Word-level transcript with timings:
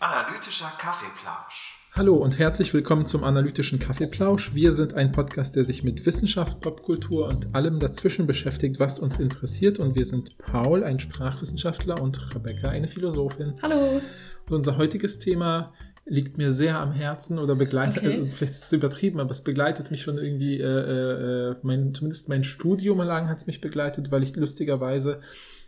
Analytischer 0.00 0.72
Kaffeeplausch. 0.78 1.78
Hallo 1.92 2.16
und 2.16 2.38
herzlich 2.38 2.74
willkommen 2.74 3.06
zum 3.06 3.24
Analytischen 3.24 3.78
Kaffeeplausch. 3.78 4.54
Wir 4.54 4.72
sind 4.72 4.92
ein 4.94 5.12
Podcast, 5.12 5.56
der 5.56 5.64
sich 5.64 5.82
mit 5.82 6.04
Wissenschaft, 6.04 6.60
Popkultur 6.60 7.28
und 7.28 7.54
allem 7.54 7.78
dazwischen 7.78 8.26
beschäftigt, 8.26 8.80
was 8.80 8.98
uns 8.98 9.18
interessiert. 9.18 9.78
Und 9.78 9.94
wir 9.94 10.04
sind 10.04 10.36
Paul, 10.38 10.84
ein 10.84 11.00
Sprachwissenschaftler, 11.00 12.00
und 12.02 12.34
Rebecca, 12.34 12.68
eine 12.68 12.88
Philosophin. 12.88 13.54
Hallo. 13.62 14.02
Und 14.46 14.54
unser 14.54 14.76
heutiges 14.76 15.18
Thema 15.18 15.72
liegt 16.04 16.36
mir 16.36 16.50
sehr 16.50 16.78
am 16.78 16.92
Herzen 16.92 17.38
oder 17.38 17.54
begleitet, 17.54 18.02
Okay. 18.02 18.16
also 18.16 18.28
vielleicht 18.30 18.52
ist 18.52 18.64
es 18.64 18.72
übertrieben, 18.72 19.20
aber 19.20 19.30
es 19.30 19.42
begleitet 19.42 19.90
mich 19.90 20.02
schon 20.02 20.18
irgendwie, 20.18 20.58
äh, 20.58 21.50
äh, 21.50 21.56
mein, 21.62 21.94
zumindest 21.94 22.28
mein 22.28 22.44
Studium 22.44 22.98
lang 22.98 23.28
hat 23.28 23.38
es 23.38 23.46
mich 23.46 23.60
begleitet, 23.60 24.10
weil 24.10 24.22
ich 24.22 24.34
lustigerweise, 24.34 25.20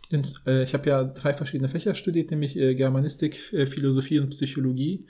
in, 0.09 0.27
äh, 0.45 0.63
ich 0.63 0.73
habe 0.73 0.89
ja 0.89 1.03
drei 1.03 1.33
verschiedene 1.33 1.69
Fächer 1.69 1.95
studiert, 1.95 2.31
nämlich 2.31 2.57
äh, 2.57 2.75
Germanistik, 2.75 3.53
äh, 3.53 3.65
Philosophie 3.65 4.19
und 4.19 4.29
Psychologie. 4.29 5.05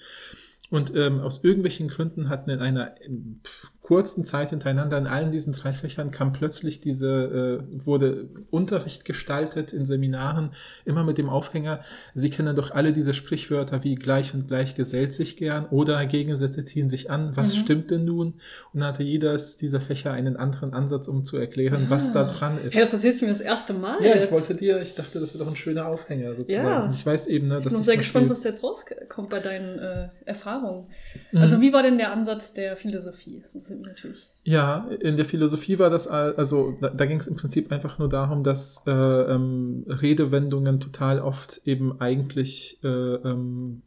Und 0.70 0.96
ähm, 0.96 1.20
aus 1.20 1.44
irgendwelchen 1.44 1.88
Gründen 1.88 2.30
hatten 2.30 2.50
in 2.50 2.60
einer 2.60 2.96
ähm, 3.02 3.40
pf, 3.44 3.72
kurzen 3.86 4.26
Zeit 4.26 4.50
hintereinander 4.50 4.98
in 4.98 5.06
allen 5.06 5.32
diesen 5.32 5.54
drei 5.54 5.72
Fächern 5.72 6.10
kam 6.10 6.34
plötzlich 6.34 6.82
diese, 6.82 7.62
äh, 7.70 7.86
wurde 7.86 8.28
Unterricht 8.50 9.06
gestaltet 9.06 9.74
in 9.74 9.86
Seminaren, 9.86 10.50
immer 10.86 11.04
mit 11.04 11.20
dem 11.20 11.30
Aufhänger, 11.30 11.82
Sie 12.16 12.32
kennen 12.32 12.56
doch 12.56 12.72
alle 12.72 12.94
diese 12.94 13.14
Sprichwörter 13.14 13.84
wie 13.84 13.94
gleich 13.94 14.34
und 14.34 14.48
gleich 14.48 14.74
gesellt 14.74 15.14
sich 15.14 15.38
gern 15.38 15.68
oder 15.68 16.04
Gegensätze 16.08 16.64
ziehen 16.66 16.90
sich 16.90 17.12
an, 17.12 17.36
was 17.38 17.54
Mhm. 17.56 17.60
stimmt 17.60 17.92
denn 17.92 18.06
nun? 18.06 18.34
Und 18.74 18.84
hatte 18.84 19.04
jedes 19.04 19.56
dieser 19.58 19.82
Fächer 19.82 20.12
einen 20.12 20.36
anderen 20.36 20.74
Ansatz, 20.74 21.08
um 21.08 21.24
zu 21.24 21.38
erklären, 21.38 21.86
was 21.90 22.12
da 22.12 22.24
dran 22.24 22.58
ist. 22.58 22.74
Hey, 22.74 22.88
das 22.92 23.02
du 23.02 23.26
mir 23.26 23.32
das 23.34 23.40
erste 23.42 23.74
Mal. 23.74 24.04
Ja, 24.04 24.16
ich 24.16 24.22
jetzt. 24.22 24.32
wollte 24.32 24.56
dir, 24.56 24.82
ich 24.82 24.96
dachte, 24.96 25.20
das 25.20 25.34
wäre 25.36 25.44
doch 25.44 25.52
ein 25.52 25.56
schöner 25.56 25.86
Aufhänger 25.86 26.34
sozusagen. 26.34 26.66
Ja. 26.68 26.92
Ich 26.92 27.06
weiß 27.06 27.28
eben, 27.28 27.50
ne, 27.50 27.58
Ich 27.60 27.64
dass 27.66 27.74
bin 27.74 27.80
es 27.82 27.86
sehr 27.86 27.98
gespannt, 27.98 28.30
was 28.32 28.42
da 28.42 28.50
jetzt 28.50 28.64
rauskommt 28.64 29.30
bei 29.30 29.40
deinen 29.40 29.78
äh, 29.78 30.08
Erfahrungen. 30.26 30.88
Mhm. 31.32 31.40
Also, 31.40 31.62
wie 31.62 31.72
war 31.72 31.84
denn 31.84 32.00
der 32.00 32.12
Ansatz 32.12 32.54
der 32.54 32.76
Philosophie? 32.78 33.44
Mich 33.78 33.88
natürlich. 33.88 34.28
Ja, 34.44 34.88
in 35.00 35.16
der 35.18 35.26
Philosophie 35.26 35.80
war 35.80 35.90
das, 35.90 36.08
also 36.08 36.78
da, 36.82 36.90
da 36.90 37.06
ging 37.06 37.20
es 37.20 37.28
im 37.28 37.36
Prinzip 37.36 37.72
einfach 37.72 37.98
nur 38.00 38.10
darum, 38.10 38.44
dass 38.44 38.84
äh, 38.86 38.92
ähm, 38.92 39.86
Redewendungen 39.88 40.80
total 40.80 41.20
oft 41.20 41.62
eben 41.66 42.00
eigentlich, 42.00 42.80
äh, 42.84 42.88
ähm, 42.88 43.82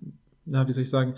na, 0.47 0.67
wie 0.67 0.73
soll 0.73 0.83
ich 0.83 0.91
sagen, 0.91 1.15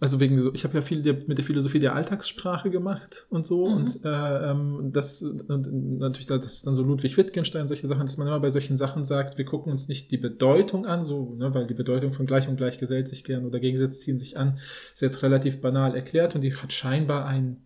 also 0.00 0.18
wegen 0.18 0.40
so, 0.40 0.54
ich 0.54 0.64
habe 0.64 0.74
ja 0.76 0.80
viel 0.80 1.02
der, 1.02 1.12
mit 1.26 1.36
der 1.36 1.44
Philosophie 1.44 1.78
der 1.78 1.94
Alltagssprache 1.94 2.70
gemacht 2.70 3.26
und 3.28 3.44
so 3.44 3.68
Mhm. 3.68 3.74
und 3.76 4.04
äh, 4.04 4.50
ähm, 4.50 4.90
das 4.94 5.20
und 5.22 5.98
natürlich, 5.98 6.26
da- 6.26 6.38
das 6.38 6.54
ist 6.54 6.66
dann 6.66 6.74
so 6.74 6.82
Ludwig 6.84 7.18
Wittgenstein, 7.18 7.68
solche 7.68 7.86
Sachen, 7.86 8.06
dass 8.06 8.16
man 8.16 8.28
immer 8.28 8.40
bei 8.40 8.48
solchen 8.48 8.78
Sachen 8.78 9.04
sagt, 9.04 9.36
wir 9.36 9.44
gucken 9.44 9.70
uns 9.70 9.86
nicht 9.86 10.10
die 10.10 10.16
Bedeutung 10.16 10.86
an, 10.86 11.04
so, 11.04 11.34
ne, 11.34 11.52
weil 11.54 11.66
die 11.66 11.74
Bedeutung 11.74 12.14
von 12.14 12.24
gleich 12.24 12.48
und 12.48 12.56
gleich 12.56 12.78
gesellt 12.78 13.08
sich 13.08 13.24
gern 13.24 13.44
oder 13.44 13.60
Gegensätze 13.60 14.00
ziehen 14.00 14.18
sich 14.18 14.38
an, 14.38 14.56
ist 14.94 15.02
jetzt 15.02 15.22
relativ 15.22 15.60
banal 15.60 15.94
erklärt 15.94 16.34
und 16.34 16.40
die 16.40 16.56
hat 16.56 16.72
scheinbar 16.72 17.26
einen 17.26 17.58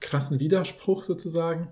krassen 0.00 0.40
Widerspruch 0.40 1.02
sozusagen. 1.02 1.68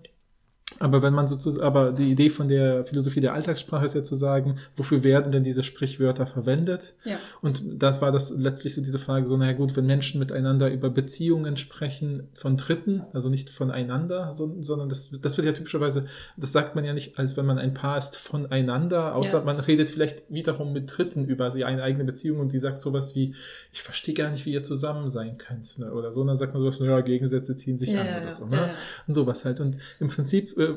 Aber 0.80 1.00
wenn 1.00 1.14
man 1.14 1.26
sozusagen, 1.28 1.64
aber 1.64 1.92
die 1.92 2.10
Idee 2.10 2.28
von 2.28 2.48
der 2.48 2.84
Philosophie 2.84 3.20
der 3.20 3.32
Alltagssprache 3.34 3.86
ist 3.86 3.94
ja 3.94 4.02
zu 4.02 4.16
sagen, 4.16 4.58
wofür 4.76 5.04
werden 5.04 5.30
denn 5.30 5.44
diese 5.44 5.62
Sprichwörter 5.62 6.26
verwendet? 6.26 6.94
Ja. 7.04 7.18
Und 7.40 7.62
das 7.80 8.02
war 8.02 8.10
das 8.12 8.30
letztlich 8.30 8.74
so 8.74 8.82
diese 8.82 8.98
Frage, 8.98 9.26
so, 9.26 9.36
naja 9.36 9.52
gut, 9.52 9.76
wenn 9.76 9.86
Menschen 9.86 10.18
miteinander 10.18 10.70
über 10.70 10.90
Beziehungen 10.90 11.56
sprechen 11.56 12.28
von 12.34 12.56
Dritten, 12.56 13.04
also 13.12 13.30
nicht 13.30 13.48
voneinander, 13.48 14.32
so, 14.32 14.56
sondern 14.60 14.88
das, 14.88 15.10
das 15.22 15.36
wird 15.38 15.46
ja 15.46 15.52
typischerweise, 15.52 16.06
das 16.36 16.52
sagt 16.52 16.74
man 16.74 16.84
ja 16.84 16.92
nicht, 16.92 17.16
als 17.18 17.36
wenn 17.36 17.46
man 17.46 17.58
ein 17.58 17.72
Paar 17.72 17.96
ist, 17.96 18.16
voneinander, 18.16 19.14
außer 19.14 19.38
Ja. 19.38 19.44
man 19.44 19.60
redet 19.60 19.88
vielleicht 19.88 20.24
wiederum 20.30 20.72
mit 20.72 20.92
Dritten 20.94 21.24
über 21.26 21.50
sie 21.52 21.64
eine 21.64 21.84
eigene 21.84 22.04
Beziehung 22.04 22.40
und 22.40 22.52
die 22.52 22.58
sagt 22.58 22.78
sowas 22.80 23.14
wie, 23.14 23.34
ich 23.72 23.82
verstehe 23.82 24.14
gar 24.14 24.30
nicht, 24.30 24.44
wie 24.46 24.52
ihr 24.52 24.64
zusammen 24.64 25.08
sein 25.08 25.38
könnt, 25.38 25.78
ne? 25.78 25.92
oder 25.92 26.12
so, 26.12 26.22
und 26.22 26.26
dann 26.26 26.36
sagt 26.36 26.52
man 26.54 26.62
sowas, 26.62 26.80
naja, 26.80 27.00
Gegensätze 27.00 27.54
ziehen 27.56 27.78
sich 27.78 27.90
Ja, 27.90 28.00
an 28.02 28.22
oder 28.22 28.32
so, 28.32 28.46
ne? 28.46 28.70
Und 29.06 29.14
sowas 29.14 29.44
halt. 29.44 29.60
Und 29.60 29.76
im 30.00 30.08
Prinzip 30.08 30.55
äh, 30.56 30.74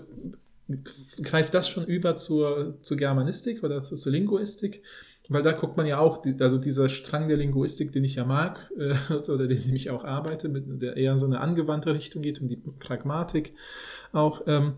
greift 1.23 1.53
das 1.53 1.67
schon 1.67 1.85
über 1.85 2.16
zur, 2.16 2.79
zur 2.81 2.97
Germanistik 2.97 3.63
oder 3.63 3.81
zur, 3.81 3.97
zur 3.97 4.12
Linguistik, 4.12 4.84
weil 5.29 5.44
da 5.44 5.51
guckt 5.51 5.78
man 5.78 5.85
ja 5.85 6.00
auch, 6.00 6.17
die, 6.17 6.35
also 6.40 6.57
dieser 6.57 6.90
Strang 6.90 7.28
der 7.28 7.38
Linguistik, 7.38 7.91
den 7.91 8.03
ich 8.03 8.16
ja 8.16 8.25
mag, 8.25 8.72
äh, 8.78 8.95
oder 9.31 9.47
den 9.47 9.75
ich 9.75 9.90
auch 9.90 10.03
arbeite, 10.03 10.50
mit 10.50 10.81
der 10.81 10.97
eher 10.97 11.17
so 11.17 11.25
eine 11.25 11.40
angewandte 11.40 11.94
Richtung 11.94 12.22
geht, 12.22 12.41
um 12.41 12.47
die 12.47 12.57
Pragmatik 12.57 13.53
auch. 14.12 14.44
Ähm, 14.47 14.73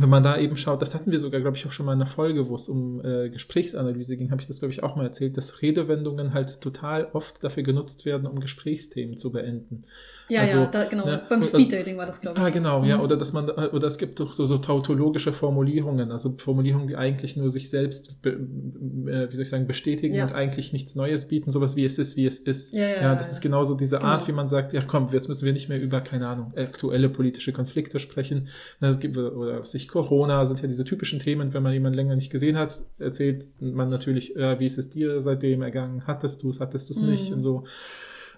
wenn 0.00 0.10
man 0.10 0.22
da 0.22 0.38
eben 0.38 0.56
schaut, 0.56 0.80
das 0.80 0.94
hatten 0.94 1.10
wir 1.10 1.18
sogar, 1.18 1.40
glaube 1.40 1.56
ich, 1.56 1.66
auch 1.66 1.72
schon 1.72 1.86
mal 1.86 1.92
in 1.92 2.00
einer 2.00 2.10
Folge, 2.10 2.48
wo 2.48 2.54
es 2.54 2.68
um 2.68 3.04
äh, 3.04 3.30
Gesprächsanalyse 3.30 4.16
ging, 4.16 4.30
habe 4.30 4.40
ich 4.40 4.46
das, 4.46 4.60
glaube 4.60 4.72
ich, 4.72 4.82
auch 4.82 4.94
mal 4.94 5.04
erzählt, 5.04 5.36
dass 5.36 5.60
Redewendungen 5.60 6.34
halt 6.34 6.60
total 6.60 7.08
oft 7.12 7.42
dafür 7.42 7.64
genutzt 7.64 8.04
werden, 8.04 8.26
um 8.26 8.38
Gesprächsthemen 8.38 9.16
zu 9.16 9.32
beenden. 9.32 9.84
Ja, 10.28 10.40
Also, 10.42 10.56
ja, 10.58 10.66
da, 10.66 10.84
genau. 10.84 11.06
ne, 11.06 11.22
Beim 11.28 11.42
Speeddating 11.42 11.96
war 11.96 12.04
das, 12.06 12.20
glaube 12.20 12.38
ich. 12.38 12.44
Ah, 12.44 12.50
genau, 12.50 12.84
ja. 12.84 12.96
Mhm. 12.98 13.02
Oder 13.02 13.16
dass 13.16 13.32
man, 13.32 13.48
oder 13.50 13.86
es 13.86 13.96
gibt 13.98 14.20
doch 14.20 14.32
so, 14.32 14.44
so 14.46 14.58
tautologische 14.58 15.32
Formulierungen, 15.32 16.10
also 16.12 16.34
Formulierungen, 16.36 16.86
die 16.88 16.96
eigentlich 16.96 17.36
nur 17.36 17.48
sich 17.50 17.70
selbst, 17.70 18.20
be, 18.20 18.30
äh, 18.30 19.30
wie 19.30 19.34
soll 19.34 19.42
ich 19.42 19.48
sagen, 19.48 19.66
bestätigen 19.66 20.14
Ja. 20.14 20.24
und 20.24 20.34
eigentlich 20.34 20.72
nichts 20.72 20.94
Neues 20.94 21.28
bieten, 21.28 21.50
sowas 21.50 21.76
wie 21.76 21.84
es 21.84 21.98
ist, 21.98 22.16
wie 22.16 22.26
es 22.26 22.38
ist. 22.38 22.72
Ja, 22.74 22.88
ja, 22.88 23.14
das 23.14 23.28
ja. 23.28 23.32
ist 23.34 23.40
genauso 23.40 23.74
diese 23.74 24.02
Art, 24.02 24.20
Genau. 24.20 24.28
wie 24.28 24.32
man 24.36 24.48
sagt, 24.48 24.72
ja 24.72 24.82
komm, 24.86 25.08
jetzt 25.12 25.28
müssen 25.28 25.44
wir 25.46 25.52
nicht 25.52 25.68
mehr 25.68 25.80
über, 25.80 26.00
keine 26.00 26.28
Ahnung, 26.28 26.52
aktuelle 26.56 27.08
politische 27.08 27.52
Konflikte 27.52 27.98
sprechen. 27.98 28.48
Na, 28.80 28.88
Es 28.88 29.00
gibt, 29.00 29.16
oder 29.16 29.64
sich 29.64 29.88
Corona 29.88 30.44
sind 30.44 30.60
ja 30.60 30.66
diese 30.68 30.84
typischen 30.84 31.20
Themen, 31.20 31.54
wenn 31.54 31.62
man 31.62 31.72
jemanden 31.72 31.96
länger 31.96 32.14
nicht 32.16 32.30
gesehen 32.30 32.58
hat, 32.58 32.82
erzählt 32.98 33.46
man 33.60 33.88
natürlich, 33.88 34.36
äh, 34.36 34.58
wie 34.60 34.66
ist 34.66 34.78
es 34.78 34.90
dir 34.90 35.20
seitdem 35.22 35.62
ergangen? 35.62 36.06
Hattest 36.06 36.42
du 36.42 36.50
es, 36.50 36.60
hattest 36.60 36.88
du 36.90 36.92
es 36.94 37.00
nicht? 37.00 37.28
Mhm. 37.30 37.34
Und 37.36 37.40
so. 37.40 37.64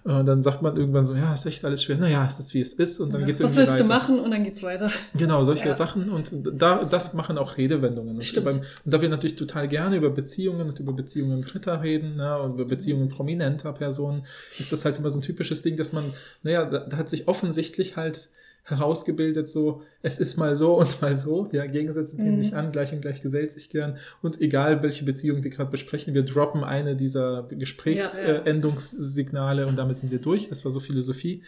Und 0.03 0.25
dann 0.25 0.41
sagt 0.41 0.63
man 0.63 0.75
irgendwann 0.77 1.05
so, 1.05 1.13
ja, 1.15 1.31
ist 1.33 1.45
echt 1.45 1.63
alles 1.63 1.83
schwer. 1.83 1.97
Naja, 1.97 2.25
es 2.27 2.39
ist 2.39 2.53
wie 2.55 2.61
es 2.61 2.73
ist. 2.73 2.99
Und 2.99 3.13
dann 3.13 3.21
Ja. 3.21 3.27
geht's 3.27 3.39
Was 3.41 3.51
irgendwie 3.51 3.67
willst 3.67 3.79
du 3.81 3.83
weiter. 3.89 3.99
machen? 3.99 4.19
Und 4.19 4.31
dann 4.31 4.43
geht's 4.43 4.63
weiter. 4.63 4.89
Genau, 5.15 5.43
solche 5.43 5.67
Ja. 5.67 5.73
Sachen 5.73 6.09
und 6.09 6.31
da, 6.59 6.83
das 6.85 7.13
machen 7.13 7.37
auch 7.37 7.57
Redewendungen. 7.57 8.15
Und, 8.15 8.43
beim, 8.43 8.55
und 8.57 8.65
da 8.85 8.99
wir 8.99 9.09
natürlich 9.09 9.35
total 9.35 9.67
gerne 9.67 9.97
über 9.97 10.09
Beziehungen 10.09 10.67
und 10.69 10.79
über 10.79 10.93
Beziehungen 10.93 11.41
Dritter 11.41 11.83
reden 11.83 12.15
ne, 12.15 12.39
und 12.39 12.53
über 12.55 12.65
Beziehungen 12.65 13.09
prominenter 13.09 13.73
Personen, 13.73 14.23
ist 14.57 14.71
das 14.71 14.85
halt 14.85 14.97
immer 14.97 15.09
so 15.11 15.19
ein 15.19 15.21
typisches 15.21 15.61
Ding, 15.61 15.77
dass 15.77 15.93
man, 15.93 16.05
naja, 16.41 16.65
da, 16.65 16.79
da 16.79 16.97
hat 16.97 17.09
sich 17.09 17.27
offensichtlich 17.27 17.95
halt 17.95 18.29
herausgebildet, 18.63 19.49
so, 19.49 19.81
es 20.03 20.19
ist 20.19 20.37
mal 20.37 20.55
so 20.55 20.75
und 20.79 21.01
mal 21.01 21.17
so, 21.17 21.49
ja, 21.51 21.65
Gegensätze 21.65 22.15
ziehen 22.15 22.37
Mhm. 22.37 22.43
sich 22.43 22.55
an, 22.55 22.71
gleich 22.71 22.93
und 22.93 23.01
gleich 23.01 23.21
gesellt 23.21 23.51
sich 23.51 23.69
gern 23.69 23.97
und 24.21 24.39
egal 24.39 24.81
welche 24.83 25.03
Beziehung 25.03 25.43
wir 25.43 25.49
gerade 25.49 25.71
besprechen, 25.71 26.13
wir 26.13 26.23
droppen 26.23 26.63
eine 26.63 26.95
dieser 26.95 27.47
Ja, 27.49 27.51
ja. 27.51 27.57
Gesprächsendungssignale 27.57 29.65
und 29.67 29.77
damit 29.77 29.97
sind 29.97 30.11
wir 30.11 30.19
durch, 30.19 30.47
das 30.49 30.63
war 30.63 30.71
so 30.71 30.79
Philosophie 30.79 31.41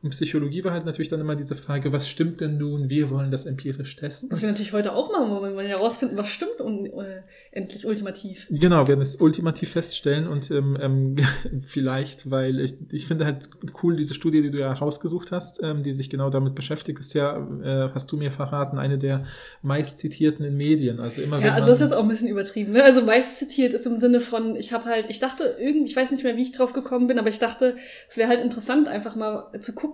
und 0.00 0.10
Psychologie 0.10 0.62
war 0.62 0.72
halt 0.72 0.86
natürlich 0.86 1.08
dann 1.08 1.20
immer 1.20 1.34
diese 1.34 1.56
Frage, 1.56 1.92
was 1.92 2.08
stimmt 2.08 2.40
denn 2.40 2.56
nun, 2.56 2.88
wir 2.88 3.10
wollen 3.10 3.32
das 3.32 3.46
empirisch 3.46 3.96
testen. 3.96 4.30
Was 4.30 4.42
wir 4.42 4.48
natürlich 4.48 4.72
heute 4.72 4.92
auch 4.92 5.10
machen, 5.10 5.28
wo 5.30 5.42
wir 5.42 5.56
wollen 5.56 5.68
ja 5.68 5.76
herausfinden, 5.76 6.16
was 6.16 6.28
stimmt 6.28 6.60
und 6.60 6.86
äh, 6.86 7.22
endlich 7.50 7.84
ultimativ. 7.84 8.46
Genau, 8.48 8.82
wir 8.82 8.88
werden 8.88 9.00
es 9.00 9.16
ultimativ 9.16 9.72
feststellen 9.72 10.28
und 10.28 10.52
ähm, 10.52 10.78
ähm, 10.80 11.16
vielleicht, 11.66 12.30
weil 12.30 12.60
ich, 12.60 12.76
ich 12.92 13.08
finde 13.08 13.24
halt 13.24 13.50
cool, 13.82 13.96
diese 13.96 14.14
Studie, 14.14 14.40
die 14.40 14.52
du 14.52 14.60
ja 14.60 14.72
rausgesucht 14.72 15.32
hast, 15.32 15.60
ähm, 15.64 15.82
die 15.82 15.92
sich 15.92 16.08
genau 16.08 16.30
damit 16.30 16.54
beschäftigt, 16.54 17.00
ist 17.00 17.14
ja, 17.14 17.36
äh, 17.36 17.90
hast 17.92 18.12
du 18.12 18.16
mir 18.16 18.30
verraten, 18.30 18.78
eine 18.78 18.98
der 18.98 19.24
meist 19.62 19.98
zitierten 19.98 20.44
in 20.44 20.56
Medien. 20.56 21.00
Also 21.00 21.22
immer 21.22 21.38
Ja, 21.38 21.46
wenn 21.46 21.50
also 21.54 21.68
das 21.70 21.78
ist 21.78 21.86
jetzt 21.86 21.94
auch 21.94 22.02
ein 22.02 22.08
bisschen 22.08 22.28
übertrieben. 22.28 22.70
Ne? 22.70 22.84
Also 22.84 23.02
meist 23.02 23.38
zitiert 23.38 23.72
ist 23.72 23.84
im 23.84 23.98
Sinne 23.98 24.20
von, 24.20 24.54
ich 24.54 24.72
habe 24.72 24.84
halt, 24.84 25.06
ich 25.10 25.18
dachte 25.18 25.56
irgendwie, 25.58 25.86
ich 25.86 25.96
weiß 25.96 26.12
nicht 26.12 26.22
mehr, 26.22 26.36
wie 26.36 26.42
ich 26.42 26.52
drauf 26.52 26.72
gekommen 26.72 27.08
bin, 27.08 27.18
aber 27.18 27.30
ich 27.30 27.40
dachte, 27.40 27.76
es 28.08 28.16
wäre 28.16 28.28
halt 28.28 28.40
interessant, 28.40 28.86
einfach 28.86 29.16
mal 29.16 29.50
zu 29.60 29.74
gucken, 29.74 29.87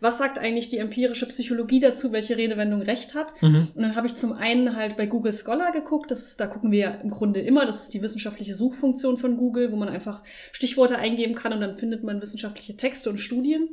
was 0.00 0.18
sagt 0.18 0.38
eigentlich 0.38 0.68
die 0.68 0.78
empirische 0.78 1.26
Psychologie 1.26 1.78
dazu, 1.78 2.12
welche 2.12 2.36
Redewendung 2.36 2.82
recht 2.82 3.14
hat. 3.14 3.40
Mhm. 3.42 3.68
Und 3.74 3.82
dann 3.82 3.96
habe 3.96 4.06
ich 4.06 4.14
zum 4.14 4.32
einen 4.32 4.76
halt 4.76 4.96
bei 4.96 5.06
Google 5.06 5.32
Scholar 5.32 5.72
geguckt, 5.72 6.10
das 6.10 6.22
ist, 6.22 6.40
da 6.40 6.46
gucken 6.46 6.70
wir 6.70 6.78
ja 6.78 6.90
im 6.90 7.10
Grunde 7.10 7.40
immer, 7.40 7.66
das 7.66 7.84
ist 7.84 7.94
die 7.94 8.02
wissenschaftliche 8.02 8.54
Suchfunktion 8.54 9.18
von 9.18 9.36
Google, 9.36 9.72
wo 9.72 9.76
man 9.76 9.88
einfach 9.88 10.22
Stichworte 10.52 10.96
eingeben 10.96 11.34
kann 11.34 11.52
und 11.52 11.60
dann 11.60 11.76
findet 11.76 12.04
man 12.04 12.20
wissenschaftliche 12.20 12.76
Texte 12.76 13.10
und 13.10 13.18
Studien. 13.18 13.70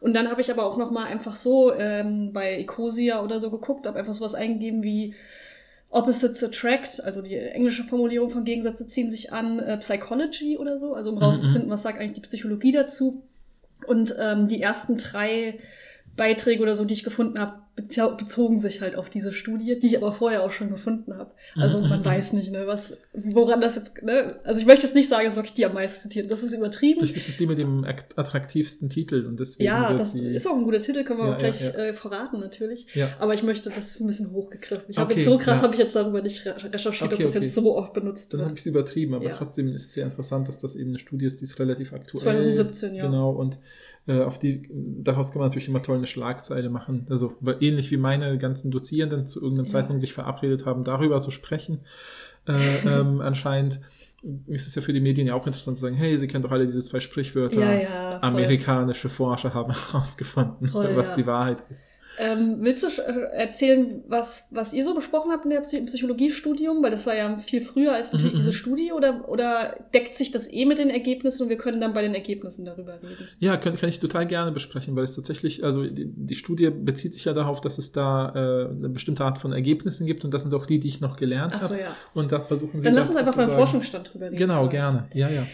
Und 0.00 0.14
dann 0.14 0.30
habe 0.30 0.40
ich 0.40 0.50
aber 0.50 0.64
auch 0.64 0.76
noch 0.76 0.90
mal 0.90 1.04
einfach 1.04 1.36
so 1.36 1.74
ähm, 1.74 2.32
bei 2.32 2.58
Ecosia 2.58 3.22
oder 3.22 3.40
so 3.40 3.50
geguckt, 3.50 3.86
habe 3.86 3.98
einfach 3.98 4.14
sowas 4.14 4.34
eingegeben 4.34 4.82
wie 4.82 5.14
Opposites 5.94 6.42
attract, 6.42 7.04
also 7.04 7.22
die 7.22 7.36
englische 7.36 7.84
Formulierung 7.84 8.28
von 8.28 8.44
Gegensätze 8.44 8.84
ziehen 8.86 9.12
sich 9.12 9.32
an, 9.32 9.60
äh, 9.60 9.78
Psychology 9.78 10.58
oder 10.58 10.78
so, 10.78 10.94
also 10.94 11.10
um 11.10 11.16
Mhm, 11.16 11.22
rauszufinden, 11.22 11.70
was 11.70 11.82
sagt 11.82 12.00
eigentlich 12.00 12.14
die 12.14 12.20
Psychologie 12.20 12.72
dazu. 12.72 13.22
Und 13.86 14.14
ähm, 14.18 14.48
die 14.48 14.62
ersten 14.62 14.96
drei 14.96 15.58
Beiträge 16.16 16.62
oder 16.62 16.76
so, 16.76 16.84
die 16.84 16.94
ich 16.94 17.02
gefunden 17.02 17.38
habe, 17.38 17.63
bezogen 17.76 18.60
sich 18.60 18.80
halt 18.80 18.94
auf 18.96 19.10
diese 19.10 19.32
Studie, 19.32 19.78
die 19.78 19.88
ich 19.88 19.96
aber 19.96 20.12
vorher 20.12 20.44
auch 20.44 20.52
schon 20.52 20.70
gefunden 20.70 21.16
habe. 21.16 21.32
Also 21.56 21.80
Mhm, 21.80 21.88
man 21.88 22.04
weiß 22.04 22.32
nicht, 22.34 22.52
ne, 22.52 22.66
was, 22.66 22.96
woran 23.12 23.60
das 23.60 23.74
jetzt, 23.74 24.00
ne, 24.02 24.36
also 24.44 24.60
ich 24.60 24.66
möchte 24.66 24.86
jetzt 24.86 24.94
nicht 24.94 25.08
sagen, 25.08 25.24
es 25.26 25.32
ist 25.32 25.36
wirklich 25.36 25.54
die 25.54 25.66
am 25.66 25.74
meisten 25.74 26.02
zitiert. 26.02 26.30
Das 26.30 26.42
ist 26.44 26.52
übertrieben. 26.52 27.00
Vielleicht 27.00 27.16
ist 27.16 27.28
es 27.28 27.36
die 27.36 27.46
mit 27.46 27.58
dem 27.58 27.84
akt- 27.84 28.16
attraktivsten 28.16 28.88
Titel 28.90 29.26
und 29.26 29.40
deswegen 29.40 29.66
Ja, 29.66 29.92
das 29.92 30.12
sie. 30.12 30.24
ist 30.24 30.46
auch 30.46 30.56
ein 30.56 30.62
guter 30.64 30.78
Titel, 30.80 31.02
können 31.04 31.18
wir 31.18 31.26
Ja, 31.26 31.34
auch 31.34 31.38
gleich 31.38 31.60
ja, 31.60 31.66
ja. 31.72 31.84
Äh, 31.86 31.92
verraten 31.94 32.38
natürlich. 32.40 32.86
Aber 33.18 33.34
ich 33.34 33.42
möchte, 33.42 33.70
das 33.70 33.90
ist 33.90 34.00
ein 34.00 34.06
bisschen 34.06 34.30
hochgegriffen. 34.30 34.84
Ich 34.88 34.98
habe 34.98 35.10
Okay, 35.12 35.20
jetzt 35.22 35.28
so 35.28 35.38
krass, 35.38 35.60
habe 35.60 35.74
ich 35.74 35.80
jetzt 35.80 35.96
darüber 35.96 36.22
nicht 36.22 36.46
re- 36.46 36.56
recherchiert, 36.72 37.12
Okay, 37.12 37.24
ob 37.24 37.28
das 37.28 37.36
okay. 37.36 37.44
jetzt 37.46 37.54
so 37.54 37.76
oft 37.76 37.92
benutzt 37.92 38.32
Dann 38.32 38.40
habe 38.40 38.50
wird. 38.50 38.58
ich 38.60 38.66
es 38.66 38.66
übertrieben, 38.70 39.14
aber 39.14 39.30
trotzdem 39.32 39.68
ist 39.74 39.88
es 39.88 39.94
sehr 39.94 40.04
interessant, 40.04 40.46
dass 40.46 40.60
das 40.60 40.76
eben 40.76 40.90
eine 40.90 40.98
Studie 40.98 41.26
ist, 41.26 41.40
die 41.40 41.44
ist 41.44 41.58
relativ 41.58 41.92
aktuell. 41.92 42.22
2017, 42.22 42.94
ja. 42.94 43.06
Genau, 43.06 43.30
und 43.30 43.58
äh, 44.06 44.20
auf 44.20 44.38
die, 44.38 44.68
daraus 44.70 45.32
kann 45.32 45.40
man 45.40 45.48
natürlich 45.48 45.68
immer 45.68 45.82
toll 45.82 45.96
eine 45.96 46.06
Schlagzeile 46.06 46.68
machen. 46.68 47.06
Also 47.08 47.34
weil 47.40 47.56
ähnlich 47.66 47.90
wie 47.90 47.96
meine 47.96 48.38
ganzen 48.38 48.70
Dozierenden 48.70 49.26
zu 49.26 49.40
irgendeinem 49.40 49.66
Ja. 49.66 49.72
Zeitpunkt 49.72 50.00
sich 50.00 50.12
verabredet 50.12 50.66
haben, 50.66 50.84
darüber 50.84 51.20
zu 51.20 51.30
sprechen. 51.30 51.80
Äh, 52.46 52.86
ähm, 52.86 53.20
anscheinend 53.20 53.80
ist 54.46 54.66
es 54.66 54.74
ja 54.74 54.82
für 54.82 54.92
die 54.92 55.00
Medien 55.00 55.26
ja 55.26 55.34
auch 55.34 55.46
interessant 55.46 55.76
zu 55.76 55.82
sagen, 55.82 55.96
hey, 55.96 56.16
sie 56.18 56.26
kennen 56.26 56.42
doch 56.42 56.52
alle 56.52 56.66
diese 56.66 56.82
zwei 56.82 57.00
Sprichwörter. 57.00 57.60
Ja, 57.60 57.72
ja. 57.72 58.22
Amerikanische 58.22 59.08
Forscher 59.08 59.54
haben 59.54 59.72
herausgefunden, 59.92 60.70
was 60.72 61.10
ja. 61.10 61.14
die 61.16 61.26
Wahrheit 61.26 61.62
ist. 61.70 61.90
Ähm, 62.18 62.58
willst 62.60 62.82
du 62.82 63.02
äh, 63.02 63.34
erzählen, 63.34 64.02
was, 64.06 64.48
was 64.50 64.72
ihr 64.72 64.84
so 64.84 64.94
besprochen 64.94 65.32
habt 65.32 65.44
in 65.44 65.50
der 65.50 65.60
Psy 65.60 65.78
im 65.78 65.86
Psychologiestudium? 65.86 66.82
Weil 66.82 66.90
das 66.90 67.06
war 67.06 67.14
ja 67.14 67.36
viel 67.36 67.60
früher 67.60 67.92
als 67.92 68.12
natürlich 68.12 68.34
Mhm, 68.34 68.38
diese 68.38 68.50
mhm. 68.50 68.54
Studie. 68.54 68.92
Oder, 68.92 69.28
oder 69.28 69.76
deckt 69.92 70.14
sich 70.14 70.30
das 70.30 70.50
eh 70.50 70.64
mit 70.64 70.78
den 70.78 70.90
Ergebnissen 70.90 71.44
und 71.44 71.48
wir 71.48 71.56
können 71.56 71.80
dann 71.80 71.92
bei 71.92 72.02
den 72.02 72.14
Ergebnissen 72.14 72.64
darüber 72.64 72.94
reden? 73.02 73.28
Ja, 73.40 73.56
kann, 73.56 73.76
kann 73.76 73.88
ich 73.88 73.98
total 73.98 74.26
gerne 74.26 74.52
besprechen, 74.52 74.94
weil 74.94 75.04
es 75.04 75.16
tatsächlich, 75.16 75.64
also 75.64 75.84
die, 75.84 76.06
die 76.06 76.36
Studie 76.36 76.70
bezieht 76.70 77.14
sich 77.14 77.24
ja 77.24 77.32
darauf, 77.32 77.60
dass 77.60 77.78
es 77.78 77.92
da 77.92 78.28
äh, 78.34 78.68
eine 78.70 78.88
bestimmte 78.90 79.24
Art 79.24 79.38
von 79.38 79.52
Ergebnissen 79.52 80.06
gibt 80.06 80.24
und 80.24 80.32
das 80.32 80.42
sind 80.42 80.54
auch 80.54 80.66
die, 80.66 80.78
die 80.78 80.88
ich 80.88 81.00
noch 81.00 81.16
gelernt 81.16 81.54
so, 81.54 81.60
habe. 81.60 81.80
ja. 81.80 81.96
Und 82.14 82.30
das 82.30 82.46
versuchen 82.46 82.80
sie 82.80 82.86
Dann 82.86 82.94
lass 82.94 83.08
uns 83.08 83.16
einfach 83.16 83.36
beim 83.36 83.50
Forschungsstand 83.50 84.13
drüber 84.14 84.26
reden. 84.26 84.36
Genau, 84.36 84.68
vielleicht. 84.68 84.72
gerne. 84.72 85.08
Ja, 85.12 85.28
ja. 85.28 85.46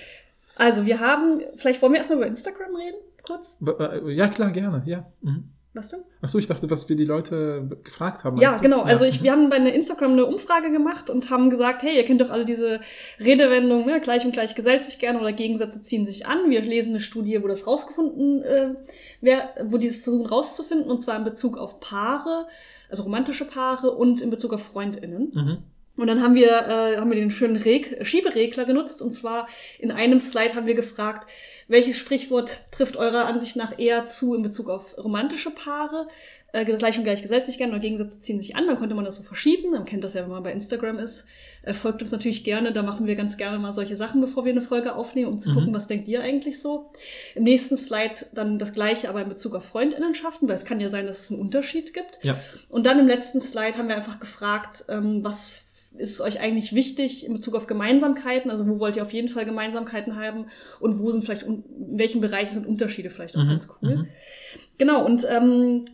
Also, 0.57 0.87
wir 0.87 1.01
haben, 1.01 1.41
vielleicht 1.57 1.81
wollen 1.83 1.93
wir 1.93 1.99
erstmal 1.99 2.19
über 2.19 2.27
Instagram 2.27 2.77
reden, 2.77 2.99
kurz. 3.23 3.59
Äh, 3.67 4.13
Ja, 4.13 4.29
klar, 4.29 4.51
gerne, 4.51 4.83
ja. 4.87 5.11
Mhm. 5.23 5.51
Was 5.73 5.89
denn? 5.89 6.01
Achso, 6.21 6.39
ich 6.39 6.49
dachte, 6.49 6.69
was 6.69 6.89
wir 6.89 6.97
die 6.97 7.05
Leute 7.05 7.79
gefragt 7.85 8.25
haben. 8.25 8.39
Ja, 8.39 8.57
du? 8.57 8.63
genau. 8.63 8.83
Also 8.83 9.05
ich, 9.05 9.21
mhm. 9.21 9.25
wir 9.25 9.33
haben 9.33 9.51
bei 9.51 9.57
einer 9.57 9.73
Instagram 9.73 10.13
eine 10.13 10.27
Umfrage 10.27 10.73
gemacht 10.73 11.09
und 11.09 11.31
haben 11.31 11.49
gesagt, 11.49 11.85
hey, 11.85 11.97
ihr 11.97 12.05
kennt 12.05 12.21
doch 12.21 12.31
alle 12.31 12.45
diese 12.45 12.81
Redewendung, 13.21 13.87
ne, 13.87 14.01
gleich 14.01 14.25
und 14.25 14.33
gleich 14.33 14.57
gesellt 14.57 14.83
sich 14.83 14.99
gerne 14.99 15.21
oder 15.21 15.33
Gegensätze 15.33 15.81
ziehen 15.81 16.07
sich 16.07 16.27
an. 16.27 16.51
Wir 16.51 16.61
lesen 16.63 16.91
eine 16.91 17.01
Studie, 17.01 17.41
wo 17.41 17.47
das 17.47 17.69
rausgefunden, 17.69 18.43
äh, 18.43 18.75
wer, 19.21 19.51
wo 19.67 19.77
die 19.77 19.91
versuchen 19.91 20.27
rauszufinden, 20.27 20.91
und 20.91 21.01
zwar 21.01 21.17
in 21.17 21.25
Bezug 21.25 21.57
auf 21.57 21.79
Paare, 21.79 22.49
also 22.89 23.05
romantische 23.05 23.45
Paare 23.45 23.93
und 23.93 24.21
in 24.21 24.31
Bezug 24.31 24.53
auf 24.53 24.65
FreundInnen. 24.65 25.31
Mhm. 25.33 25.59
Und 26.01 26.07
dann 26.07 26.23
haben 26.23 26.35
wir, 26.35 26.49
äh, 26.49 26.97
haben 26.97 27.11
wir 27.11 27.17
den 27.17 27.31
schönen 27.31 27.57
Reg 27.57 27.99
Schieberegler 28.07 28.65
genutzt. 28.65 29.03
Und 29.03 29.11
zwar 29.11 29.47
in 29.79 29.91
einem 29.93 30.19
Slide 30.19 30.55
haben 30.55 30.67
wir 30.67 30.75
gefragt, 30.75 31.29
welches 31.69 31.99
Sprichwort 31.99 32.63
trifft 32.73 32.97
eurer 32.97 33.27
Ansicht 33.27 33.55
nach 33.57 33.79
eher 33.79 34.07
zu 34.07 34.35
in 34.35 34.43
Bezug 34.43 34.71
auf 34.71 34.97
romantische 34.97 35.51
Paare? 35.51 36.09
Äh, 36.53 36.65
gleich 36.65 36.97
und 36.97 37.05
gleich 37.05 37.21
gesellt 37.21 37.45
sich 37.45 37.59
gerne 37.59 37.75
oder 37.75 37.83
Gegensätze 37.83 38.19
ziehen 38.19 38.41
sich 38.41 38.57
an. 38.57 38.67
Dann 38.67 38.79
konnte 38.79 38.95
man 38.95 39.05
das 39.05 39.17
so 39.17 39.23
verschieben. 39.23 39.73
Man 39.73 39.85
kennt 39.85 40.03
das 40.03 40.15
ja, 40.15 40.23
wenn 40.23 40.31
man 40.31 40.43
bei 40.43 40.53
Instagram 40.53 40.99
ist. 40.99 41.25
Äh, 41.63 41.75
folgt 41.75 42.01
uns 42.01 42.13
natürlich 42.13 42.45
gerne. 42.45 42.73
Da 42.73 42.83
machen 42.83 43.07
wir 43.07 43.15
ganz 43.15 43.37
gerne 43.37 43.59
mal 43.59 43.75
solche 43.75 43.95
Sachen, 43.97 44.23
bevor 44.23 44.47
wir 44.47 44.53
eine 44.53 44.63
Folge 44.63 44.95
aufnehmen, 44.95 45.29
um 45.31 45.39
zu 45.39 45.51
Mhm. 45.51 45.55
gucken, 45.55 45.75
was 45.75 45.87
denkt 45.87 46.09
ihr 46.09 46.23
eigentlich 46.23 46.61
so. 46.61 46.91
Im 47.35 47.43
nächsten 47.45 47.77
Slide 47.77 48.15
dann 48.33 48.59
das 48.59 48.73
gleiche, 48.73 49.11
aber 49.11 49.21
in 49.21 49.29
Bezug 49.29 49.55
auf 49.55 49.67
Freundinnenschaften, 49.67 50.49
weil 50.49 50.57
es 50.57 50.65
kann 50.65 50.81
ja 50.81 50.89
sein, 50.89 51.07
dass 51.07 51.25
es 51.25 51.31
einen 51.31 51.41
Unterschied 51.41 51.93
gibt. 51.93 52.19
Ja. 52.23 52.37
Und 52.71 52.87
dann 52.87 52.99
im 52.99 53.07
letzten 53.07 53.41
Slide 53.43 53.77
haben 53.77 53.89
wir 53.89 53.97
einfach 53.97 54.19
gefragt, 54.19 54.87
ähm, 54.89 55.23
was 55.23 55.67
ist 55.97 56.21
euch 56.21 56.41
eigentlich 56.41 56.75
wichtig 56.75 57.27
in 57.27 57.33
Bezug 57.33 57.55
auf 57.55 57.67
Gemeinsamkeiten? 57.67 58.51
Also 58.51 58.67
wo 58.69 58.79
wollt 58.79 58.97
ihr 58.97 59.03
auf 59.03 59.13
jeden 59.13 59.29
Fall 59.29 59.45
Gemeinsamkeiten 59.45 60.17
haben 60.17 60.47
und 60.79 60.99
wo 60.99 61.11
sind 61.11 61.25
vielleicht, 61.25 61.43
in 61.43 61.65
welchen 61.97 62.21
Bereichen 62.21 62.55
sind 62.55 62.67
Unterschiede 62.67 63.11
vielleicht 63.11 63.37
auch 63.37 63.43
Mhm, 63.45 63.49
ganz 63.49 63.69
cool? 63.83 63.97
mhm. 63.97 64.07
Genau, 64.79 65.05
und 65.05 65.27
ähm, 65.29 65.85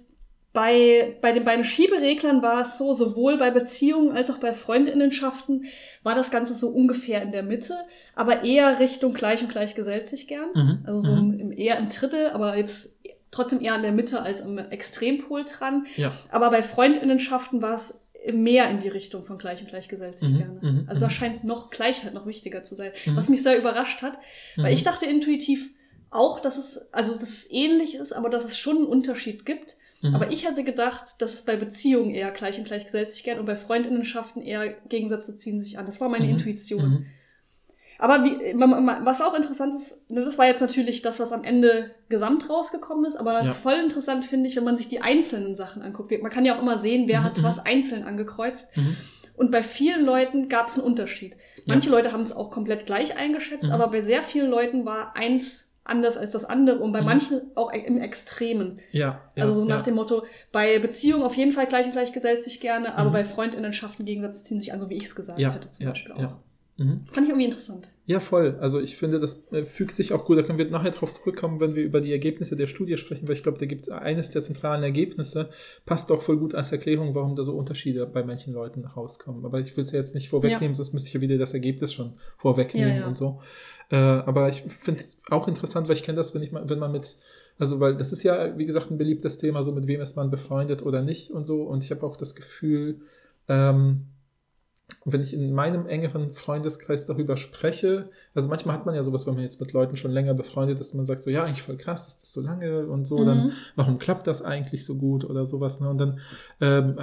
bei, 0.52 1.16
bei 1.20 1.32
den 1.32 1.44
beiden 1.44 1.64
Schiebereglern 1.64 2.40
war 2.40 2.62
es 2.62 2.78
so, 2.78 2.94
sowohl 2.94 3.36
bei 3.36 3.50
Beziehungen 3.50 4.12
als 4.12 4.30
auch 4.30 4.38
bei 4.38 4.54
Freundinnenschaften 4.54 5.64
war 6.02 6.14
das 6.14 6.30
Ganze 6.30 6.54
so 6.54 6.68
ungefähr 6.68 7.20
in 7.20 7.30
der 7.30 7.42
Mitte, 7.42 7.74
aber 8.14 8.42
eher 8.42 8.80
Richtung 8.80 9.12
gleich 9.12 9.42
und 9.42 9.50
gleich 9.50 9.74
gesellt 9.74 10.08
sich 10.08 10.26
gern. 10.28 10.48
Mhm, 10.54 10.78
Also 10.86 10.98
so 11.00 11.16
mhm. 11.16 11.40
im, 11.40 11.52
eher 11.52 11.78
im 11.78 11.90
Drittel, 11.90 12.30
aber 12.30 12.56
jetzt 12.56 12.98
trotzdem 13.30 13.60
eher 13.60 13.74
an 13.74 13.82
der 13.82 13.92
Mitte 13.92 14.22
als 14.22 14.40
am 14.40 14.56
Extrempol 14.56 15.44
dran. 15.44 15.84
Ja. 15.96 16.12
Aber 16.30 16.50
bei 16.50 16.62
Freundinnenschaften 16.62 17.60
war 17.60 17.74
es 17.74 18.05
mehr 18.32 18.68
in 18.70 18.78
die 18.78 18.88
Richtung 18.88 19.22
von 19.22 19.38
gleich 19.38 19.60
und 19.60 19.68
gleich 19.68 19.88
gesellt 19.88 20.16
sich 20.16 20.30
Mhm, 20.30 20.38
gerne. 20.38 20.58
mhm, 20.62 20.84
Also 20.86 21.00
da 21.00 21.06
mhm. 21.06 21.10
scheint 21.10 21.44
noch 21.44 21.70
Gleichheit 21.70 22.14
noch 22.14 22.26
wichtiger 22.26 22.62
zu 22.64 22.74
sein. 22.74 22.92
Mhm. 23.04 23.16
Was 23.16 23.28
mich 23.28 23.42
sehr 23.42 23.58
überrascht 23.58 24.02
hat, 24.02 24.18
weil 24.56 24.74
ich 24.74 24.82
dachte 24.82 25.06
intuitiv 25.06 25.70
auch, 26.10 26.40
dass 26.40 26.56
es, 26.56 26.92
also 26.92 27.12
dass 27.12 27.22
es 27.28 27.50
ähnlich 27.50 27.94
ist, 27.96 28.12
aber 28.12 28.28
dass 28.30 28.44
es 28.44 28.56
schon 28.58 28.76
einen 28.78 28.86
Unterschied 28.86 29.44
gibt. 29.46 29.76
Aber 30.02 30.30
ich 30.30 30.46
hatte 30.46 30.62
gedacht, 30.62 31.20
dass 31.20 31.34
es 31.34 31.42
bei 31.42 31.56
Beziehungen 31.56 32.10
eher 32.14 32.30
gleich 32.30 32.58
und 32.58 32.64
gleich 32.66 32.84
gesellt 32.84 33.10
sich 33.12 33.24
gern 33.24 33.40
und 33.40 33.46
bei 33.46 33.56
Freundinnenschaften 33.56 34.40
eher 34.40 34.68
Gegensätze 34.88 35.36
ziehen 35.36 35.60
sich 35.60 35.78
an. 35.78 35.86
Das 35.86 36.00
war 36.00 36.08
meine 36.08 36.28
Intuition. 36.30 37.06
Aber 37.98 38.24
wie, 38.24 38.54
ma- 38.54 38.66
ma- 38.66 39.00
was 39.02 39.20
auch 39.22 39.34
interessant 39.34 39.74
ist, 39.74 40.10
ne, 40.10 40.20
das 40.22 40.36
war 40.38 40.46
jetzt 40.46 40.60
natürlich 40.60 41.02
das, 41.02 41.18
was 41.20 41.32
am 41.32 41.44
Ende 41.44 41.90
gesamt 42.08 42.48
rausgekommen 42.50 43.04
ist, 43.06 43.16
aber 43.16 43.44
Ja. 43.44 43.52
voll 43.54 43.74
interessant 43.82 44.24
finde 44.24 44.48
ich, 44.48 44.56
wenn 44.56 44.64
man 44.64 44.76
sich 44.76 44.88
die 44.88 45.00
einzelnen 45.00 45.56
Sachen 45.56 45.82
anguckt. 45.82 46.10
Man 46.22 46.30
kann 46.30 46.44
ja 46.44 46.56
auch 46.56 46.62
immer 46.62 46.78
sehen, 46.78 47.08
wer 47.08 47.20
Mhm, 47.20 47.24
hat 47.24 47.38
mhm. 47.38 47.42
was 47.44 47.58
einzeln 47.58 48.04
angekreuzt. 48.04 48.68
Mhm. 48.76 48.96
Und 49.36 49.50
bei 49.50 49.62
vielen 49.62 50.04
Leuten 50.04 50.48
gab 50.48 50.68
es 50.68 50.74
einen 50.78 50.84
Unterschied. 50.86 51.36
Manche 51.66 51.90
Leute 51.90 52.12
haben 52.12 52.20
es 52.22 52.32
auch 52.34 52.50
komplett 52.50 52.86
gleich 52.86 53.18
eingeschätzt, 53.20 53.64
Mhm. 53.66 53.72
aber 53.72 53.88
bei 53.88 54.02
sehr 54.02 54.22
vielen 54.22 54.50
Leuten 54.50 54.86
war 54.86 55.16
eins 55.16 55.64
anders 55.84 56.16
als 56.16 56.32
das 56.32 56.44
andere 56.44 56.80
und 56.80 56.92
bei 56.92 57.00
Mhm. 57.00 57.06
manchen 57.06 57.40
auch 57.54 57.72
im 57.72 57.98
Extremen. 58.00 58.80
Ja, 58.90 59.20
ja, 59.36 59.42
also 59.44 59.54
so 59.54 59.64
nach 59.64 59.76
ja. 59.78 59.82
dem 59.82 59.94
Motto, 59.94 60.24
bei 60.52 60.78
Beziehungen 60.80 61.22
auf 61.22 61.34
jeden 61.36 61.52
Fall 61.52 61.66
gleich 61.66 61.86
und 61.86 61.92
gleich 61.92 62.12
gesellt 62.12 62.42
sich 62.42 62.60
gerne, 62.60 62.96
aber 62.96 63.10
Mhm. 63.10 63.14
bei 63.14 63.24
Freundinnenschaften 63.24 64.04
Gegensätze 64.04 64.42
ziehen 64.44 64.60
sich 64.60 64.72
an, 64.72 64.80
so 64.80 64.88
wie 64.90 64.96
ich 64.96 65.04
es 65.04 65.14
gesagt 65.14 65.38
Ja, 65.38 65.52
hätte 65.52 65.70
zum 65.70 65.84
ja, 65.84 65.90
Beispiel 65.92 66.12
auch. 66.12 66.32
Ja. 66.76 66.84
Mhm. 66.84 67.06
Fand 67.10 67.26
ich 67.26 67.30
irgendwie 67.30 67.46
interessant. 67.46 67.88
Ja, 68.08 68.20
voll. 68.20 68.56
Also 68.60 68.80
ich 68.80 68.96
finde, 68.96 69.18
das 69.18 69.50
äh, 69.50 69.64
fügt 69.64 69.92
sich 69.92 70.12
auch 70.12 70.24
gut. 70.24 70.38
Da 70.38 70.42
können 70.42 70.58
wir 70.58 70.70
nachher 70.70 70.92
drauf 70.92 71.12
zurückkommen, 71.12 71.58
wenn 71.58 71.74
wir 71.74 71.82
über 71.82 72.00
die 72.00 72.12
Ergebnisse 72.12 72.54
der 72.54 72.68
Studie 72.68 72.96
sprechen, 72.96 73.26
weil 73.26 73.34
ich 73.34 73.42
glaube, 73.42 73.58
da 73.58 73.66
gibt 73.66 73.86
es 73.86 73.90
eines 73.90 74.30
der 74.30 74.42
zentralen 74.42 74.84
Ergebnisse, 74.84 75.48
passt 75.86 76.12
auch 76.12 76.22
voll 76.22 76.36
gut 76.36 76.54
als 76.54 76.70
Erklärung, 76.70 77.16
warum 77.16 77.34
da 77.34 77.42
so 77.42 77.54
Unterschiede 77.56 78.06
bei 78.06 78.22
manchen 78.22 78.52
Leuten 78.52 78.84
rauskommen. 78.84 79.44
Aber 79.44 79.58
ich 79.58 79.76
will 79.76 79.82
es 79.82 79.90
ja 79.90 79.98
jetzt 79.98 80.14
nicht 80.14 80.28
vorwegnehmen, 80.28 80.74
sonst 80.74 80.92
müsste 80.92 81.08
ich 81.08 81.14
ja 81.14 81.20
wieder 81.20 81.36
das 81.36 81.52
Ergebnis 81.52 81.92
schon 81.92 82.12
vorwegnehmen 82.38 82.90
Ja, 82.90 83.00
ja. 83.00 83.06
und 83.08 83.18
so. 83.18 83.40
Äh, 83.90 83.96
aber 83.96 84.48
ich 84.50 84.62
finde 84.62 85.00
es 85.00 85.20
auch 85.30 85.48
interessant, 85.48 85.88
weil 85.88 85.96
ich 85.96 86.04
kenne 86.04 86.16
das, 86.16 86.32
wenn 86.32 86.42
ich 86.42 86.52
mal, 86.52 86.68
wenn 86.68 86.78
man 86.78 86.92
mit, 86.92 87.16
also 87.58 87.80
weil 87.80 87.96
das 87.96 88.12
ist 88.12 88.22
ja, 88.22 88.56
wie 88.56 88.66
gesagt, 88.66 88.90
ein 88.90 88.98
beliebtes 88.98 89.38
Thema, 89.38 89.64
so 89.64 89.72
mit 89.72 89.88
wem 89.88 90.00
ist 90.00 90.14
man 90.14 90.30
befreundet 90.30 90.84
oder 90.84 91.02
nicht 91.02 91.32
und 91.32 91.44
so. 91.44 91.62
Und 91.62 91.82
ich 91.82 91.90
habe 91.90 92.06
auch 92.06 92.16
das 92.16 92.36
Gefühl, 92.36 93.00
ähm, 93.48 94.06
wenn 95.04 95.20
ich 95.20 95.34
in 95.34 95.52
meinem 95.52 95.86
engeren 95.86 96.30
Freundeskreis 96.30 97.06
darüber 97.06 97.36
spreche, 97.36 98.08
also 98.34 98.48
manchmal 98.48 98.76
hat 98.76 98.86
man 98.86 98.94
ja 98.94 99.02
sowas, 99.02 99.26
wenn 99.26 99.34
man 99.34 99.42
jetzt 99.42 99.60
mit 99.60 99.72
Leuten 99.72 99.96
schon 99.96 100.12
länger 100.12 100.34
befreundet 100.34 100.80
ist, 100.80 100.94
man 100.94 101.04
sagt 101.04 101.22
so, 101.22 101.30
ja, 101.30 101.44
eigentlich 101.44 101.62
voll 101.62 101.76
krass, 101.76 102.04
dass 102.06 102.18
das 102.20 102.32
so 102.32 102.40
lange 102.40 102.86
und 102.86 103.04
so, 103.04 103.24
dann 103.24 103.44
Mhm. 103.44 103.52
warum 103.74 103.98
klappt 103.98 104.26
das 104.26 104.42
eigentlich 104.42 104.84
so 104.84 104.96
gut 104.96 105.24
oder 105.24 105.44
sowas, 105.46 105.80
ne? 105.80 105.88
Und 105.88 105.98
dann 105.98 106.18
ähm, 106.60 106.98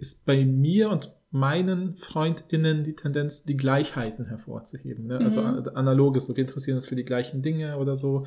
ist 0.00 0.24
bei 0.26 0.44
mir 0.44 0.90
und 0.90 1.14
meinen 1.30 1.96
FreundInnen 1.96 2.84
die 2.84 2.96
Tendenz, 2.96 3.44
die 3.44 3.56
Gleichheiten 3.56 4.24
hervorzuheben. 4.26 5.06
Ne? 5.06 5.18
Also 5.18 5.42
Mhm. 5.42 5.46
an- 5.46 5.68
analoges, 5.68 6.26
so 6.26 6.36
wir 6.36 6.40
interessieren 6.42 6.76
uns 6.76 6.86
für 6.86 6.96
die 6.96 7.04
gleichen 7.04 7.42
Dinge 7.42 7.76
oder 7.76 7.96
so. 7.96 8.26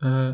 Äh, 0.00 0.32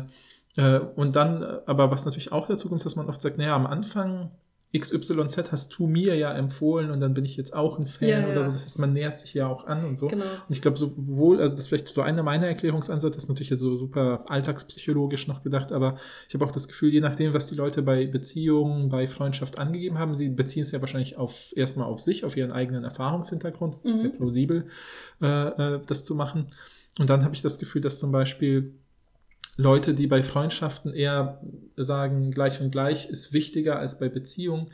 äh, 0.55 0.79
und 0.95 1.15
dann, 1.17 1.43
aber 1.65 1.91
was 1.91 2.05
natürlich 2.05 2.31
auch 2.31 2.47
dazu 2.47 2.69
kommt, 2.69 2.79
ist, 2.79 2.85
dass 2.85 2.95
man 2.95 3.07
oft 3.09 3.21
sagt, 3.21 3.37
naja, 3.37 3.55
am 3.55 3.67
Anfang 3.67 4.31
XYZ 4.79 5.51
hast 5.51 5.77
du 5.77 5.87
mir 5.87 6.15
ja 6.15 6.33
empfohlen 6.33 6.91
und 6.91 6.99
dann 6.99 7.13
bin 7.13 7.25
ich 7.25 7.37
jetzt 7.37 7.55
auch 7.55 7.79
ein 7.79 7.85
Fan 7.85 8.07
Ja, 8.09 8.19
ja. 8.21 8.27
oder 8.29 8.43
so. 8.43 8.51
Das 8.51 8.63
heißt, 8.63 8.79
man 8.79 8.91
nähert 8.91 9.17
sich 9.17 9.33
ja 9.33 9.47
auch 9.47 9.65
an 9.67 9.85
und 9.85 9.97
so. 9.97 10.07
Genau. 10.07 10.23
Und 10.25 10.49
ich 10.55 10.61
glaube, 10.61 10.77
sowohl, 10.77 11.39
also 11.39 11.55
das 11.55 11.65
ist 11.65 11.67
vielleicht 11.69 11.87
so 11.89 12.01
einer 12.01 12.23
meiner 12.23 12.47
Erklärungsansätze, 12.47 13.15
das 13.15 13.23
ist 13.25 13.29
natürlich 13.29 13.49
jetzt 13.49 13.59
so 13.61 13.75
super 13.75 14.25
alltagspsychologisch 14.29 15.27
noch 15.27 15.43
gedacht, 15.43 15.71
aber 15.71 15.97
ich 16.27 16.33
habe 16.33 16.45
auch 16.45 16.51
das 16.51 16.67
Gefühl, 16.67 16.91
je 16.93 17.01
nachdem, 17.01 17.33
was 17.33 17.47
die 17.47 17.55
Leute 17.55 17.81
bei 17.81 18.05
Beziehungen, 18.05 18.89
bei 18.89 19.07
Freundschaft 19.07 19.59
angegeben 19.59 19.97
haben, 19.99 20.15
sie 20.15 20.29
beziehen 20.29 20.61
es 20.63 20.71
ja 20.71 20.81
wahrscheinlich 20.81 21.17
auf 21.17 21.53
erstmal 21.55 21.87
auf 21.87 22.01
sich, 22.01 22.25
auf 22.25 22.35
ihren 22.37 22.51
eigenen 22.51 22.83
Erfahrungshintergrund, 22.83 23.83
Mhm. 23.85 23.95
sehr 23.95 24.09
plausibel, 24.09 24.65
äh, 25.21 25.75
äh, 25.75 25.79
das 25.85 26.03
zu 26.03 26.15
machen. 26.15 26.47
Und 26.99 27.09
dann 27.09 27.23
habe 27.23 27.35
ich 27.35 27.41
das 27.41 27.59
Gefühl, 27.59 27.81
dass 27.81 27.99
zum 27.99 28.11
Beispiel 28.11 28.73
Leute, 29.57 29.93
die 29.93 30.07
bei 30.07 30.21
Freundschaften 30.23 30.93
eher 30.93 31.39
sagen, 31.77 32.31
gleich 32.31 32.59
und 32.61 32.71
gleich 32.71 33.09
ist 33.09 33.33
wichtiger 33.33 33.79
als 33.79 33.99
bei 33.99 34.09
Beziehungen, 34.09 34.67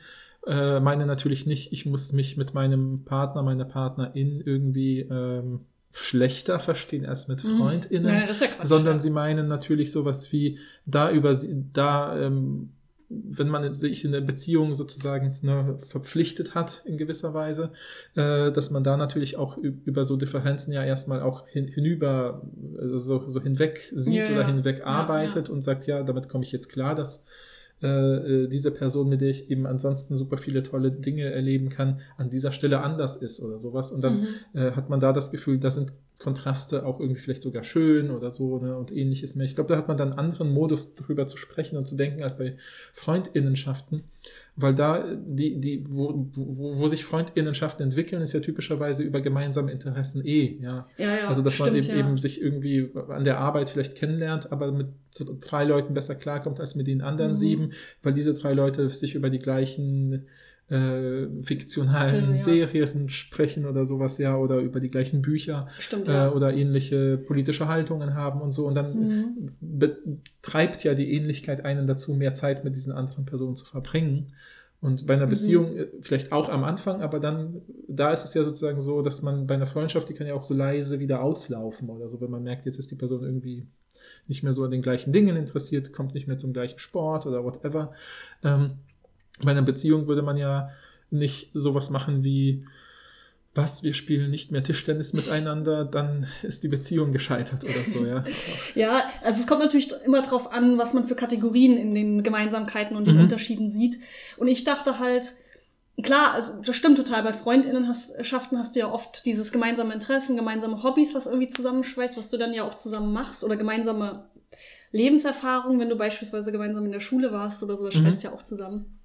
äh, 0.47 0.79
meine 0.79 1.05
natürlich 1.05 1.45
nicht, 1.45 1.71
ich 1.71 1.85
muss 1.85 2.13
mich 2.13 2.35
mit 2.35 2.53
meinem 2.55 3.03
Partner, 3.05 3.43
meiner 3.43 3.65
Partnerin 3.65 4.41
irgendwie 4.43 5.01
ähm, 5.01 5.61
schlechter 5.93 6.59
verstehen 6.59 7.05
als 7.05 7.27
mit 7.27 7.43
Mhm. 7.43 7.57
FreundInnen, 7.57 8.09
Ja, 8.13 8.21
ist 8.21 8.41
ja 8.41 8.47
Quatsch. 8.47 8.65
sondern 8.65 8.95
ja. 8.95 9.00
sie 9.00 9.09
meinen 9.11 9.47
natürlich 9.47 9.91
sowas 9.91 10.31
wie, 10.31 10.57
da 10.85 11.11
über 11.11 11.35
sie, 11.35 11.65
da 11.73 12.17
ähm, 12.17 12.69
wenn 13.13 13.50
man 13.50 13.74
sich 13.74 14.06
in 14.06 14.12
der 14.12 14.22
Beziehung 14.22 14.74
sozusagen 14.74 15.38
ne, 15.41 15.77
verpflichtet 15.88 16.56
hat 16.56 16.82
in 16.86 16.98
gewisser 16.98 17.34
Weise, 17.34 17.72
äh, 18.15 18.51
dass 18.51 18.72
man 18.72 18.84
da 18.84 18.96
natürlich 18.98 19.38
auch 19.38 19.58
über 19.58 20.03
so 20.03 20.15
Differenzen 20.18 20.72
ja 20.74 20.84
erstmal 20.84 21.22
auch 21.22 21.48
hin, 21.48 21.68
hinüber 21.68 22.41
äh, 22.80 22.98
so, 22.98 23.27
so 23.27 23.41
hinweg 23.41 23.91
sieht 23.94 24.27
Ja, 24.27 24.34
oder 24.34 24.41
ja. 24.41 24.48
hinweg 24.48 24.80
Ja, 24.80 24.86
arbeitet 24.86 25.50
und 25.50 25.62
sagt, 25.62 25.88
ja, 25.88 26.03
damit 26.03 26.30
komme 26.30 26.44
ich 26.44 26.51
jetzt 26.51 26.70
klar, 26.70 26.96
dass 26.96 27.25
äh, 27.84 27.88
äh, 27.88 28.48
diese 28.48 28.72
Person, 28.72 29.10
mit 29.10 29.22
der 29.22 29.30
ich 29.30 29.50
eben 29.50 29.65
ansonsten 29.65 30.15
super 30.15 30.38
viele 30.38 30.62
tolle 30.63 30.91
Dinge 30.91 31.32
erleben 31.32 31.70
kann, 31.70 32.00
an 32.18 32.30
dieser 32.30 32.51
Stelle 32.51 32.82
anders 32.82 33.18
ist 33.18 33.41
oder 33.41 33.58
sowas. 33.60 33.91
Und 33.91 34.01
dann 34.03 34.20
Mhm. 34.20 34.27
äh, 34.60 34.72
hat 34.72 34.89
man 34.89 35.00
da 35.00 35.12
das 35.13 35.32
Gefühl, 35.32 35.58
da 35.60 35.72
sind 35.72 35.91
Kontraste 36.22 36.86
auch 36.86 37.00
irgendwie 37.00 37.20
vielleicht 37.20 37.42
sogar 37.42 37.63
schön 37.63 38.12
oder 38.12 38.30
so 38.30 38.60
ne, 38.60 38.78
und 38.78 38.92
ähnliches 38.96 39.36
mehr. 39.36 39.46
Ich 39.46 39.56
glaube, 39.56 39.70
da 39.74 39.78
hat 39.78 39.88
man 39.88 39.98
dann 39.98 40.10
einen 40.12 40.20
anderen 40.20 40.54
Modus 40.54 40.94
drüber 40.96 41.25
zu 41.28 41.36
sprechen 41.38 41.78
und 41.78 41.86
zu 41.88 41.96
denken 41.96 42.22
als 42.22 42.38
bei 42.38 42.56
Freundinnenschaften, 42.94 44.04
weil 44.56 44.75
da 44.75 45.04
äh, 45.04 45.18
die, 45.25 45.60
die, 45.60 45.84
wo, 45.90 46.28
wo, 46.34 46.78
wo 46.80 46.88
sich 46.88 47.04
Freundinnenschaften 47.06 47.84
entwickeln, 47.84 48.22
ist 48.22 48.34
ja 48.34 48.40
typischerweise 48.40 49.04
über 49.04 49.22
gemeinsame 49.22 49.72
Interessen 49.72 50.24
eh, 50.25 50.60
ja. 50.62 50.88
Ja, 50.98 51.16
ja, 51.18 51.28
Also, 51.28 51.42
dass 51.42 51.58
man 51.60 51.70
stimmt, 51.70 51.86
eben, 51.86 51.98
ja. 51.98 52.06
eben 52.06 52.18
sich 52.18 52.42
irgendwie 52.42 52.92
an 53.10 53.24
der 53.24 53.40
Arbeit 53.40 53.70
vielleicht 53.70 53.96
kennenlernt, 53.96 54.51
aber 54.51 54.72
mit 54.72 54.88
drei 55.42 55.63
Leuten 55.63 55.94
besser 55.94 56.16
klarkommt 56.16 56.60
als 56.60 56.75
mit 56.75 56.88
den 56.88 57.01
anderen 57.01 57.32
Mhm. 57.32 57.36
sieben, 57.36 57.70
weil 58.04 58.13
diese 58.13 58.34
drei 58.34 58.54
Leute 58.54 58.88
sich 58.90 59.16
über 59.16 59.30
die 59.30 59.40
gleichen 59.40 60.28
äh, 60.72 61.28
fiktionalen 61.44 62.34
Filme, 62.34 62.38
ja. 62.38 62.42
Serien 62.42 63.10
sprechen 63.10 63.66
oder 63.66 63.86
sowas, 63.86 64.18
ja, 64.18 64.38
oder 64.38 64.60
über 64.60 64.80
die 64.80 64.90
gleichen 64.90 65.22
Bücher 65.22 65.68
Stimmt, 65.80 66.08
äh, 66.08 66.13
ja. 66.13 66.32
oder 66.32 66.54
ähnliche 66.54 67.18
politische 67.18 67.68
Haltungen 67.68 68.16
haben 68.16 68.42
und 68.42 68.51
so. 68.51 68.66
Und 68.68 68.75
dann 68.75 68.98
Mhm. 68.98 69.50
betreibt 69.60 70.84
ja 70.84 70.94
die 70.94 71.13
Ähnlichkeit 71.13 71.66
einen 71.66 71.88
dazu, 71.88 72.13
mehr 72.13 72.36
Zeit 72.36 72.63
mit 72.63 72.75
diesen 72.75 72.94
anderen 72.94 73.25
Personen 73.25 73.56
zu 73.56 73.66
verbringen. 73.66 74.28
Und 74.80 75.06
bei 75.06 75.13
einer 75.13 75.28
Mhm. 75.28 75.30
Beziehung 75.32 75.75
äh, 75.78 75.88
vielleicht 76.01 76.32
auch 76.32 76.50
am 76.50 76.63
Anfang, 76.63 77.01
aber 77.01 77.20
dann, 77.20 77.62
da 77.88 78.12
ist 78.12 78.24
es 78.25 78.34
ja 78.34 78.44
sozusagen 78.44 78.82
so, 78.82 79.01
dass 79.01 79.22
man 79.22 79.46
bei 79.46 79.54
einer 79.56 79.68
Freundschaft, 79.68 80.10
die 80.10 80.13
kann 80.13 80.25
ja 80.25 80.34
auch 80.34 80.44
so 80.44 80.54
leise 80.56 81.00
wieder 81.00 81.22
auslaufen 81.22 81.90
oder 81.90 82.10
so, 82.10 82.20
wenn 82.22 82.32
man 82.32 82.44
merkt, 82.44 82.66
jetzt 82.66 82.80
ist 82.80 82.90
die 82.90 82.96
Person 82.96 83.24
irgendwie 83.24 83.68
nicht 84.28 84.42
mehr 84.42 84.54
so 84.54 84.63
an 84.63 84.72
den 84.72 84.82
gleichen 84.82 85.13
Dingen 85.13 85.36
interessiert, 85.36 85.94
kommt 85.94 86.13
nicht 86.16 86.28
mehr 86.28 86.38
zum 86.38 86.54
gleichen 86.54 86.80
Sport 86.80 87.25
oder 87.28 87.44
whatever. 87.44 87.92
Ähm, 88.44 88.72
bei 89.45 89.51
einer 89.51 89.62
Beziehung 89.62 90.07
würde 90.07 90.21
man 90.21 90.38
ja 90.38 90.69
nicht 91.10 91.50
sowas 91.53 91.89
machen 91.89 92.24
wie, 92.24 92.65
was, 93.53 93.83
wir 93.83 93.93
spielen 93.93 94.29
nicht 94.29 94.51
mehr 94.51 94.63
Tischtennis 94.63 95.12
miteinander, 95.12 95.83
dann 95.83 96.25
ist 96.41 96.63
die 96.63 96.69
Beziehung 96.69 97.12
gescheitert 97.12 97.63
oder 97.65 97.83
so, 97.83 98.05
ja. 98.05 98.24
Ja, 98.75 99.03
also 99.24 99.41
es 99.41 99.48
kommt 99.48 99.62
natürlich 99.62 99.91
immer 100.05 100.21
drauf 100.21 100.51
an, 100.53 100.77
was 100.77 100.93
man 100.93 101.03
für 101.03 101.15
Kategorien 101.15 101.75
in 101.75 101.93
den 101.93 102.24
Gemeinsamkeiten 102.24 102.95
und 102.95 103.05
den 103.05 103.15
Mhm. 103.15 103.24
Unterschieden 103.24 103.69
sieht. 103.69 104.00
Und 104.38 104.48
ich 104.48 104.63
dachte 104.63 105.00
halt, 105.00 105.33
klar, 106.01 106.33
also 106.33 106.62
das 106.62 106.77
stimmt 106.77 106.95
total. 106.98 107.24
Bei 107.24 107.33
Freundinnenschaften 107.33 108.57
hast 108.57 108.75
du 108.75 108.79
ja 108.79 108.89
oft 108.89 109.25
dieses 109.25 109.51
gemeinsame 109.51 109.93
Interessen, 109.93 110.38
gemeinsame 110.38 110.81
Hobbys, 110.83 111.13
was 111.13 111.25
irgendwie 111.25 111.50
zusammenschweißt, 111.50 112.17
was 112.17 112.29
du 112.29 112.38
dann 112.38 112.53
ja 112.53 112.63
auch 112.63 112.75
zusammen 112.75 113.12
machst 113.12 113.43
oder 113.43 113.57
gemeinsame 113.57 114.29
Lebenserfahrungen, 114.93 115.79
wenn 115.79 115.89
du 115.89 115.98
beispielsweise 115.98 116.53
gemeinsam 116.53 116.86
in 116.86 116.91
der 116.93 117.00
Schule 117.01 117.31
warst 117.33 117.62
oder 117.63 117.75
so, 117.75 117.86
das 117.86 117.95
Mhm. 117.95 118.01
schweißt 118.03 118.24
ja 118.24 118.31
auch 118.31 118.43
zusammen. 118.43 118.98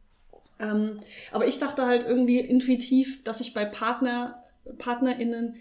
Ähm, 0.58 1.00
aber 1.32 1.46
ich 1.46 1.58
dachte 1.58 1.86
halt 1.86 2.06
irgendwie 2.06 2.40
intuitiv, 2.40 3.22
dass 3.24 3.40
ich 3.40 3.54
bei 3.54 3.64
Partner, 3.64 4.42
PartnerInnen 4.78 5.56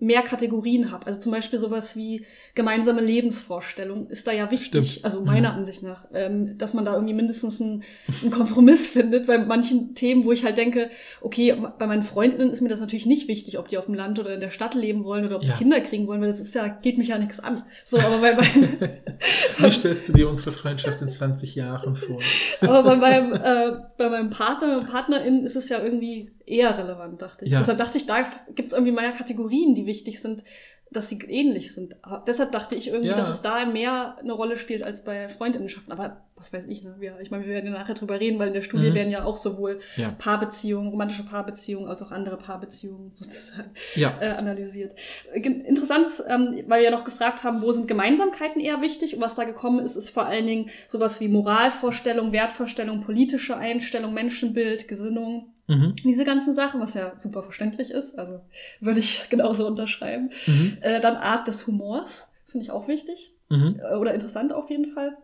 mehr 0.00 0.22
Kategorien 0.22 0.92
habe. 0.92 1.06
Also 1.06 1.18
zum 1.20 1.32
Beispiel 1.32 1.58
sowas 1.58 1.96
wie 1.96 2.24
gemeinsame 2.54 3.00
Lebensvorstellung 3.00 4.08
ist 4.08 4.26
da 4.26 4.32
ja 4.32 4.50
wichtig, 4.50 4.90
Stimmt. 4.92 5.04
also 5.04 5.20
Mhm. 5.20 5.26
meiner 5.26 5.54
Ansicht 5.54 5.82
nach, 5.82 6.06
ähm, 6.14 6.56
dass 6.58 6.74
man 6.74 6.84
da 6.84 6.94
irgendwie 6.94 7.14
mindestens 7.14 7.60
einen, 7.60 7.82
einen 8.22 8.30
Kompromiss 8.30 8.86
findet 8.90 9.26
bei 9.26 9.38
manchen 9.38 9.94
Themen, 9.94 10.24
wo 10.24 10.32
ich 10.32 10.44
halt 10.44 10.56
denke, 10.58 10.90
okay, 11.20 11.54
bei 11.78 11.86
meinen 11.86 12.02
Freundinnen 12.02 12.50
ist 12.50 12.60
mir 12.60 12.68
das 12.68 12.80
natürlich 12.80 13.06
nicht 13.06 13.28
wichtig, 13.28 13.58
ob 13.58 13.68
die 13.68 13.78
auf 13.78 13.86
dem 13.86 13.94
Land 13.94 14.18
oder 14.18 14.34
in 14.34 14.40
der 14.40 14.50
Stadt 14.50 14.74
leben 14.74 15.04
wollen 15.04 15.24
oder 15.24 15.36
ob 15.36 15.42
Ja. 15.42 15.52
die 15.52 15.58
Kinder 15.58 15.80
kriegen 15.80 16.06
wollen, 16.06 16.20
weil 16.20 16.30
das 16.30 16.40
ist 16.40 16.54
ja, 16.54 16.68
geht 16.68 16.98
mich 16.98 17.08
ja 17.08 17.18
nichts 17.18 17.40
an. 17.40 17.64
So, 17.84 17.98
aber 17.98 18.18
bei 18.18 18.34
meinen, 18.34 18.78
Wie 19.58 19.70
stellst 19.70 20.08
du 20.08 20.12
dir 20.12 20.28
unsere 20.28 20.52
Freundschaft 20.52 21.02
in 21.02 21.08
20 21.08 21.54
Jahren 21.56 21.94
vor? 21.96 22.18
Aber 22.60 22.82
bei 22.84 22.96
meinem, 22.96 23.32
äh, 23.32 23.80
bei 23.96 24.08
meinem 24.08 24.30
Partner 24.30 24.78
und 24.78 24.88
Partnerin 24.88 25.44
ist 25.44 25.56
es 25.56 25.68
ja 25.68 25.82
irgendwie 25.82 26.30
eher 26.46 26.78
relevant, 26.78 27.20
dachte 27.20 27.44
ich. 27.44 27.50
Ja. 27.52 27.58
Deshalb 27.58 27.78
dachte 27.78 27.98
ich, 27.98 28.06
da 28.06 28.24
gibt 28.54 28.68
es 28.68 28.72
irgendwie 28.72 28.92
mehr 28.92 29.12
Kategorien, 29.12 29.74
die 29.74 29.86
wichtig 29.88 30.20
sind, 30.22 30.44
dass 30.90 31.10
sie 31.10 31.18
ähnlich 31.28 31.74
sind. 31.74 32.02
Aber 32.02 32.24
Deshalb 32.26 32.50
dachte 32.52 32.74
ich 32.74 32.88
irgendwie, 32.88 33.08
Ja. 33.10 33.14
dass 33.16 33.28
es 33.28 33.42
da 33.42 33.66
mehr 33.66 34.16
eine 34.20 34.32
Rolle 34.32 34.56
spielt 34.56 34.82
als 34.82 35.04
bei 35.04 35.28
Freundinnenschaften. 35.28 35.92
Aber 35.92 36.22
was 36.34 36.50
weiß 36.50 36.64
ich, 36.66 36.82
ne? 36.82 36.94
Wir, 36.98 37.18
ich 37.20 37.30
meine, 37.30 37.44
wir 37.44 37.52
werden 37.52 37.66
ja 37.70 37.72
nachher 37.78 37.92
drüber 37.94 38.18
reden, 38.18 38.38
weil 38.38 38.48
in 38.48 38.54
der 38.54 38.62
Studie 38.62 38.88
Mhm. 38.88 38.94
werden 38.94 39.10
ja 39.10 39.24
auch 39.24 39.36
sowohl 39.36 39.80
Ja. 39.96 40.14
Paarbeziehungen, 40.18 40.88
romantische 40.88 41.24
Paarbeziehungen 41.26 41.90
als 41.90 42.00
auch 42.00 42.10
andere 42.10 42.38
Paarbeziehungen 42.38 43.10
sozusagen 43.14 43.70
Ja. 43.96 44.16
äh, 44.18 44.28
analysiert. 44.30 44.94
Interessant 45.34 46.06
ist, 46.06 46.22
ähm, 46.26 46.62
weil 46.68 46.80
wir 46.80 46.84
ja 46.86 46.90
noch 46.90 47.04
gefragt 47.04 47.44
haben, 47.44 47.60
wo 47.60 47.70
sind 47.72 47.86
Gemeinsamkeiten 47.86 48.62
eher 48.62 48.80
wichtig? 48.80 49.14
Und 49.14 49.20
was 49.20 49.34
da 49.34 49.44
gekommen 49.44 49.80
ist, 49.84 49.94
ist 49.96 50.08
vor 50.08 50.24
allen 50.24 50.46
Dingen 50.46 50.70
sowas 50.88 51.20
wie 51.20 51.28
Moralvorstellung, 51.28 52.32
Wertvorstellung, 52.32 53.02
politische 53.02 53.58
Einstellung, 53.58 54.14
Menschenbild, 54.14 54.88
Gesinnung. 54.88 55.52
Mhm. 55.68 55.94
Diese 56.02 56.24
ganzen 56.24 56.54
Sachen, 56.54 56.80
was 56.80 56.94
ja 56.94 57.12
super 57.18 57.42
verständlich 57.42 57.90
ist, 57.90 58.18
also 58.18 58.40
würde 58.80 59.00
ich 59.00 59.26
genauso 59.30 59.66
unterschreiben. 59.66 60.30
Mhm. 60.46 60.78
Äh, 60.80 61.00
dann 61.00 61.16
Art 61.16 61.46
des 61.46 61.66
Humors, 61.66 62.26
finde 62.48 62.64
ich 62.64 62.70
auch 62.70 62.88
wichtig 62.88 63.34
Mhm. 63.50 63.80
äh, 63.82 63.94
oder 63.94 64.12
interessant 64.12 64.52
auf 64.52 64.68
jeden 64.70 64.92
Fall. 64.92 65.16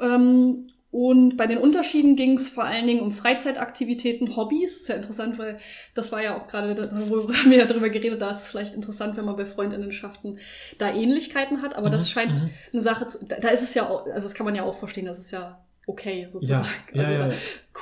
Ähm, 0.00 0.68
und 0.92 1.36
bei 1.36 1.46
den 1.46 1.58
Unterschieden 1.58 2.16
ging 2.16 2.36
es 2.36 2.48
vor 2.48 2.64
allen 2.64 2.86
Dingen 2.86 3.00
um 3.00 3.12
Freizeitaktivitäten, 3.12 4.34
Hobbys. 4.36 4.86
Sehr 4.86 4.96
interessant, 4.96 5.38
weil 5.38 5.58
das 5.94 6.10
war 6.10 6.20
ja 6.20 6.36
auch 6.36 6.48
gerade, 6.48 6.76
worüber 7.08 7.32
wir 7.46 7.58
ja 7.58 7.64
darüber 7.64 7.88
geredet, 7.90 8.20
da 8.20 8.30
ist 8.30 8.38
es 8.42 8.48
vielleicht 8.48 8.74
interessant, 8.74 9.16
wenn 9.16 9.24
man 9.24 9.36
bei 9.36 9.46
Freundinnenschaften 9.46 10.38
da 10.78 10.92
Ähnlichkeiten 10.92 11.62
hat, 11.62 11.76
aber 11.76 11.88
Mhm, 11.88 11.92
das 11.92 12.10
scheint 12.10 12.42
mhm. 12.42 12.50
eine 12.72 12.82
Sache 12.82 13.06
zu, 13.06 13.24
da, 13.24 13.36
da 13.36 13.48
ist 13.50 13.62
es 13.62 13.74
ja 13.74 13.88
auch, 13.88 14.06
also 14.06 14.22
das 14.26 14.34
kann 14.34 14.46
man 14.46 14.56
ja 14.56 14.64
auch 14.64 14.76
verstehen, 14.76 15.04
das 15.06 15.20
ist 15.20 15.30
ja 15.30 15.64
okay 15.86 16.26
sozusagen. 16.28 16.66
Ja, 16.92 17.02
ja, 17.02 17.08
also, 17.08 17.22
ja, 17.22 17.28
ja. 17.28 17.34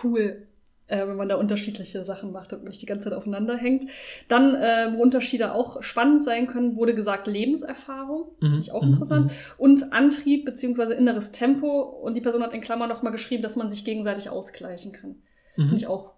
Cool, 0.02 0.48
äh, 0.88 1.07
wenn 1.07 1.16
man 1.16 1.28
da 1.28 1.37
unterschiedliche 1.37 2.04
Sachen 2.04 2.33
macht 2.33 2.52
und 2.52 2.64
nicht 2.64 2.83
die 2.83 2.87
ganze 2.87 3.09
Zeit 3.09 3.16
aufeinander 3.16 3.57
hängt. 3.57 3.85
Dann, 4.26 4.54
äh, 4.54 4.92
wo 4.92 5.02
Unterschiede 5.02 5.52
auch 5.54 5.83
spannend 5.83 6.23
sein 6.23 6.47
können, 6.47 6.76
wurde 6.76 6.95
gesagt 6.95 7.26
Lebenserfahrung. 7.26 8.33
Mhm, 8.40 8.47
Finde 8.47 8.59
ich 8.61 8.73
auch 8.73 8.83
mhm, 8.83 8.92
interessant. 8.92 9.26
mhm. 9.26 9.30
Und 9.59 9.92
Antrieb 9.92 10.45
beziehungsweise 10.45 10.95
inneres 10.95 11.30
Tempo. 11.30 11.83
Und 11.83 12.16
die 12.16 12.21
Person 12.21 12.42
hat 12.42 12.54
in 12.54 12.61
Klammern 12.61 12.88
nochmal 12.88 13.12
geschrieben, 13.12 13.42
dass 13.42 13.57
man 13.57 13.71
sich 13.71 13.85
gegenseitig 13.85 14.30
ausgleichen 14.30 14.92
kann. 14.92 15.16
Mhm. 15.57 15.62
Finde 15.62 15.76
ich 15.76 15.87
auch 15.87 16.18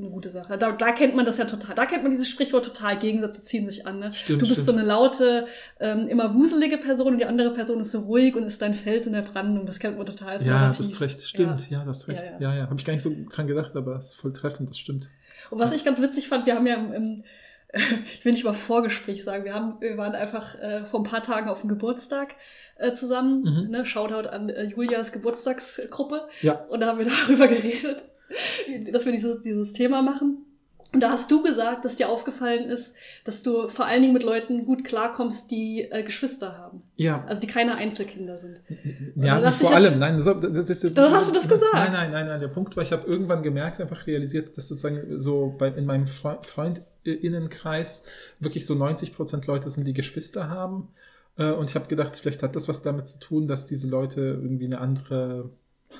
eine 0.00 0.10
gute 0.10 0.30
Sache. 0.30 0.58
Da, 0.58 0.72
da 0.72 0.92
kennt 0.92 1.14
man 1.14 1.24
das 1.24 1.38
ja 1.38 1.44
total. 1.44 1.74
Da 1.74 1.86
kennt 1.86 2.02
man 2.02 2.12
dieses 2.12 2.28
Sprichwort 2.28 2.64
total. 2.64 2.98
Gegensätze 2.98 3.42
ziehen 3.42 3.66
sich 3.66 3.86
an. 3.86 3.98
Ne? 3.98 4.12
Stimmt, 4.12 4.42
du 4.42 4.48
bist 4.48 4.62
stimmt. 4.62 4.66
so 4.66 4.72
eine 4.72 4.86
laute, 4.86 5.46
ähm, 5.78 6.08
immer 6.08 6.34
wuselige 6.34 6.78
Person 6.78 7.08
und 7.08 7.18
die 7.18 7.26
andere 7.26 7.52
Person 7.52 7.80
ist 7.80 7.92
so 7.92 8.00
ruhig 8.00 8.34
und 8.34 8.42
ist 8.42 8.60
dein 8.62 8.74
Fels 8.74 9.06
in 9.06 9.12
der 9.12 9.22
Brandung. 9.22 9.66
Das 9.66 9.78
kennt 9.78 9.96
man 9.96 10.06
total. 10.06 10.36
Ist 10.36 10.46
Ja, 10.46 10.70
du 10.70 10.78
hast 10.78 11.00
recht, 11.00 11.22
stimmt. 11.22 11.70
Ja, 11.70 11.82
du 11.82 11.88
hast 11.88 12.08
recht. 12.08 12.22
Ja, 12.24 12.38
Ja, 12.40 12.50
ja. 12.50 12.58
ja. 12.58 12.62
Habe 12.64 12.76
ich 12.76 12.84
gar 12.84 12.92
nicht 12.92 13.02
so 13.02 13.14
dran 13.30 13.46
gedacht, 13.46 13.76
aber 13.76 13.96
es 13.96 14.06
ist 14.06 14.14
voll 14.14 14.32
treffend, 14.32 14.70
das 14.70 14.78
stimmt. 14.78 15.08
Und 15.50 15.58
was 15.58 15.74
ich 15.74 15.84
ganz 15.84 16.00
witzig 16.00 16.28
fand, 16.28 16.46
wir 16.46 16.54
haben 16.54 16.66
ja 16.66 16.74
im, 16.74 16.92
im 16.92 17.24
ich 18.04 18.24
will 18.24 18.32
nicht 18.32 18.44
mal 18.44 18.52
Vorgespräch 18.52 19.22
sagen, 19.24 19.44
wir, 19.44 19.54
haben, 19.54 19.80
wir 19.80 19.96
waren 19.96 20.14
einfach 20.14 20.56
äh, 20.56 20.84
vor 20.84 21.00
ein 21.00 21.04
paar 21.04 21.22
Tagen 21.22 21.48
auf 21.48 21.60
dem 21.60 21.68
Geburtstag 21.68 22.34
äh, 22.76 22.92
zusammen. 22.92 23.42
Mhm. 23.42 23.70
Ne? 23.70 23.84
Shoutout 23.84 24.28
an 24.28 24.48
äh, 24.48 24.64
Julias 24.64 25.12
Geburtstagsgruppe. 25.12 26.28
Ja. 26.42 26.64
Und 26.68 26.80
da 26.80 26.88
haben 26.88 26.98
wir 26.98 27.06
darüber 27.26 27.46
geredet, 27.46 28.04
dass 28.92 29.04
wir 29.04 29.12
dieses, 29.12 29.40
dieses 29.40 29.72
Thema 29.72 30.02
machen. 30.02 30.44
Und 30.92 31.00
da 31.00 31.10
hast 31.10 31.30
du 31.30 31.40
gesagt, 31.42 31.84
dass 31.84 31.94
dir 31.94 32.08
aufgefallen 32.08 32.68
ist, 32.68 32.94
dass 33.22 33.44
du 33.44 33.68
vor 33.68 33.86
allen 33.86 34.02
Dingen 34.02 34.12
mit 34.12 34.24
Leuten 34.24 34.66
gut 34.66 34.84
klarkommst, 34.84 35.48
die 35.52 35.82
äh, 35.88 36.02
Geschwister 36.02 36.58
haben. 36.58 36.82
Ja, 36.96 37.24
Also 37.28 37.40
die 37.40 37.46
keine 37.46 37.76
Einzelkinder 37.76 38.38
sind. 38.38 38.60
Ja, 39.14 39.40
da 39.40 39.50
nicht 39.50 39.60
vor 39.60 39.70
ich 39.70 39.76
allem. 39.76 40.00
Nein, 40.00 40.16
das, 40.16 40.24
das 40.24 40.68
ist 40.68 40.82
das, 40.82 40.94
Dann 40.94 41.12
hast 41.12 41.30
du 41.30 41.34
das 41.34 41.48
gesagt. 41.48 41.74
Nein, 41.74 41.92
nein, 41.92 42.10
nein, 42.10 42.26
nein. 42.26 42.40
Der 42.40 42.48
Punkt 42.48 42.76
war, 42.76 42.82
ich 42.82 42.90
habe 42.90 43.06
irgendwann 43.06 43.44
gemerkt, 43.44 43.80
einfach 43.80 44.08
realisiert, 44.08 44.56
dass 44.56 44.66
sozusagen 44.66 45.16
so 45.16 45.54
bei, 45.56 45.68
in 45.68 45.86
meinem 45.86 46.08
Fre 46.08 46.40
Freundinnenkreis 46.42 48.02
wirklich 48.40 48.66
so 48.66 48.74
90 48.74 49.14
Prozent 49.14 49.46
Leute 49.46 49.70
sind, 49.70 49.86
die 49.86 49.94
Geschwister 49.94 50.50
haben. 50.50 50.88
Äh, 51.36 51.52
Und 51.52 51.70
ich 51.70 51.76
habe 51.76 51.86
gedacht, 51.86 52.16
vielleicht 52.16 52.42
hat 52.42 52.56
das 52.56 52.66
was 52.68 52.82
damit 52.82 53.06
zu 53.06 53.20
tun, 53.20 53.46
dass 53.46 53.64
diese 53.64 53.88
Leute 53.88 54.20
irgendwie 54.20 54.66
eine 54.66 54.80
andere 54.80 55.50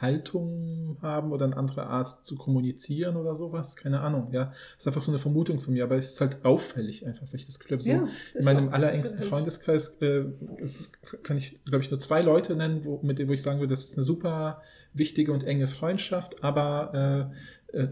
Haltung 0.01 0.97
haben 1.03 1.33
oder 1.33 1.47
eine 1.47 1.57
andere 1.57 1.87
Art 1.87 2.25
zu 2.25 2.37
kommunizieren 2.37 3.17
oder 3.17 3.35
sowas. 3.35 3.77
Keine 3.77 4.01
Ahnung, 4.01 4.29
ja. 4.33 4.47
Das 4.47 4.57
ist 4.79 4.87
einfach 4.87 5.03
so 5.03 5.11
eine 5.11 5.19
Vermutung 5.19 5.61
von 5.61 5.75
mir, 5.75 5.85
aber 5.85 5.97
es 5.97 6.13
ist 6.13 6.21
halt 6.21 6.45
auffällig 6.45 7.07
einfach, 7.07 7.27
weil 7.27 7.37
ich 7.41 7.47
das 7.47 7.59
Gefühl 7.59 7.77
habe, 7.77 7.83
so 7.83 7.91
Ja, 7.91 8.09
in 8.35 8.45
meinem 8.45 8.69
allerengsten. 8.71 9.23
Freundeskreis 9.25 10.01
äh, 10.01 10.25
kann 11.23 11.37
ich, 11.37 11.63
glaube 11.65 11.85
ich, 11.85 11.91
nur 11.91 11.99
zwei 11.99 12.23
Leute 12.23 12.55
nennen, 12.57 12.85
wo, 12.85 13.01
mit 13.03 13.19
denen 13.19 13.29
wo 13.29 13.33
ich 13.33 13.43
sagen 13.43 13.59
würde, 13.61 13.73
das 13.73 13.85
ist 13.85 13.97
eine 13.97 14.05
super 14.05 14.63
wichtige 14.93 15.33
und 15.33 15.45
enge 15.45 15.67
Freundschaft, 15.67 16.43
aber 16.43 17.31
Äh, 17.31 17.37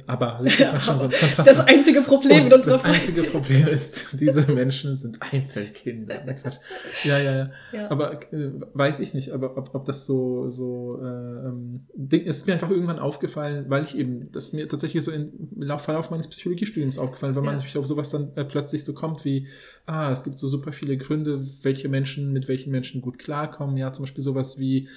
aber 0.06 0.40
das 0.42 0.58
ist 0.58 0.84
schon 0.84 0.98
so 0.98 1.04
ein. 1.06 1.12
Das 1.44 1.60
einzige 1.60 2.02
Problem 2.02 2.44
mit 2.44 2.52
unserer 2.52 2.76
Das 2.78 2.84
einzige 2.84 3.22
Problem 3.22 3.66
ist, 3.68 4.08
diese 4.20 4.42
Menschen 4.52 4.96
sind 4.96 5.18
Einzelkinder. 5.32 6.22
Na, 6.26 6.32
Quatsch. 6.34 6.56
Ja, 7.04 7.18
ja, 7.18 7.36
ja. 7.36 7.46
Ja. 7.72 7.90
Aber 7.90 8.20
äh, 8.32 8.50
weiß 8.74 9.00
ich 9.00 9.14
nicht, 9.14 9.30
aber 9.30 9.56
ob, 9.56 9.74
ob 9.74 9.84
das 9.84 10.06
so, 10.06 10.48
so 10.48 11.00
äh, 11.02 11.06
ähm, 11.06 11.86
Ding 11.94 12.24
ist 12.24 12.46
mir 12.46 12.54
einfach 12.54 12.70
irgendwann 12.70 12.98
aufgefallen, 12.98 13.66
weil 13.68 13.84
ich 13.84 13.96
eben, 13.96 14.30
das 14.32 14.46
ist 14.46 14.54
mir 14.54 14.68
tatsächlich 14.68 15.04
so 15.04 15.12
im 15.12 15.30
Lauf, 15.56 15.82
Verlauf 15.82 16.10
meines 16.10 16.28
Psychologiestudiums 16.28 16.98
aufgefallen, 16.98 17.34
weil 17.34 17.42
man 17.42 17.52
Ja. 17.52 17.56
natürlich 17.58 17.78
auf 17.78 17.86
sowas 17.86 18.10
dann 18.10 18.32
äh, 18.36 18.44
plötzlich 18.44 18.84
so 18.84 18.94
kommt 18.94 19.24
wie, 19.24 19.46
ah, 19.86 20.10
es 20.10 20.24
gibt 20.24 20.38
so 20.38 20.48
super 20.48 20.72
viele 20.72 20.96
Gründe, 20.96 21.46
welche 21.62 21.88
Menschen 21.88 22.32
mit 22.32 22.48
welchen 22.48 22.70
Menschen 22.70 23.00
gut 23.00 23.18
klarkommen. 23.18 23.76
Ja, 23.76 23.92
zum 23.92 24.04
Beispiel 24.04 24.24
sowas 24.24 24.58
wie, 24.58 24.88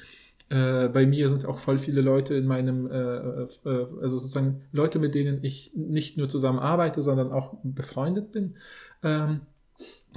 äh, 0.52 0.90
bei 0.90 1.06
mir 1.06 1.30
sind 1.30 1.46
auch 1.46 1.60
voll 1.60 1.80
viele 1.80 2.02
Leute 2.02 2.36
in 2.36 2.46
meinem, 2.46 2.86
äh, 2.92 2.94
äh, 2.94 3.48
äh, 3.66 3.88
also 4.02 4.18
sozusagen 4.18 4.64
Leute, 4.74 5.00
mit 5.00 5.16
denen 5.16 5.40
ich 5.44 5.72
nicht 5.76 6.18
nur 6.18 6.28
zusammen 6.28 6.60
arbeite, 6.60 7.02
sondern 7.02 7.32
auch 7.32 7.56
befreundet 7.64 8.34
bin. 8.34 8.56
Ähm, 9.02 9.42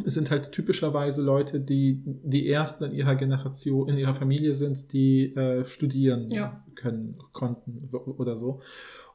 es 0.05 0.15
sind 0.15 0.33
halt 0.33 0.51
typischerweise 0.51 1.23
Leute, 1.23 1.61
die 1.61 2.03
die 2.05 2.51
ersten 2.51 2.83
in 2.83 2.93
ihrer 2.93 3.15
Generation, 3.15 3.89
in 3.89 3.97
ihrer 3.97 4.15
Familie 4.15 4.55
sind, 4.55 4.93
die 4.93 5.33
äh, 5.37 5.65
studieren 5.65 6.29
Ja. 6.33 6.65
Können, 6.75 7.19
konnten 7.33 7.89
oder 8.19 8.37
so. 8.37 8.61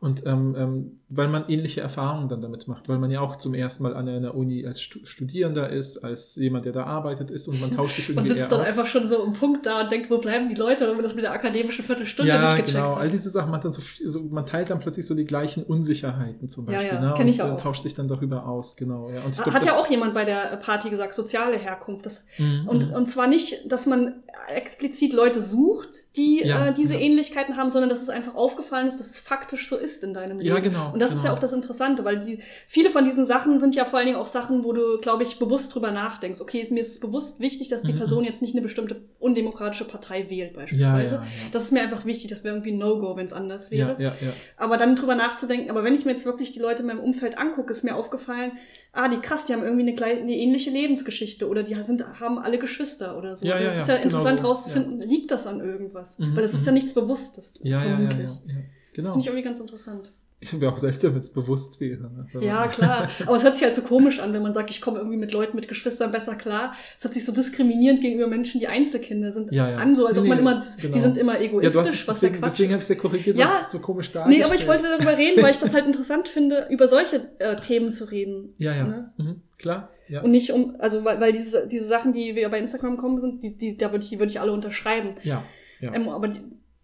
Und 0.01 0.25
ähm, 0.25 0.55
ähm, 0.57 0.99
weil 1.09 1.27
man 1.27 1.49
ähnliche 1.49 1.81
Erfahrungen 1.81 2.29
dann 2.29 2.39
damit 2.41 2.69
macht, 2.69 2.87
weil 2.87 2.99
man 2.99 3.11
ja 3.11 3.19
auch 3.19 3.35
zum 3.35 3.53
ersten 3.53 3.83
Mal 3.83 3.93
an 3.95 4.07
einer 4.07 4.33
Uni 4.33 4.65
als 4.65 4.79
Stu 4.81 4.99
Studierender 5.03 5.69
ist, 5.69 5.97
als 5.97 6.37
jemand, 6.37 6.63
der 6.63 6.71
da 6.71 6.85
arbeitet 6.85 7.29
ist 7.31 7.49
und 7.49 7.59
man 7.59 7.71
tauscht 7.71 7.97
sich 7.97 8.07
Man 8.15 8.23
irgendwie 8.25 8.39
sitzt 8.39 8.51
eher 8.51 8.57
dann 8.59 8.61
aus. 8.61 8.67
einfach 8.69 8.85
schon 8.89 9.09
so 9.09 9.21
im 9.25 9.33
Punkt 9.33 9.65
da 9.65 9.81
und 9.81 9.91
denkt, 9.91 10.09
wo 10.09 10.17
bleiben 10.19 10.47
die 10.47 10.55
Leute, 10.55 10.87
wenn 10.87 10.93
man 10.95 11.03
das 11.03 11.15
mit 11.15 11.25
der 11.25 11.33
akademischen 11.33 11.83
Viertelstunde 11.83 12.31
ja, 12.31 12.39
nicht 12.39 12.51
gecheckt 12.51 12.69
genau. 12.71 12.93
All 12.93 13.07
hat. 13.07 13.13
diese 13.13 13.29
Sachen, 13.29 13.51
man, 13.51 13.59
dann 13.59 13.73
so, 13.73 13.81
so, 14.05 14.21
man 14.23 14.45
teilt 14.45 14.69
dann 14.69 14.79
plötzlich 14.79 15.05
so 15.05 15.15
die 15.15 15.25
gleichen 15.25 15.63
Unsicherheiten 15.63 16.47
zum 16.47 16.65
Ja, 16.69 16.77
Beispiel. 16.77 16.93
ja, 16.95 17.01
ne? 17.01 17.13
kenn 17.17 17.23
und 17.25 17.29
ich 17.33 17.41
auch. 17.41 17.59
tauscht 17.59 17.83
sich 17.83 17.93
dann 17.93 18.07
darüber 18.07 18.47
aus, 18.47 18.77
genau. 18.77 19.09
Ja. 19.09 19.23
Und 19.25 19.35
glaub, 19.35 19.53
Hat 19.53 19.65
ja 19.65 19.73
auch 19.73 19.89
jemand 19.89 20.13
bei 20.13 20.23
der 20.23 20.55
Party 20.63 20.89
gesagt, 20.89 21.13
soziale 21.13 21.57
Herkunft. 21.57 22.05
Das, 22.05 22.23
Mhm, 22.37 22.67
und, 22.69 22.87
mhm. 22.87 22.93
und 22.93 23.07
zwar 23.07 23.27
nicht, 23.27 23.69
dass 23.69 23.85
man 23.85 24.23
explizit 24.55 25.11
Leute 25.11 25.41
sucht, 25.41 26.15
die 26.15 26.41
Ja, 26.45 26.67
äh, 26.67 26.73
diese 26.73 26.93
ja. 26.93 26.99
Ähnlichkeiten 27.49 27.57
haben, 27.57 27.69
sondern 27.69 27.89
dass 27.89 28.01
es 28.01 28.09
einfach 28.09 28.35
aufgefallen 28.35 28.87
ist, 28.87 28.99
dass 28.99 29.09
es 29.11 29.19
faktisch 29.19 29.69
so 29.69 29.75
ist 29.75 30.03
in 30.03 30.13
deinem 30.13 30.39
Leben. 30.39 30.49
Ja, 30.55 30.59
genau, 30.59 30.91
Und 30.93 31.01
das 31.01 31.11
ist 31.11 31.17
genau. 31.17 31.29
ja 31.29 31.35
auch 31.35 31.39
das 31.39 31.53
Interessante, 31.53 32.05
weil 32.05 32.19
die, 32.19 32.39
viele 32.67 32.89
von 32.89 33.03
diesen 33.03 33.25
Sachen 33.25 33.59
sind 33.59 33.75
ja 33.75 33.85
vor 33.85 33.99
allen 33.99 34.07
Dingen 34.07 34.17
auch 34.19 34.27
Sachen, 34.27 34.63
wo 34.63 34.73
du, 34.73 34.99
glaube 34.99 35.23
ich, 35.23 35.39
bewusst 35.39 35.73
drüber 35.73 35.91
nachdenkst. 35.91 36.41
Okay, 36.41 36.59
ist, 36.59 36.71
mir 36.71 36.81
ist 36.81 36.91
es 36.91 36.99
bewusst 36.99 37.39
wichtig, 37.39 37.69
dass 37.69 37.83
die 37.83 37.93
Mhm, 37.93 37.99
Person 37.99 38.23
jetzt 38.23 38.41
nicht 38.41 38.53
eine 38.53 38.61
bestimmte 38.61 39.01
undemokratische 39.19 39.85
Partei 39.85 40.29
wählt, 40.29 40.53
beispielsweise. 40.53 41.15
Ja, 41.15 41.21
ja. 41.21 41.23
Das 41.51 41.63
ist 41.63 41.71
mir 41.71 41.81
einfach 41.81 42.05
wichtig, 42.05 42.29
das 42.29 42.43
wäre 42.43 42.55
irgendwie 42.55 42.71
ein 42.71 42.77
No-Go, 42.77 43.15
wenn 43.17 43.25
es 43.25 43.33
anders 43.33 43.71
wäre. 43.71 43.95
Aber 44.57 44.77
dann 44.77 44.95
drüber 44.95 45.15
nachzudenken, 45.15 45.69
aber 45.69 45.83
wenn 45.83 45.95
ich 45.95 46.05
mir 46.05 46.11
jetzt 46.11 46.25
wirklich 46.25 46.51
die 46.51 46.59
Leute 46.59 46.81
in 46.81 46.87
meinem 46.87 46.99
Umfeld 46.99 47.37
angucke, 47.37 47.71
ist 47.71 47.83
mir 47.83 47.95
aufgefallen, 47.95 48.53
ah, 48.91 49.07
die 49.07 49.19
krass, 49.19 49.45
die 49.45 49.53
haben 49.53 49.63
irgendwie 49.63 49.83
eine, 49.83 49.93
gleich, 49.93 50.19
eine 50.19 50.35
ähnliche 50.35 50.69
Lebensgeschichte 50.69 51.47
oder 51.47 51.63
die 51.63 51.81
sind, 51.83 52.03
haben 52.19 52.39
alle 52.39 52.57
Geschwister 52.59 53.17
oder 53.17 53.37
so. 53.37 53.45
Ja, 53.45 53.59
ja, 53.59 53.69
das 53.69 53.79
ist 53.79 53.87
ja, 53.87 53.95
ja 53.95 54.01
interessant 54.01 54.37
genau 54.37 54.53
so, 54.53 54.53
rauszufinden, 54.55 55.01
liegt 55.01 55.31
das 55.31 55.47
an 55.47 55.59
irgendwas? 55.59 56.19
Mhm, 56.19 56.35
Weil 56.35 56.43
das 56.43 56.53
ist 56.53 56.61
mhm. 56.61 56.65
ja 56.67 56.71
nichts 56.73 56.93
Bewusstes, 56.93 57.59
Ja, 57.63 57.83
ja, 57.83 57.89
ja, 57.89 57.95
vermutlich. 57.95 58.29
ja, 58.29 58.53
ja. 58.53 58.55
Das 58.95 59.05
Genau. 59.05 59.09
finde 59.11 59.19
ich 59.21 59.25
irgendwie 59.27 59.43
ganz 59.43 59.59
interessant. 59.59 60.11
Wäre 60.53 60.71
auch 60.71 60.77
seltsam, 60.77 61.13
wenn 61.15 61.19
es 61.19 61.33
bewusst 61.33 61.81
wäre. 61.81 62.03
Ne? 62.03 62.45
Ja, 62.45 62.67
klar. 62.67 63.09
Aber 63.25 63.35
es 63.35 63.43
hört 63.43 63.57
sich 63.57 63.65
halt 63.65 63.75
so 63.75 63.81
komisch 63.81 64.19
an, 64.19 64.31
wenn 64.31 64.41
man 64.41 64.53
sagt, 64.53 64.69
ich 64.69 64.79
komme 64.79 64.97
irgendwie 64.99 65.17
mit 65.17 65.33
Leuten, 65.33 65.57
mit 65.57 65.67
Geschwistern 65.67 66.11
besser 66.11 66.35
klar. 66.35 66.73
Es 66.97 67.03
hört 67.03 67.13
sich 67.13 67.25
so 67.25 67.33
diskriminierend 67.33 67.99
gegenüber 67.99 68.27
Menschen, 68.27 68.61
die 68.61 68.67
Einzelkinder 68.69 69.33
sind, 69.33 69.51
Ja, 69.51 69.69
ja. 69.69 69.75
an, 69.77 69.95
so 69.97 70.05
als 70.07 70.17
ob 70.17 70.23
Nee, 70.23 70.29
man 70.29 70.39
immer, 70.39 70.63
genau. 70.79 70.93
die 70.93 70.99
sind 71.01 71.17
immer 71.17 71.33
Ja, 71.37 71.41
egoistisch, 71.41 71.73
du 71.73 71.79
hast, 71.79 72.07
was 72.07 72.19
der 72.21 72.29
deswegen, 72.29 72.41
Quatsch 72.41 72.51
deswegen 72.51 72.69
ist. 72.69 72.73
habe 72.73 72.81
ich 72.83 72.89
es 72.89 72.89
ja 72.89 72.95
korrigiert, 72.95 73.35
Ja. 73.35 73.47
weil 73.49 73.61
es 73.65 73.71
so 73.71 73.79
komisch 73.79 74.07
Nee, 74.07 74.13
dargestellt. 74.13 74.45
aber 74.45 74.55
ich 74.55 74.67
wollte 74.67 74.83
darüber 74.83 75.17
reden, 75.17 75.43
weil 75.43 75.51
ich 75.51 75.57
das 75.59 75.73
halt 75.73 75.85
interessant 75.87 76.29
finde, 76.29 76.67
über 76.69 76.87
solche 76.87 77.27
äh, 77.39 77.57
Themen 77.57 77.91
zu 77.91 78.05
reden. 78.05 78.53
Ja, 78.57 78.73
ja. 78.73 78.83
Ne? 78.85 79.11
Mhm. 79.17 79.41
Klar. 79.57 79.89
Ja. 80.07 80.21
Und 80.21 80.31
nicht 80.31 80.53
um, 80.53 80.77
also 80.79 81.03
weil, 81.03 81.19
weil 81.19 81.33
diese, 81.33 81.67
diese 81.67 81.85
Sachen, 81.85 82.13
die 82.13 82.35
wir 82.35 82.47
bei 82.47 82.59
Instagram 82.59 82.95
kommen 82.95 83.19
sind, 83.19 83.43
die, 83.43 83.57
die, 83.57 83.75
da 83.77 83.91
würde 83.91 84.05
ich, 84.05 84.09
die 84.09 84.19
würde 84.19 84.31
ich 84.31 84.39
alle 84.39 84.53
unterschreiben. 84.53 85.15
ja. 85.23 85.43
ja. 85.81 85.93
Ähm, 85.93 86.07
aber 86.07 86.29
die, 86.29 86.39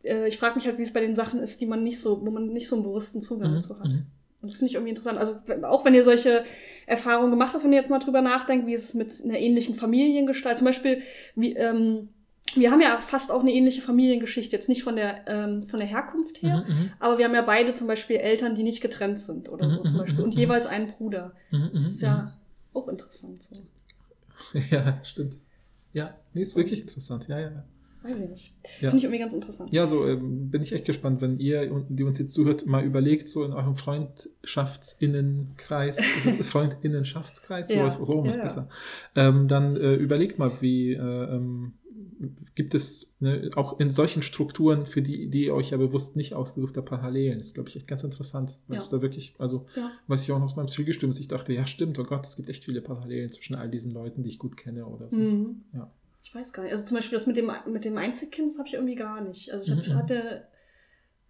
äh, 0.07 0.27
ich 0.27 0.37
frage 0.37 0.55
mich 0.55 0.65
halt, 0.65 0.77
wie 0.77 0.83
es 0.83 0.93
bei 0.93 1.01
den 1.01 1.15
Sachen 1.15 1.39
ist, 1.41 1.61
die 1.61 1.65
man 1.65 1.83
nicht 1.83 1.99
so, 2.01 2.25
wo 2.25 2.31
man 2.31 2.47
nicht 2.47 2.67
so 2.67 2.75
einen 2.75 2.83
bewussten 2.83 3.21
Zugang 3.21 3.51
Mhm, 3.51 3.55
dazu 3.55 3.79
hat. 3.79 3.89
mhm. 3.89 4.05
Und 4.41 4.51
das 4.51 4.57
finde 4.57 4.69
ich 4.69 4.75
irgendwie 4.75 4.91
interessant. 4.91 5.17
Also 5.17 5.35
auch 5.63 5.85
wenn 5.85 5.93
ihr 5.93 6.03
solche 6.03 6.43
Erfahrungen 6.85 7.31
gemacht 7.31 7.53
habt, 7.53 7.63
wenn 7.63 7.73
ihr 7.73 7.79
jetzt 7.79 7.89
mal 7.89 7.99
drüber 7.99 8.21
nachdenkt, 8.21 8.67
wie 8.67 8.73
ist 8.73 8.89
es 8.89 8.93
mit 8.93 9.13
einer 9.23 9.39
ähnlichen 9.39 9.75
Familiengestalt, 9.75 10.59
zum 10.59 10.65
Beispiel, 10.65 11.01
wie, 11.35 11.53
ähm, 11.55 12.09
wir 12.53 12.71
haben 12.71 12.81
ja 12.81 12.97
fast 12.99 13.31
auch 13.31 13.41
eine 13.41 13.51
ähnliche 13.51 13.81
Familiengeschichte, 13.81 14.55
jetzt 14.55 14.69
nicht 14.69 14.83
von 14.83 14.95
der, 14.95 15.27
ähm, 15.27 15.65
von 15.67 15.79
der 15.79 15.87
Herkunft 15.89 16.41
her, 16.41 16.63
Mhm, 16.67 16.73
mhm, 16.75 16.91
aber 16.99 17.17
wir 17.17 17.25
haben 17.25 17.33
ja 17.33 17.41
beide 17.41 17.73
zum 17.73 17.87
Beispiel 17.87 18.17
Eltern, 18.17 18.55
die 18.55 18.63
nicht 18.63 18.81
getrennt 18.81 19.19
sind 19.19 19.49
oder 19.49 19.69
so 19.71 19.81
Mhm, 19.81 19.87
zum 19.87 19.97
mhm, 19.97 20.01
Beispiel. 20.01 20.23
Und 20.23 20.33
jeweils 20.35 20.65
einen 20.67 20.87
Bruder. 20.87 21.33
Das 21.73 21.83
ist 21.85 22.01
ja 22.01 22.37
auch 22.73 22.87
interessant. 22.87 23.43
So. 23.43 23.63
Ja, 24.71 24.99
stimmt. 25.03 25.37
Ja, 25.93 26.15
nee, 26.33 26.41
ist 26.41 26.55
wirklich 26.55 26.81
interessant. 26.81 27.27
Ja, 27.27 27.39
ja, 27.39 27.49
ja. 27.51 27.65
Weiß 28.05 28.19
ich 28.19 28.29
nicht. 28.29 28.55
Ja. 28.81 28.89
Finde 28.91 28.97
ich 28.97 29.03
irgendwie 29.05 29.19
ganz 29.19 29.33
interessant. 29.33 29.73
Ja, 29.73 29.87
so 29.87 30.07
ähm, 30.07 30.51
bin 30.51 30.61
ich 30.61 30.73
echt 30.73 30.85
gespannt, 30.85 31.21
wenn 31.21 31.39
ihr, 31.39 31.65
die 31.89 32.03
uns 32.03 32.19
jetzt 32.19 32.35
zuhört, 32.35 32.67
mal 32.67 32.85
überlegt, 32.85 33.27
so 33.27 33.43
in 33.43 33.51
eurem 33.51 33.75
es 36.39 36.47
Freundinnenschaftskreis, 36.47 37.69
Ja. 37.69 37.89
sowas, 37.89 38.07
so 38.07 38.23
ist 38.25 38.35
ja. 38.35 38.43
besser, 38.43 38.69
ähm, 39.15 39.47
dann 39.47 39.75
äh, 39.75 39.95
überlegt 39.95 40.37
mal, 40.37 40.61
wie 40.61 40.93
äh, 40.93 40.99
ähm, 40.99 41.73
gibt 42.53 42.75
es 42.75 43.15
ne, 43.19 43.49
auch 43.55 43.79
in 43.79 43.89
solchen 43.89 44.21
Strukturen, 44.21 44.85
für 44.85 45.01
die, 45.01 45.29
die 45.29 45.45
ihr 45.45 45.55
euch 45.55 45.71
ja 45.71 45.77
bewusst 45.77 46.15
nicht 46.15 46.35
ausgesucht 46.35 46.77
habt, 46.77 46.87
Parallelen. 46.87 47.39
Das 47.39 47.47
ist, 47.47 47.53
glaube 47.55 47.69
ich, 47.69 47.75
echt 47.75 47.87
ganz 47.87 48.03
interessant, 48.03 48.59
weil 48.67 48.77
es 48.77 48.89
da 48.89 49.01
wirklich, 49.01 49.33
also 49.39 49.65
was 50.07 50.21
ich 50.21 50.31
auch 50.31 50.37
noch 50.37 50.45
aus 50.45 50.55
meinem 50.55 50.67
Psychologie 50.67 51.07
ist, 51.09 51.19
ich 51.19 51.27
dachte, 51.27 51.53
ja 51.53 51.65
stimmt, 51.65 51.97
oh 51.97 52.03
Gott, 52.03 52.25
es 52.25 52.35
gibt 52.35 52.49
echt 52.49 52.65
viele 52.65 52.81
Parallelen 52.81 53.31
zwischen 53.31 53.55
all 53.55 53.69
diesen 53.69 53.93
Leuten, 53.93 54.21
die 54.21 54.29
ich 54.29 54.39
gut 54.39 54.57
kenne 54.57 54.85
oder 54.85 55.09
so. 55.09 55.17
Mhm. 55.17 55.63
Ja. 55.73 55.91
Ich 56.25 56.33
weiß 56.35 56.51
gar 56.51 56.63
nicht. 56.63 56.71
Also 56.73 56.83
zum 56.85 56.97
Beispiel 56.97 57.17
das 57.17 57.27
mit 57.27 57.37
dem, 57.37 57.49
mit 57.67 57.85
dem 57.85 57.97
Einzelkind, 57.97 58.49
das 58.49 58.57
habe 58.57 58.67
ich 58.67 58.73
irgendwie 58.73 58.95
gar 58.95 59.21
nicht. 59.21 59.53
Also 59.53 59.71
ich 59.71 59.71
hab, 59.71 59.87
Mhm. 59.87 59.95
hatte, 59.97 60.47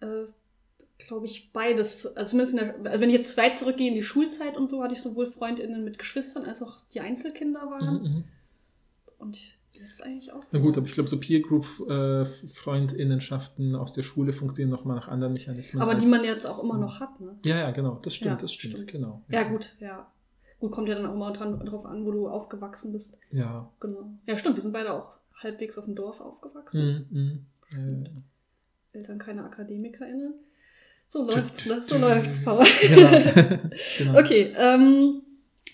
äh, 0.00 0.24
glaube 0.98 1.26
ich, 1.26 1.52
beides. 1.52 2.06
Also 2.16 2.30
zumindest 2.30 2.58
in 2.58 2.64
der, 2.82 2.90
also 2.92 3.00
wenn 3.02 3.10
ich 3.10 3.16
jetzt 3.16 3.36
weit 3.36 3.56
zurückgehe 3.58 3.88
in 3.88 3.94
die 3.94 4.02
Schulzeit 4.02 4.56
und 4.56 4.68
so, 4.68 4.82
hatte 4.82 4.94
ich 4.94 5.02
sowohl 5.02 5.26
FreundInnen 5.26 5.84
mit 5.84 5.98
Geschwistern 5.98 6.44
als 6.46 6.62
auch 6.62 6.80
die 6.92 7.00
Einzelkinder 7.00 7.60
waren. 7.70 8.02
Mhm, 8.02 8.08
mhm. 8.08 8.24
Und 9.18 9.38
jetzt 9.72 10.02
eigentlich 10.02 10.32
auch. 10.32 10.42
Na 10.50 10.58
gut, 10.58 10.76
aber 10.78 10.86
ich 10.86 10.94
glaube, 10.94 11.08
so 11.10 11.20
Peer 11.20 11.40
Group 11.40 11.66
äh, 11.88 12.24
Freundinnenschaften 12.48 13.74
aus 13.76 13.92
der 13.92 14.02
Schule 14.02 14.32
funktionieren 14.32 14.70
nochmal 14.70 14.96
nach 14.96 15.08
anderen 15.08 15.34
Mechanismen. 15.34 15.82
Aber 15.82 15.94
die 15.94 16.06
man 16.06 16.24
jetzt 16.24 16.46
auch 16.46 16.62
immer 16.64 16.78
noch 16.78 17.00
hat, 17.00 17.20
ne? 17.20 17.38
Ja, 17.44 17.58
ja, 17.58 17.70
genau, 17.70 17.96
das 18.02 18.14
stimmt, 18.14 18.30
Ja, 18.30 18.36
das 18.36 18.52
stimmt, 18.52 18.74
stimmt. 18.78 18.90
genau. 18.92 19.22
Ja, 19.28 19.42
gut, 19.44 19.76
ja. 19.80 20.10
Gut, 20.58 20.72
kommt 20.72 20.88
ja 20.88 20.94
dann 20.94 21.06
auch 21.06 21.14
immer 21.14 21.32
dran, 21.32 21.58
drauf 21.60 21.84
an, 21.84 22.04
wo 22.06 22.12
du 22.12 22.28
aufgewachsen 22.28 22.92
bist. 22.92 23.18
Ja. 23.30 23.70
Genau. 23.80 24.10
Ja, 24.26 24.38
stimmt, 24.38 24.56
wir 24.56 24.62
sind 24.62 24.72
beide 24.72 24.92
auch 24.92 25.12
halbwegs 25.34 25.76
auf 25.76 25.84
dem 25.84 25.94
Dorf 25.94 26.20
aufgewachsen. 26.20 27.06
Mhm, 27.10 27.46
ja, 27.72 27.78
ja. 27.78 28.22
Eltern 28.92 29.18
keine 29.18 29.44
AkademikerInnen. 29.44 30.34
So 31.06 31.24
läuft's, 31.24 31.66
ne? 31.66 31.82
So 31.82 31.98
läuft's, 31.98 32.42
Paul. 32.42 32.64
Ja. 32.88 33.20
genau. 33.98 34.18
Okay, 34.18 34.54
ähm, 34.56 35.22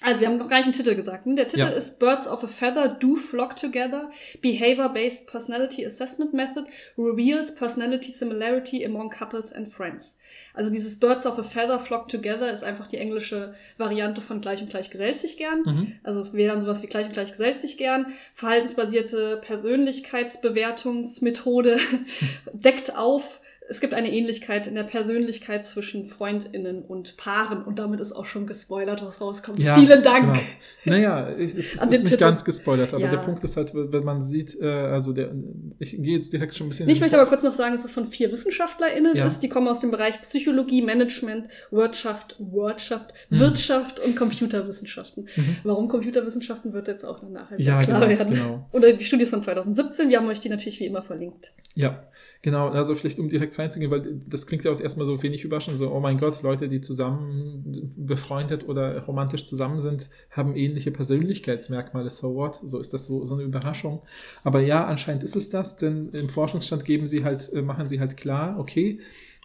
also 0.03 0.21
wir 0.21 0.29
haben 0.29 0.39
noch 0.39 0.49
gar 0.49 0.59
nicht 0.59 0.67
einen 0.67 0.75
Titel 0.75 0.95
gesagt. 0.95 1.27
Ne? 1.27 1.35
Der 1.35 1.49
Titel 1.49 1.61
Ja. 1.61 1.69
ist 1.69 1.99
Birds 1.99 2.29
of 2.29 2.45
a 2.45 2.47
Feather 2.47 2.89
Do 2.89 3.17
Flock 3.17 3.57
Together. 3.57 4.11
Behavior-Based 4.41 5.27
Personality 5.27 5.85
Assessment 5.87 6.33
Method 6.35 6.65
reveals 6.99 7.55
personality 7.55 8.13
similarity 8.13 8.85
among 8.85 9.11
couples 9.11 9.53
and 9.53 9.69
friends. 9.69 10.19
Also 10.55 10.71
dieses 10.71 10.99
Birds 10.99 11.27
of 11.27 11.39
a 11.39 11.43
Feather 11.43 11.79
Flock 11.79 12.09
Together 12.09 12.53
ist 12.53 12.65
einfach 12.65 12.87
die 12.87 12.99
englische 12.99 13.55
Variante 13.79 14.21
von 14.21 14.41
gleich 14.41 14.61
und 14.61 14.71
gleich 14.71 14.91
gesellt 14.91 15.19
sich 15.19 15.37
gern. 15.37 15.63
Mhm. 15.65 15.93
Also 16.03 16.21
es 16.21 16.35
wäre 16.35 16.53
dann 16.53 16.61
sowas 16.61 16.83
wie 16.83 16.87
gleich 16.87 17.07
und 17.07 17.13
gleich 17.13 17.31
gesellt 17.31 17.61
sich 17.61 17.79
gern. 17.79 18.07
Verhaltensbasierte 18.35 19.39
Persönlichkeitsbewertungsmethode 19.39 21.79
deckt 22.53 22.97
auf. 22.97 23.41
Es 23.69 23.81
gibt 23.81 23.95
eine 23.95 24.13
Ähnlichkeit 24.13 24.67
in 24.67 24.75
der 24.75 24.83
Persönlichkeit 24.83 25.65
zwischen 25.65 26.07
FreundInnen 26.09 26.83
und 26.83 27.17
Paaren 27.17 27.63
und 27.63 27.79
damit 27.79 28.01
ist 28.01 28.13
auch 28.13 28.27
schon 28.27 28.47
gespoilert, 28.49 29.05
was 29.05 29.21
rauskommt. 29.21 29.61
Ja, 29.61 29.77
Vielen 29.77 30.03
Dank. 30.03 30.33
Genau. 30.35 30.41
Naja, 30.85 31.29
es, 31.39 31.55
es, 31.55 31.75
ist 31.75 31.89
nicht 31.91 32.05
Titel. 32.05 32.17
ganz 32.19 32.45
gespoilert, 32.45 32.93
aber 32.93 33.05
Ja. 33.05 33.11
der 33.11 33.19
Punkt 33.19 33.43
ist 33.45 33.57
halt, 33.57 33.73
wenn 33.75 34.03
man 34.05 34.21
sieht, 34.21 34.61
äh, 34.61 34.67
also 34.67 35.13
der, 35.13 35.31
ich 35.79 35.93
gehe 36.03 36.17
jetzt 36.17 36.33
direkt 36.33 36.55
schon 36.57 36.67
ein 36.67 36.71
bisschen. 36.71 36.89
Ich 36.89 37.01
möchte 37.01 37.17
aber 37.19 37.29
kurz 37.29 37.45
noch 37.45 37.55
sagen, 37.55 37.77
dass 37.77 37.85
es 37.85 37.93
von 37.93 38.07
vier 38.07 38.33
WissenschaftlerInnen 38.33 39.15
Ja. 39.17 39.27
ist. 39.27 39.41
Die 39.41 39.49
kommen 39.49 39.69
aus 39.69 39.79
dem 39.81 39.93
Bereich 39.93 40.21
Psychologie, 40.23 40.83
Management, 40.83 41.49
Wirtschaft, 41.71 42.37
Wirtschaft, 42.41 43.15
Mhm. 43.31 43.39
Wirtschaft 43.39 44.01
und 44.01 44.17
Computerwissenschaften. 44.17 45.29
Mhm. 45.37 45.57
Warum 45.63 45.89
Computerwissenschaften 45.89 46.73
wird 46.73 46.89
jetzt 46.89 47.05
auch 47.05 47.21
dann 47.21 47.33
nachher 47.33 47.61
Ja, 47.61 47.81
klar 47.83 48.01
genau, 48.07 48.19
werden. 48.19 48.33
genau. 48.35 48.69
Oder 48.73 48.93
die 48.93 49.05
Studie 49.05 49.23
ist 49.23 49.31
von 49.31 49.41
2017. 49.43 50.09
Wir 50.09 50.19
haben 50.19 50.27
euch 50.29 50.41
die 50.41 50.49
natürlich 50.49 50.81
wie 50.81 50.87
immer 50.87 51.03
verlinkt. 51.03 51.53
Ja, 51.75 52.03
genau. 52.43 52.69
Also 52.69 52.95
vielleicht 52.95 53.19
um 53.19 53.29
direkt 53.31 53.52
reinzugehen, 53.59 53.91
weil 53.91 54.21
das 54.27 54.47
klingt 54.47 54.65
ja 54.65 54.73
auch 54.73 54.81
erstmal 54.81 55.07
so 55.07 55.23
wenig 55.23 55.45
überraschend, 55.45 55.77
so, 55.77 55.93
oh 55.93 56.01
mein 56.01 56.19
Gott, 56.19 56.43
Leute, 56.43 56.69
die 56.69 56.81
zusammen 56.81 57.93
befreundet 57.97 58.69
oder 58.69 59.05
romantisch 59.05 59.47
zusammen 59.47 59.79
sind, 59.79 60.09
haben 60.31 60.55
ähnliche 60.55 60.91
Persönlichkeitsmerkmale, 60.91 62.11
so 62.11 62.35
what? 62.35 62.61
So 62.65 62.79
ist 62.79 62.93
das 62.93 63.07
so, 63.07 63.25
so 63.25 63.35
eine 63.35 63.45
Überraschung. 63.45 64.03
Aber 64.45 64.61
ja, 64.61 64.85
anscheinend 64.85 65.25
ist 65.25 65.37
es 65.37 65.49
das, 65.49 65.77
denn 65.77 66.11
im 66.11 66.29
Forschungsstand 66.29 66.85
geben 66.85 67.07
sie 67.07 67.25
halt, 67.25 67.53
äh, 67.53 67.63
machen 67.63 67.89
sie 67.89 68.01
halt 68.01 68.17
klar, 68.17 68.59
okay, 68.59 69.01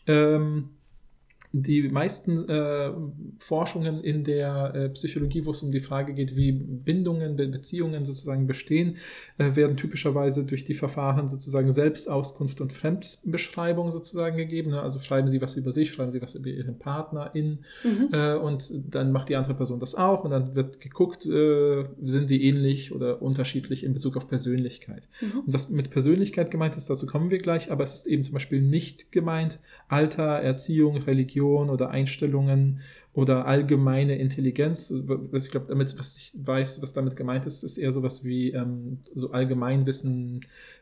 ähm, 0.08 0.70
die 1.54 1.84
meisten 1.90 2.48
äh, 2.50 2.92
Forschungen 3.40 4.04
in 4.04 4.24
der 4.24 4.74
äh, 4.76 4.90
Psychologie, 4.90 5.46
wo 5.46 5.52
es 5.52 5.64
um 5.64 5.72
die 5.72 5.80
Frage 5.80 6.14
geht, 6.14 6.36
wie 6.36 6.52
Bindungen, 6.52 7.36
Be 7.36 7.48
Beziehungen 7.48 8.06
sozusagen 8.06 8.48
bestehen, 8.48 8.98
äh, 9.38 9.56
werden 9.56 9.78
typischerweise 9.78 10.46
durch 10.46 10.66
die 10.66 10.74
Verfahren 10.74 11.28
sozusagen 11.28 11.72
Selbstauskunft 11.72 12.62
und 12.62 12.74
Fremdbeschreibung 12.74 13.92
sozusagen 13.92 14.38
gegeben. 14.38 14.72
Ne? 14.72 14.82
Also 14.82 15.00
schreiben 15.00 15.28
Sie 15.28 15.42
was 15.42 15.56
über 15.56 15.72
sich, 15.72 15.92
schreiben 15.92 16.12
Sie 16.12 16.22
was 16.22 16.36
über 16.36 16.50
Ihren 16.50 16.78
Partner 16.78 17.32
in 17.34 17.60
Mhm. 17.84 18.10
äh, 18.12 18.36
und 18.36 18.72
dann 18.90 19.12
macht 19.12 19.30
die 19.30 19.36
andere 19.36 19.54
Person 19.54 19.80
das 19.80 19.96
auch 19.96 20.24
und 20.24 20.32
dann 20.32 20.56
wird 20.56 20.80
geguckt, 20.82 21.26
äh, 21.26 21.86
sind 22.04 22.30
die 22.30 22.46
ähnlich 22.46 22.92
oder 22.92 23.22
unterschiedlich 23.22 23.84
in 23.84 23.94
Bezug 23.94 24.18
auf 24.18 24.28
Persönlichkeit. 24.28 25.08
Mhm. 25.22 25.40
Und 25.40 25.54
was 25.54 25.70
mit 25.70 25.90
Persönlichkeit 25.90 26.52
gemeint 26.52 26.76
ist, 26.76 26.90
dazu 26.90 27.06
kommen 27.06 27.32
wir 27.32 27.38
gleich, 27.38 27.72
aber 27.72 27.84
es 27.84 27.94
ist 27.94 28.08
eben 28.08 28.24
zum 28.24 28.34
Beispiel 28.34 28.62
nicht 28.62 29.12
gemeint 29.12 29.60
Alter, 29.88 30.24
Erziehung, 30.24 30.98
Religion 30.98 31.37
oder 31.46 31.90
Einstellungen 31.90 32.80
oder 33.14 33.46
allgemeine 33.48 34.18
Intelligenz. 34.18 34.94
Was 35.06 35.46
Ich 35.46 35.52
glaube, 35.52 35.66
damit, 35.68 35.98
was 35.98 36.18
ich 36.18 36.32
weiß, 36.36 36.82
was 36.82 36.94
damit 36.94 37.16
gemeint 37.16 37.46
ist, 37.46 37.64
ist 37.64 37.78
eher 37.78 37.92
sowas 37.92 38.24
wie 38.24 38.52
ähm, 38.52 39.00
so 39.14 39.32
Allgemeinwissen, 39.32 40.42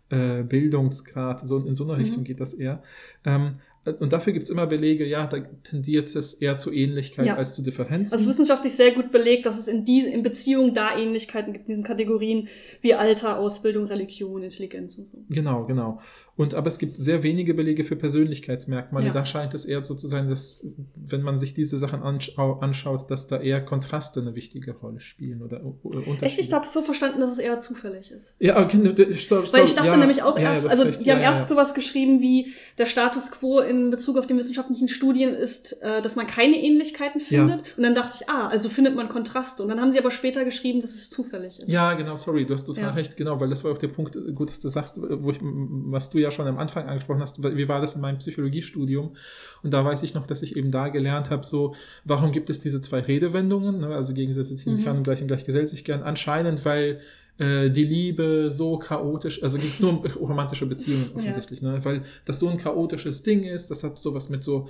äh, 0.10 0.44
Bildungsgrad, 0.44 1.40
so 1.48 1.60
in 1.60 1.76
so 1.76 1.84
eine 1.86 1.94
Mhm. 1.94 2.00
Richtung 2.00 2.24
geht 2.24 2.40
das 2.40 2.54
eher. 2.54 2.84
Ähm, 3.26 3.56
und 4.00 4.14
dafür 4.14 4.34
gibt 4.34 4.46
es 4.46 4.50
immer 4.50 4.66
Belege, 4.66 5.06
ja, 5.06 5.28
da 5.28 5.38
tendiert 5.64 6.14
es 6.16 6.34
eher 6.34 6.58
zu 6.58 6.74
Ähnlichkeit 6.74 7.28
Ja. 7.28 7.36
als 7.38 7.54
zu 7.54 7.62
Differenzen. 7.62 8.16
Also 8.18 8.28
wissenschaftlich 8.28 8.74
sehr 8.74 8.92
gut 8.92 9.12
belegt, 9.12 9.46
dass 9.46 9.60
es 9.60 9.68
in, 9.68 9.86
diese, 9.86 10.10
in 10.10 10.24
Beziehungen 10.24 10.74
da 10.74 10.98
Ähnlichkeiten 10.98 11.54
gibt, 11.54 11.68
in 11.68 11.74
diesen 11.74 11.84
Kategorien 11.84 12.48
wie 12.82 12.96
Alter, 12.96 13.38
Ausbildung, 13.38 13.86
Religion, 13.86 14.42
Intelligenz 14.42 14.98
und 14.98 15.12
so. 15.12 15.20
Genau, 15.30 15.66
genau. 15.66 16.00
Und 16.38 16.54
aber 16.54 16.68
es 16.68 16.80
gibt 16.80 16.98
sehr 16.98 17.24
wenige 17.24 17.54
Belege 17.54 17.84
für 17.86 17.96
Persönlichkeitsmerkmale. 17.96 19.08
Ja. 19.08 19.14
Da 19.14 19.26
scheint 19.26 19.54
es 19.54 19.64
eher 19.66 19.84
so 19.86 19.96
zu 19.96 20.08
sein, 20.08 20.28
dass 20.30 20.60
wenn 20.96 21.22
man 21.22 21.40
sich 21.40 21.54
diese 21.54 21.78
Sachen 21.78 22.02
anschau 22.04 22.60
anschaut, 22.60 23.10
dass 23.10 23.28
da 23.28 23.40
eher 23.40 23.64
Kontraste 23.64 24.20
eine 24.20 24.36
wichtige 24.36 24.74
Rolle 24.74 25.00
spielen 25.00 25.42
oder, 25.42 25.62
Unterschiede. 25.84 26.26
Echt, 26.26 26.40
ich 26.40 26.52
habe 26.52 26.68
so 26.68 26.82
verstanden, 26.82 27.22
dass 27.22 27.32
es 27.32 27.38
eher 27.38 27.60
zufällig 27.62 28.12
ist. 28.12 28.36
Ja, 28.40 28.62
okay, 28.62 28.78
d- 28.94 29.14
stopp, 29.14 29.44
Weil 29.44 29.48
stopp, 29.48 29.64
ich 29.66 29.74
dachte 29.76 29.88
ja, 29.88 29.98
nämlich 29.98 30.24
auch 30.24 30.38
ja, 30.38 30.44
ja, 30.44 30.50
erst, 30.54 30.66
hast 30.66 30.72
also 30.72 30.84
recht, 30.84 31.06
die 31.06 31.12
haben 31.12 31.20
ja, 31.20 31.32
erst 31.32 31.44
ja. 31.44 31.48
sowas 31.48 31.74
geschrieben 31.74 32.20
wie 32.22 32.54
der 32.78 32.86
Status 32.86 33.32
quo 33.32 33.60
in 33.62 33.90
Bezug 33.90 34.18
auf 34.18 34.28
die 34.28 34.36
wissenschaftlichen 34.36 34.90
Studien 34.90 35.30
ist, 35.34 35.82
äh, 35.84 36.02
dass 36.02 36.18
man 36.18 36.28
keine 36.28 36.62
Ähnlichkeiten 36.62 37.22
Ja. 37.30 37.40
findet. 37.48 37.62
Und 37.78 37.84
dann 37.84 37.96
dachte 37.96 38.18
ich, 38.20 38.30
ah, 38.30 38.48
also 38.48 38.68
findet 38.68 38.94
man 38.96 39.08
Kontraste. 39.08 39.64
Und 39.64 39.70
dann 39.70 39.80
haben 39.80 39.92
sie 39.94 40.00
aber 40.00 40.12
später 40.12 40.44
geschrieben, 40.44 40.82
dass 40.82 40.96
es 40.96 41.10
zufällig 41.10 41.60
ist. 41.60 41.70
Ja, 41.70 41.94
genau, 41.94 42.18
sorry, 42.18 42.46
du 42.46 42.54
hast 42.54 42.66
total 42.66 42.84
Ja. 42.84 42.90
recht, 42.92 43.16
genau, 43.16 43.40
weil 43.40 43.48
das 43.50 43.64
war 43.64 43.72
auch 43.72 43.78
der 43.78 43.88
Punkt, 43.88 44.18
gut, 44.36 44.50
dass 44.50 44.60
du 44.60 44.68
sagst, 44.68 45.00
wo 45.02 45.32
ich, 45.32 45.40
was 45.42 46.10
du 46.10 46.25
ja 46.26 46.32
schon 46.32 46.48
am 46.48 46.58
Anfang 46.58 46.88
angesprochen 46.88 47.22
hast, 47.22 47.42
wie 47.42 47.68
war 47.70 47.80
das 47.82 47.96
in 47.96 48.02
meinem 48.02 48.18
Psychologiestudium? 48.18 49.16
Und 49.64 49.72
da 49.72 49.86
weiß 49.86 50.04
ich 50.04 50.14
noch, 50.14 50.28
dass 50.28 50.42
ich 50.42 50.56
eben 50.58 50.72
da 50.72 50.90
gelernt 50.90 51.30
habe, 51.30 51.46
so, 51.46 51.76
warum 52.04 52.32
gibt 52.32 52.50
es 52.50 52.60
diese 52.60 52.82
zwei 52.82 53.00
Redewendungen, 53.00 53.80
ne? 53.80 53.88
also 53.96 54.14
Gegensätze 54.14 54.56
ziehen 54.56 54.76
sich 54.76 54.86
Mhm. 54.86 54.92
an 54.92 54.98
und 54.98 55.04
gleich 55.04 55.22
und 55.22 55.28
gleich 55.28 55.46
gesellt 55.46 55.70
sich 55.70 55.84
gern, 55.86 56.04
anscheinend, 56.04 56.66
weil 56.66 57.00
äh, 57.38 57.70
die 57.70 57.84
Liebe 57.84 58.50
so 58.50 58.78
chaotisch, 58.78 59.44
also 59.44 59.58
ging 59.58 59.70
es 59.70 59.80
nur 59.82 59.92
um 59.92 60.06
romantische 60.30 60.66
Beziehungen 60.66 61.10
Ja. 61.12 61.16
offensichtlich, 61.18 61.62
ne? 61.62 61.80
weil 61.84 62.02
das 62.26 62.40
so 62.40 62.48
ein 62.50 62.58
chaotisches 62.58 63.24
Ding 63.24 63.44
ist, 63.44 63.70
das 63.72 63.84
hat 63.84 63.98
sowas 63.98 64.30
mit 64.30 64.44
so, 64.44 64.70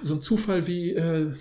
so 0.00 0.14
ein 0.14 0.20
Zufall 0.20 0.66
wie, 0.68 0.92
äh, 0.94 1.32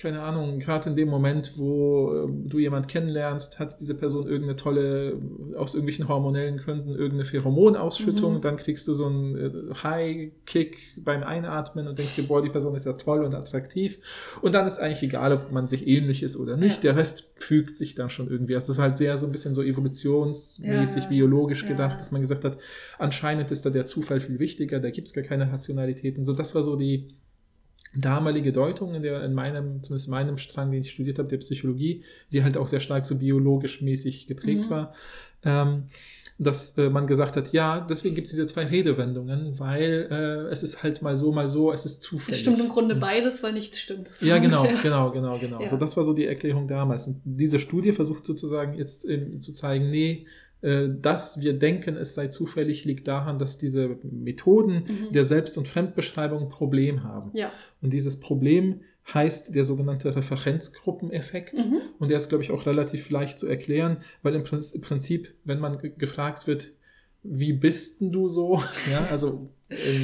keine 0.00 0.22
Ahnung, 0.22 0.60
gerade 0.60 0.88
in 0.90 0.94
dem 0.96 1.08
Moment, 1.08 1.54
wo 1.58 2.14
ähm, 2.24 2.48
du 2.48 2.60
jemand 2.60 2.86
kennenlernst, 2.86 3.58
hat 3.58 3.80
diese 3.80 3.96
Person 3.96 4.28
irgendeine 4.28 4.54
tolle, 4.54 5.20
aus 5.56 5.74
irgendwelchen 5.74 6.06
hormonellen 6.06 6.58
Gründen, 6.58 6.90
irgendeine 6.90 7.24
Pheromonausschüttung, 7.24 8.36
Mhm. 8.36 8.40
dann 8.40 8.56
kriegst 8.58 8.86
du 8.86 8.92
so 8.94 9.06
einen 9.06 9.36
äh, 9.36 9.74
High-Kick 9.82 11.02
beim 11.04 11.24
Einatmen 11.24 11.88
und 11.88 11.98
denkst 11.98 12.14
dir, 12.14 12.22
boah, 12.28 12.40
die 12.40 12.48
Person 12.48 12.76
ist 12.76 12.86
ja 12.86 12.92
toll 12.92 13.24
und 13.24 13.34
attraktiv. 13.34 13.98
Und 14.40 14.54
dann 14.54 14.68
ist 14.68 14.78
eigentlich 14.78 15.02
egal, 15.02 15.32
ob 15.32 15.50
man 15.50 15.66
sich 15.66 15.86
ähnlich 15.86 16.22
ist 16.22 16.36
oder 16.36 16.56
nicht. 16.56 16.76
Ja. 16.84 16.92
Der 16.92 16.96
Rest 16.96 17.34
fügt 17.38 17.76
sich 17.76 17.94
dann 17.96 18.08
schon 18.08 18.30
irgendwie. 18.30 18.54
Also 18.54 18.68
das 18.68 18.78
war 18.78 18.84
halt 18.86 18.96
sehr 18.96 19.18
so 19.18 19.26
ein 19.26 19.32
bisschen 19.32 19.54
so 19.54 19.62
evolutionsmäßig, 19.62 21.02
Ja. 21.04 21.08
biologisch 21.08 21.62
Ja. 21.62 21.68
gedacht, 21.70 21.98
dass 22.00 22.12
man 22.12 22.20
gesagt 22.20 22.44
hat, 22.44 22.58
anscheinend 22.98 23.50
ist 23.50 23.66
da 23.66 23.70
der 23.70 23.86
Zufall 23.86 24.20
viel 24.20 24.38
wichtiger, 24.38 24.80
da 24.80 24.90
gibt's 24.90 25.12
gar 25.12 25.24
keine 25.24 25.50
Rationalitäten. 25.52 26.24
So, 26.24 26.32
das 26.34 26.54
war 26.54 26.62
so 26.62 26.76
die 26.76 27.08
damalige 27.94 28.52
Deutung 28.52 28.94
in 28.94 29.02
der, 29.02 29.24
in 29.24 29.34
meinem, 29.34 29.82
zumindest 29.82 30.06
in 30.08 30.10
meinem 30.12 30.38
Strang, 30.38 30.70
den 30.70 30.80
ich 30.82 30.90
studiert 30.90 31.18
habe, 31.18 31.28
der 31.28 31.38
Psychologie, 31.38 32.04
die 32.32 32.42
halt 32.44 32.56
auch 32.56 32.66
sehr 32.66 32.80
stark 32.80 33.06
so 33.06 33.16
biologisch 33.16 33.80
mäßig 33.82 34.26
geprägt 34.26 34.66
Mhm. 34.66 34.70
war, 34.70 34.92
ähm, 35.44 35.84
dass 36.40 36.78
äh, 36.78 36.88
man 36.88 37.08
gesagt 37.08 37.36
hat, 37.36 37.52
ja, 37.52 37.80
deswegen 37.80 38.14
gibt 38.14 38.26
es 38.26 38.30
diese 38.30 38.46
zwei 38.46 38.64
Redewendungen, 38.66 39.58
weil 39.58 40.06
äh, 40.08 40.52
es 40.52 40.62
ist 40.62 40.84
halt 40.84 41.02
mal 41.02 41.16
so, 41.16 41.32
mal 41.32 41.48
so, 41.48 41.72
es 41.72 41.84
ist 41.84 41.94
Es 41.94 42.00
zufällig. 42.00 42.40
stimmt 42.40 42.60
im 42.60 42.68
Grunde 42.68 42.94
Mhm. 42.94 43.00
beides, 43.00 43.42
weil 43.42 43.52
nichts 43.54 43.80
stimmt. 43.80 44.08
So 44.14 44.24
Ja, 44.26 44.38
genau, 44.38 44.64
genau, 44.82 45.10
genau, 45.10 45.38
genau. 45.40 45.60
Ja. 45.62 45.68
So, 45.68 45.76
das 45.76 45.96
war 45.96 46.04
so 46.04 46.12
die 46.12 46.26
Erklärung 46.26 46.68
damals. 46.68 47.08
Und 47.08 47.20
diese 47.24 47.58
Studie 47.58 47.90
versucht 47.92 48.24
sozusagen 48.24 48.74
jetzt 48.74 49.04
ähm, 49.08 49.40
zu 49.40 49.52
zeigen, 49.52 49.90
nee, 49.90 50.26
dass 50.60 51.40
wir 51.40 51.52
denken, 51.58 51.96
es 51.96 52.14
sei 52.14 52.26
zufällig, 52.28 52.84
liegt 52.84 53.06
daran, 53.06 53.38
dass 53.38 53.58
diese 53.58 53.98
Methoden 54.02 54.84
Mhm. 54.88 55.12
der 55.12 55.24
Selbst- 55.24 55.56
und 55.58 55.68
Fremdbeschreibung 55.68 56.42
ein 56.42 56.48
Problem 56.48 57.04
haben. 57.04 57.30
Ja. 57.34 57.52
Und 57.80 57.92
dieses 57.92 58.18
Problem 58.20 58.80
heißt 59.14 59.54
der 59.54 59.64
sogenannte 59.64 60.14
Referenzgruppeneffekt. 60.16 61.58
Mhm. 61.58 61.80
Und 61.98 62.10
der 62.10 62.16
ist, 62.18 62.28
glaube 62.28 62.44
ich, 62.44 62.50
auch 62.50 62.66
relativ 62.66 63.10
leicht 63.10 63.38
zu 63.38 63.46
erklären, 63.46 63.98
weil 64.22 64.34
im 64.34 64.42
Prinz- 64.44 64.72
im 64.74 64.80
Prinzip, 64.80 65.34
wenn 65.44 65.60
man 65.60 65.78
ge- 65.78 65.92
gefragt 65.96 66.46
wird, 66.46 66.72
wie 67.22 67.52
bist 67.52 68.00
denn 68.00 68.12
du 68.12 68.28
so? 68.28 68.62
Ja, 68.90 69.06
also 69.10 69.48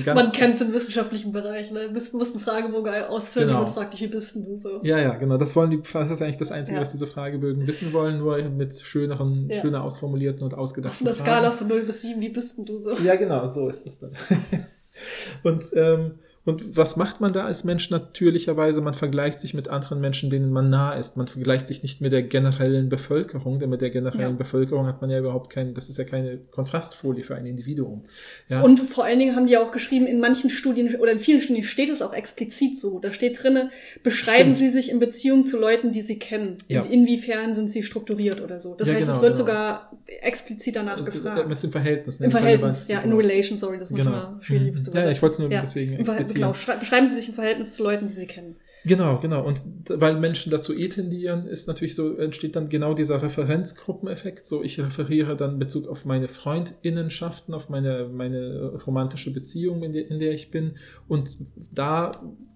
Man 0.07 0.31
kennt 0.33 0.57
es 0.57 0.61
im 0.61 0.75
wissenschaftlichen 0.75 1.33
Bereich. 1.33 1.71
Ne? 1.71 1.87
Du 1.87 1.93
musst 1.93 2.35
einen 2.35 2.41
Fragebogen 2.41 2.93
ausfüllen 3.05 3.49
Genau. 3.49 3.65
und 3.65 3.71
fragt 3.71 3.95
dich, 3.95 4.03
wie 4.03 4.09
bist 4.09 4.37
du 4.37 4.57
so? 4.57 4.81
Ja, 4.83 4.99
ja, 4.99 5.15
genau. 5.15 5.39
Das 5.39 5.57
wollen 5.57 5.71
die, 5.71 5.81
das 5.91 6.11
ist 6.11 6.21
eigentlich 6.21 6.37
das 6.37 6.53
Einzige, 6.53 6.77
Ja. 6.77 6.83
was 6.83 6.91
diese 6.93 7.07
Fragebögen 7.07 7.67
wissen 7.67 7.93
wollen, 7.95 8.19
nur 8.19 8.37
mit 8.43 8.75
schöneren, 8.79 9.49
Ja. 9.49 9.61
schöner 9.63 9.83
ausformulierten 9.83 10.43
und 10.43 10.53
Auf 10.53 10.61
ausgedachten 10.61 11.07
einer 11.07 11.17
Fragen. 11.17 11.31
Skala 11.31 11.51
von 11.51 11.69
0 11.69 11.83
bis 11.85 12.03
7, 12.03 12.21
wie 12.21 12.29
bist 12.29 12.57
du 12.59 12.79
so? 12.79 12.95
Ja, 13.03 13.17
genau, 13.17 13.47
so 13.47 13.69
ist 13.71 13.87
es 13.87 14.01
dann. 14.01 14.11
und, 15.43 15.65
ähm, 15.75 16.13
und 16.47 16.77
was 16.77 16.97
macht 16.97 17.21
man 17.21 17.33
da 17.33 17.45
als 17.47 17.65
Mensch 17.65 17.89
natürlicherweise? 17.91 18.81
Man 18.81 18.95
vergleicht 18.95 19.41
sich 19.41 19.55
mit 19.55 19.69
anderen 19.69 20.01
Menschen, 20.01 20.29
denen 20.31 20.51
man 20.51 20.69
nah 20.71 20.93
ist. 20.93 21.17
Man 21.17 21.27
vergleicht 21.27 21.67
sich 21.67 21.83
nicht 21.83 22.01
mit 22.01 22.13
der 22.13 22.23
generellen 22.23 22.89
Bevölkerung, 22.89 23.59
denn 23.59 23.71
mit 23.71 23.81
der 23.81 23.91
generellen 23.91 24.21
Ja. 24.33 24.37
Bevölkerung 24.37 24.87
hat 24.87 25.01
man 25.01 25.11
ja 25.11 25.19
überhaupt 25.19 25.51
kein, 25.51 25.75
das 25.75 25.89
ist 25.89 25.97
ja 25.99 26.05
keine 26.05 26.39
Kontrastfolie 26.51 27.25
für 27.25 27.35
ein 27.35 27.47
Individuum. 27.47 28.03
Ja? 28.49 28.61
Und 28.63 28.79
vor 28.81 29.05
allen 29.05 29.19
Dingen 29.19 29.37
haben 29.37 29.47
die 29.47 29.57
auch 29.57 29.73
geschrieben, 29.73 30.07
in 30.07 30.21
manchen 30.21 30.51
Studien 30.51 30.95
oder 30.97 31.13
in 31.13 31.19
vielen 31.19 31.41
Studien 31.41 31.65
steht 31.65 31.89
es 31.91 32.03
auch 32.03 32.13
explizit 32.13 32.79
so. 32.79 32.99
Da 33.01 33.13
steht 33.13 33.43
drinne, 33.43 33.71
beschreiben 34.03 34.55
Stimmt. 34.55 34.57
Sie 34.59 34.69
sich 34.71 34.91
in 34.91 34.99
Beziehung 34.99 35.47
zu 35.47 35.59
Leuten, 35.59 35.93
die 35.93 36.03
Sie 36.03 36.19
kennen. 36.19 36.59
Ja. 36.69 36.83
In, 36.83 37.05
inwiefern 37.05 37.55
sind 37.55 37.71
Sie 37.71 37.83
strukturiert 37.83 38.41
oder 38.41 38.61
so. 38.61 38.75
Das 38.75 38.89
Ja, 38.89 38.95
heißt, 38.95 39.07
genau, 39.07 39.17
es 39.17 39.23
wird 39.23 39.33
genau. 39.37 39.45
sogar 39.47 39.93
explizit 40.21 40.77
danach 40.77 40.97
Also, 40.99 41.11
gefragt. 41.11 41.49
Mit 41.49 41.63
dem 41.63 41.73
Verhältnis. 41.73 42.21
ne? 42.21 42.27
Im 42.27 42.31
Verhältnis, 42.33 42.89
ja, 42.89 42.99
in 42.99 43.11
genau. 43.11 43.17
relation, 43.17 43.59
sorry, 43.59 43.79
das 43.79 43.91
ist 43.91 43.97
Genau. 43.97 44.11
manchmal 44.11 44.43
schwierig 44.43 44.75
Mhm. 44.75 44.83
zu 44.85 44.91
Ja, 44.93 45.01
ja, 45.05 45.11
ich 45.11 45.23
wollte 45.23 45.33
es 45.35 45.39
nur 45.39 45.51
Ja, 45.51 45.61
deswegen 45.61 45.93
explizieren. 45.95 46.34
Genau, 46.35 46.55
schrei- 46.55 46.77
beschreiben 46.77 47.09
Sie 47.09 47.15
sich 47.15 47.29
im 47.29 47.35
Verhältnis 47.35 47.75
zu 47.75 47.83
Leuten, 47.83 48.09
die 48.09 48.15
Sie 48.15 48.27
kennen. 48.27 48.57
Genau, 48.87 49.19
genau. 49.19 49.43
Und 49.47 49.63
weil 49.89 50.17
Menschen 50.21 50.51
dazu 50.51 50.75
eh 50.77 50.89
tendieren, 50.89 51.47
ist 51.47 51.67
natürlich 51.69 51.95
so, 51.95 52.19
entsteht 52.19 52.55
dann 52.55 52.67
genau 52.69 52.93
dieser 52.93 53.23
Referenzgruppeneffekt. 53.23 54.45
So, 54.45 54.63
ich 54.63 54.79
referiere 54.79 55.37
dann 55.37 55.53
in 55.53 55.59
Bezug 55.59 55.89
auf 55.89 56.05
meine 56.05 56.29
Freundinnenschaften, 56.29 57.55
auf 57.55 57.71
meine, 57.71 58.11
meine 58.13 58.75
romantische 58.87 59.33
Beziehung, 59.33 59.83
in 59.83 59.93
der, 59.93 60.11
in 60.11 60.19
der 60.19 60.33
ich 60.33 60.51
bin. 60.51 60.77
Und 61.09 61.37
da 61.73 62.13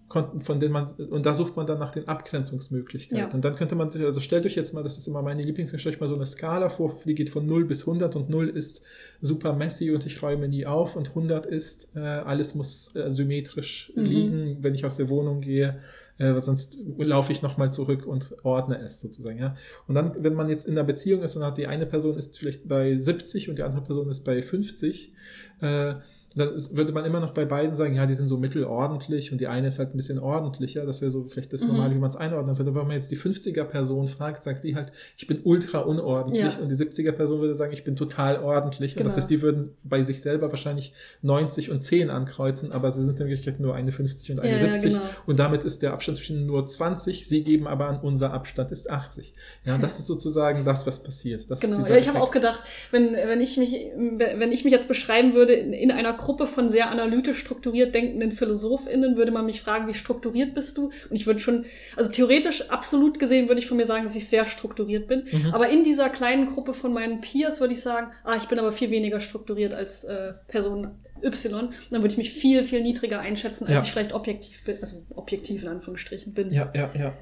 konnten, 0.08 0.40
von 0.40 0.58
denen 0.58 0.72
man, 0.72 0.86
und 1.10 1.26
da 1.26 1.34
sucht 1.34 1.56
man 1.56 1.66
dann 1.66 1.78
nach 1.78 1.92
den 1.92 2.08
Abgrenzungsmöglichkeiten. 2.08 3.28
Ja. 3.28 3.34
Und 3.34 3.44
dann 3.44 3.54
könnte 3.54 3.74
man 3.74 3.90
sich, 3.90 4.02
also 4.02 4.20
stellt 4.20 4.46
euch 4.46 4.54
jetzt 4.54 4.72
mal, 4.72 4.82
das 4.82 4.96
ist 4.96 5.06
immer 5.06 5.22
meine 5.22 5.42
Lieblingsgeschichte, 5.42 5.80
stellt 5.80 5.96
euch 5.96 6.00
mal 6.00 6.06
so 6.06 6.14
eine 6.14 6.26
Skala 6.26 6.70
vor, 6.70 6.98
die 7.04 7.14
geht 7.14 7.30
von 7.30 7.44
0 7.46 7.64
bis 7.66 7.86
100 7.86 8.16
und 8.16 8.30
0 8.30 8.48
ist 8.48 8.82
super 9.20 9.52
messy 9.52 9.90
und 9.90 10.06
ich 10.06 10.22
räume 10.22 10.48
nie 10.48 10.64
auf 10.66 10.96
und 10.96 11.10
100 11.10 11.46
ist, 11.46 11.94
äh, 11.94 12.00
alles 12.00 12.54
muss 12.54 12.94
äh, 12.96 13.10
symmetrisch 13.10 13.92
Mhm. 13.94 14.04
liegen, 14.04 14.56
wenn 14.62 14.74
ich 14.74 14.84
aus 14.84 14.96
der 14.96 15.08
Wohnung 15.08 15.40
gehe, 15.40 15.78
äh, 16.18 16.40
sonst 16.40 16.78
laufe 16.98 17.30
ich 17.30 17.42
nochmal 17.42 17.72
zurück 17.72 18.06
und 18.06 18.34
ordne 18.44 18.80
es 18.80 19.00
sozusagen, 19.00 19.38
ja. 19.38 19.56
Und 19.86 19.94
dann, 19.94 20.12
wenn 20.24 20.34
man 20.34 20.48
jetzt 20.48 20.66
in 20.66 20.72
einer 20.72 20.84
Beziehung 20.84 21.22
ist 21.22 21.36
und 21.36 21.44
hat 21.44 21.58
die 21.58 21.66
eine 21.66 21.86
Person 21.86 22.16
ist 22.16 22.38
vielleicht 22.38 22.66
bei 22.66 22.98
70 22.98 23.48
und 23.48 23.58
die 23.58 23.62
andere 23.62 23.82
Person 23.82 24.08
ist 24.08 24.24
bei 24.24 24.42
50, 24.42 25.12
äh, 25.60 25.94
dann 26.38 26.54
ist, 26.54 26.76
würde 26.76 26.92
man 26.92 27.04
immer 27.04 27.20
noch 27.20 27.32
bei 27.32 27.44
beiden 27.44 27.74
sagen, 27.74 27.94
ja, 27.94 28.06
die 28.06 28.14
sind 28.14 28.28
so 28.28 28.36
mittelordentlich 28.36 29.32
und 29.32 29.40
die 29.40 29.46
eine 29.46 29.68
ist 29.68 29.78
halt 29.78 29.94
ein 29.94 29.96
bisschen 29.96 30.18
ordentlicher. 30.18 30.84
Das 30.86 31.00
wäre 31.00 31.10
so 31.10 31.24
vielleicht 31.24 31.52
das 31.52 31.62
Mhm. 31.62 31.68
Normale, 31.68 31.94
wie 31.94 31.98
man 31.98 32.10
es 32.10 32.16
einordnen 32.16 32.56
würde. 32.58 32.70
Aber 32.70 32.80
wenn 32.80 32.88
man 32.88 32.96
jetzt 32.96 33.10
die 33.10 33.16
50er-Person 33.16 34.08
fragt, 34.08 34.42
sagt 34.42 34.64
die 34.64 34.76
halt, 34.76 34.92
ich 35.16 35.26
bin 35.26 35.40
ultra 35.44 35.78
unordentlich 35.80 36.42
Ja. 36.54 36.58
und 36.60 36.70
die 36.70 36.74
70er-Person 36.74 37.40
würde 37.40 37.54
sagen, 37.54 37.72
ich 37.72 37.84
bin 37.84 37.96
total 37.96 38.38
ordentlich. 38.42 38.96
Und 38.96 39.04
das 39.04 39.14
Genau. 39.14 39.22
heißt, 39.22 39.30
die 39.30 39.42
würden 39.42 39.70
bei 39.84 40.02
sich 40.02 40.20
selber 40.22 40.50
wahrscheinlich 40.50 40.92
90 41.22 41.70
und 41.70 41.82
10 41.82 42.10
ankreuzen, 42.10 42.72
aber 42.72 42.90
sie 42.90 43.04
sind 43.04 43.18
in 43.20 43.26
Wirklichkeit 43.26 43.60
nur 43.60 43.74
eine 43.74 43.92
50 43.92 44.30
und 44.32 44.40
eine 44.40 44.50
Ja, 44.52 44.66
ja, 44.66 44.72
70. 44.74 44.92
genau. 44.94 45.04
Und 45.26 45.38
damit 45.38 45.64
ist 45.64 45.82
der 45.82 45.92
Abstand 45.92 46.18
zwischen 46.18 46.46
nur 46.46 46.66
20. 46.66 47.26
Sie 47.28 47.42
geben 47.44 47.66
aber 47.66 47.88
an, 47.88 47.98
unser 48.00 48.32
Abstand 48.32 48.70
ist 48.70 48.90
80. 48.90 49.34
Ja, 49.64 49.74
und 49.74 49.82
das 49.82 49.98
ist 49.98 50.06
sozusagen 50.06 50.64
das, 50.64 50.86
was 50.86 51.02
passiert. 51.02 51.50
Das 51.50 51.60
Genau. 51.60 51.78
Ja, 51.86 51.96
ich 51.96 52.08
habe 52.08 52.20
auch 52.20 52.30
gedacht, 52.30 52.62
wenn, 52.90 53.12
wenn 53.12 53.40
ich 53.40 53.56
mich, 53.56 53.72
wenn 53.96 54.52
ich 54.52 54.64
mich 54.64 54.72
jetzt 54.72 54.88
beschreiben 54.88 55.34
würde 55.34 55.52
in, 55.54 55.72
in 55.72 55.90
einer 55.90 56.12
Gruppe 56.14 56.27
von 56.36 56.68
sehr 56.68 56.90
analytisch 56.90 57.38
strukturiert 57.38 57.94
denkenden 57.94 58.32
PhilosophInnen 58.32 59.16
würde 59.16 59.32
man 59.32 59.46
mich 59.46 59.60
fragen, 59.62 59.88
wie 59.88 59.94
strukturiert 59.94 60.54
bist 60.54 60.76
du? 60.76 60.86
Und 61.08 61.16
ich 61.16 61.26
würde 61.26 61.40
schon, 61.40 61.64
also 61.96 62.10
theoretisch 62.10 62.70
absolut 62.70 63.18
gesehen 63.18 63.48
würde 63.48 63.60
ich 63.60 63.66
von 63.66 63.76
mir 63.76 63.86
sagen, 63.86 64.04
dass 64.04 64.14
ich 64.14 64.28
sehr 64.28 64.46
strukturiert 64.46 65.08
bin. 65.08 65.26
Mhm. 65.30 65.54
Aber 65.54 65.68
in 65.68 65.84
dieser 65.84 66.10
kleinen 66.10 66.46
Gruppe 66.46 66.74
von 66.74 66.92
meinen 66.92 67.20
Peers 67.20 67.60
würde 67.60 67.74
ich 67.74 67.80
sagen, 67.80 68.08
ah, 68.24 68.36
ich 68.36 68.48
bin 68.48 68.58
aber 68.58 68.72
viel 68.72 68.90
weniger 68.90 69.20
strukturiert 69.20 69.72
als 69.72 70.04
äh, 70.04 70.34
Person 70.48 70.90
Y. 71.22 71.54
Und 71.66 71.72
dann 71.90 72.02
würde 72.02 72.12
ich 72.12 72.18
mich 72.18 72.32
viel, 72.32 72.64
viel 72.64 72.80
niedriger 72.82 73.20
einschätzen, 73.20 73.64
als 73.64 73.74
Ja. 73.74 73.82
ich 73.82 73.90
vielleicht 73.90 74.12
objektiv 74.12 74.64
bin, 74.64 74.78
also 74.80 75.04
objektiv 75.14 75.62
in 75.62 75.68
Anführungsstrichen 75.68 76.32
bin. 76.34 76.52
Ja, 76.52 76.70
ja, 76.74 76.90
ja. 76.98 77.12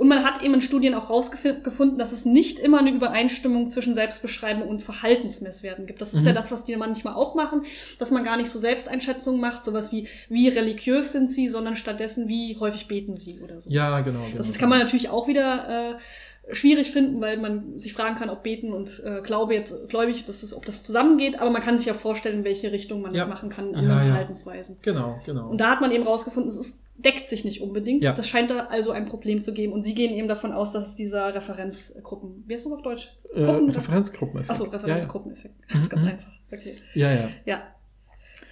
Und 0.00 0.08
man 0.08 0.24
hat 0.24 0.42
eben 0.42 0.54
in 0.54 0.62
Studien 0.62 0.94
auch 0.94 1.10
rausgefunden, 1.10 1.98
dass 1.98 2.12
es 2.12 2.24
nicht 2.24 2.58
immer 2.58 2.78
eine 2.78 2.90
Übereinstimmung 2.90 3.68
zwischen 3.68 3.94
Selbstbeschreibung 3.94 4.66
und 4.66 4.80
Verhaltensmesswerten 4.80 5.86
gibt. 5.86 6.00
Das 6.00 6.14
ist 6.14 6.22
Mhm. 6.22 6.28
ja 6.28 6.32
das, 6.32 6.50
was 6.50 6.64
die 6.64 6.74
manchmal 6.74 7.12
auch 7.12 7.34
machen, 7.34 7.64
dass 7.98 8.10
man 8.10 8.24
gar 8.24 8.38
nicht 8.38 8.48
so 8.48 8.58
Selbsteinschätzungen 8.58 9.38
macht, 9.42 9.62
sowas 9.62 9.92
wie, 9.92 10.08
wie 10.30 10.48
religiös 10.48 11.12
sind 11.12 11.30
sie, 11.30 11.48
sondern 11.50 11.76
stattdessen, 11.76 12.28
wie 12.28 12.56
häufig 12.58 12.88
beten 12.88 13.12
sie 13.14 13.40
oder 13.44 13.60
so. 13.60 13.68
Ja, 13.68 14.00
genau. 14.00 14.20
genau 14.24 14.38
Das 14.38 14.56
kann 14.56 14.70
man 14.70 14.78
natürlich 14.78 15.10
auch 15.10 15.28
wieder 15.28 15.90
äh, 15.90 15.94
schwierig 16.52 16.90
finden, 16.90 17.20
weil 17.20 17.36
man 17.36 17.78
sich 17.78 17.92
fragen 17.92 18.16
kann, 18.16 18.30
ob 18.30 18.42
Beten 18.42 18.72
und 18.72 19.02
äh, 19.04 19.20
Glaube 19.22 19.54
jetzt 19.54 19.88
gläubig, 19.88 20.24
dass 20.26 20.40
das, 20.42 20.54
ob 20.54 20.64
das 20.66 20.82
zusammengeht, 20.82 21.40
aber 21.40 21.50
man 21.50 21.62
kann 21.62 21.78
sich 21.78 21.86
ja 21.86 21.94
vorstellen, 21.94 22.38
in 22.38 22.44
welche 22.44 22.72
Richtung 22.72 23.02
man 23.02 23.14
Ja. 23.14 23.20
das 23.22 23.28
machen 23.30 23.48
kann, 23.50 23.68
in 23.68 23.74
Ja, 23.74 23.78
anderen 23.80 23.98
ja. 23.98 24.04
Verhaltensweisen. 24.06 24.76
Genau, 24.82 25.18
genau. 25.26 25.48
Und 25.50 25.60
da 25.60 25.70
hat 25.70 25.80
man 25.80 25.90
eben 25.92 26.04
rausgefunden, 26.04 26.50
es 26.50 26.58
ist, 26.58 26.80
deckt 26.96 27.28
sich 27.28 27.44
nicht 27.44 27.62
unbedingt. 27.62 28.02
Ja. 28.02 28.12
Das 28.12 28.28
scheint 28.28 28.50
da 28.50 28.66
also 28.70 28.90
ein 28.90 29.06
Problem 29.06 29.40
zu 29.40 29.54
geben. 29.54 29.72
Und 29.72 29.82
sie 29.84 29.94
gehen 29.94 30.12
eben 30.14 30.28
davon 30.28 30.52
aus, 30.52 30.72
dass 30.72 30.88
es 30.88 30.94
dieser 30.96 31.34
Referenzgruppen, 31.34 32.44
wie 32.46 32.54
heißt 32.54 32.66
das 32.66 32.72
auf 32.72 32.82
Deutsch? 32.82 33.08
äh, 33.34 33.42
Referenzgruppeneffekt. 33.42 34.50
Achso, 34.50 34.64
Referenzgruppeneffekt. 34.70 35.54
Das 35.68 35.76
Mhm, 35.76 35.82
ist 35.82 35.90
ganz 35.90 36.02
mhm. 36.04 36.08
einfach. 36.10 36.32
Okay. 36.52 36.74
Ja, 36.94 37.12
ja. 37.12 37.28
ja. 37.46 37.62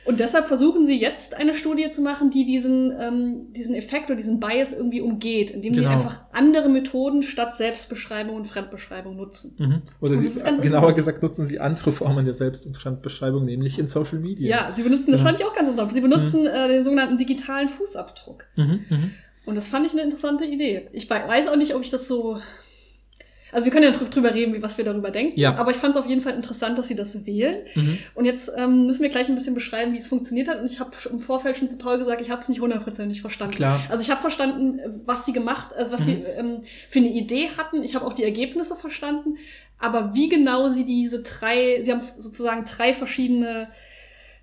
Und 0.09 0.21
deshalb 0.21 0.47
versuchen 0.47 0.87
sie 0.87 0.99
jetzt 0.99 1.37
eine 1.37 1.53
Studie 1.53 1.91
zu 1.91 2.01
machen, 2.01 2.31
die 2.31 2.45
diesen, 2.47 2.93
ähm, 2.99 3.53
diesen 3.53 3.75
Effekt 3.75 4.07
oder 4.07 4.17
diesen 4.17 4.41
Bias 4.41 4.73
irgendwie 4.73 5.03
umgeht, 5.03 5.51
indem 5.51 5.75
sie 5.75 5.81
Genau. 5.83 5.93
einfach 5.93 6.23
andere 6.33 6.69
Methoden 6.71 7.23
statt 7.23 7.55
Selbstbeschreibung 7.55 8.35
und 8.35 8.47
Fremdbeschreibung 8.47 9.17
nutzen. 9.17 9.55
Mhm. 9.59 9.83
Oder 10.01 10.13
Und 10.13 10.31
sie, 10.31 10.41
genauer 10.63 10.95
gesagt 10.95 11.23
nutzen 11.23 11.45
sie 11.47 11.61
andere 11.61 11.93
Formen 11.93 12.25
der 12.25 12.33
Selbst- 12.35 12.67
und 12.67 12.77
Fremdbeschreibung, 12.77 13.45
nämlich 13.45 13.79
in 13.79 13.87
Social 13.87 14.19
Media. 14.19 14.49
Ja, 14.49 14.73
sie 14.75 14.83
benutzen, 14.83 15.13
das 15.13 15.21
fand 15.21 15.39
ich 15.39 15.45
auch 15.45 15.55
ganz 15.55 15.69
interessant, 15.69 15.93
sie 15.93 16.01
benutzen 16.01 16.47
äh, 16.47 16.69
den 16.69 16.85
sogenannten 16.85 17.19
digitalen 17.19 17.69
Fußabdruck. 17.69 18.45
Mhm, 18.57 18.81
mhm. 18.89 19.11
Und 19.45 19.57
das 19.57 19.69
fand 19.69 19.85
ich 19.87 19.93
eine 19.93 20.03
interessante 20.03 20.45
Idee. 20.47 20.89
Ich 20.93 21.09
wei- 21.11 21.29
weiß 21.29 21.49
auch 21.49 21.57
nicht, 21.57 21.75
ob 21.75 21.83
ich 21.83 21.91
das 21.91 22.09
so. 22.09 22.39
Also 23.53 23.65
wir 23.65 23.73
können 23.73 23.85
ja 23.85 23.91
drü- 23.99 24.11
drüber 24.11 24.35
reden, 24.35 24.53
wie- 24.55 24.63
was 24.63 24.77
wir 24.79 24.85
darüber 24.85 25.11
denken. 25.11 25.39
Ja. 25.41 25.57
Aber 25.57 25.71
ich 25.71 25.77
fand 25.79 25.95
es 25.95 26.01
auf 26.01 26.07
jeden 26.09 26.21
Fall 26.21 26.35
interessant, 26.35 26.77
dass 26.79 26.89
sie 26.89 26.95
das 26.95 27.25
wählen. 27.27 27.57
Mhm. 27.75 27.99
Und 28.15 28.25
jetzt 28.27 28.51
ähm, 28.57 28.87
müssen 28.87 29.03
wir 29.03 29.09
gleich 29.09 29.29
ein 29.29 29.35
bisschen 29.35 29.55
beschreiben, 29.55 29.93
wie 29.95 29.99
es 29.99 30.09
funktioniert 30.09 30.49
hat. 30.49 30.61
Und 30.61 30.67
ich 30.71 30.81
habe 30.81 30.91
im 31.11 31.21
Vorfeld 31.21 31.57
schon 31.57 31.69
zu 31.69 31.79
Paul 31.79 31.99
gesagt, 31.99 32.21
ich 32.21 32.31
habe 32.31 32.41
es 32.43 32.49
nicht 32.49 32.61
hundertprozentig 32.61 33.21
verstanden. 33.21 33.55
Klar. 33.57 33.81
Also 33.89 34.03
ich 34.03 34.11
habe 34.11 34.21
verstanden, 34.21 34.81
was 35.07 35.25
sie 35.25 35.33
gemacht, 35.33 35.75
also 35.75 35.93
was 35.93 36.05
sie 36.05 36.15
Mhm. 36.15 36.25
ähm, 36.37 36.61
für 36.91 36.99
eine 36.99 37.09
Idee 37.11 37.49
hatten. 37.57 37.83
Ich 37.83 37.95
habe 37.95 38.07
auch 38.07 38.13
die 38.13 38.25
Ergebnisse 38.25 38.77
verstanden. 38.77 39.37
Aber 39.81 40.13
wie 40.15 40.29
genau 40.29 40.69
sie 40.71 40.85
diese 40.85 41.23
drei, 41.23 41.81
sie 41.85 41.93
haben 41.93 42.01
sozusagen 42.17 42.65
drei 42.65 42.93
verschiedene 42.93 43.69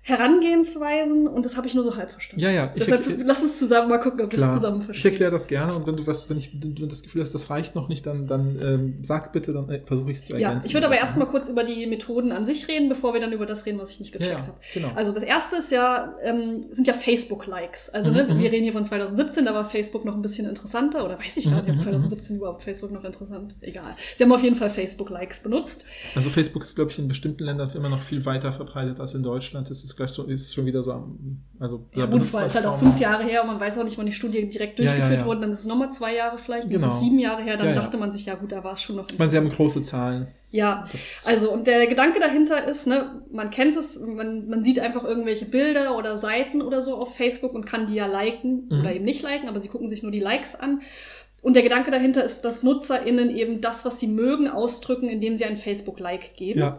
Herangehensweisen 0.06 1.26
und 1.26 1.44
das 1.44 1.56
habe 1.56 1.66
ich 1.66 1.74
nur 1.74 1.84
so 1.84 1.96
halb 1.96 2.10
verstanden. 2.10 2.42
Ja, 2.42 2.50
ja. 2.50 2.70
Ich, 2.74 2.84
Deshalb 2.84 3.00
erkläre- 3.06 3.24
lass 3.26 3.42
uns 3.42 3.58
zusammen 3.58 3.88
mal 3.88 3.98
gucken, 3.98 4.20
ob 4.24 4.32
wir 4.32 4.38
es 4.38 4.54
zusammen 4.54 4.78
Ich 4.80 4.84
verstehen. 4.86 5.10
erkläre 5.12 5.30
das 5.32 5.46
gerne 5.48 5.74
und 5.74 5.86
wenn 5.86 5.96
du 5.96 6.06
was, 6.06 6.28
wenn 6.30 6.38
ich 6.38 6.50
wenn 6.62 6.74
du 6.74 6.86
das 6.86 7.02
Gefühl 7.02 7.22
hast, 7.22 7.34
das 7.34 7.50
reicht 7.50 7.74
noch 7.74 7.88
nicht, 7.88 8.06
dann, 8.06 8.26
dann 8.26 8.58
ähm, 8.62 8.98
sag 9.02 9.32
bitte, 9.32 9.52
dann 9.52 9.68
äh, 9.70 9.80
versuche 9.84 10.10
ich 10.10 10.18
es 10.18 10.24
zu 10.26 10.34
ergänzen. 10.34 10.60
Ja, 10.60 10.66
ich 10.66 10.74
würde 10.74 10.86
aber 10.86 10.96
erstmal 10.96 11.26
kurz 11.26 11.48
über 11.48 11.64
die 11.64 11.86
Methoden 11.86 12.32
an 12.32 12.44
sich 12.44 12.68
reden, 12.68 12.88
bevor 12.88 13.12
wir 13.14 13.20
dann 13.20 13.32
über 13.32 13.46
das 13.46 13.66
reden, 13.66 13.78
was 13.78 13.90
ich 13.90 14.00
nicht 14.00 14.12
Ja, 14.14 14.18
gecheckt 14.18 14.40
ja, 14.40 14.46
habe. 14.46 14.58
genau. 14.74 14.90
Also 14.94 15.12
das 15.12 15.22
erste 15.24 15.56
ist 15.56 15.70
ja, 15.72 16.14
ähm, 16.22 16.62
sind 16.72 16.86
ja 16.86 16.94
Facebook-Likes. 16.94 17.90
Also 17.90 18.10
Mhm, 18.10 18.16
ne, 18.16 18.24
mhm. 18.34 18.38
wir 18.40 18.52
reden 18.52 18.64
hier 18.64 18.72
von 18.72 18.84
2017, 18.84 19.44
da 19.44 19.54
war 19.54 19.64
Facebook 19.68 20.04
noch 20.04 20.14
ein 20.14 20.22
bisschen 20.22 20.48
interessanter. 20.48 21.04
Oder 21.04 21.18
weiß 21.18 21.36
ich 21.36 21.44
gar 21.44 21.62
nicht, 21.62 21.66
Mhm, 21.66 21.70
ob 21.70 21.76
mhm, 21.78 21.82
2017 21.82 22.36
überhaupt 22.36 22.62
Facebook 22.62 22.92
noch 22.92 23.04
interessant. 23.04 23.54
Egal. 23.60 23.94
Sie 24.16 24.22
haben 24.24 24.32
auf 24.32 24.42
jeden 24.42 24.56
Fall 24.56 24.70
Facebook-Likes 24.70 25.40
benutzt. 25.40 25.84
Also 26.14 26.30
Facebook 26.30 26.62
ist, 26.62 26.76
glaube 26.76 26.90
ich, 26.90 26.98
in 26.98 27.08
bestimmten 27.08 27.44
Ländern 27.44 27.70
immer 27.74 27.88
noch 27.88 28.02
viel 28.02 28.24
weiter 28.24 28.52
verbreitet 28.52 29.00
als 29.00 29.14
in 29.14 29.22
Deutschland. 29.22 29.68
Das 29.70 29.82
ist 29.82 29.95
gleich 29.96 30.10
so, 30.10 30.24
ist 30.24 30.54
schon 30.54 30.66
wieder 30.66 30.82
so 30.82 30.92
am, 30.92 31.40
also 31.58 31.84
Ja, 31.94 32.06
gut, 32.06 32.22
es 32.22 32.32
war 32.32 32.42
jetzt 32.42 32.54
halt 32.54 32.66
auch 32.66 32.78
fünf 32.78 32.98
Jahre 33.00 33.24
her 33.24 33.42
und 33.42 33.48
man 33.48 33.60
weiß 33.60 33.78
auch 33.78 33.84
nicht, 33.84 33.96
wann 33.98 34.06
die 34.06 34.12
Studie 34.12 34.48
direkt 34.48 34.78
Ja, 34.78 34.84
ja, 34.86 34.90
durchgeführt 34.92 35.20
ja. 35.20 35.26
wurde. 35.26 35.40
Dann 35.40 35.52
ist 35.52 35.60
es 35.60 35.66
nochmal 35.66 35.90
zwei 35.92 36.14
Jahre 36.14 36.38
vielleicht. 36.38 36.64
Dann 36.64 36.70
ist 36.72 36.80
Genau. 36.82 36.94
es 36.94 37.00
sieben 37.00 37.18
Jahre 37.18 37.42
her. 37.42 37.56
Dann 37.56 37.74
dachte 37.74 37.96
man 37.96 38.12
sich, 38.12 38.26
ja 38.26 38.34
gut, 38.34 38.52
da 38.52 38.62
war 38.62 38.74
es 38.74 38.82
schon 38.82 38.96
noch. 38.96 39.06
Ich 39.10 39.18
meine, 39.18 39.30
sie 39.30 39.36
haben 39.36 39.48
große 39.48 39.82
Zahlen. 39.82 40.26
Ja, 40.52 40.82
Also, 41.24 41.52
und 41.52 41.66
der 41.66 41.86
Gedanke 41.86 42.18
dahinter 42.20 42.66
ist, 42.66 42.86
ne, 42.86 43.20
man 43.32 43.50
kennt 43.50 43.76
es, 43.76 43.98
man, 44.00 44.48
man 44.48 44.62
sieht 44.62 44.78
einfach 44.78 45.04
irgendwelche 45.04 45.44
Bilder 45.44 45.96
oder 45.98 46.16
Seiten 46.18 46.62
oder 46.62 46.80
so 46.80 46.96
auf 46.96 47.14
Facebook 47.16 47.52
und 47.52 47.66
kann 47.66 47.86
die 47.86 47.94
ja 47.94 48.06
liken 48.06 48.68
Mhm. 48.70 48.80
oder 48.80 48.94
eben 48.94 49.04
nicht 49.04 49.22
liken, 49.22 49.48
aber 49.48 49.60
sie 49.60 49.68
gucken 49.68 49.88
sich 49.88 50.02
nur 50.02 50.12
die 50.12 50.20
Likes 50.20 50.54
an. 50.54 50.80
Und 51.42 51.54
der 51.54 51.62
Gedanke 51.62 51.90
dahinter 51.90 52.24
ist, 52.24 52.40
dass 52.42 52.62
NutzerInnen 52.62 53.30
eben 53.36 53.60
das, 53.60 53.84
was 53.84 54.00
sie 54.00 54.06
mögen, 54.08 54.48
ausdrücken, 54.48 55.08
indem 55.08 55.36
sie 55.36 55.44
ein 55.44 55.56
Facebook-Like 55.56 56.36
geben. 56.36 56.60
ja. 56.60 56.78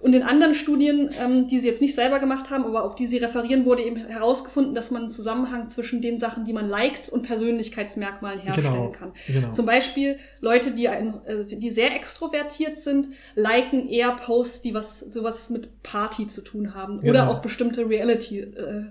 Und 0.00 0.14
in 0.14 0.22
anderen 0.22 0.54
Studien, 0.54 1.10
ähm, 1.20 1.48
die 1.48 1.58
sie 1.58 1.66
jetzt 1.66 1.80
nicht 1.80 1.94
selber 1.94 2.20
gemacht 2.20 2.50
haben, 2.50 2.64
aber 2.64 2.84
auf 2.84 2.94
die 2.94 3.06
sie 3.06 3.16
referieren, 3.18 3.64
wurde 3.64 3.82
eben 3.82 3.96
herausgefunden, 3.96 4.74
dass 4.74 4.90
man 4.92 5.02
einen 5.02 5.10
Zusammenhang 5.10 5.70
zwischen 5.70 6.00
den 6.00 6.20
Sachen, 6.20 6.44
die 6.44 6.52
man 6.52 6.68
liked 6.68 7.08
und 7.08 7.22
Persönlichkeitsmerkmalen 7.22 8.38
herstellen 8.40 8.72
Genau. 8.74 8.88
kann. 8.90 9.12
Genau. 9.26 9.50
Zum 9.52 9.66
Beispiel 9.66 10.18
Leute, 10.40 10.70
die, 10.70 10.88
ein, 10.88 11.14
äh, 11.26 11.44
die 11.44 11.70
sehr 11.70 11.94
extrovertiert 11.96 12.78
sind, 12.78 13.08
liken 13.34 13.88
eher 13.88 14.12
Posts, 14.12 14.62
die 14.62 14.74
was 14.74 15.00
sowas 15.00 15.50
mit 15.50 15.82
Party 15.82 16.26
zu 16.28 16.42
tun 16.42 16.74
haben. 16.74 16.98
Oder 17.00 17.20
Genau. 17.22 17.32
auch 17.32 17.38
bestimmte 17.40 17.88
Reality 17.88 18.40
äh, 18.40 18.84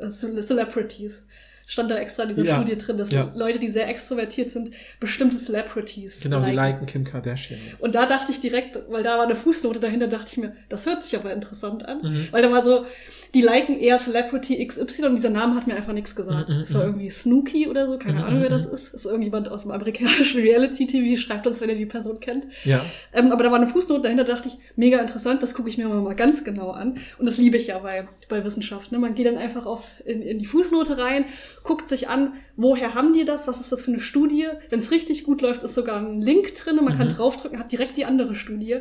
äh, 0.00 0.06
Cele- 0.10 0.42
Celebrities. 0.42 1.22
Stand 1.68 1.90
da 1.90 1.96
extra 1.96 2.22
in 2.22 2.28
dieser 2.30 2.44
Ja. 2.44 2.56
Studie 2.62 2.78
drin, 2.78 2.96
dass 2.96 3.10
Ja. 3.10 3.30
Leute, 3.34 3.58
die 3.58 3.70
sehr 3.72 3.88
extrovertiert 3.88 4.50
sind, 4.52 4.70
bestimmte 5.00 5.36
Celebrities 5.36 6.20
Genau, 6.20 6.38
die 6.38 6.52
liken. 6.52 6.56
liken 6.56 6.86
Kim 6.86 7.04
Kardashian. 7.04 7.58
Und 7.80 7.94
da 7.96 8.06
dachte 8.06 8.30
ich 8.30 8.38
direkt, 8.38 8.78
weil 8.88 9.02
da 9.02 9.16
war 9.18 9.24
eine 9.24 9.34
Fußnote 9.34 9.80
dahinter, 9.80 10.06
dachte 10.06 10.28
ich 10.30 10.38
mir, 10.38 10.54
das 10.68 10.86
hört 10.86 11.02
sich 11.02 11.18
aber 11.18 11.32
interessant 11.32 11.86
an. 11.88 12.02
Mhm. 12.02 12.28
Weil 12.30 12.42
da 12.42 12.52
war 12.52 12.64
so, 12.64 12.86
die 13.34 13.42
liken 13.42 13.80
eher 13.80 13.98
Celebrity 13.98 14.64
XY 14.64 15.06
und 15.06 15.16
dieser 15.16 15.30
Name 15.30 15.56
hat 15.56 15.66
mir 15.66 15.74
einfach 15.74 15.92
nichts 15.92 16.14
gesagt. 16.14 16.48
Mhm, 16.48 16.60
Es 16.60 16.72
war 16.74 16.82
mhm. 16.82 16.88
irgendwie 16.90 17.10
Snooki 17.10 17.66
oder 17.68 17.86
so, 17.86 17.98
keine 17.98 18.20
Mhm, 18.20 18.24
Ahnung, 18.24 18.42
wer 18.42 18.50
mhm, 18.50 18.54
das 18.62 18.66
ist. 18.66 18.94
Das 18.94 18.94
ist 18.94 19.06
irgendjemand 19.06 19.48
aus 19.48 19.62
dem 19.62 19.72
amerikanischen 19.72 20.40
Reality-TV, 20.40 21.20
schreibt 21.20 21.46
uns, 21.48 21.60
wenn 21.60 21.68
ihr 21.68 21.74
die 21.76 21.86
Person 21.86 22.20
kennt. 22.20 22.46
ja. 22.64 22.84
Ähm, 23.12 23.32
aber 23.32 23.42
da 23.42 23.50
war 23.50 23.56
eine 23.58 23.66
Fußnote 23.66 24.02
dahinter, 24.02 24.22
dachte 24.24 24.48
ich, 24.48 24.56
mega 24.76 24.98
interessant, 25.00 25.42
das 25.42 25.54
gucke 25.54 25.68
ich 25.68 25.78
mir 25.78 25.88
mal 25.88 26.14
ganz 26.14 26.44
genau 26.44 26.70
an. 26.70 26.98
Und 27.18 27.26
das 27.26 27.38
liebe 27.38 27.56
ich 27.56 27.66
ja 27.68 27.78
bei, 27.80 28.06
bei 28.28 28.44
Wissenschaft. 28.44 28.92
Ne? 28.92 28.98
Man 28.98 29.14
geht 29.16 29.26
dann 29.26 29.36
einfach 29.38 29.66
auf, 29.66 29.82
in, 30.04 30.22
in 30.22 30.38
die 30.38 30.46
Fußnote 30.46 30.96
rein, 30.98 31.24
guckt 31.66 31.88
sich 31.88 32.08
an, 32.08 32.34
woher 32.56 32.94
haben 32.94 33.12
die 33.12 33.24
das, 33.24 33.46
was 33.48 33.60
ist 33.60 33.72
das 33.72 33.82
für 33.82 33.90
eine 33.90 34.00
Studie. 34.00 34.46
Wenn 34.70 34.80
es 34.80 34.90
richtig 34.90 35.24
gut 35.24 35.42
läuft, 35.42 35.62
ist 35.62 35.74
sogar 35.74 35.98
ein 35.98 36.20
Link 36.20 36.54
drin, 36.54 36.76
man 36.76 36.96
kann 36.96 37.08
Mhm. 37.08 37.12
draufdrücken, 37.12 37.58
hat 37.58 37.72
direkt 37.72 37.96
die 37.96 38.04
andere 38.04 38.34
Studie. 38.34 38.78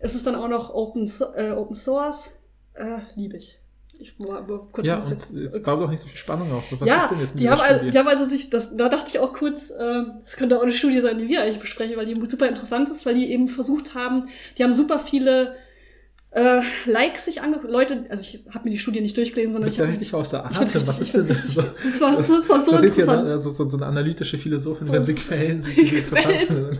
Es 0.00 0.14
ist 0.14 0.26
dann 0.26 0.34
auch 0.34 0.48
noch 0.48 0.74
Open, 0.74 1.10
äh, 1.36 1.52
Open 1.52 1.76
Source. 1.76 2.30
Äh, 2.74 2.98
liebe 3.14 3.36
ich. 3.36 3.58
Ich 3.98 4.18
war 4.18 4.44
kurz 4.72 4.84
Ja, 4.86 4.98
und 4.98 5.10
jetzt 5.34 5.62
baut 5.62 5.80
doch 5.80 5.88
nicht 5.88 6.00
so 6.00 6.08
viel 6.08 6.16
Spannung 6.18 6.50
auf. 6.52 6.64
Was 6.80 6.88
ja, 6.88 6.96
ist 6.96 7.10
denn 7.10 7.20
jetzt 7.20 7.34
mit 7.34 7.42
die 7.44 7.48
haben, 7.48 7.60
also, 7.60 7.88
die 7.88 7.96
haben 7.96 8.08
also 8.08 8.26
sich, 8.26 8.50
das, 8.50 8.76
da 8.76 8.88
dachte 8.88 9.06
ich 9.08 9.18
auch 9.20 9.32
kurz, 9.32 9.70
äh, 9.70 10.02
das 10.24 10.36
könnte 10.36 10.58
auch 10.58 10.62
eine 10.62 10.72
Studie 10.72 11.00
sein, 11.00 11.18
die 11.18 11.28
wir 11.28 11.42
eigentlich 11.42 11.60
besprechen, 11.60 11.96
weil 11.96 12.06
die 12.06 12.20
super 12.28 12.48
interessant 12.48 12.88
ist, 12.88 13.06
weil 13.06 13.14
die 13.14 13.30
eben 13.30 13.46
versucht 13.48 13.94
haben, 13.94 14.28
die 14.58 14.64
haben 14.64 14.74
super 14.74 14.98
viele 14.98 15.54
äh, 16.34 16.60
Likes 16.86 17.24
sich 17.26 17.40
angeguckt, 17.42 17.70
Leute, 17.72 18.06
also 18.08 18.22
ich 18.22 18.44
habe 18.52 18.64
mir 18.64 18.70
die 18.72 18.78
Studie 18.78 19.00
nicht 19.00 19.16
durchgelesen, 19.16 19.52
Du 19.52 19.54
sondern 19.54 19.70
ich 19.70 19.78
ja 19.78 19.84
hab- 19.84 19.90
richtig 19.92 20.12
außer 20.14 20.44
Atem. 20.44 20.86
Was 20.86 21.00
ist 21.00 21.14
denn 21.14 21.28
das? 21.28 21.42
So? 21.54 21.62
das 21.84 22.00
war, 22.00 22.16
das 22.16 22.48
war 22.48 22.64
so 22.64 22.72
da 22.72 22.78
interessant. 22.80 23.24
ne, 23.26 23.32
also 23.32 23.50
so, 23.50 23.68
so 23.68 23.76
eine 23.76 23.86
analytische 23.86 24.36
Philosophin, 24.38 24.86
So- 24.88 24.92
wenn 24.92 25.04
sie 25.04 25.14
Quellen 25.14 25.60
sieht, 25.60 25.76
die 25.76 25.86
sie 25.86 25.96
interessant 25.98 26.40
finden. 26.40 26.78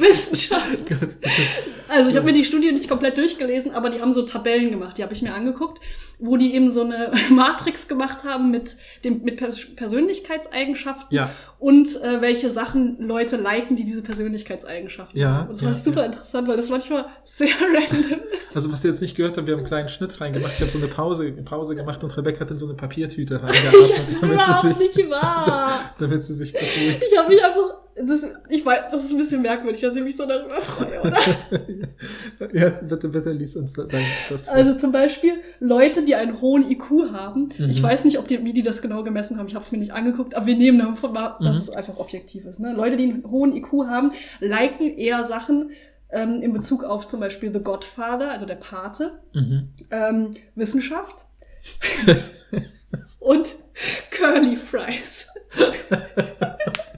Wissenschaft. 0.00 0.90
Das 0.90 1.32
ist- 1.32 1.48
Also 1.88 2.10
ich 2.10 2.16
habe 2.16 2.26
mir 2.26 2.32
die 2.34 2.44
Studie 2.44 2.72
nicht 2.72 2.88
komplett 2.88 3.16
durchgelesen, 3.16 3.72
aber 3.72 3.90
die 3.90 4.00
haben 4.00 4.12
so 4.14 4.22
Tabellen 4.22 4.70
gemacht, 4.70 4.98
die 4.98 5.02
habe 5.02 5.14
ich 5.14 5.22
mir 5.22 5.34
angeguckt, 5.34 5.80
wo 6.18 6.36
die 6.36 6.54
eben 6.54 6.72
so 6.72 6.82
eine 6.82 7.10
Matrix 7.30 7.88
gemacht 7.88 8.24
haben 8.24 8.50
mit 8.50 8.76
dem 9.04 9.22
mit 9.22 9.36
Pers 9.36 9.74
Persönlichkeitseigenschaften 9.76 11.14
Ja, 11.14 11.30
und 11.58 11.88
äh, 12.02 12.20
welche 12.20 12.50
Sachen 12.50 12.96
Leute 13.00 13.36
liken, 13.36 13.76
die 13.76 13.84
diese 13.84 14.02
Persönlichkeitseigenschaften 14.02 15.18
Ja, 15.18 15.28
haben. 15.30 15.48
Und 15.50 15.56
das 15.56 15.62
ja, 15.62 15.70
ich 15.70 15.84
super 15.84 16.00
ja. 16.00 16.06
interessant, 16.06 16.48
weil 16.48 16.56
das 16.56 16.68
manchmal 16.70 17.06
sehr 17.24 17.48
random 17.60 18.20
ist. 18.36 18.54
also 18.56 18.72
was 18.72 18.84
ihr 18.84 18.90
jetzt 18.90 19.00
nicht 19.00 19.16
gehört 19.16 19.36
habt, 19.36 19.46
wir 19.46 19.52
haben 19.54 19.60
einen 19.60 19.68
kleinen 19.68 19.88
Schnitt 19.88 20.20
reingemacht. 20.20 20.52
Ich 20.54 20.60
habe 20.60 20.70
so 20.70 20.78
eine 20.78 20.88
Pause, 20.88 21.32
Pause 21.32 21.74
gemacht 21.76 22.02
und 22.04 22.16
Rebecca 22.16 22.40
hat 22.40 22.50
in 22.50 22.58
so 22.58 22.66
eine 22.66 22.74
Papiertüte 22.74 23.38
Das 23.44 23.56
ist 23.56 23.64
reingeatmet, 23.64 24.22
damit, 24.22 24.34
überhaupt 24.34 24.62
sie 24.78 24.84
sich, 24.84 24.96
nicht 24.96 25.10
wahr. 25.10 25.80
damit 25.98 26.24
sie 26.24 26.34
sich 26.34 26.52
beruhigt. 26.52 27.04
Ich 27.10 27.18
habe 27.18 27.28
mich 27.28 27.44
einfach, 27.44 27.78
das, 27.96 28.22
ich 28.48 28.64
weiß, 28.66 28.84
das 28.90 29.04
ist 29.04 29.10
ein 29.12 29.18
bisschen 29.18 29.42
merkwürdig, 29.42 29.80
dass 29.80 29.94
ich 29.94 30.02
mich 30.02 30.16
so 30.16 30.26
darüber 30.26 30.56
freue, 30.60 31.00
oder? 31.00 31.16
Jetzt 32.52 32.88
bitte, 32.88 33.08
bitte 33.08 33.30
lies 33.32 33.54
uns 33.56 33.72
dein, 33.72 33.88
das 34.30 34.48
vor. 34.48 34.54
Also 34.54 34.74
zum 34.76 34.90
Beispiel 34.92 35.34
Leute, 35.60 36.02
die 36.04 36.14
einen 36.14 36.40
hohen 36.40 36.68
IQ 36.70 37.12
haben. 37.12 37.50
Ich 37.58 37.80
Mhm. 37.80 37.84
weiß 37.84 38.04
nicht, 38.04 38.18
ob 38.18 38.26
die, 38.26 38.44
wie 38.44 38.52
die 38.52 38.62
das 38.62 38.82
genau 38.82 39.02
gemessen 39.04 39.38
haben. 39.38 39.46
Ich 39.46 39.54
habe 39.54 39.64
es 39.64 39.70
mir 39.72 39.78
nicht 39.78 39.92
angeguckt, 39.92 40.34
aber 40.34 40.46
wir 40.46 40.56
nehmen 40.56 40.78
davon 40.80 41.12
mal, 41.12 41.36
dass 41.40 41.56
Mhm. 41.56 41.62
es 41.62 41.70
einfach 41.70 41.96
objektiv 41.98 42.44
ist. 42.46 42.58
Ne? 42.60 42.72
Leute, 42.72 42.96
die 42.96 43.04
einen 43.04 43.30
hohen 43.30 43.54
IQ 43.56 43.86
haben, 43.86 44.12
liken 44.40 44.86
eher 44.86 45.24
Sachen 45.24 45.70
ähm, 46.10 46.42
in 46.42 46.52
Bezug 46.52 46.84
auf 46.84 47.06
zum 47.06 47.20
Beispiel 47.20 47.52
The 47.52 47.60
Godfather, 47.60 48.30
also 48.30 48.44
der 48.46 48.56
Pate, 48.56 49.20
Mhm. 49.34 49.68
ähm, 49.90 50.30
Wissenschaft, 50.54 51.26
und 53.20 53.48
Curly 54.10 54.56
Fries. 54.56 55.26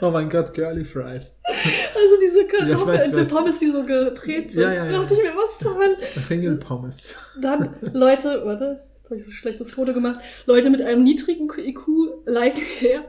Oh 0.00 0.10
mein 0.10 0.28
Gott, 0.28 0.52
Curly 0.54 0.84
Fries. 0.84 1.34
Also 1.44 2.16
diese 2.22 2.40
Ja, 2.40 2.46
Kartoffeln, 2.76 3.12
weiß. 3.12 3.28
die 3.28 3.34
Pommes, 3.34 3.58
die 3.58 3.70
so 3.70 3.84
gedreht 3.84 4.52
sind. 4.52 4.62
Ja, 4.62 4.72
ja, 4.72 4.84
ja, 4.86 4.92
Da 4.92 4.98
dachte 5.00 5.14
ich 5.14 5.22
mir, 5.22 5.32
was 5.36 5.58
zur 5.58 5.76
Hölle? 5.76 5.96
Ringelpommes. 6.30 7.14
Dann 7.40 7.74
Leute, 7.92 8.42
warte, 8.44 8.82
jetzt 8.96 9.04
habe 9.04 9.16
ich 9.16 9.24
so 9.24 9.30
ein 9.30 9.32
schlechtes 9.32 9.70
Foto 9.72 9.92
gemacht. 9.92 10.20
Leute 10.46 10.70
mit 10.70 10.80
einem 10.82 11.02
niedrigen 11.04 11.48
IQ 11.56 11.80
liken 12.26 12.62
her. 12.78 13.04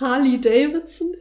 Harley 0.00 0.40
Davidson, 0.40 1.14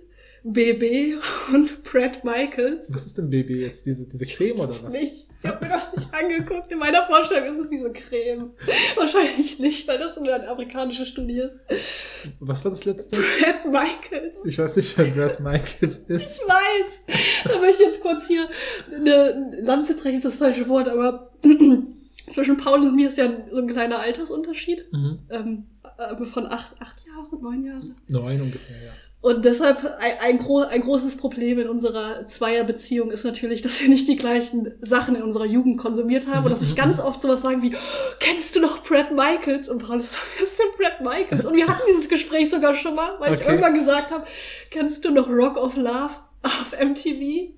BB 0.44 1.16
und 1.54 1.84
Brad 1.84 2.24
Michaels. 2.24 2.94
Was 2.94 3.06
ist 3.06 3.18
denn 3.18 3.30
BB 3.30 3.52
jetzt? 3.62 3.86
Diese, 3.86 4.08
diese 4.08 4.26
Creme 4.26 4.60
oder 4.60 4.70
was? 4.70 4.90
Nicht. 4.90 5.28
Ich 5.46 5.52
habe 5.52 5.66
mir 5.66 5.72
das 5.72 5.96
nicht 5.96 6.14
angeguckt. 6.14 6.72
In 6.72 6.80
meiner 6.80 7.04
Vorstellung 7.04 7.54
ist 7.54 7.66
es 7.66 7.70
diese 7.70 7.92
Creme. 7.92 8.52
Wahrscheinlich 8.96 9.60
nicht, 9.60 9.88
weil 9.88 10.00
das 10.00 10.18
eine 10.18 10.48
amerikanische 10.48 11.06
Studie 11.06 11.44
ist. 11.68 12.36
Was 12.40 12.66
war 12.66 12.72
das 12.72 12.86
letzte? 12.86 13.18
Brad 13.18 13.66
Michaels. 13.66 14.38
Ich 14.44 14.58
weiß 14.58 14.76
nicht, 14.76 14.98
wer 14.98 15.06
Brad 15.06 15.40
Michaels 15.40 15.98
ist. 16.08 16.42
Ich 16.42 16.48
weiß. 16.48 17.44
Da 17.44 17.60
möchte 17.60 17.84
ich 17.84 17.90
jetzt 17.90 18.02
kurz 18.02 18.28
hier 18.28 18.50
eine 18.92 19.52
Lanze 19.62 19.96
brechen, 19.96 20.18
ist 20.18 20.26
das 20.26 20.36
falsche 20.36 20.68
Wort, 20.68 20.88
aber 20.88 21.32
zwischen 22.32 22.58
Paul 22.58 22.82
und 22.82 22.96
mir 22.96 23.10
ist 23.10 23.20
ja 23.20 23.30
so 23.52 23.58
ein 23.58 23.68
kleiner 23.68 24.00
Altersunterschied. 24.00 24.92
Mhm. 24.92 25.20
Ähm, 25.30 25.64
äh, 25.98 26.26
von 26.26 26.48
acht, 26.48 26.82
acht 26.82 27.06
Jahre, 27.06 27.40
neun 27.40 27.64
Jahre. 27.64 27.96
Neun 28.08 28.42
ungefähr, 28.42 28.82
ja. 28.84 28.92
Und 29.26 29.44
deshalb 29.44 29.84
ein, 29.84 30.20
ein, 30.22 30.38
gro 30.38 30.60
ein 30.60 30.82
großes 30.82 31.18
Problem 31.18 31.58
in 31.58 31.68
unserer 31.68 32.28
Zweierbeziehung 32.28 33.10
ist 33.10 33.24
natürlich, 33.24 33.64
dass 33.64 33.82
wir 33.82 33.90
nicht 33.90 34.08
die 34.08 34.18
gleichen 34.18 34.76
Sachen 34.82 35.16
in 35.16 35.24
unserer 35.24 35.46
Jugend 35.46 35.80
konsumiert 35.80 36.28
haben 36.28 36.46
und 36.46 36.52
dass 36.52 36.62
ich 36.62 36.76
ganz 36.84 37.00
oft 37.00 37.24
sowas 37.24 37.42
sagen 37.42 37.64
wie, 37.64 37.76
kennst 38.20 38.56
du 38.56 38.60
noch 38.60 38.84
Brad 38.84 39.14
Michaels? 39.14 39.68
Und 39.68 39.80
Paul 39.84 40.00
ist 40.02 40.14
so, 40.14 40.20
wer 40.38 40.46
ist 40.46 40.60
denn 40.60 40.68
Brad 40.78 41.02
Michaels? 41.02 41.44
Und 41.44 41.56
wir 41.56 41.68
hatten 41.68 41.82
dieses 41.90 42.08
Gespräch 42.08 42.52
sogar 42.52 42.76
schon 42.76 42.94
mal, 42.94 43.20
weil 43.20 43.34
ich 43.34 43.40
Okay. 43.40 43.50
irgendwann 43.50 43.74
gesagt 43.74 44.12
habe, 44.12 44.28
kennst 44.70 45.04
du 45.04 45.10
noch 45.10 45.28
Rock 45.28 45.58
of 45.58 45.76
Love 45.76 46.12
auf 46.44 46.80
MTV? 46.80 47.50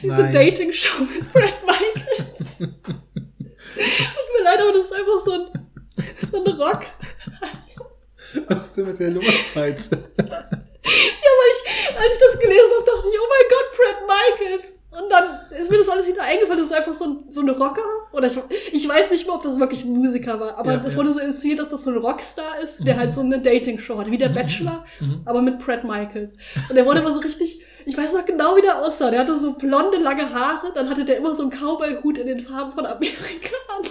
Diese. 0.00 0.30
Dating-Show 0.30 1.02
mit 1.12 1.32
Brad 1.32 1.54
Michaels. 1.66 2.38
Tut 2.60 2.68
mir 3.76 4.44
leid, 4.44 4.60
aber 4.60 4.72
das 4.74 4.86
ist 4.86 4.92
einfach 4.92 5.24
so 5.24 5.32
ein, 5.32 5.48
so 6.30 6.44
ein 6.44 6.52
Rock. 6.52 6.82
Was 8.48 8.66
ist 8.66 8.76
denn 8.76 8.86
mit 8.86 9.00
der 9.00 9.10
los 9.10 9.24
heute? 9.56 9.98
Ja, 10.84 11.30
aber 11.32 11.46
ich, 11.52 11.96
als 11.96 12.14
ich 12.14 12.20
das 12.20 12.38
gelesen 12.40 12.70
habe, 12.74 12.84
dachte 12.84 13.08
ich, 13.10 13.18
oh 13.18 13.28
mein 13.28 13.48
Gott, 13.50 13.68
Brad 13.76 13.98
Michaels. 14.06 14.72
Und 14.90 15.10
dann 15.10 15.24
ist 15.58 15.70
mir 15.70 15.78
das 15.78 15.88
alles 15.88 16.06
wieder 16.06 16.22
eingefallen, 16.22 16.60
das 16.60 16.70
ist 16.70 16.76
einfach 16.76 16.94
so 16.94 17.04
ein, 17.04 17.24
so 17.28 17.40
ein 17.40 17.48
Rocker. 17.48 17.82
Oder 18.12 18.28
ich, 18.28 18.38
ich 18.72 18.88
weiß 18.88 19.10
nicht 19.10 19.26
mehr, 19.26 19.34
ob 19.34 19.42
das 19.42 19.58
wirklich 19.58 19.84
ein 19.84 19.92
Musiker 19.92 20.38
war, 20.38 20.56
aber 20.56 20.72
Ja, 20.72 20.76
das 20.78 20.92
ja. 20.92 20.98
wurde 20.98 21.12
so 21.12 21.18
inszeniert, 21.18 21.58
dass 21.58 21.70
das 21.70 21.82
so 21.82 21.90
ein 21.90 21.96
Rockstar 21.96 22.60
ist, 22.62 22.86
der 22.86 22.96
halt 22.96 23.12
so 23.12 23.20
eine 23.22 23.40
Dating-Show 23.40 23.98
hat, 23.98 24.08
wie 24.10 24.18
der 24.18 24.28
Bachelor, 24.28 24.84
Mhm. 25.00 25.22
aber 25.24 25.42
mit 25.42 25.58
Brad 25.58 25.82
Michaels. 25.82 26.36
Und 26.68 26.76
der 26.76 26.86
wurde 26.86 27.00
immer 27.00 27.12
so 27.12 27.18
richtig, 27.20 27.60
ich 27.86 27.98
weiß 27.98 28.12
noch 28.12 28.24
genau, 28.24 28.54
wie 28.56 28.60
der 28.62 28.78
aussah. 28.84 29.10
Der 29.10 29.18
hatte 29.20 29.36
so 29.38 29.54
blonde, 29.54 29.98
lange 29.98 30.32
Haare, 30.32 30.70
dann 30.72 30.88
hatte 30.88 31.04
der 31.04 31.16
immer 31.16 31.34
so 31.34 31.42
einen 31.42 31.50
Cowboy-Hut 31.50 32.18
in 32.18 32.28
den 32.28 32.40
Farben 32.40 32.70
von 32.72 32.86
Amerika 32.86 33.56
an. 33.76 33.88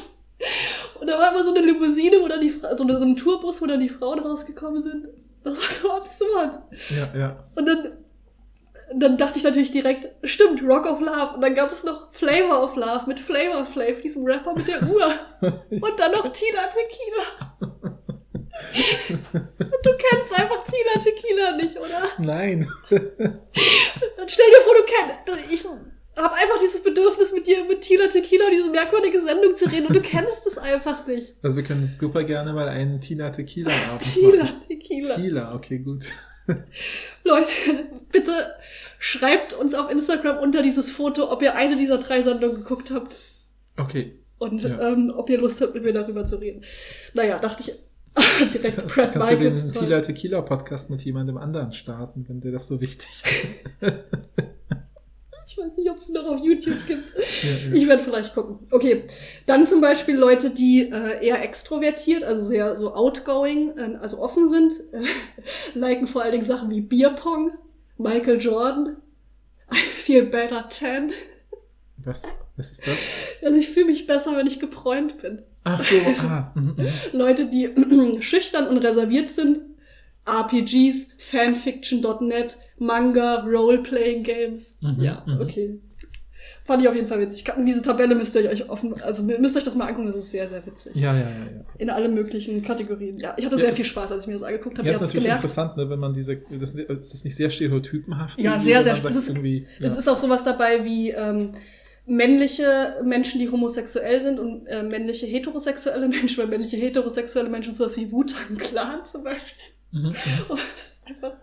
Und 1.02 1.08
da 1.08 1.20
war 1.20 1.34
immer 1.34 1.44
so 1.44 1.50
eine 1.54 1.66
Limousine, 1.66 2.22
wo 2.22 2.28
dann 2.30 2.40
die, 2.40 2.50
so, 2.50 2.84
eine, 2.84 2.98
so 2.98 3.04
ein 3.06 3.18
Tourbus, 3.18 3.62
wo 3.62 3.66
dann 3.66 3.82
die 3.82 3.90
Frauen 3.90 4.20
rausgekommen 4.20 4.82
sind. 4.84 5.08
Das 5.44 5.58
war 5.58 5.70
so 5.82 5.92
absurd. 5.92 6.60
Ja, 6.90 7.20
ja. 7.20 7.50
Und 7.56 7.66
dann, 7.66 7.92
dann 8.96 9.18
dachte 9.18 9.40
ich 9.40 9.44
natürlich 9.44 9.72
direkt, 9.72 10.08
stimmt, 10.24 10.62
Rock 10.64 10.86
of 10.86 11.00
Love. 11.00 11.36
Und 11.36 11.42
dann 11.42 11.56
gab 11.56 11.72
es 11.72 11.84
noch 11.84 12.12
Flavor 12.14 12.64
of 12.64 12.76
Love 12.76 13.04
mit 13.08 13.20
Flavor 13.20 13.66
Flav, 13.66 14.02
diesem 14.02 14.26
Rapper 14.26 14.54
mit 14.56 14.68
der 14.68 14.84
Uhr. 14.84 15.14
Und 15.70 16.00
dann 16.00 16.12
noch 16.12 16.32
Tina 16.32 16.62
Tequila. 16.68 17.58
Du 19.84 19.90
kennst 19.98 20.32
einfach 20.34 20.64
Tina 20.64 21.02
Tequila 21.02 21.58
nicht, 21.58 21.78
oder? 21.78 22.04
Nein. 22.20 22.68
Dann 22.90 24.30
stell 24.30 24.46
dir 24.50 24.62
vor, 24.64 24.76
du 24.76 24.84
kennst. 24.86 25.54
Ich 25.54 25.66
habe 25.66 26.36
einfach 26.36 26.60
dieses 26.62 26.82
Bedürfnis, 26.84 27.32
mit 27.32 27.48
dir 27.48 27.64
mit 27.66 27.82
Tina 27.82 28.08
Tequila 28.08 28.50
diese 28.52 28.70
merkwürdige 28.70 29.20
Sendung 29.22 29.56
zu 29.56 29.66
reden 29.66 29.88
und 29.88 29.96
du 29.96 30.02
kennst 30.02 30.46
es 30.46 30.58
einfach 30.58 31.08
nicht. 31.08 31.36
Also 31.42 31.58
wir 31.58 31.64
können 31.64 31.86
super 31.86 32.24
gerne 32.24 32.54
mal 32.54 32.70
einen 32.70 33.02
Tina 33.02 33.32
Tequila 33.32 33.72
Abend 33.90 34.14
Tina 34.14 34.44
machen. 34.44 34.60
Tequila. 35.02 35.16
Tequila, 35.16 35.56
okay, 35.56 35.80
gut. 35.80 36.06
Leute, 37.24 37.50
bitte 38.12 38.32
schreibt 39.00 39.54
uns 39.54 39.74
auf 39.74 39.90
Instagram 39.92 40.38
unter 40.40 40.62
dieses 40.62 40.92
Foto, 40.92 41.32
ob 41.32 41.42
ihr 41.42 41.56
eine 41.56 41.76
dieser 41.78 41.98
drei 41.98 42.22
Sendungen 42.22 42.58
geguckt 42.58 42.92
habt. 42.92 43.16
Okay. 43.78 44.20
Und 44.40 44.62
Ja. 44.64 44.92
ähm, 44.92 45.14
ob 45.16 45.30
ihr 45.30 45.40
Lust 45.40 45.62
habt, 45.62 45.74
mit 45.74 45.84
mir 45.84 45.94
darüber 45.94 46.26
zu 46.26 46.36
reden. 46.38 46.64
Naja, 47.14 47.40
dachte 47.40 47.64
ich 47.72 47.74
direkt 48.54 48.88
Brad 48.88 49.14
Kannst 49.14 49.32
du 49.32 49.38
den. 49.38 49.72
Tila 49.72 50.02
Tequila 50.02 50.42
Podcast 50.42 50.90
mit 50.90 51.02
jemandem 51.04 51.38
anderen 51.38 51.74
starten, 51.74 52.26
wenn 52.28 52.42
dir 52.42 52.52
das 52.52 52.68
so 52.68 52.80
wichtig 52.82 53.24
ist? 53.44 53.64
Ich 55.54 55.60
weiß 55.60 55.78
nicht, 55.78 55.92
ob 55.92 55.98
es 55.98 56.10
noch 56.10 56.26
auf 56.26 56.44
YouTube 56.44 56.88
gibt. 56.88 57.14
Ja, 57.44 57.50
ja. 57.50 57.74
Ich 57.74 57.88
werde 57.88 58.02
vielleicht 58.02 58.34
gucken. 58.34 58.66
Okay, 58.72 59.04
dann 59.46 59.68
zum 59.68 59.82
Beispiel 59.82 60.16
Leute, 60.16 60.50
die 60.50 60.90
äh, 60.90 61.24
eher 61.24 61.44
extrovertiert, 61.44 62.24
also 62.24 62.48
sehr 62.48 62.76
so 62.76 62.94
outgoing, 62.94 63.78
äh, 63.78 63.98
also 64.02 64.20
offen 64.20 64.50
sind, 64.50 64.74
äh, 64.94 65.04
liken 65.78 66.08
vor 66.08 66.24
allen 66.24 66.32
Dingen 66.32 66.46
Sachen 66.46 66.72
wie 66.72 66.82
Bierpong, 66.82 67.52
Michael 68.00 68.42
Jordan, 68.42 68.98
I 69.72 69.76
feel 69.76 70.26
better 70.26 70.68
10. 70.70 71.12
Was, 71.98 72.24
was 72.56 72.72
ist 72.72 72.88
das? 72.88 72.98
Also 73.44 73.60
ich 73.60 73.70
fühle 73.70 73.88
mich 73.88 74.08
besser, 74.08 74.36
wenn 74.36 74.48
ich 74.48 74.60
gebräunt 74.60 75.20
bin. 75.22 75.44
Ach 75.66 75.84
so, 75.84 75.96
ah. 76.24 76.52
mhm, 76.56 76.76
mhm. 76.78 76.88
Leute, 77.12 77.46
die 77.46 77.70
schüchtern 78.22 78.68
und 78.68 78.80
reserviert 78.80 79.30
sind, 79.30 79.60
RPGs, 80.26 81.10
Fanfiction.net, 81.18 82.58
Manga, 82.86 83.42
Role-Playing 83.46 84.24
Games. 84.24 84.76
Mhm, 84.82 85.02
ja, 85.02 85.24
mhm. 85.26 85.42
okay. 85.42 85.80
Fand 86.66 86.82
ich 86.82 86.88
auf 86.88 86.96
jeden 86.96 87.08
Fall 87.08 87.20
witzig. 87.20 87.44
Diese 87.66 87.82
Tabelle 87.82 88.16
müsst 88.16 88.34
ihr 88.36 88.50
euch 88.50 88.70
offen, 88.70 88.94
also 89.02 89.22
müsst 89.24 89.58
euch 89.58 89.66
das 89.66 89.76
mal 89.76 89.86
angucken, 89.88 90.08
das 90.08 90.16
ist 90.16 90.32
sehr, 90.32 90.48
sehr 90.50 90.66
witzig. 90.66 90.96
Ja, 90.96 91.14
ja, 91.14 91.20
ja, 91.22 91.30
ja. 91.30 91.66
In 91.78 91.90
allen 91.90 92.14
möglichen 92.14 92.64
Kategorien. 92.64 93.18
Ja, 93.18 93.34
ich 93.38 93.46
hatte 93.46 93.56
Ja, 93.58 93.64
sehr 93.64 93.74
viel 93.74 93.84
Spaß, 93.86 94.14
als 94.14 94.22
ich 94.24 94.28
mir 94.28 94.34
das 94.34 94.44
angeguckt 94.44 94.78
habe. 94.78 94.88
Ja, 94.88 94.94
ist 94.94 95.02
natürlich 95.02 95.24
gemerkt. 95.26 95.42
interessant, 95.44 95.76
ne, 95.76 95.90
wenn 95.90 96.00
man 96.00 96.14
diese, 96.14 96.38
das 96.38 96.76
ist 96.76 97.14
das 97.14 97.24
nicht 97.26 97.36
sehr 97.36 97.50
stereotypenhaft. 97.50 98.40
Ja, 98.40 98.60
sehr, 98.60 98.84
sehr- 98.84 98.96
sagt, 98.96 99.06
das 99.06 99.24
ist- 99.24 99.30
irgendwie, 99.30 99.68
Es 99.80 99.94
ja. 99.94 100.00
ist 100.00 100.08
auch 100.08 100.16
sowas 100.16 100.44
dabei 100.46 100.86
wie 100.86 101.10
ähm, 101.12 101.52
männliche 102.06 102.96
Menschen, 103.04 103.40
die 103.42 103.50
homosexuell 103.50 104.22
sind 104.22 104.40
und 104.40 104.66
äh, 104.68 104.84
männliche 104.84 105.26
heterosexuelle 105.26 106.08
Menschen, 106.08 106.38
weil 106.38 106.48
männliche 106.48 106.78
heterosexuelle 106.78 107.50
Menschen 107.50 107.74
sowas 107.74 107.98
wie 107.98 108.10
Wu-Tang 108.12 108.58
Clan 108.58 109.04
zum 109.06 109.24
Beispiel. 109.24 109.64
Mhm, 109.92 110.08
mhm. 110.10 110.16
Und 111.06 111.12
es 111.12 111.18
ist 111.18 111.24
einfach, 111.24 111.38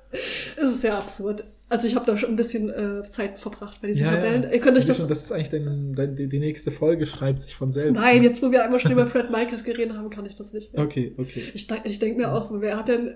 es 0.57 0.62
ist 0.70 0.81
sehr 0.81 0.96
absurd. 0.96 1.44
Also 1.68 1.87
ich 1.87 1.94
habe 1.94 2.05
da 2.05 2.16
schon 2.16 2.31
ein 2.31 2.37
bisschen 2.37 2.68
äh, 2.68 3.03
Zeit 3.09 3.38
verbracht 3.38 3.81
bei 3.81 3.88
diesen 3.88 4.05
Ja, 4.05 4.11
Tabellen. 4.11 4.42
ja. 4.42 4.51
Ihr 4.51 4.59
könnt 4.61 4.77
euch 4.77 4.87
das, 4.87 4.99
das, 4.99 5.07
das 5.07 5.25
ist 5.25 5.33
eigentlich 5.33 5.51
dein, 5.51 5.92
dein, 5.94 6.16
die, 6.16 6.29
die 6.29 6.40
nächste 6.40 6.73
Folge, 6.73 7.07
schreibt 7.07 7.38
sich 7.38 7.55
von 7.55 7.70
selbst. 7.70 8.01
Nein, 8.01 8.18
ne? 8.18 8.25
jetzt 8.25 8.42
wo 8.42 8.51
wir 8.51 8.64
einmal 8.64 8.81
schon 8.81 8.90
über 8.92 9.05
Brad 9.05 9.31
Michaels 9.31 9.62
geredet 9.62 9.96
haben, 9.96 10.11
kann 10.11 10.27
ich 10.27 10.35
das 10.35 10.53
nicht 10.53 10.73
mehr. 10.73 10.83
Okay, 10.83 11.14
okay. 11.16 11.44
Ich, 11.55 11.68
ich 11.85 11.99
denke 12.01 12.16
mir 12.16 12.33
auch, 12.33 12.51
wer 12.53 12.77
hat 12.77 12.88
denn, 12.88 13.14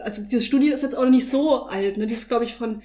also 0.00 0.22
diese 0.22 0.42
Studie 0.42 0.68
ist 0.68 0.82
jetzt 0.82 0.96
auch 0.96 1.08
nicht 1.08 1.28
so 1.28 1.64
alt, 1.64 1.96
ne? 1.96 2.06
Die 2.06 2.14
ist, 2.14 2.28
glaube 2.28 2.44
ich, 2.44 2.54
von 2.54 2.82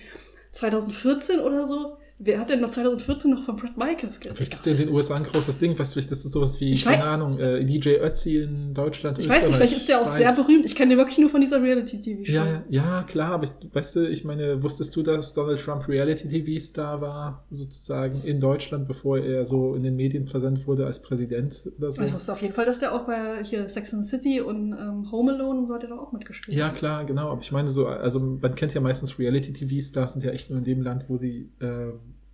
2014 0.51 1.39
oder 1.39 1.67
so. 1.67 1.97
Wer 2.19 2.39
hat 2.39 2.49
denn 2.49 2.61
noch 2.61 2.69
2014 2.71 3.31
noch 3.31 3.43
von 3.43 3.55
Brad 3.57 3.75
Michaels 3.75 4.19
geredet? 4.19 4.37
Vielleicht 4.37 4.53
ist 4.53 4.65
ja 4.65 4.71
in 4.73 4.77
den 4.77 4.89
USA 4.89 5.15
ein 5.15 5.23
großes 5.23 5.57
Ding, 5.57 5.77
was 5.77 5.93
vielleicht 5.93 6.11
ist 6.11 6.23
das 6.23 6.31
sowas 6.31 6.59
wie, 6.61 6.71
Ich 6.71 6.85
keine 6.85 6.97
weiß- 7.03 7.05
Ahnung, 7.07 7.39
äh, 7.39 7.65
DJ 7.65 7.95
Ötzi 8.01 8.37
in 8.37 8.73
Deutschland, 8.73 9.19
Ich 9.19 9.27
weiß 9.27 9.47
nicht, 9.47 9.55
vielleicht 9.55 9.75
ist 9.75 9.89
der 9.89 9.99
auch 9.99 10.05
Schweiz. 10.05 10.17
sehr 10.17 10.33
berühmt. 10.33 10.65
Ich 10.65 10.75
kenne 10.75 10.89
den 10.91 10.97
wirklich 10.99 11.17
nur 11.17 11.29
von 11.29 11.41
dieser 11.41 11.61
Reality-TV-Show. 11.61 12.31
Ja, 12.31 12.63
ja, 12.69 13.03
klar, 13.03 13.31
aber 13.33 13.45
ich, 13.45 13.51
weißt 13.73 13.95
du, 13.97 14.07
ich 14.07 14.23
meine, 14.23 14.63
wusstest 14.63 14.95
du, 14.95 15.01
dass 15.01 15.33
Donald 15.33 15.59
Trump 15.59 15.87
Reality-TV-Star 15.87 17.01
war, 17.01 17.45
sozusagen 17.49 18.21
in 18.23 18.39
Deutschland, 18.39 18.87
bevor 18.87 19.17
er 19.17 19.43
so 19.43 19.75
in 19.75 19.83
den 19.83 19.95
Medien 19.95 20.25
präsent 20.25 20.65
wurde 20.67 20.85
als 20.85 21.01
Präsident 21.01 21.69
oder 21.77 21.91
so? 21.91 22.01
Also 22.01 22.11
ich 22.11 22.13
wusste 22.13 22.31
auf 22.33 22.41
jeden 22.41 22.53
Fall, 22.53 22.65
dass 22.65 22.79
der 22.79 22.93
auch 22.93 23.05
bei 23.05 23.43
hier 23.43 23.67
Sex 23.67 23.93
and 23.93 24.05
City 24.05 24.39
und 24.39 24.71
ähm, 24.73 25.11
Home 25.11 25.33
Alone 25.33 25.59
und 25.59 25.67
so 25.67 25.73
hat 25.73 25.83
er 25.83 25.89
doch 25.89 25.99
auch 25.99 26.11
mitgespielt. 26.13 26.55
Ja, 26.57 26.69
klar, 26.69 27.05
genau. 27.05 27.29
Aber 27.31 27.41
ich 27.41 27.51
meine 27.51 27.69
so, 27.71 27.87
also 27.87 28.19
man 28.19 28.53
kennt 28.55 28.73
ja 28.73 28.81
meistens 28.81 29.17
Reality-TV-Stars, 29.19 30.13
sind 30.13 30.23
ja 30.23 30.31
echt 30.31 30.49
nur 30.49 30.59
in 30.59 30.63
dem 30.65 30.81
Land, 30.81 31.05
wo 31.09 31.17
sie 31.17 31.49
äh, 31.59 31.87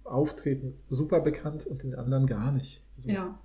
auftreten, 0.09 0.73
super 0.89 1.19
bekannt 1.21 1.65
und 1.67 1.83
den 1.83 1.95
anderen 1.95 2.25
gar 2.25 2.51
nicht. 2.51 2.81
So. 2.97 3.09
Ja. 3.09 3.39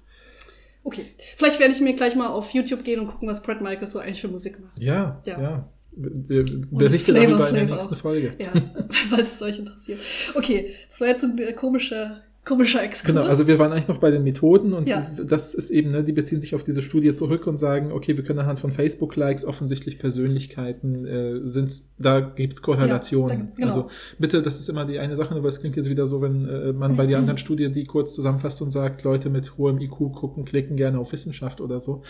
Okay. 0.82 1.04
Vielleicht 1.36 1.60
werde 1.60 1.72
ich 1.74 1.80
mir 1.80 1.94
gleich 1.94 2.14
mal 2.14 2.28
auf 2.28 2.50
YouTube 2.50 2.84
gehen 2.84 3.00
und 3.00 3.06
gucken, 3.06 3.28
was 3.28 3.42
Brad 3.42 3.60
Michaels 3.62 3.92
so 3.92 3.98
eigentlich 3.98 4.20
für 4.20 4.28
Musik 4.28 4.60
macht. 4.60 4.78
Ja, 4.80 5.20
Ja. 5.24 5.40
ja. 5.40 5.68
Wir 5.96 6.44
berichten 6.72 7.14
darüber 7.14 7.48
in 7.48 7.54
der 7.54 7.64
nächsten 7.66 7.94
auch. 7.94 7.98
Folge. 7.98 8.34
Ja, 8.38 8.50
falls 9.10 9.36
es 9.36 9.42
euch 9.42 9.60
interessiert. 9.60 10.00
Okay, 10.34 10.74
das 10.88 11.00
war 11.00 11.06
jetzt 11.06 11.22
ein 11.22 11.38
komischer, 11.54 12.20
Komischer 12.44 12.82
Exkurs. 12.82 13.06
Genau, 13.14 13.22
also 13.26 13.46
wir 13.46 13.58
waren 13.58 13.72
eigentlich 13.72 13.88
noch 13.88 13.98
bei 13.98 14.10
den 14.10 14.22
Methoden 14.22 14.74
und 14.74 14.88
Ja. 14.88 15.06
das 15.24 15.54
ist 15.54 15.70
eben, 15.70 15.92
ne, 15.92 16.04
die 16.04 16.12
beziehen 16.12 16.40
sich 16.42 16.54
auf 16.54 16.62
diese 16.62 16.82
Studie 16.82 17.14
zurück 17.14 17.46
und 17.46 17.56
sagen, 17.56 17.90
okay, 17.90 18.16
wir 18.18 18.24
können 18.24 18.38
anhand 18.38 18.60
von 18.60 18.70
Facebook-Likes 18.70 19.46
offensichtlich 19.46 19.98
Persönlichkeiten 19.98 21.06
äh, 21.06 21.40
sind, 21.48 21.72
da 21.98 22.20
gibt's 22.20 22.60
Korrelationen. 22.60 23.30
Ja, 23.30 23.36
gibt's- 23.36 23.56
genau. 23.56 23.66
Also 23.68 23.88
bitte, 24.18 24.42
das 24.42 24.60
ist 24.60 24.68
immer 24.68 24.84
die 24.84 24.98
eine 24.98 25.16
Sache, 25.16 25.34
aber 25.34 25.48
es 25.48 25.60
klingt 25.60 25.76
jetzt 25.76 25.88
wieder 25.88 26.06
so, 26.06 26.20
wenn 26.20 26.46
äh, 26.48 26.72
man 26.74 26.96
bei 26.96 27.06
der 27.06 27.16
anderen 27.18 27.38
Studie 27.38 27.72
die 27.72 27.84
kurz 27.84 28.14
zusammenfasst 28.14 28.60
und 28.60 28.70
sagt, 28.70 29.04
Leute 29.04 29.30
mit 29.30 29.56
hohem 29.56 29.80
IQ 29.80 30.12
gucken, 30.12 30.44
klicken 30.44 30.76
gerne 30.76 30.98
auf 30.98 31.12
Wissenschaft 31.12 31.60
oder 31.62 31.80
so. 31.80 32.02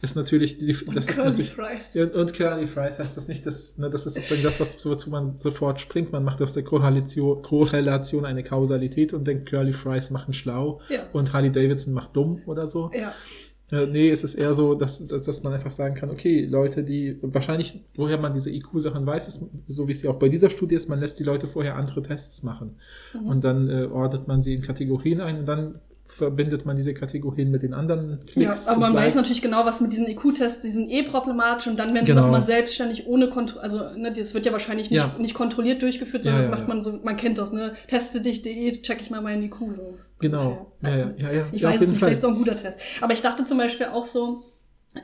Ist 0.00 0.16
natürlich, 0.16 0.56
die, 0.58 0.74
das 0.94 1.08
ist 1.08 1.18
natürlich. 1.18 1.50
Fries. 1.52 1.90
Ja, 1.92 2.06
und 2.06 2.32
Curly 2.32 2.66
Fries 2.66 2.98
heißt 2.98 3.14
das 3.16 3.28
nicht, 3.28 3.44
das, 3.44 3.76
ne, 3.76 3.90
das 3.90 4.06
ist 4.06 4.14
sozusagen 4.14 4.42
das, 4.42 4.58
was, 4.58 4.84
wozu 4.86 5.10
man 5.10 5.36
sofort 5.36 5.80
springt. 5.80 6.12
Man 6.12 6.24
macht 6.24 6.40
aus 6.40 6.54
der 6.54 6.62
Korrelation, 6.62 7.42
Korrelation 7.42 8.24
eine 8.24 8.42
Kausalität 8.42 9.12
und 9.12 9.26
denkt, 9.26 9.50
Curly 9.50 9.72
Fries 9.72 9.81
machen 10.10 10.34
schlau 10.34 10.80
Ja. 10.88 11.06
und 11.12 11.32
Harley 11.32 11.50
Davidson 11.50 11.94
macht 11.94 12.16
dumm 12.16 12.40
oder 12.46 12.66
so. 12.66 12.90
Ja. 12.94 13.12
Äh, 13.70 13.86
nee, 13.86 14.10
es 14.10 14.22
ist 14.22 14.34
eher 14.34 14.52
so, 14.52 14.74
dass, 14.74 15.06
dass, 15.06 15.22
dass 15.22 15.42
man 15.42 15.54
einfach 15.54 15.70
sagen 15.70 15.94
kann, 15.94 16.10
okay, 16.10 16.44
Leute, 16.44 16.84
die 16.84 17.18
wahrscheinlich, 17.22 17.82
woher 17.96 18.18
man 18.18 18.34
diese 18.34 18.50
IQ-Sachen 18.50 19.06
weiß, 19.06 19.28
ist, 19.28 19.46
so 19.66 19.88
wie 19.88 19.92
es 19.92 20.02
ja 20.02 20.10
auch 20.10 20.18
bei 20.18 20.28
dieser 20.28 20.50
Studie 20.50 20.74
ist, 20.74 20.90
man 20.90 21.00
lässt 21.00 21.18
die 21.18 21.24
Leute 21.24 21.46
vorher 21.48 21.76
andere 21.76 22.02
Tests 22.02 22.42
machen. 22.42 22.76
Mhm. 23.14 23.26
Und 23.26 23.44
dann 23.44 23.70
äh, 23.70 23.86
ordnet 23.86 24.28
man 24.28 24.42
sie 24.42 24.54
in 24.54 24.60
Kategorien 24.60 25.22
ein 25.22 25.38
und 25.38 25.46
dann 25.46 25.80
verbindet 26.12 26.66
man 26.66 26.76
diese 26.76 26.92
Kategorien 26.94 27.50
mit 27.50 27.62
den 27.62 27.72
anderen 27.74 28.10
Ja, 28.10 28.32
Klicks. 28.50 28.68
aber 28.68 28.80
man 28.80 28.94
weiß 28.94 29.14
natürlich 29.14 29.40
genau, 29.42 29.64
was 29.64 29.80
mit 29.80 29.92
diesen 29.92 30.06
IQ-Tests, 30.06 30.60
die 30.60 30.70
sind 30.70 30.90
eh 30.90 31.02
problematisch 31.02 31.66
und 31.68 31.78
dann 31.78 31.94
werden 31.94 32.06
sie 32.06 32.12
Genau. 32.12 32.22
nochmal 32.26 32.42
selbstständig 32.42 33.06
ohne 33.06 33.28
Kontrolle, 33.30 33.62
also 33.62 33.90
ne, 33.96 34.12
das 34.12 34.34
wird 34.34 34.44
ja 34.46 34.52
wahrscheinlich 34.52 34.90
nicht, 34.90 34.98
Ja. 35.00 35.14
nicht 35.18 35.34
kontrolliert 35.34 35.80
durchgeführt, 35.82 36.24
Ja, 36.24 36.32
sondern 36.32 36.42
ja, 36.42 36.48
das 36.50 36.58
macht 36.58 36.68
ja. 36.68 36.74
man 36.74 36.82
so, 36.82 37.00
man 37.02 37.16
kennt 37.16 37.38
das, 37.38 37.52
ne, 37.52 37.72
teste 37.88 38.20
dich.de, 38.20 38.82
check 38.82 39.00
ich 39.00 39.10
mal 39.10 39.20
meinen 39.22 39.42
IQ 39.44 39.56
so. 39.72 39.94
Genau. 40.18 40.72
Ja, 40.82 40.90
ja, 40.90 41.10
ja, 41.16 41.32
ja. 41.32 41.46
Ich 41.52 41.62
ja, 41.62 41.70
weiß 41.70 41.80
es 41.80 41.96
vielleicht 41.98 42.18
ist 42.18 42.24
auch 42.24 42.28
ein 42.30 42.36
guter 42.36 42.56
Test. 42.56 42.78
Aber 43.00 43.12
ich 43.14 43.22
dachte 43.22 43.44
zum 43.44 43.58
Beispiel 43.58 43.86
auch 43.86 44.06
so, 44.06 44.44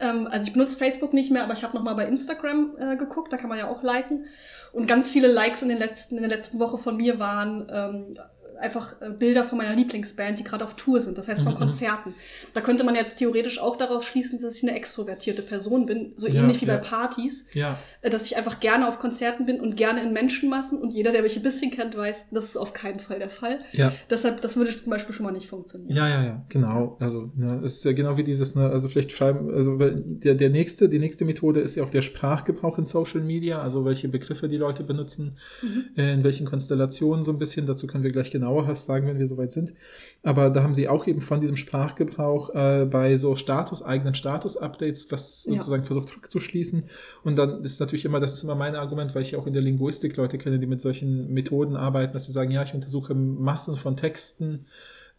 ähm, 0.01 0.29
also 0.31 0.47
ich 0.47 0.53
benutze 0.53 0.77
Facebook 0.77 1.15
nicht 1.15 1.31
mehr, 1.33 1.43
aber 1.45 1.55
ich 1.55 1.63
habe 1.65 1.75
noch 1.75 1.83
mal 1.83 1.95
bei 1.95 2.07
Instagram 2.07 2.73
äh, 2.79 2.97
geguckt, 2.97 3.33
da 3.33 3.37
kann 3.39 3.49
man 3.49 3.59
ja 3.59 3.69
auch 3.69 3.83
liken. 3.83 4.27
Und 4.73 4.87
ganz 4.87 5.11
viele 5.11 5.29
Likes 5.33 5.63
in, 5.63 5.71
den 5.71 5.79
letzten, 5.79 6.17
in 6.17 6.23
der 6.23 6.31
letzten 6.31 6.59
Woche 6.61 6.77
von 6.77 6.97
mir 6.99 7.19
waren 7.19 7.67
ähm, 7.73 8.15
einfach 8.59 9.01
äh, 9.01 9.11
Bilder 9.11 9.45
von 9.45 9.59
meiner 9.59 9.75
Lieblingsband, 9.75 10.39
die 10.39 10.45
gerade 10.45 10.65
auf 10.65 10.75
Tour 10.77 11.01
sind, 11.01 11.17
das 11.19 11.29
heißt 11.29 11.43
von 11.43 11.53
Mhm, 11.55 11.59
Konzerten. 11.59 12.15
Da 12.55 12.61
könnte 12.61 12.85
man 12.85 12.95
jetzt 12.95 13.17
theoretisch 13.19 13.61
auch 13.61 13.77
darauf 13.77 14.07
schließen, 14.07 14.39
dass 14.41 14.57
ich 14.57 14.63
eine 14.63 14.77
extrovertierte 14.77 15.43
Person 15.43 15.87
bin, 15.87 16.13
so 16.17 16.27
Ja, 16.29 16.43
ähnlich 16.43 16.61
wie 16.61 16.67
ja. 16.67 16.77
bei 16.77 16.81
Partys, 16.83 17.47
Ja, 17.55 17.79
äh, 18.03 18.11
dass 18.11 18.27
ich 18.27 18.37
einfach 18.37 18.61
gerne 18.61 18.89
auf 18.89 18.99
Konzerten 18.99 19.47
bin 19.47 19.61
und 19.61 19.77
gerne 19.77 20.03
in 20.03 20.13
Menschenmassen 20.13 20.79
und 20.79 20.93
jeder, 20.93 21.13
der 21.13 21.23
mich 21.23 21.37
ein 21.37 21.43
bisschen 21.43 21.71
kennt, 21.71 21.97
weiß, 21.97 22.27
das 22.33 22.45
ist 22.47 22.57
auf 22.57 22.73
keinen 22.73 23.01
Fall 23.01 23.19
der 23.19 23.29
Fall. 23.29 23.61
ja. 23.73 23.93
Deshalb, 24.11 24.41
das 24.41 24.57
würde 24.57 24.71
zum 24.71 24.91
Beispiel 24.91 25.15
schon 25.15 25.25
mal 25.27 25.33
nicht 25.33 25.49
funktionieren. 25.49 25.95
Ja, 25.97 26.09
ja, 26.09 26.23
ja, 26.25 26.45
genau. 26.49 26.97
Also, 27.01 27.31
ne, 27.37 27.61
es 27.65 27.75
ist 27.79 27.85
ja 27.85 27.93
genau 27.93 28.17
wie 28.17 28.25
dieses, 28.25 28.55
ne, 28.55 28.69
also 28.69 28.89
vielleicht 28.89 29.13
schreiben, 29.13 29.53
also 29.55 29.77
der, 29.79 30.35
der 30.35 30.51
nächste, 30.51 30.89
die 30.89 30.99
nächste 30.99 31.25
Methode 31.25 31.61
ist 31.61 31.77
ja 31.77 31.85
auch 31.85 31.91
der 31.91 32.03
Sprachgebrauch 32.03 32.79
in 32.79 32.85
Social 32.85 33.21
Media, 33.21 33.61
also 33.61 33.85
welche 33.85 34.09
Begriffe 34.09 34.49
die 34.49 34.57
Leute 34.57 34.83
benutzen, 34.85 35.37
Mhm. 35.63 35.85
äh, 35.97 36.13
in 36.15 36.25
welchen 36.25 36.47
Konstellationen 36.47 37.25
so 37.25 37.33
ein 37.33 37.39
bisschen. 37.39 37.67
Dazu 37.67 37.87
können 37.87 38.05
wir 38.05 38.13
gleich 38.13 38.31
genauer 38.49 38.67
was 38.69 38.85
sagen, 38.87 39.07
wenn 39.07 39.19
wir 39.19 39.27
soweit 39.27 39.53
sind. 39.53 39.75
Aber 40.23 40.51
da 40.51 40.63
haben 40.63 40.75
sie 40.75 40.89
auch 40.89 41.07
eben 41.07 41.21
von 41.21 41.41
diesem 41.41 41.57
Sprachgebrauch 41.57 42.51
äh, 42.55 42.87
bei 42.87 43.17
so 43.17 43.37
Status, 43.37 43.83
eigenen 43.83 44.15
Status-Updates, 44.15 45.11
was 45.11 45.45
Ja. 45.45 45.55
sozusagen 45.55 45.85
versucht 45.85 46.17
rückzuschließen. 46.17 46.85
Und 47.25 47.37
dann 47.37 47.63
ist 47.63 47.81
natürlich 47.81 48.05
immer, 48.05 48.21
das 48.21 48.33
ist 48.35 48.43
immer 48.43 48.55
mein 48.55 48.75
Argument, 48.75 49.15
weil 49.15 49.23
ich 49.23 49.37
auch 49.37 49.47
in 49.47 49.53
der 49.53 49.63
Linguistik 49.63 50.17
Leute 50.17 50.39
kenne, 50.39 50.59
die 50.59 50.67
mit 50.67 50.81
solchen 50.81 51.33
Methoden 51.33 51.77
arbeiten, 51.77 52.13
dass 52.13 52.27
sie 52.27 52.33
sagen, 52.33 52.51
ja, 52.51 52.63
ich 52.63 52.75
untersuche 52.75 53.15
Massen 53.15 53.77
von 53.77 53.97
Texten, 53.97 54.65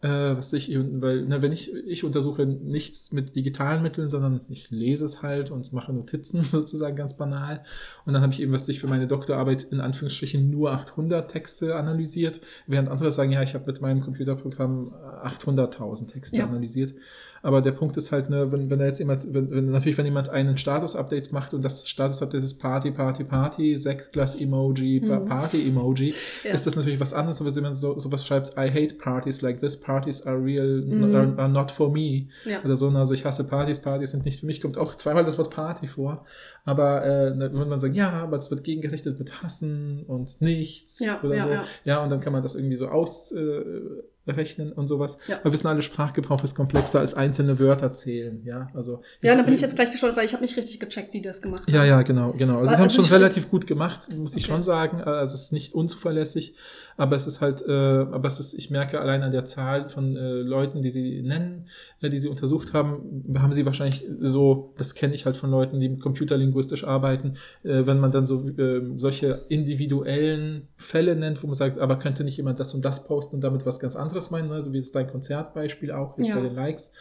äh, 0.02 0.08
was 0.36 0.52
ich, 0.54 0.74
weil, 0.74 1.26
ne, 1.26 1.42
wenn 1.42 1.52
ich, 1.52 1.74
ich 1.74 2.04
untersuche 2.04 2.46
nichts 2.46 3.12
mit 3.12 3.36
digitalen 3.36 3.82
Mitteln, 3.82 4.08
sondern 4.08 4.40
ich 4.48 4.70
lese 4.70 5.04
es 5.04 5.22
halt 5.22 5.50
und 5.50 5.72
mache 5.72 5.92
Notizen 5.92 6.40
sozusagen 6.42 6.96
ganz 6.96 7.16
banal. 7.16 7.62
Und 8.06 8.14
dann 8.14 8.22
habe 8.22 8.32
ich 8.32 8.40
eben, 8.40 8.52
was 8.52 8.68
ich 8.68 8.80
für 8.80 8.86
meine 8.86 9.06
Doktorarbeit 9.06 9.64
in 9.64 9.80
Anführungsstrichen 9.80 10.48
nur 10.50 10.72
800 10.72 11.30
Texte 11.30 11.76
analysiert, 11.76 12.40
während 12.66 12.88
andere 12.88 13.12
sagen, 13.12 13.30
ja, 13.32 13.42
ich 13.42 13.54
habe 13.54 13.66
mit 13.66 13.80
meinem 13.80 14.00
Computerprogramm 14.00 14.94
800.000 15.24 16.08
Texte 16.08 16.36
Ja. 16.38 16.46
analysiert. 16.46 16.94
Aber 17.42 17.62
der 17.62 17.72
Punkt 17.72 17.96
ist 17.96 18.12
halt, 18.12 18.28
ne, 18.28 18.52
wenn, 18.52 18.68
wenn 18.70 18.80
jetzt 18.80 18.98
jemand, 18.98 19.32
wenn, 19.32 19.50
wenn, 19.50 19.70
natürlich, 19.70 19.96
wenn 19.96 20.04
jemand 20.04 20.28
einen 20.28 20.56
Status-Update 20.58 21.32
macht 21.32 21.54
und 21.54 21.64
das 21.64 21.88
Status-Update 21.88 22.42
ist 22.42 22.58
Party, 22.58 22.90
Party, 22.90 23.24
Party, 23.24 23.76
Sektglas-Emoji, 23.76 25.00
Mhm. 25.00 25.24
Party-Emoji, 25.24 26.14
Ja. 26.44 26.52
ist 26.52 26.66
das 26.66 26.76
natürlich 26.76 27.00
was 27.00 27.12
anderes, 27.14 27.42
wenn 27.56 27.62
man 27.62 27.74
so, 27.74 27.96
sowas 27.96 28.26
schreibt, 28.26 28.50
I 28.58 28.68
hate 28.70 28.94
parties 28.96 29.40
like 29.40 29.60
this, 29.60 29.78
parties 29.80 30.26
are 30.26 30.42
real, 30.42 30.82
Mhm. 30.82 31.14
are, 31.14 31.34
are 31.38 31.48
not 31.48 31.70
for 31.70 31.90
me. 31.90 32.26
Ja. 32.44 32.62
Oder 32.64 32.76
so, 32.76 32.88
also 32.90 33.14
ich 33.14 33.24
hasse 33.24 33.44
Partys, 33.44 33.78
Partys 33.80 34.10
sind 34.10 34.24
nicht 34.24 34.40
für 34.40 34.46
mich, 34.46 34.60
kommt 34.60 34.76
auch 34.78 34.94
zweimal 34.94 35.24
das 35.24 35.38
Wort 35.38 35.50
Party 35.50 35.86
vor. 35.86 36.24
Aber 36.64 37.04
äh, 37.04 37.34
ne, 37.34 37.50
wenn 37.52 37.68
man 37.68 37.80
sagt, 37.80 37.96
ja, 37.96 38.10
aber 38.10 38.36
es 38.36 38.50
wird 38.50 38.64
gegengerichtet 38.64 39.18
mit 39.18 39.42
Hassen 39.42 40.04
und 40.06 40.40
nichts 40.40 41.00
Ja, 41.00 41.20
oder 41.22 41.40
so. 41.40 41.48
ja. 41.84 42.02
Und 42.02 42.10
dann 42.12 42.20
kann 42.20 42.32
man 42.32 42.42
das 42.42 42.54
irgendwie 42.54 42.76
so 42.76 42.88
ausrechnen 42.88 43.96
äh, 43.98 44.02
rechnen 44.26 44.72
und 44.72 44.86
sowas. 44.86 45.18
Ja. 45.28 45.40
Wir 45.42 45.52
wissen 45.52 45.66
alle, 45.66 45.82
Sprachgebrauch 45.82 46.42
ist 46.44 46.54
komplexer 46.54 47.00
als 47.00 47.14
einzelne 47.14 47.58
Wörter 47.58 47.92
zählen. 47.92 48.42
Ja, 48.44 48.68
also. 48.74 49.02
Ja, 49.22 49.34
da 49.34 49.42
bin 49.42 49.54
ich 49.54 49.60
jetzt 49.60 49.74
gleich 49.76 49.90
geschaut, 49.90 50.16
weil 50.16 50.24
ich 50.26 50.32
habe 50.32 50.42
nicht 50.42 50.56
richtig 50.56 50.78
gecheckt, 50.78 51.12
wie 51.12 51.18
die 51.20 51.26
das 51.28 51.42
gemacht 51.42 51.62
haben. 51.66 51.74
Ja, 51.74 51.84
ja, 51.84 52.02
genau, 52.02 52.32
genau. 52.32 52.58
Also, 52.58 52.66
sie 52.66 52.70
Also 52.72 52.78
haben 52.82 52.86
es 52.88 52.94
schon 52.94 53.04
ich- 53.06 53.12
relativ 53.12 53.50
gut 53.50 53.66
gemacht, 53.66 54.08
muss 54.16 54.36
ich 54.36 54.44
Okay. 54.44 54.52
schon 54.52 54.62
sagen. 54.62 55.00
Also 55.00 55.34
es 55.34 55.44
ist 55.44 55.52
nicht 55.52 55.74
unzuverlässig, 55.74 56.54
aber 56.96 57.16
es 57.16 57.26
ist 57.26 57.40
halt, 57.40 57.62
äh, 57.66 57.72
aber 57.72 58.26
es 58.26 58.38
ist, 58.38 58.54
ich 58.54 58.70
merke 58.70 59.00
allein 59.00 59.22
an 59.22 59.30
der 59.32 59.46
Zahl 59.46 59.88
von 59.88 60.16
äh, 60.16 60.20
Leuten, 60.42 60.82
die 60.82 60.90
sie 60.90 61.22
nennen, 61.22 61.66
äh, 62.00 62.08
die 62.10 62.18
sie 62.18 62.28
untersucht 62.28 62.72
haben, 62.74 63.24
haben 63.38 63.52
sie 63.52 63.64
wahrscheinlich 63.66 64.06
so, 64.20 64.74
das 64.76 64.94
kenne 64.94 65.14
ich 65.14 65.24
halt 65.26 65.36
von 65.36 65.50
Leuten, 65.50 65.80
die 65.80 65.98
computerlinguistisch 65.98 66.84
arbeiten, 66.84 67.34
äh, 67.64 67.86
wenn 67.86 67.98
man 67.98 68.12
dann 68.12 68.26
so 68.26 68.46
äh, 68.48 68.82
solche 68.98 69.46
individuellen 69.48 70.68
Fälle 70.76 71.16
nennt, 71.16 71.42
wo 71.42 71.46
man 71.46 71.54
sagt, 71.54 71.78
aber 71.78 71.98
könnte 71.98 72.22
nicht 72.24 72.36
jemand 72.36 72.60
das 72.60 72.74
und 72.74 72.84
das 72.84 73.04
posten 73.06 73.36
und 73.36 73.40
damit 73.44 73.64
was 73.66 73.80
ganz 73.80 73.96
anderes 73.96 74.09
meinen, 74.30 74.48
ne? 74.48 74.60
so 74.62 74.72
wie 74.72 74.76
jetzt 74.78 74.94
dein 74.94 75.06
Konzertbeispiel 75.06 75.92
auch 75.92 76.16
jetzt 76.18 76.28
Ja. 76.28 76.34
bei 76.36 76.42
den 76.42 76.54
Likes, 76.54 76.92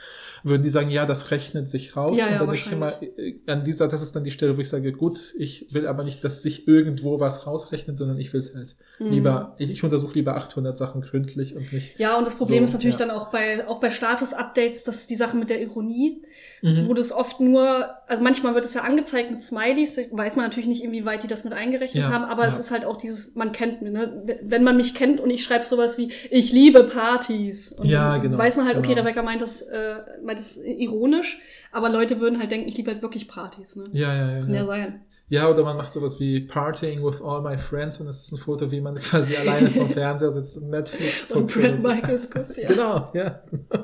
würden 0.44 0.62
die 0.62 0.70
sagen, 0.70 0.90
ja, 0.90 1.06
das 1.06 1.32
rechnet 1.32 1.68
sich 1.70 1.96
raus. 1.96 2.18
Ja, 2.18 2.26
und 2.26 2.32
ja, 2.34 2.38
dann 2.40 2.50
denke 2.50 2.66
ich 2.66 2.72
immer, 2.72 2.94
äh, 3.02 3.36
an 3.48 3.64
dieser, 3.64 3.88
das 3.88 4.02
ist 4.02 4.16
dann 4.16 4.24
die 4.24 4.32
Stelle, 4.32 4.56
wo 4.58 4.62
ich 4.62 4.70
sage, 4.70 4.92
gut, 4.94 5.34
ich 5.38 5.74
will 5.74 5.88
aber 5.88 6.04
nicht, 6.04 6.24
dass 6.24 6.42
sich 6.42 6.68
irgendwo 6.68 7.20
was 7.20 7.46
rausrechnet, 7.48 7.98
sondern 7.98 8.20
ich 8.20 8.32
will 8.34 8.40
es 8.40 8.54
halt 8.56 8.76
Mhm. 9.00 9.12
lieber, 9.12 9.56
ich, 9.58 9.70
ich 9.70 9.84
untersuche 9.84 10.14
lieber 10.14 10.36
800 10.36 10.78
Sachen 10.78 11.02
gründlich 11.02 11.56
und 11.56 11.72
nicht. 11.74 11.98
Ja, 12.00 12.18
und 12.18 12.26
das 12.28 12.36
Problem 12.36 12.60
So, 12.60 12.64
ist 12.66 12.74
natürlich 12.74 13.00
ja. 13.00 13.06
dann 13.08 13.12
auch 13.16 13.30
bei, 13.32 13.68
auch 13.68 13.80
bei 13.80 13.90
Status-Updates, 13.90 14.84
das 14.84 14.96
ist 14.98 15.10
die 15.10 15.16
Sache 15.16 15.38
mit 15.38 15.50
der 15.50 15.62
Ironie, 15.62 16.22
Mhm. 16.62 16.88
wo 16.90 16.94
das 16.94 17.12
oft 17.12 17.40
nur, 17.40 17.90
also 18.08 18.22
manchmal 18.22 18.54
wird 18.54 18.66
es 18.66 18.74
ja 18.74 18.82
angezeigt 18.82 19.32
mit 19.32 19.42
Smileys, 19.42 19.98
weiß 20.12 20.36
man 20.36 20.46
natürlich 20.46 20.68
nicht, 20.68 20.84
inwieweit 20.84 21.24
die 21.24 21.28
das 21.28 21.44
mit 21.44 21.54
eingerechnet 21.54 22.04
Ja, 22.04 22.10
haben, 22.12 22.26
aber 22.26 22.48
es 22.48 22.56
ja. 22.56 22.60
ist 22.60 22.72
halt 22.72 22.84
auch 22.86 22.98
dieses, 22.98 23.34
man 23.36 23.52
kennt 23.52 23.82
mich, 23.82 23.92
ne? 23.92 24.38
Wenn 24.42 24.64
man 24.64 24.76
mich 24.78 24.94
kennt 24.94 25.22
und 25.22 25.30
ich 25.30 25.44
schreibe 25.44 25.64
sowas 25.64 25.98
wie, 25.98 26.12
ich 26.30 26.52
liebe 26.52 26.84
Partys. 26.84 27.72
Und 27.72 27.86
Ja, 27.86 28.18
genau, 28.18 28.38
weiß 28.38 28.58
man 28.58 28.66
halt, 28.68 28.78
okay, 28.78 28.90
genau. 28.90 29.02
Rebecca 29.02 29.22
meint 29.24 29.42
das, 29.42 29.62
äh, 29.62 29.96
meint 30.24 30.40
das 30.40 30.58
ironisch, 30.58 31.40
aber 31.72 31.90
Leute 31.90 32.20
würden 32.20 32.40
halt 32.40 32.52
denken, 32.52 32.68
ich 32.68 32.76
liebe 32.78 32.92
halt 32.92 33.02
wirklich 33.02 33.28
Partys, 33.28 33.76
ne? 33.76 33.86
Ja, 33.94 34.14
ja, 34.14 34.32
ja. 34.32 34.40
Kann 34.42 34.54
ja 34.54 34.66
sein. 34.66 35.02
Ja, 35.32 35.48
oder 35.48 35.64
man 35.64 35.78
macht 35.78 35.94
sowas 35.94 36.20
wie 36.20 36.40
Partying 36.42 37.06
with 37.06 37.22
all 37.22 37.42
my 37.42 37.56
friends 37.56 38.00
und 38.02 38.08
es 38.08 38.20
ist 38.22 38.32
ein 38.32 38.40
Foto, 38.40 38.72
wie 38.72 38.82
man 38.82 38.96
quasi 39.02 39.36
alleine 39.38 39.70
vom 39.70 39.88
Fernseher 39.92 40.32
sitzt 40.32 40.58
und 40.58 40.70
Netflix 40.72 41.28
Und 41.30 41.54
guckt. 41.54 41.58
oder 41.58 41.70
Brad 41.70 41.82
so. 41.82 41.88
Michaels 41.88 42.30
guckt, 42.32 42.58
ja. 42.58 42.68
Genau, 42.70 43.12
ja. 43.14 43.40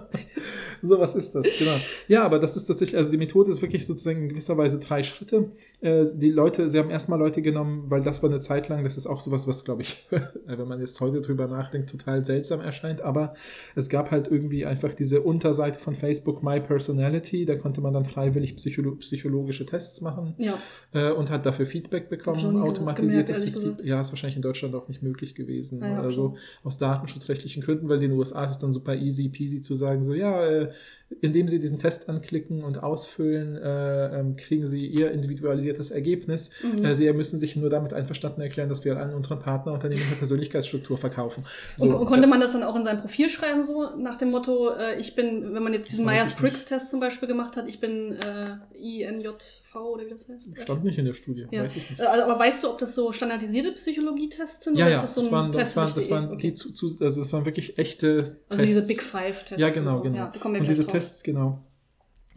so 0.81 0.99
was 0.99 1.15
ist 1.15 1.35
das, 1.35 1.45
genau. 1.57 1.75
Ja, 2.07 2.23
aber 2.23 2.39
das 2.39 2.55
ist 2.55 2.65
tatsächlich, 2.65 2.97
also 2.97 3.11
die 3.11 3.17
Methode 3.17 3.51
ist 3.51 3.61
wirklich 3.61 3.85
sozusagen 3.85 4.23
in 4.23 4.29
gewisser 4.29 4.57
Weise 4.57 4.79
drei 4.79 5.03
Schritte. 5.03 5.51
Äh, 5.81 6.05
die 6.15 6.29
Leute, 6.29 6.69
sie 6.69 6.79
haben 6.79 6.89
erstmal 6.89 7.19
Leute 7.19 7.41
genommen, 7.41 7.85
weil 7.89 8.01
das 8.01 8.21
war 8.23 8.29
eine 8.29 8.39
Zeit 8.39 8.69
lang, 8.69 8.83
das 8.83 8.97
ist 8.97 9.07
auch 9.07 9.19
sowas, 9.19 9.47
was, 9.47 9.65
glaube 9.65 9.83
ich, 9.83 10.05
wenn 10.45 10.67
man 10.67 10.79
jetzt 10.79 10.99
heute 11.01 11.21
drüber 11.21 11.47
nachdenkt, 11.47 11.89
total 11.89 12.23
seltsam 12.23 12.61
erscheint, 12.61 13.01
aber 13.01 13.33
es 13.75 13.89
gab 13.89 14.11
halt 14.11 14.27
irgendwie 14.27 14.65
einfach 14.65 14.93
diese 14.93 15.21
Unterseite 15.21 15.79
von 15.79 15.95
Facebook, 15.95 16.43
My 16.43 16.59
Personality, 16.59 17.45
da 17.45 17.55
konnte 17.55 17.81
man 17.81 17.93
dann 17.93 18.05
freiwillig 18.05 18.55
psycholo 18.55 18.95
psychologische 18.95 19.65
Tests 19.65 20.01
machen 20.01 20.35
Ja. 20.37 20.57
Äh, 20.95 21.11
und 21.11 21.29
hat 21.29 21.45
dafür 21.45 21.65
Feedback 21.65 22.09
bekommen, 22.09 22.39
schon 22.39 22.61
automatisiert. 22.61 23.27
gemerkt, 23.27 23.47
ist, 23.47 23.83
ja, 23.83 23.99
ist 23.99 24.11
wahrscheinlich 24.11 24.37
in 24.37 24.41
Deutschland 24.41 24.73
auch 24.75 24.87
nicht 24.87 25.03
möglich 25.03 25.35
gewesen. 25.35 25.83
Ah 25.83 25.87
ja, 25.87 25.97
okay. 25.97 26.05
Also 26.05 26.35
aus 26.63 26.77
datenschutzrechtlichen 26.77 27.61
Gründen, 27.61 27.89
weil 27.89 27.97
in 27.97 28.09
den 28.09 28.17
USA 28.17 28.45
ist 28.45 28.51
es 28.51 28.59
dann 28.59 28.71
super 28.71 28.95
easy 28.95 29.27
peasy 29.27 29.61
zu 29.61 29.75
sagen, 29.75 30.03
so, 30.03 30.13
ja, 30.13 30.45
äh, 30.45 30.71
indem 31.21 31.47
Sie 31.47 31.59
diesen 31.59 31.79
Test 31.79 32.09
anklicken 32.09 32.63
und 32.63 32.83
ausfüllen, 32.83 33.57
äh, 33.57 34.19
ähm, 34.19 34.35
kriegen 34.35 34.65
Sie 34.65 34.85
Ihr 34.85 35.11
individualisiertes 35.11 35.91
Ergebnis. 35.91 36.49
Mhm. 36.63 36.83
Äh, 36.83 36.95
Sie 36.95 37.11
müssen 37.13 37.37
sich 37.37 37.55
nur 37.55 37.69
damit 37.69 37.93
einverstanden 37.93 38.41
erklären, 38.41 38.69
dass 38.69 38.83
wir 38.85 38.97
an 38.97 39.13
unseren 39.13 39.39
Partnerunternehmen 39.39 40.05
eine 40.05 40.15
Persönlichkeitsstruktur 40.15 40.97
verkaufen. 40.97 41.45
und, 41.79 41.93
und 41.93 42.05
konnte 42.05 42.27
man 42.27 42.39
das 42.39 42.53
dann 42.53 42.63
auch 42.63 42.75
in 42.75 42.83
sein 42.85 42.99
Profil 42.99 43.29
schreiben, 43.29 43.63
so 43.63 43.95
nach 43.97 44.17
dem 44.17 44.31
Motto, 44.31 44.71
äh, 44.71 44.99
ich 44.99 45.15
bin, 45.15 45.53
wenn 45.53 45.63
man 45.63 45.73
jetzt 45.73 45.91
diesen 45.91 46.05
Myers-Briggs-Test 46.05 46.89
zum 46.89 46.99
Beispiel 46.99 47.27
gemacht 47.27 47.55
hat, 47.55 47.67
ich 47.67 47.79
bin 47.79 48.13
äh, 48.13 48.57
INJV 48.73 49.75
oder 49.75 50.05
wie 50.05 50.09
das 50.09 50.27
heißt? 50.27 50.57
Stand 50.61 50.83
nicht 50.83 50.97
in 50.97 51.05
der 51.05 51.13
Studie, 51.13 51.47
Ja. 51.51 51.63
weiß 51.63 51.75
ich 51.75 51.89
nicht. 51.89 52.01
Also, 52.01 52.23
aber 52.23 52.39
weißt 52.39 52.63
du, 52.63 52.69
ob 52.69 52.77
das 52.77 52.95
so 52.95 53.11
standardisierte 53.11 53.71
Psychologietests 53.73 54.63
sind? 54.63 54.77
Ja, 54.77 54.85
oder 54.85 54.93
ja, 54.95 55.03
ist 55.03 55.15
das 55.15 55.25
so 55.25 55.31
waren, 55.31 55.51
das 55.51 55.61
Test 55.61 55.75
waren, 55.75 55.93
durch 55.93 55.95
das 55.95 56.09
waren 56.09 56.25
okay. 56.31 56.37
die 56.37 56.53
zu, 56.53 56.73
zu, 56.73 56.87
also 57.03 57.21
das 57.21 57.33
waren 57.33 57.45
wirklich 57.45 57.77
echte 57.77 58.37
Also 58.49 58.63
diese 58.63 58.79
Tests. 58.79 58.87
Big 58.87 59.01
Five-Tests. 59.03 59.61
Ja, 59.61 59.69
genau, 59.69 59.97
so. 59.97 60.01
genau. 60.01 60.17
Ja, 60.17 60.31
und 60.43 60.67
diese 60.67 60.83
drauf. 60.83 60.93
Tests, 61.05 61.23
genau. 61.23 61.59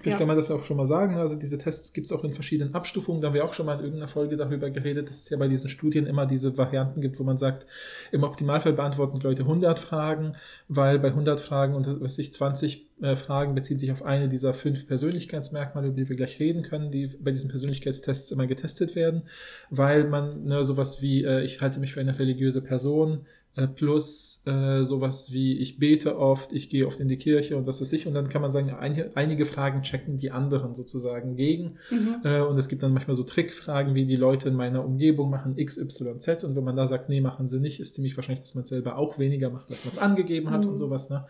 Vielleicht 0.00 0.14
Ja. 0.14 0.18
kann 0.18 0.28
man 0.28 0.36
das 0.36 0.48
auch 0.52 0.62
schon 0.62 0.76
mal 0.76 0.86
sagen. 0.86 1.16
Also 1.16 1.34
diese 1.34 1.58
Tests 1.58 1.92
gibt 1.92 2.06
es 2.06 2.12
auch 2.12 2.22
in 2.22 2.32
verschiedenen 2.32 2.72
Abstufungen. 2.72 3.20
Da 3.20 3.26
haben 3.28 3.34
wir 3.34 3.44
auch 3.44 3.52
schon 3.52 3.66
mal 3.66 3.72
in 3.74 3.80
irgendeiner 3.80 4.06
Folge 4.06 4.36
darüber 4.36 4.70
geredet, 4.70 5.10
dass 5.10 5.22
es 5.22 5.28
ja 5.28 5.36
bei 5.36 5.48
diesen 5.48 5.68
Studien 5.68 6.06
immer 6.06 6.24
diese 6.24 6.56
Varianten 6.56 7.00
gibt, 7.00 7.18
wo 7.18 7.24
man 7.24 7.36
sagt, 7.36 7.66
im 8.12 8.22
Optimalfall 8.22 8.74
beantworten 8.74 9.18
die 9.18 9.24
Leute 9.24 9.42
100 9.42 9.80
Fragen, 9.80 10.36
weil 10.68 11.00
bei 11.00 11.08
100 11.08 11.40
Fragen 11.40 11.74
und 11.74 11.88
was 11.88 12.00
weiß 12.00 12.18
ich 12.20 12.32
20 12.32 12.86
äh, 13.02 13.16
Fragen 13.16 13.56
beziehen 13.56 13.80
sich 13.80 13.90
auf 13.90 14.04
eine 14.04 14.28
dieser 14.28 14.54
fünf 14.54 14.86
Persönlichkeitsmerkmale, 14.86 15.88
über 15.88 15.96
die 15.96 16.08
wir 16.08 16.14
gleich 16.16 16.38
reden 16.38 16.62
können, 16.62 16.92
die 16.92 17.08
bei 17.08 17.32
diesen 17.32 17.50
Persönlichkeitstests 17.50 18.30
immer 18.30 18.46
getestet 18.46 18.94
werden, 18.94 19.24
weil 19.70 20.04
man 20.04 20.44
ne, 20.44 20.62
sowas 20.62 21.02
wie 21.02 21.24
äh, 21.24 21.42
ich 21.42 21.60
halte 21.60 21.80
mich 21.80 21.94
für 21.94 22.00
eine 22.00 22.16
religiöse 22.20 22.62
Person 22.62 23.26
plus 23.66 24.42
äh, 24.46 24.84
sowas 24.84 25.32
wie 25.32 25.58
ich 25.58 25.78
bete 25.78 26.18
oft, 26.18 26.52
ich 26.52 26.70
gehe 26.70 26.86
oft 26.86 27.00
in 27.00 27.08
die 27.08 27.16
Kirche 27.16 27.56
und 27.56 27.66
was 27.66 27.80
weiß 27.80 27.92
ich 27.92 28.06
und 28.06 28.14
dann 28.14 28.28
kann 28.28 28.40
man 28.42 28.50
sagen, 28.50 28.70
einige, 28.70 29.10
einige 29.16 29.44
Fragen 29.46 29.82
checken 29.82 30.16
die 30.16 30.30
anderen 30.30 30.74
sozusagen 30.74 31.34
gegen 31.36 31.76
Mhm. 31.90 32.16
äh, 32.24 32.40
und 32.40 32.56
es 32.58 32.68
gibt 32.68 32.82
dann 32.82 32.92
manchmal 32.92 33.14
so 33.16 33.24
Trickfragen, 33.24 33.94
wie 33.94 34.04
die 34.06 34.16
Leute 34.16 34.48
in 34.48 34.54
meiner 34.54 34.84
Umgebung 34.84 35.30
machen 35.30 35.58
X, 35.58 35.76
Y, 35.78 36.20
Z 36.20 36.44
und 36.44 36.54
wenn 36.56 36.64
man 36.64 36.76
da 36.76 36.86
sagt, 36.86 37.08
nee, 37.08 37.20
machen 37.20 37.46
sie 37.46 37.58
nicht, 37.58 37.80
ist 37.80 37.94
ziemlich 37.94 38.16
wahrscheinlich, 38.16 38.40
dass 38.44 38.54
man 38.54 38.64
selber 38.64 38.96
auch 38.98 39.18
weniger 39.18 39.50
macht, 39.50 39.70
als 39.70 39.84
man 39.84 39.92
es 39.92 39.98
angegeben 39.98 40.50
hat 40.50 40.64
Mhm. 40.64 40.70
und 40.70 40.76
sowas. 40.76 41.10
Ne? 41.10 41.24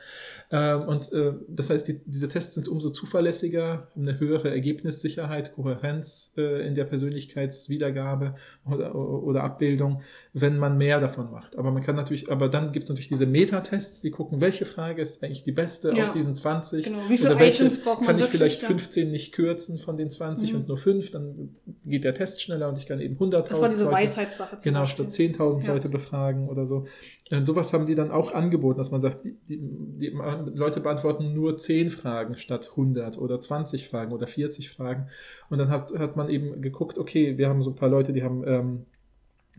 Ähm, 0.50 0.82
und 0.82 1.12
äh, 1.12 1.32
das 1.48 1.70
heißt, 1.70 1.86
die, 1.88 2.00
diese 2.04 2.28
Tests 2.28 2.54
sind 2.54 2.68
umso 2.68 2.90
zuverlässiger, 2.90 3.88
haben 3.94 4.02
eine 4.08 4.18
höhere 4.18 4.50
Ergebnissicherheit, 4.50 5.54
Kohärenz 5.54 6.32
äh, 6.36 6.66
in 6.66 6.74
der 6.74 6.84
Persönlichkeitswiedergabe 6.84 8.34
oder, 8.70 8.94
oder 8.94 9.44
Abbildung, 9.44 10.02
wenn 10.32 10.58
man 10.58 10.76
mehr 10.76 11.00
davon 11.00 11.30
macht. 11.30 11.56
Aber 11.56 11.70
man 11.70 11.82
kann 11.82 11.96
natürlich, 11.96 12.17
aber 12.28 12.48
dann 12.48 12.72
gibt 12.72 12.84
es 12.84 12.88
natürlich 12.88 13.08
diese 13.08 13.26
Metatests, 13.26 14.00
die 14.02 14.10
gucken, 14.10 14.40
welche 14.40 14.64
Frage 14.64 15.00
ist 15.02 15.22
eigentlich 15.22 15.42
die 15.42 15.52
beste 15.52 15.94
Ja. 15.94 16.02
aus 16.04 16.12
diesen 16.12 16.34
20 16.34 16.84
Genau. 16.84 16.98
Wie 17.08 17.16
viele 17.18 17.30
oder 17.30 17.38
welche 17.38 17.64
Items 17.64 17.82
braucht 17.84 17.98
man 18.00 18.08
kann 18.16 18.18
ich 18.18 18.24
vielleicht 18.26 18.62
ja. 18.62 18.68
15 18.68 19.10
nicht 19.10 19.32
kürzen 19.32 19.78
von 19.78 19.96
den 19.96 20.10
20 20.10 20.52
Mhm. 20.52 20.58
und 20.60 20.68
nur 20.68 20.76
5, 20.78 21.10
dann 21.10 21.56
geht 21.84 22.04
der 22.04 22.14
Test 22.14 22.42
schneller 22.42 22.68
und 22.68 22.78
ich 22.78 22.86
kann 22.86 23.00
eben 23.00 23.16
100.000 23.18 23.50
Das 23.50 23.60
war 23.60 23.68
diese 23.68 23.84
Leute- 23.84 23.96
Weisheitssache. 23.96 24.56
Genau, 24.62 24.80
Beispiel. 24.80 25.04
statt 25.04 25.12
10.000 25.12 25.64
Ja. 25.66 25.72
Leute 25.74 25.88
befragen 25.88 26.48
oder 26.48 26.66
so. 26.66 26.86
Und 27.30 27.46
sowas 27.46 27.72
haben 27.72 27.86
die 27.86 27.94
dann 27.94 28.10
auch 28.10 28.32
angeboten, 28.32 28.78
dass 28.78 28.90
man 28.90 29.00
sagt, 29.00 29.24
die, 29.24 29.36
die, 29.48 29.58
die 29.98 30.12
Leute 30.54 30.80
beantworten 30.80 31.34
nur 31.34 31.56
10 31.58 31.90
Fragen 31.90 32.36
statt 32.38 32.70
100 32.70 33.18
oder 33.18 33.40
20 33.40 33.88
Fragen 33.88 34.12
oder 34.12 34.26
40 34.26 34.70
Fragen. 34.70 35.08
Und 35.50 35.58
dann 35.58 35.70
hat, 35.70 35.92
hat 35.98 36.16
man 36.16 36.28
eben 36.30 36.60
geguckt, 36.62 36.98
okay, 36.98 37.36
wir 37.38 37.48
haben 37.48 37.60
so 37.62 37.70
ein 37.70 37.76
paar 37.76 37.88
Leute, 37.90 38.12
die 38.12 38.22
haben 38.22 38.42
ähm, 38.46 38.86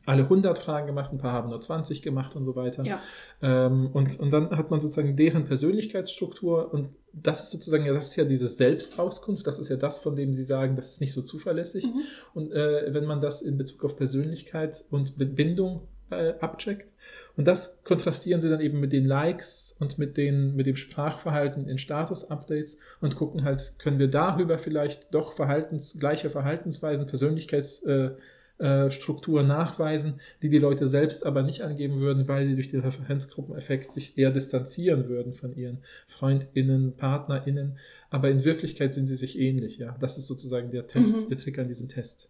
alle 0.05 0.23
100 0.23 0.57
Fragen 0.57 0.87
gemacht, 0.87 1.11
ein 1.11 1.17
paar 1.17 1.33
haben 1.33 1.49
nur 1.49 1.59
20 1.61 2.01
gemacht 2.01 2.35
und 2.35 2.43
so 2.43 2.55
weiter. 2.55 2.83
Ja. 2.83 2.99
Ähm, 3.41 3.89
und, 3.93 4.19
und 4.19 4.31
dann 4.31 4.49
hat 4.51 4.71
man 4.71 4.79
sozusagen 4.79 5.15
deren 5.15 5.45
Persönlichkeitsstruktur 5.45 6.73
und 6.73 6.89
das 7.13 7.43
ist 7.43 7.51
sozusagen, 7.51 7.85
ja, 7.85 7.93
das 7.93 8.07
ist 8.07 8.15
ja 8.15 8.23
diese 8.23 8.47
Selbstauskunft, 8.47 9.45
das 9.45 9.59
ist 9.59 9.69
ja 9.69 9.75
das, 9.75 9.99
von 9.99 10.15
dem 10.15 10.33
sie 10.33 10.43
sagen, 10.43 10.75
das 10.75 10.89
ist 10.89 11.01
nicht 11.01 11.13
so 11.13 11.21
zuverlässig. 11.21 11.85
Mhm. 11.85 12.01
Und 12.33 12.51
äh, 12.51 12.93
wenn 12.93 13.05
man 13.05 13.19
das 13.21 13.41
in 13.41 13.57
Bezug 13.57 13.83
auf 13.83 13.97
Persönlichkeit 13.97 14.83
und 14.89 15.13
Bindung 15.17 15.87
äh, 16.11 16.33
abcheckt. 16.39 16.91
Und 17.37 17.47
das 17.47 17.83
kontrastieren 17.83 18.41
sie 18.41 18.49
dann 18.49 18.61
eben 18.61 18.79
mit 18.79 18.93
den 18.93 19.05
Likes 19.05 19.75
und 19.79 19.97
mit, 19.97 20.17
den, 20.17 20.55
mit 20.55 20.65
dem 20.65 20.75
Sprachverhalten 20.75 21.67
in 21.67 21.77
Status-Updates 21.77 22.79
und 22.99 23.15
gucken 23.15 23.43
halt, 23.43 23.75
können 23.77 23.99
wir 23.99 24.09
darüber 24.09 24.57
vielleicht 24.57 25.13
doch 25.13 25.33
Verhaltens, 25.33 25.99
gleiche 25.99 26.29
Verhaltensweisen, 26.29 27.07
Persönlichkeitsstruktur 27.07 28.17
äh, 28.17 28.21
äh, 28.59 28.91
Struktur 28.91 29.41
nachweisen, 29.43 30.19
die 30.43 30.49
die 30.49 30.59
Leute 30.59 30.87
selbst 30.87 31.25
aber 31.25 31.43
nicht 31.43 31.61
angeben 31.63 31.99
würden, 31.99 32.27
weil 32.27 32.45
sie 32.45 32.55
durch 32.55 32.69
den 32.69 32.81
Referenzgruppeneffekt 32.81 33.91
sich 33.91 34.17
eher 34.17 34.31
distanzieren 34.31 35.07
würden 35.09 35.33
von 35.33 35.55
ihren 35.55 35.79
FreundInnen, 36.07 36.95
PartnerInnen. 36.97 37.77
Aber 38.09 38.29
in 38.29 38.43
Wirklichkeit 38.43 38.93
sind 38.93 39.07
sie 39.07 39.15
sich 39.15 39.39
ähnlich, 39.39 39.77
ja. 39.77 39.95
Das 39.99 40.17
ist 40.17 40.27
sozusagen 40.27 40.71
der 40.71 40.87
Test, 40.87 41.25
Mhm. 41.25 41.29
der 41.29 41.37
Trick 41.37 41.57
an 41.57 41.67
diesem 41.67 41.87
Test. 41.89 42.29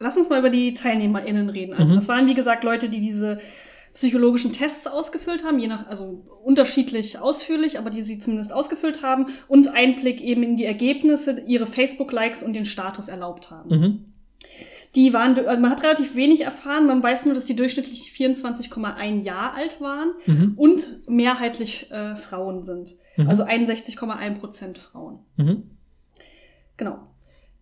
Lass 0.00 0.16
uns 0.16 0.28
mal 0.30 0.38
über 0.38 0.50
die 0.50 0.74
TeilnehmerInnen 0.74 1.48
reden. 1.48 1.74
Also, 1.74 1.92
Mhm. 1.92 1.96
das 1.96 2.08
waren, 2.08 2.26
wie 2.28 2.34
gesagt, 2.34 2.62
Leute, 2.62 2.88
die 2.88 3.00
diese 3.00 3.38
psychologischen 3.94 4.52
Tests 4.52 4.86
ausgefüllt 4.86 5.42
haben, 5.44 5.58
je 5.58 5.66
nach, 5.66 5.88
also 5.88 6.24
unterschiedlich 6.44 7.18
ausführlich, 7.18 7.78
aber 7.78 7.90
die 7.90 8.02
sie 8.02 8.18
zumindest 8.20 8.52
ausgefüllt 8.52 9.02
haben 9.02 9.26
und 9.48 9.74
Einblick 9.74 10.20
eben 10.20 10.42
in 10.44 10.56
die 10.56 10.66
Ergebnisse, 10.66 11.40
ihre 11.46 11.66
Facebook-Likes 11.66 12.42
und 12.44 12.52
den 12.52 12.64
Status 12.64 13.08
erlaubt 13.08 13.50
haben. 13.50 13.70
Mhm. 13.70 14.04
Die 14.94 15.12
waren, 15.12 15.36
also 15.38 15.60
man 15.60 15.70
hat 15.70 15.82
relativ 15.82 16.14
wenig 16.14 16.40
erfahren, 16.42 16.86
man 16.86 17.02
weiß 17.02 17.26
nur, 17.26 17.34
dass 17.34 17.44
die 17.44 17.54
durchschnittlich 17.56 18.10
24,1 18.16 19.22
Jahre 19.22 19.54
alt 19.56 19.80
waren 19.80 20.12
Mhm. 20.26 20.54
und 20.56 21.08
mehrheitlich 21.08 21.90
äh, 21.90 22.16
Frauen 22.16 22.64
sind. 22.64 22.94
Mhm. 23.16 23.28
Also 23.28 23.44
61,1 23.44 24.38
Prozent 24.38 24.78
Frauen. 24.78 25.18
Mhm. 25.36 25.64
Genau. 26.76 26.98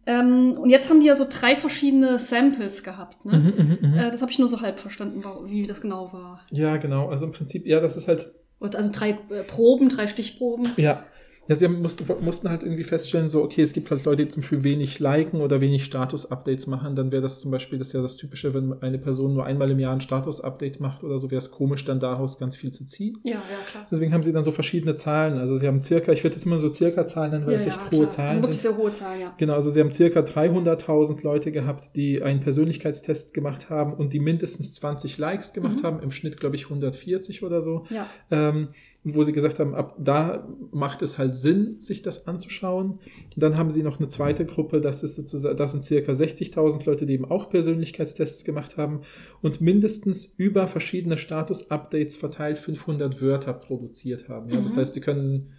Ähm, 0.09 0.53
und 0.53 0.71
jetzt 0.71 0.89
haben 0.89 1.01
die 1.01 1.07
ja 1.07 1.17
so 1.17 1.27
drei 1.29 1.57
verschiedene 1.57 2.19
Samples 2.21 2.85
gehabt. 2.85 3.25
Ne? 3.25 3.39
Mhm, 3.39 3.79
mhm, 3.81 3.91
mhm. 3.91 3.99
Äh, 3.99 4.11
das 4.13 4.23
habe 4.23 4.31
ich 4.31 4.39
nur 4.39 4.49
so 4.49 4.61
halb 4.61 4.79
verstanden, 4.79 5.25
wie 5.47 5.67
das 5.67 5.81
genau 5.81 6.13
war. 6.13 6.43
Ja, 6.53 6.77
genau. 6.77 7.09
Also 7.09 7.27
im 7.27 7.33
Prinzip, 7.33 7.67
ja, 7.67 7.81
das 7.81 7.97
ist 7.97 8.07
halt, 8.07 8.33
Und 8.61 8.77
also 8.77 8.91
drei 8.93 9.11
äh, 9.31 9.43
Proben, 9.43 9.89
drei 9.89 10.07
Stichproben. 10.07 10.69
ja. 10.77 11.05
Ja, 11.49 11.55
sie 11.55 11.69
mussten, 11.69 12.05
mussten 12.25 12.49
halt 12.51 12.63
irgendwie 12.63 12.83
feststellen, 12.85 13.29
so, 13.29 13.43
okay, 13.43 13.63
es 13.63 13.73
gibt 13.73 13.91
halt 13.91 14.05
Leute, 14.05 14.25
die 14.25 14.29
zum 14.29 14.43
Beispiel 14.43 14.65
wenig 14.65 14.99
liken 14.99 15.41
oder 15.41 15.61
wenig 15.61 15.85
Status-Updates 15.85 16.67
machen. 16.67 16.95
Dann 16.97 17.13
wäre 17.13 17.23
das 17.23 17.41
zum 17.41 17.51
Beispiel, 17.51 17.79
das 17.79 17.89
ist 17.89 17.93
ja 17.95 18.03
das 18.03 18.17
Typische, 18.17 18.53
wenn 18.55 18.83
eine 18.83 18.99
Person 18.99 19.35
nur 19.35 19.45
einmal 19.47 19.71
im 19.71 19.79
Jahr 19.79 19.93
ein 19.93 20.01
Status-Update 20.01 20.81
macht 20.81 21.05
oder 21.05 21.19
so, 21.19 21.31
wäre 21.31 21.39
es 21.39 21.51
komisch, 21.51 21.85
dann 21.85 22.01
daraus 22.01 22.39
ganz 22.39 22.57
viel 22.57 22.73
zu 22.73 22.85
ziehen. 22.85 23.17
Ja, 23.23 23.33
ja, 23.35 23.41
klar. 23.71 23.87
Deswegen 23.91 24.13
haben 24.13 24.23
sie 24.23 24.33
dann 24.33 24.45
so 24.45 24.51
verschiedene 24.53 24.95
Zahlen. 24.97 25.39
Also 25.39 25.57
sie 25.57 25.67
haben 25.67 25.83
circa, 25.83 26.13
ich 26.13 26.25
werde 26.25 26.37
jetzt 26.37 26.47
immer 26.47 26.61
so 26.61 26.73
circa 26.73 27.07
Zahlen 27.07 27.31
nennen, 27.31 27.47
weil 27.47 27.55
ja, 27.55 27.61
es 27.61 27.67
echt 27.67 27.77
ja, 27.81 27.91
hohe 27.93 27.99
klar. 28.07 28.11
Zahlen 28.11 28.29
Also 28.31 28.43
wirklich 28.43 28.61
sind. 28.61 28.73
sehr 28.75 28.83
hohe 28.83 28.93
Zahlen, 28.93 29.21
ja. 29.21 29.35
Genau, 29.39 29.55
also 29.55 29.71
sie 29.71 29.81
haben 29.81 29.93
circa 29.93 30.21
300.000 30.21 31.23
Leute 31.23 31.53
gehabt, 31.53 31.91
die 31.97 32.23
einen 32.23 32.41
Persönlichkeitstest 32.41 33.35
gemacht 33.35 33.71
haben 33.71 33.95
und 33.95 34.13
die 34.13 34.21
mindestens 34.21 34.75
20 34.75 35.19
Likes 35.19 35.53
gemacht 35.53 35.81
Mhm. 35.83 35.87
haben, 35.87 36.01
im 36.03 36.11
Schnitt 36.11 36.39
glaube 36.41 36.57
ich 36.57 36.65
140 36.65 37.43
oder 37.43 37.61
so. 37.61 37.85
Ja. 37.91 38.07
Ähm, 38.31 38.69
wo 39.15 39.23
sie 39.23 39.33
gesagt 39.33 39.61
haben, 39.61 39.75
ab 39.75 39.95
da 39.99 40.49
macht 40.73 41.01
es 41.03 41.17
halt 41.17 41.35
Sinn, 41.37 41.77
sich 41.79 42.03
das 42.03 42.27
anzuschauen. 42.27 42.91
Und 42.93 42.99
dann 43.37 43.57
haben 43.57 43.71
sie 43.71 43.83
noch 43.85 43.99
eine 43.99 44.09
zweite 44.09 44.45
Gruppe, 44.45 44.81
das 44.81 45.03
ist 45.05 45.15
sozusagen, 45.15 45.57
das 45.57 45.71
sind 45.73 45.85
circa 45.85 46.13
60.000 46.13 46.85
Leute, 46.87 47.07
die 47.07 47.13
eben 47.15 47.25
auch 47.25 47.49
Persönlichkeitstests 47.49 48.45
gemacht 48.45 48.77
haben 48.77 49.03
und 49.43 49.61
mindestens 49.61 50.27
über 50.37 50.67
verschiedene 50.67 51.19
Status-Updates 51.19 52.17
verteilt 52.17 52.59
500 52.59 53.21
Wörter 53.23 53.53
produziert 53.53 54.29
haben. 54.29 54.51
Ja? 54.51 54.61
Das 54.61 54.75
Mhm. 54.75 54.81
heißt, 54.81 54.95
sie 54.95 55.01
können 55.01 55.51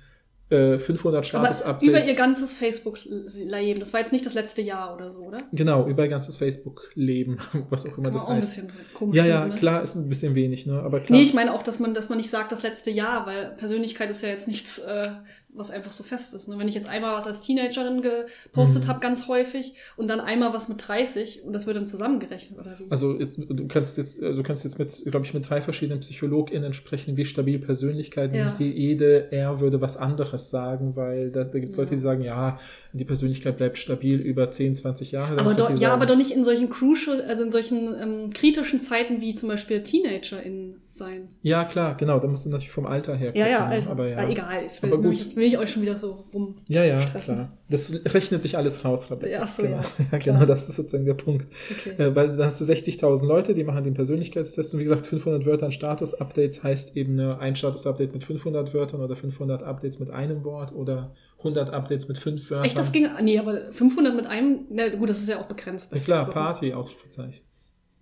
äh, 0.50 0.80
500 0.80 1.18
Aber 1.18 1.24
Status-Updates. 1.26 1.89
über 1.89 2.04
ihr 2.08 2.16
ganzes 2.16 2.54
Facebook-Leben. 2.54 3.80
Das 3.80 3.93
war 3.93 4.00
jetzt 4.00 4.14
nicht 4.14 4.26
das 4.26 4.34
letzte 4.34 4.62
Jahr 4.62 4.93
oder 4.95 5.12
so, 5.12 5.20
oder? 5.22 5.38
Genau, 5.52 5.88
über 5.88 6.04
ihr 6.04 6.10
ganzes 6.10 6.38
Facebook-Leben, 6.38 7.38
was 7.70 7.86
auch 7.86 7.98
immer 7.98 8.12
das 8.12 8.22
auch 8.24 8.30
ein 8.30 8.38
heißt. 8.38 8.56
bisschen 8.56 8.72
komisch 8.93 9.18
Ja, 9.18 9.26
ja, 9.26 9.45
ne? 9.48 9.56
klar, 9.56 9.82
ist 9.84 9.95
ein 9.95 10.08
bisschen 10.08 10.36
wenig, 10.36 10.66
ne? 10.66 10.82
Aber 10.82 11.00
klar. 11.02 11.18
Nee, 11.18 11.24
ich 11.26 11.34
meine 11.34 11.54
auch, 11.54 11.64
dass 11.64 11.80
man, 11.80 11.93
dass 11.93 12.10
man 12.10 12.18
nicht 12.18 12.30
sagt, 12.30 12.52
das 12.52 12.64
letzte 12.64 12.91
Jahr, 12.91 13.26
weil 13.26 13.52
Persönlichkeit 13.58 14.10
ist 14.10 14.22
ja 14.22 14.30
jetzt 14.30 14.48
nichts, 14.48 14.80
äh, 14.80 15.10
was 15.58 15.72
einfach 15.72 15.91
so 15.91 16.03
fest 16.03 16.34
ist. 16.34 16.47
Ne? 16.47 16.58
Wenn 16.58 16.68
ich 16.68 16.76
jetzt 16.76 16.88
einmal 16.88 17.14
was 17.16 17.26
als 17.28 17.41
Teenagerin 17.41 18.01
gepostet 18.01 18.84
Mhm. 18.84 18.88
habe, 18.88 18.99
ganz 18.99 19.28
häufig, 19.28 19.74
und 19.95 20.08
dann 20.08 20.20
einmal 20.20 20.53
was 20.53 20.68
mit 20.70 20.88
30 20.88 21.43
und 21.43 21.53
das 21.53 21.66
wird 21.68 21.78
dann 21.78 21.86
zusammengerechnet, 21.88 22.60
oder 22.60 22.76
wie? 22.80 22.86
Also 22.89 23.20
jetzt, 23.20 23.38
du 23.38 23.68
kannst 23.68 23.97
jetzt, 23.97 24.22
du 24.22 24.43
kannst 24.43 24.64
jetzt 24.64 24.78
mit, 24.80 25.03
glaube 25.10 25.26
ich, 25.26 25.34
mit 25.34 25.49
drei 25.49 25.62
verschiedenen 25.62 25.99
PsychologInnen 25.99 26.74
sprechen, 26.74 27.18
wie 27.18 27.26
stabil 27.26 27.60
Persönlichkeiten 27.60 28.36
Ja. 28.36 28.47
sind. 28.47 28.60
Die, 28.60 28.72
jede 28.72 29.32
R 29.32 29.60
würde 29.60 29.82
was 29.82 29.97
anderes 29.97 30.49
sagen, 30.49 30.95
weil 30.95 31.32
da, 31.32 31.43
da 31.43 31.60
gibt 31.60 31.72
es. 31.72 31.78
Leute, 31.78 31.95
die 31.95 32.01
sagen, 32.01 32.24
ja, 32.24 32.60
die 32.93 33.05
Persönlichkeit 33.05 33.58
bleibt 33.58 33.78
stabil 33.78 34.20
über 34.20 34.49
10, 34.51 34.76
20 34.76 35.12
Jahre. 35.12 35.34
Aber 35.34 35.43
muss 35.43 35.55
doch, 35.55 35.70
ja, 35.70 35.76
sagen, 35.76 35.91
aber 35.93 36.05
doch 36.05 36.16
nicht 36.18 36.32
in 36.32 36.43
solchen 36.43 36.70
crucial, 36.70 37.22
also 37.22 37.43
in 37.43 37.51
solchen 37.51 37.95
ähm, 37.99 38.30
kritischen 38.34 38.82
Zeiten 38.82 39.22
wie 39.22 39.34
zum 39.36 39.49
Beispiel 39.49 39.84
Teenager 39.84 40.41
in 40.41 40.76
sein. 40.98 41.30
Ja, 41.41 41.66
klar, 41.66 41.95
genau. 41.95 42.20
Da 42.20 42.28
musst 42.28 42.45
du 42.45 42.50
natürlich 42.50 42.72
vom 42.72 42.86
Alter 42.86 43.16
her 43.16 43.28
gucken. 43.28 43.41
Ja, 43.41 43.48
ja? 43.48 43.66
Alter. 43.66 43.91
Aber 43.91 44.08
ja. 44.08 44.18
Ah, 44.18 44.30
egal, 44.30 44.62
jetzt 44.62 44.82
will, 44.82 44.91
Aber 44.91 45.02
gut. 45.02 45.16
jetzt 45.16 45.36
will 45.36 45.45
ich 45.45 45.58
euch 45.58 45.72
schon 45.72 45.82
wieder 45.82 45.95
so 45.95 46.26
rum. 46.34 46.56
Ja, 46.68 46.84
ja, 46.84 47.00
stressen. 47.00 47.36
klar. 47.36 47.58
Das 47.70 47.93
rechnet 48.14 48.41
sich 48.41 48.58
alles 48.58 48.84
raus, 48.86 49.12
Rebecca. 49.12 49.32
Ja, 49.32 49.48
so, 49.48 49.62
genau. 49.62 49.82
ja, 50.12 50.18
genau, 50.24 50.45
das 50.45 50.70
ist 50.70 50.76
sozusagen 50.76 51.06
der 51.06 51.14
Punkt. 51.14 51.48
Okay. 51.72 52.02
Äh, 52.02 52.16
weil 52.16 52.32
dann 52.34 52.45
hast 52.45 52.62
du 52.62 52.66
60.000 52.66 53.26
Leute, 53.26 53.54
die 53.54 53.64
machen 53.64 53.84
den 53.84 53.93
Persönlichkeitstest 53.93 54.74
und 54.74 54.80
wie 54.80 54.84
gesagt, 54.84 55.08
500 55.08 55.45
Wörter 55.45 55.68
an 55.68 55.72
Status-Updates 55.72 56.64
heißt 56.64 56.95
eben 56.98 57.16
ne, 57.16 57.39
ein 57.39 57.56
Status-Update 57.56 58.14
mit 58.14 58.24
500 58.24 58.74
Wörtern 58.74 59.02
oder 59.02 59.16
500 59.16 59.64
Updates 59.64 60.00
mit 60.00 60.12
einem 60.12 60.43
Wort 60.43 60.74
oder 60.74 61.14
100 61.39 61.70
Updates 61.72 62.08
mit 62.08 62.18
fünf 62.18 62.50
Wörtern. 62.50 62.66
Echt, 62.66 62.78
das 62.78 62.91
ging. 62.91 63.08
Nee, 63.22 63.38
aber 63.39 63.72
500 63.72 64.16
mit 64.16 64.26
einem. 64.26 64.66
Na 64.70 64.89
gut, 64.89 65.10
das 65.10 65.20
ist 65.20 65.30
ja 65.30 65.39
auch 65.39 65.45
begrenzt. 65.45 65.93
Ja, 65.93 66.00
klar? 66.00 66.30
Party, 66.30 66.74
Ausrufezeichen. 66.74 67.43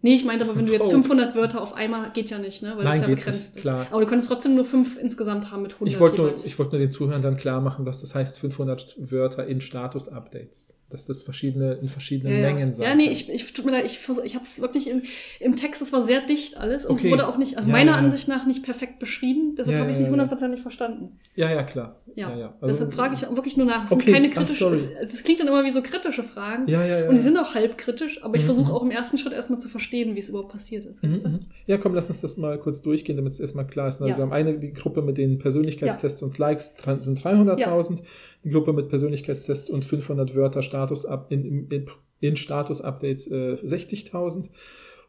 Nee, 0.01 0.15
ich 0.15 0.23
meinte 0.25 0.45
aber, 0.45 0.55
wenn 0.55 0.67
du 0.67 0.71
jetzt 0.71 0.85
Oh. 0.85 0.91
500 0.91 1.35
Wörter 1.35 1.61
auf 1.61 1.73
einmal 1.73 2.11
geht 2.11 2.29
ja 2.29 2.37
nicht, 2.37 2.61
ne? 2.61 2.73
Weil 2.77 2.83
Nein, 2.83 2.99
das 2.99 3.09
ja 3.09 3.15
begrenzt 3.15 3.55
nicht, 3.55 3.55
ist. 3.55 3.61
klar. 3.61 3.87
Aber 3.89 4.01
du 4.01 4.07
könntest 4.07 4.29
trotzdem 4.29 4.53
nur 4.53 4.63
fünf 4.65 4.97
insgesamt 5.01 5.51
haben 5.51 5.63
mit 5.63 5.73
100 5.73 5.91
Ich 5.93 5.99
wollte 5.99 6.17
nur, 6.17 6.33
ich 6.45 6.59
wollte 6.59 6.73
nur 6.75 6.79
den 6.79 6.91
Zuhörern 6.91 7.21
dann 7.23 7.37
klar 7.37 7.59
machen, 7.61 7.85
was 7.87 8.01
das 8.01 8.13
heißt, 8.13 8.39
500 8.39 8.95
Wörter 8.99 9.47
in 9.47 9.61
Status-Updates. 9.61 10.77
Dass 10.95 11.07
das 11.07 11.23
verschiedene, 11.23 11.73
in 11.73 11.89
verschiedenen 11.89 12.35
ja, 12.41 12.41
Mengen 12.53 12.73
sein 12.73 12.85
ja, 12.85 12.95
nee, 12.95 13.09
ich, 13.09 13.29
ich 13.29 13.51
tut 13.51 13.65
mir 13.65 13.71
leid, 13.73 13.85
ich, 13.85 13.99
ich 14.23 14.35
habe 14.35 14.45
es 14.45 14.61
wirklich 14.61 14.89
im, 14.89 15.01
im 15.41 15.57
Text, 15.57 15.81
es 15.81 15.91
war 15.91 16.01
sehr 16.03 16.21
dicht 16.21 16.55
alles 16.55 16.85
und 16.85 16.95
Okay. 16.95 17.07
es 17.07 17.11
wurde 17.11 17.27
auch 17.27 17.37
nicht, 17.37 17.57
also 17.57 17.67
Ja, 17.67 17.73
meiner 17.75 17.91
ja. 17.91 17.97
Ansicht 17.97 18.29
nach 18.29 18.45
nicht 18.45 18.63
perfekt 18.63 18.99
beschrieben, 18.99 19.55
deshalb 19.57 19.73
Ja, 19.75 19.81
habe 19.81 19.89
ich 19.91 19.97
es 19.97 20.01
nicht 20.01 20.09
hundertprozentig 20.11 20.61
verstanden. 20.61 21.19
Ja, 21.35 21.51
ja, 21.51 21.63
klar. 21.63 21.97
Ja, 22.15 22.33
ja. 22.33 22.53
Also- 22.61 22.73
deshalb 22.73 22.93
frage 22.93 23.13
ich 23.15 23.27
auch 23.27 23.35
wirklich 23.35 23.57
nur 23.57 23.65
nach. 23.65 23.83
Es 23.83 23.89
sind 23.89 24.01
Okay, 24.01 24.13
keine 24.13 24.27
I'm 24.27 24.31
kritischen, 24.31 24.73
es, 24.73 24.85
es 25.15 25.23
klingt 25.23 25.41
dann 25.41 25.47
immer 25.49 25.65
wie 25.65 25.69
so 25.71 25.81
kritische 25.81 26.23
Fragen 26.23 26.65
Ja, 26.69 26.85
ja, 26.85 26.99
ja. 27.01 27.09
und 27.09 27.15
die 27.15 27.21
sind 27.21 27.37
auch 27.37 27.53
halb 27.55 27.77
kritisch, 27.77 28.23
aber 28.23 28.35
ich 28.37 28.43
Mhm, 28.43 28.45
versuche 28.45 28.73
auch 28.73 28.83
im 28.83 28.91
ersten 28.91 29.17
Schritt 29.17 29.33
erstmal 29.33 29.59
zu 29.59 29.67
verstehen, 29.67 30.15
wie 30.15 30.19
es 30.19 30.29
überhaupt 30.29 30.53
passiert 30.53 30.85
ist. 30.85 31.03
Mhm, 31.03 31.09
mhm. 31.09 31.39
Ja, 31.67 31.77
komm, 31.77 31.93
lass 31.93 32.07
uns 32.07 32.21
das 32.21 32.37
mal 32.37 32.57
kurz 32.57 32.81
durchgehen, 32.81 33.17
damit 33.17 33.33
es 33.33 33.41
erstmal 33.41 33.67
klar 33.67 33.89
ist. 33.89 33.95
Also 34.01 34.07
Ja. 34.11 34.17
wir 34.17 34.21
haben 34.23 34.31
eine, 34.31 34.57
die 34.57 34.71
Gruppe 34.71 35.01
mit 35.01 35.17
den 35.17 35.39
Persönlichkeitstests 35.39 36.23
und 36.23 36.37
Likes 36.37 36.73
sind 36.99 37.19
300.000, 37.21 38.01
die 38.45 38.51
Gruppe 38.51 38.71
mit 38.71 38.87
Persönlichkeitstests 38.89 39.69
und 39.69 39.83
500 39.83 40.35
Wörter 40.35 40.61
Status 40.85 41.05
up, 41.05 41.31
in, 41.31 41.69
in, 41.69 41.85
in 42.19 42.35
Status-Updates 42.35 43.27
äh, 43.27 43.57
60.000. 43.63 44.49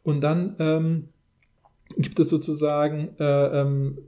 Und 0.03 0.21
dann 0.23 0.57
ähm, 0.59 1.09
gibt 1.97 2.19
es 2.21 2.29
sozusagen 2.29 3.17
äh, 3.19 3.61
ähm, 3.61 3.99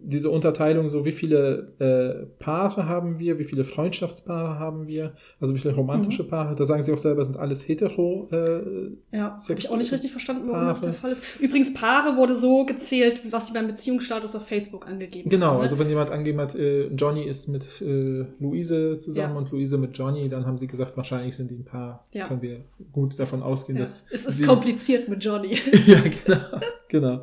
diese 0.00 0.30
Unterteilung, 0.30 0.88
so 0.88 1.04
wie 1.04 1.12
viele 1.12 1.72
äh, 1.80 2.26
Paare 2.42 2.86
haben 2.86 3.18
wir, 3.18 3.38
wie 3.38 3.44
viele 3.44 3.64
Freundschaftspaare 3.64 4.58
haben 4.58 4.86
wir, 4.86 5.12
also 5.40 5.54
wie 5.54 5.58
viele 5.58 5.74
romantische 5.74 6.22
Mhm. 6.22 6.28
Paare. 6.28 6.54
Da 6.56 6.64
sagen 6.64 6.82
sie 6.82 6.92
auch 6.92 6.98
selber, 6.98 7.24
sind 7.24 7.36
alles 7.36 7.66
hetero. 7.66 8.28
Äh, 8.30 8.90
Ja, 9.16 9.34
habe 9.48 9.58
ich 9.58 9.68
auch 9.70 9.76
nicht 9.76 9.90
richtig 9.92 10.12
verstanden, 10.12 10.48
warum 10.48 10.66
das 10.68 10.80
Paare. 10.80 10.92
der 10.92 11.00
Fall 11.00 11.12
ist. 11.12 11.24
Übrigens, 11.40 11.74
Paare 11.74 12.16
wurde 12.16 12.36
so 12.36 12.64
gezählt, 12.64 13.22
was 13.30 13.48
sie 13.48 13.52
beim 13.54 13.66
Beziehungsstatus 13.66 14.36
auf 14.36 14.46
Facebook 14.46 14.86
angegeben 14.86 15.28
Genau, 15.30 15.46
haben. 15.48 15.56
ne? 15.56 15.62
also 15.62 15.78
wenn 15.78 15.88
jemand 15.88 16.10
angegeben 16.10 16.40
hat, 16.40 16.54
äh, 16.54 16.86
Johnny 16.88 17.24
ist 17.24 17.48
mit 17.48 17.82
äh, 17.82 18.24
Luise 18.38 18.98
zusammen 18.98 19.32
Ja. 19.34 19.38
und 19.38 19.50
Luise 19.50 19.78
mit 19.78 19.96
Johnny, 19.98 20.28
dann 20.28 20.46
haben 20.46 20.58
sie 20.58 20.66
gesagt, 20.68 20.96
wahrscheinlich 20.96 21.34
sind 21.36 21.50
die 21.50 21.56
ein 21.56 21.64
Paar. 21.64 22.04
Ja. 22.12 22.28
Können 22.28 22.42
wir 22.42 22.60
gut 22.92 23.18
davon 23.18 23.42
ausgehen, 23.42 23.76
ja. 23.78 23.84
dass 23.84 24.04
Es 24.10 24.24
ist 24.26 24.46
kompliziert 24.46 25.08
mit 25.08 25.24
Johnny. 25.24 25.58
ja, 25.86 26.00
genau, 26.24 26.60
genau. 26.88 27.20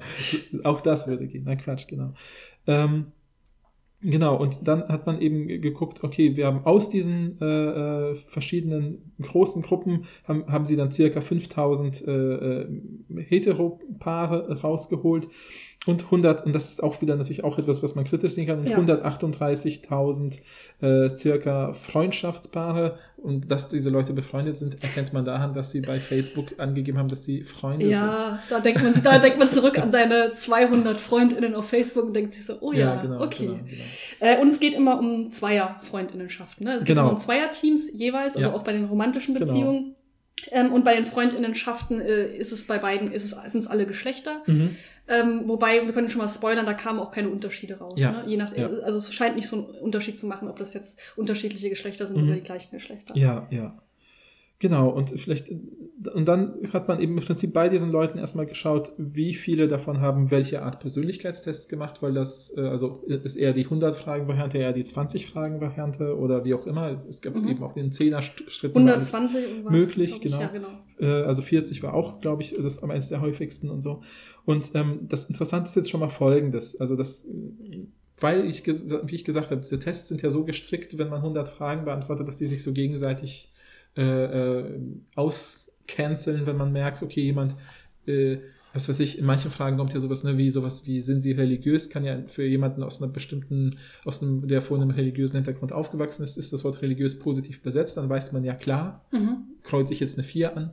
Auch 0.63 0.81
das 0.81 1.07
würde 1.07 1.25
gehen. 1.27 1.43
Nein, 1.45 1.57
Quatsch, 1.57 1.87
genau. 1.87 2.13
Ähm, 2.67 3.07
genau, 4.01 4.37
und 4.37 4.67
dann 4.67 4.87
hat 4.89 5.05
man 5.05 5.21
eben 5.21 5.47
ge- 5.47 5.59
geguckt, 5.59 6.03
okay, 6.03 6.35
wir 6.37 6.47
haben 6.47 6.65
aus 6.65 6.89
diesen 6.89 7.39
äh, 7.41 8.11
äh, 8.11 8.15
verschiedenen 8.15 9.13
großen 9.21 9.61
Gruppen, 9.61 10.05
haben, 10.27 10.45
haben 10.51 10.65
sie 10.65 10.75
dann 10.75 10.91
circa 10.91 11.21
5000 11.21 12.07
äh, 12.07 12.11
äh, 12.63 12.67
Heteropaare 13.17 14.61
rausgeholt 14.61 15.27
und 15.85 16.03
100, 16.05 16.45
und 16.45 16.53
das 16.53 16.69
ist 16.69 16.81
auch 16.83 17.01
wieder 17.01 17.15
natürlich 17.15 17.43
auch 17.43 17.57
etwas, 17.59 17.83
was 17.83 17.93
man 17.95 18.05
kritisch 18.05 18.33
sehen 18.33 18.47
kann, 18.47 18.59
und 18.59 18.69
Ja. 18.69 18.77
138.000 18.77 20.39
äh, 20.81 21.09
circa 21.15 21.73
Freundschaftspaare. 21.73 22.97
Und 23.17 23.49
dass 23.49 23.69
diese 23.69 23.89
Leute 23.89 24.13
befreundet 24.13 24.57
sind, 24.57 24.83
erkennt 24.83 25.11
man 25.13 25.25
daran, 25.25 25.53
dass 25.53 25.71
sie 25.71 25.81
bei 25.81 25.99
Facebook 25.99 26.59
angegeben 26.59 26.99
haben, 26.99 27.09
dass 27.09 27.23
sie 27.23 27.43
Freunde 27.43 27.85
sind. 27.85 27.91
ja, 27.93 28.39
da 28.49 28.59
denkt, 28.59 28.83
man, 28.83 28.93
da 29.03 29.17
denkt 29.17 29.39
man 29.39 29.49
zurück 29.49 29.79
an 29.79 29.91
seine 29.91 30.33
200 30.35 31.01
FreundInnen 31.01 31.55
auf 31.55 31.67
Facebook 31.67 32.05
und 32.05 32.13
denkt 32.13 32.33
sich 32.33 32.45
so, 32.45 32.57
oh 32.61 32.71
ja, 32.71 33.01
genau, 33.01 33.21
okay. 33.23 33.45
genau, 33.47 33.59
genau. 33.63 33.81
Äh, 34.19 34.39
und 34.41 34.49
es 34.49 34.59
geht 34.59 34.75
immer 34.75 34.99
um 34.99 35.31
Zweier-Freundinnenschaften. 35.31 36.65
Ne? 36.65 36.73
Es 36.73 36.79
geht 36.79 36.89
Genau. 36.89 37.01
immer 37.03 37.11
um 37.13 37.17
Zweierteams 37.17 37.91
jeweils, 37.93 38.35
also 38.35 38.49
Ja. 38.49 38.53
auch 38.55 38.63
bei 38.63 38.73
den 38.73 38.85
romantischen 38.85 39.33
Genau. 39.33 39.45
Beziehungen. 39.47 39.95
Ähm, 40.51 40.71
und 40.71 40.83
bei 40.85 40.95
den 40.95 41.05
Freundinnenschaften 41.05 42.01
äh, 42.01 42.27
ist 42.27 42.51
es 42.51 42.67
bei 42.67 42.77
beiden, 42.77 43.11
ist 43.11 43.23
es, 43.23 43.51
sind 43.51 43.61
es 43.61 43.67
alle 43.67 43.87
Geschlechter. 43.87 44.43
Mhm. 44.45 44.75
Ähm, 45.07 45.43
wobei, 45.47 45.85
wir 45.85 45.93
können 45.93 46.09
schon 46.09 46.19
mal 46.21 46.27
spoilern, 46.27 46.65
da 46.65 46.73
kamen 46.73 46.99
auch 46.99 47.11
keine 47.11 47.29
Unterschiede 47.29 47.77
raus. 47.77 47.93
Ja, 47.97 48.11
Ne? 48.11 48.23
Je 48.27 48.37
nach, 48.37 48.55
ja. 48.57 48.67
Also 48.67 48.97
es 48.97 49.13
scheint 49.13 49.35
nicht 49.35 49.47
so 49.47 49.55
einen 49.57 49.65
Unterschied 49.65 50.17
zu 50.17 50.25
machen, 50.25 50.47
ob 50.47 50.57
das 50.57 50.73
jetzt 50.73 50.99
unterschiedliche 51.15 51.69
Geschlechter 51.69 52.07
sind 52.07 52.17
Mhm. 52.17 52.23
oder 52.23 52.35
die 52.35 52.41
gleichen 52.43 52.71
Geschlechter. 52.71 53.15
Ja, 53.15 53.47
ja. 53.51 53.77
Genau, 54.59 54.89
und 54.89 55.09
vielleicht, 55.19 55.49
und 55.51 56.25
dann 56.25 56.55
hat 56.71 56.87
man 56.87 57.01
eben 57.01 57.17
im 57.17 57.23
Prinzip 57.23 57.51
bei 57.51 57.67
diesen 57.67 57.91
Leuten 57.91 58.17
erstmal 58.17 58.45
geschaut, 58.45 58.93
wie 58.97 59.33
viele 59.33 59.67
davon 59.67 59.99
haben 59.99 60.31
welche 60.31 60.61
Art 60.61 60.79
Persönlichkeitstest 60.79 61.67
gemacht, 61.67 62.01
weil 62.01 62.13
das, 62.13 62.53
äh, 62.57 62.61
also 62.61 63.03
ist 63.07 63.35
eher 63.35 63.51
die 63.51 63.65
100-Fragen-Variante, 63.67 64.57
eher 64.57 64.71
die 64.71 64.83
20-Fragen-Variante 64.83 66.17
oder 66.17 66.45
wie 66.45 66.53
auch 66.53 66.65
immer. 66.67 67.03
Es 67.09 67.21
gab 67.21 67.35
Mhm. 67.35 67.49
eben 67.49 67.63
auch 67.63 67.73
den 67.73 67.91
10er-Schritten. 67.91 68.77
120 68.77 69.41
irgendwas, 69.43 69.71
möglich, 69.73 70.11
ich. 70.15 70.21
genau. 70.21 70.39
Ja, 70.39 70.47
genau. 70.47 70.67
Äh, 70.99 71.23
also 71.23 71.41
40 71.41 71.83
war 71.83 71.93
auch, 71.93 72.21
glaube 72.21 72.41
ich, 72.41 72.53
das 72.53 72.81
am 72.81 72.91
eines 72.91 73.09
der 73.09 73.19
häufigsten 73.19 73.69
und 73.69 73.81
so. 73.81 74.01
Und 74.45 74.71
ähm, 74.73 74.99
das 75.09 75.25
Interessante 75.25 75.67
ist 75.67 75.75
jetzt 75.75 75.89
schon 75.89 75.99
mal 75.99 76.09
folgendes. 76.09 76.79
Also 76.79 76.95
das, 76.95 77.25
äh, 77.25 77.87
weil 78.21 78.45
ich, 78.47 78.65
wie 78.65 79.15
ich 79.15 79.25
gesagt 79.25 79.51
habe, 79.51 79.59
diese 79.59 79.79
Tests 79.79 80.07
sind 80.07 80.21
ja 80.21 80.29
so 80.29 80.45
gestrickt, 80.45 80.97
wenn 80.97 81.09
man 81.09 81.19
100 81.19 81.49
Fragen 81.49 81.83
beantwortet, 81.83 82.25
dass 82.25 82.37
die 82.37 82.47
sich 82.47 82.63
so 82.63 82.71
gegenseitig 82.71 83.51
äh, 83.97 84.03
äh, 84.03 84.79
auscanceln, 85.15 86.45
wenn 86.45 86.57
man 86.57 86.71
merkt, 86.71 87.03
okay, 87.03 87.21
jemand, 87.21 87.55
äh, 88.07 88.37
was 88.73 88.89
weiß 88.89 88.99
ich, 88.99 89.17
in 89.17 89.25
manchen 89.25 89.51
Fragen 89.51 89.77
kommt 89.77 89.93
ja 89.93 90.01
sowas, 90.01 90.25
ne, 90.25 90.37
wie 90.37 90.49
sowas 90.49 90.85
wie, 90.85 90.99
sind 90.99 91.21
sie 91.21 91.31
religiös, 91.31 91.89
kann 91.89 92.03
ja 92.03 92.23
für 92.27 92.43
jemanden 92.43 92.83
aus 92.83 93.01
einer 93.01 93.09
bestimmten, 93.11 93.77
aus 94.03 94.21
einem, 94.21 94.47
der 94.47 94.61
vor 94.61 94.77
einem 94.77 94.89
religiösen 94.89 95.37
Hintergrund 95.37 95.71
aufgewachsen 95.71 96.23
ist, 96.23 96.37
ist 96.37 96.51
das 96.51 96.65
Wort 96.65 96.81
religiös 96.81 97.17
positiv 97.17 97.61
besetzt, 97.61 97.95
dann 97.95 98.09
weiß 98.09 98.33
man 98.33 98.43
ja 98.43 98.53
klar, 98.53 99.05
Mhm. 99.11 99.37
kreuze 99.63 99.93
ich 99.93 100.01
jetzt 100.01 100.17
eine 100.17 100.27
4 100.27 100.57
an. 100.57 100.71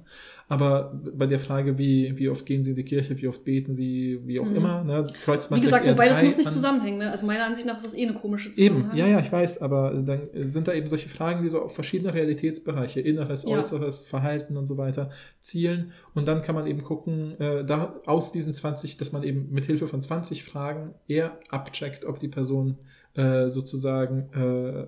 Aber 0.53 0.93
bei 1.15 1.25
der 1.27 1.39
Frage, 1.39 1.79
wie, 1.79 2.13
wie 2.19 2.29
oft 2.29 2.45
gehen 2.45 2.63
Sie 2.63 2.71
in 2.73 2.77
die 2.77 2.85
Kirche, 2.85 3.17
wie 3.17 3.27
oft 3.27 3.43
beten 3.43 3.73
Sie, 3.73 4.21
wie 4.27 4.39
auch 4.39 4.45
Mhm. 4.45 4.57
immer, 4.57 4.85
ne, 4.85 5.07
kreuzt 5.25 5.51
man 5.51 5.59
Wie 5.59 5.65
gesagt, 5.65 5.87
wobei 5.89 6.11
das 6.11 6.23
muss 6.23 6.37
nicht 6.37 6.47
an. 6.47 6.53
zusammenhängen. 6.53 6.99
Ne? 6.99 7.11
Also 7.11 7.25
meiner 7.25 7.47
Ansicht 7.47 7.67
nach 7.67 7.79
ist 7.79 7.87
das 7.87 7.95
eh 7.95 8.03
eine 8.07 8.13
komische 8.13 8.51
Eben, 8.51 8.75
Zusammenhang. 8.83 8.99
ja, 8.99 9.07
ja, 9.07 9.21
ich 9.21 9.33
weiß, 9.33 9.63
aber 9.63 9.95
dann 10.05 10.29
sind 10.35 10.69
da 10.69 10.75
eben 10.75 10.87
solche 10.87 11.09
Fragen, 11.09 11.41
die 11.43 11.49
so 11.49 11.63
auf 11.63 11.75
verschiedene 11.75 12.13
Realitätsbereiche, 12.13 13.01
Inneres, 13.01 13.45
Ja. 13.45 13.57
Äußeres, 13.57 14.05
Verhalten 14.05 14.59
und 14.59 14.67
so 14.67 14.77
weiter 14.77 15.09
zielen. 15.41 15.93
Und 16.13 16.29
dann 16.29 16.43
kann 16.43 16.55
man 16.55 16.67
eben 16.67 16.83
gucken, 16.83 17.41
äh, 17.41 17.65
da 17.65 17.95
aus 18.05 18.31
diesen 18.31 18.53
20, 18.53 18.99
dass 18.99 19.11
man 19.11 19.23
eben 19.23 19.49
mit 19.53 19.65
Hilfe 19.65 19.87
von 19.89 20.03
20 20.03 20.45
Fragen 20.45 20.93
eher 21.09 21.39
abcheckt, 21.49 22.05
ob 22.05 22.21
die 22.21 22.29
Person 22.29 22.77
äh, 23.15 23.49
sozusagen 23.49 24.29
äh, 24.35 24.87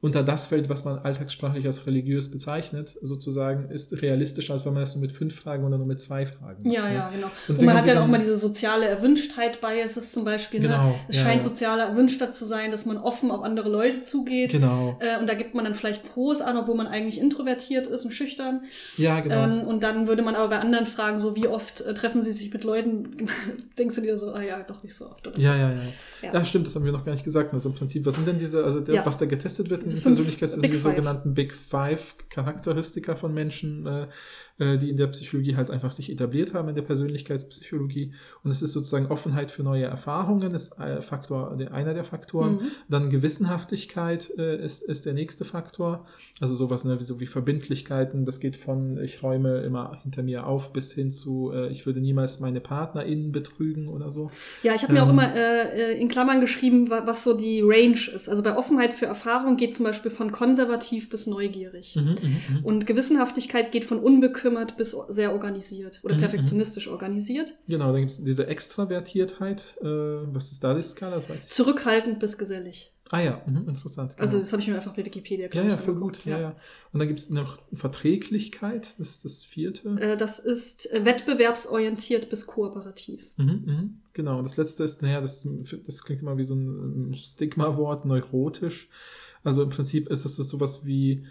unter 0.00 0.24
das 0.24 0.48
fällt, 0.48 0.68
was 0.68 0.84
man 0.84 0.98
alltagssprachlich 0.98 1.64
als 1.64 1.86
religiös 1.86 2.28
bezeichnet, 2.28 2.96
sozusagen, 3.02 3.70
ist 3.70 4.02
realistischer, 4.02 4.52
als 4.52 4.66
wenn 4.66 4.72
man 4.72 4.82
das 4.82 4.96
nur 4.96 5.02
mit 5.02 5.12
fünf 5.12 5.32
Fragen 5.36 5.64
oder 5.64 5.78
nur 5.78 5.86
mit 5.86 6.00
zwei 6.00 6.26
Fragen 6.26 6.64
macht. 6.64 6.74
Ja, 6.74 6.88
ne? 6.88 6.94
ja, 6.94 7.08
genau. 7.14 7.26
Und 7.28 7.32
deswegen 7.50 7.66
man 7.66 7.76
hat 7.76 7.86
ja 7.86 7.94
auch 7.94 8.00
dann- 8.00 8.10
mal 8.10 8.18
diese 8.18 8.36
soziale 8.36 8.86
Erwünschtheit 8.86 9.60
Biases 9.60 10.10
zum 10.10 10.24
Beispiel. 10.24 10.58
Genau, 10.58 10.88
Ne? 10.88 10.94
Es 11.08 11.16
ja, 11.18 11.22
scheint 11.22 11.42
ja. 11.44 11.48
soziale 11.48 11.82
Erwünschtheit 11.82 12.34
zu 12.34 12.44
sein, 12.44 12.72
dass 12.72 12.84
man 12.84 12.96
offen 12.96 13.30
auf 13.30 13.44
andere 13.44 13.68
Leute 13.68 14.02
zugeht. 14.02 14.50
Genau. 14.50 14.98
Äh, 14.98 15.20
und 15.20 15.28
da 15.28 15.34
gibt 15.34 15.54
man 15.54 15.64
dann 15.64 15.74
vielleicht 15.74 16.02
Pros 16.02 16.40
an, 16.40 16.56
obwohl 16.56 16.74
man 16.74 16.88
eigentlich 16.88 17.20
introvertiert 17.20 17.86
ist 17.86 18.04
und 18.04 18.10
schüchtern. 18.10 18.62
Ja, 18.96 19.20
genau. 19.20 19.44
Ähm, 19.44 19.60
und 19.68 19.84
dann 19.84 20.08
würde 20.08 20.22
man 20.22 20.34
aber 20.34 20.48
bei 20.48 20.58
anderen 20.58 20.86
fragen, 20.86 21.20
so 21.20 21.36
wie 21.36 21.46
oft 21.46 21.80
äh, 21.80 21.94
treffen 21.94 22.22
sie 22.22 22.32
sich 22.32 22.52
mit 22.52 22.64
Leuten, 22.64 23.28
denkst 23.78 23.94
du 23.94 24.00
dir 24.00 24.18
so, 24.18 24.32
ah 24.32 24.42
ja, 24.42 24.64
doch 24.66 24.82
nicht 24.82 24.96
so 24.96 25.06
oft. 25.08 25.24
Oder 25.28 25.36
so. 25.36 25.42
Ja, 25.42 25.54
ja, 25.56 25.70
ja, 25.70 25.78
Ja. 26.22 26.34
ja. 26.34 26.44
stimmt, 26.44 26.66
das 26.66 26.74
haben 26.74 26.84
wir 26.84 26.90
noch 26.90 27.04
gar 27.04 27.12
nicht 27.12 27.22
gesagt. 27.22 27.54
Also 27.54 27.68
im 27.68 27.76
Prinzip, 27.76 28.04
was 28.04 28.16
sind 28.16 28.26
denn 28.26 28.38
diese, 28.38 28.64
also 28.64 28.80
der, 28.80 28.96
Ja. 28.96 29.06
was 29.06 29.16
da 29.16 29.26
getestet 29.26 29.70
wird 29.70 29.71
in 29.80 29.84
Diese 29.84 29.96
den 29.96 30.02
fünf 30.02 30.16
Persönlichkeits, 30.16 30.52
das 30.52 30.60
Big 30.60 30.72
sind 30.72 30.78
die 30.78 30.90
sogenannten 30.90 31.34
Big 31.34 31.54
Five 31.54 32.14
Charakteristika 32.28 33.16
von 33.16 33.32
Menschen, 33.34 33.86
äh, 33.86 34.08
äh, 34.58 34.78
die 34.78 34.88
in 34.88 34.96
der 34.96 35.08
Psychologie 35.08 35.56
halt 35.56 35.70
einfach 35.70 35.92
sich 35.92 36.10
etabliert 36.10 36.54
haben, 36.54 36.68
in 36.70 36.74
der 36.74 36.82
Persönlichkeitspsychologie. 36.82 38.12
Und 38.42 38.50
es 38.50 38.62
ist 38.62 38.72
sozusagen 38.72 39.06
Offenheit 39.06 39.50
für 39.50 39.62
neue 39.62 39.84
Erfahrungen, 39.84 40.54
ist 40.54 40.78
äh, 40.78 41.02
Faktor, 41.02 41.56
der, 41.56 41.74
einer 41.74 41.92
der 41.94 42.04
Faktoren. 42.04 42.54
Mhm. 42.54 42.60
Dann 42.88 43.10
Gewissenhaftigkeit 43.10 44.32
äh, 44.38 44.64
ist, 44.64 44.80
ist 44.80 45.04
der 45.04 45.12
nächste 45.12 45.44
Faktor. 45.44 46.06
Also 46.40 46.54
sowas 46.54 46.84
ne, 46.84 46.98
wie, 46.98 47.04
so 47.04 47.20
wie 47.20 47.26
Verbindlichkeiten. 47.26 48.24
Das 48.24 48.40
geht 48.40 48.56
von 48.56 48.98
ich 49.02 49.22
räume 49.22 49.60
immer 49.60 49.98
hinter 50.02 50.22
mir 50.22 50.46
auf 50.46 50.72
bis 50.72 50.92
hin 50.92 51.10
zu 51.10 51.52
äh, 51.52 51.68
ich 51.68 51.84
würde 51.84 52.00
niemals 52.00 52.40
meine 52.40 52.60
PartnerInnen 52.60 53.30
betrügen 53.30 53.88
oder 53.88 54.10
so. 54.10 54.30
Ja, 54.62 54.74
ich 54.74 54.82
habe 54.82 54.94
mir 54.94 55.02
auch 55.02 55.08
Ähm. 55.08 55.18
immer 55.18 55.34
äh, 55.34 56.00
in 56.00 56.08
Klammern 56.08 56.40
geschrieben, 56.40 56.88
wa 56.88 57.02
was 57.04 57.24
so 57.24 57.36
die 57.36 57.60
Range 57.62 57.98
ist. 58.14 58.28
Also 58.28 58.42
bei 58.42 58.56
Offenheit 58.56 58.94
für 58.94 59.06
Erfahrung 59.06 59.56
geht 59.56 59.76
zum 59.76 59.82
zum 59.82 59.90
Beispiel 59.90 60.10
von 60.12 60.30
konservativ 60.30 61.10
bis 61.10 61.26
neugierig. 61.26 61.96
Mhm, 61.96 62.02
mhm, 62.02 62.14
mhm. 62.58 62.64
Und 62.64 62.86
Gewissenhaftigkeit 62.86 63.72
geht 63.72 63.84
von 63.84 63.98
unbekümmert 63.98 64.51
bis 64.76 64.96
sehr 65.08 65.32
organisiert 65.32 66.00
oder 66.02 66.14
Mhm, 66.16 66.20
perfektionistisch 66.20 66.88
organisiert. 66.88 67.54
Genau, 67.68 67.92
dann 67.92 68.00
gibt 68.00 68.10
es 68.12 68.22
diese 68.24 68.46
Extravertiertheit. 68.46 69.78
Äh, 69.82 69.84
was 69.86 70.52
ist 70.52 70.62
da 70.64 70.74
die 70.74 70.82
Skala? 70.82 71.16
Das 71.16 71.28
weiß 71.28 71.44
ich. 71.46 71.50
Zurückhaltend 71.50 72.18
bis 72.20 72.38
gesellig. 72.38 72.92
Ah 73.10 73.20
ja, 73.20 73.42
mhm, 73.46 73.68
interessant. 73.68 74.12
Genau. 74.16 74.22
Also 74.22 74.38
das 74.38 74.52
habe 74.52 74.62
ich 74.62 74.68
mir 74.68 74.76
einfach 74.76 74.94
bei 74.94 75.04
Wikipedia 75.04 75.48
ja, 75.52 75.62
ja, 75.62 75.74
angeguckt. 75.74 76.00
gut. 76.00 76.24
Ja, 76.24 76.40
ja. 76.40 76.56
Und 76.92 77.00
dann 77.00 77.08
gibt 77.08 77.20
es 77.20 77.28
noch 77.28 77.58
Verträglichkeit, 77.72 78.94
das 78.98 79.10
ist 79.10 79.24
das 79.24 79.44
vierte. 79.44 79.88
Äh, 80.00 80.16
Das 80.16 80.38
ist 80.38 80.90
äh, 80.92 81.04
wettbewerbsorientiert 81.04 82.30
bis 82.30 82.46
kooperativ. 82.46 83.30
Mhm, 83.36 83.44
mhm, 83.66 84.00
genau. 84.12 84.38
Und 84.38 84.44
das 84.44 84.56
letzte 84.56 84.84
ist, 84.84 85.02
naja, 85.02 85.20
das, 85.20 85.46
das 85.86 86.02
klingt 86.04 86.22
immer 86.22 86.38
wie 86.38 86.44
so 86.44 86.54
ein 86.54 87.14
Stigma-Wort, 87.14 88.04
neurotisch. 88.06 88.88
Also 89.44 89.62
im 89.64 89.70
Prinzip 89.70 90.08
ist 90.08 90.24
es 90.24 90.36
so 90.36 90.42
sowas 90.42 90.86
wie, 90.86 91.24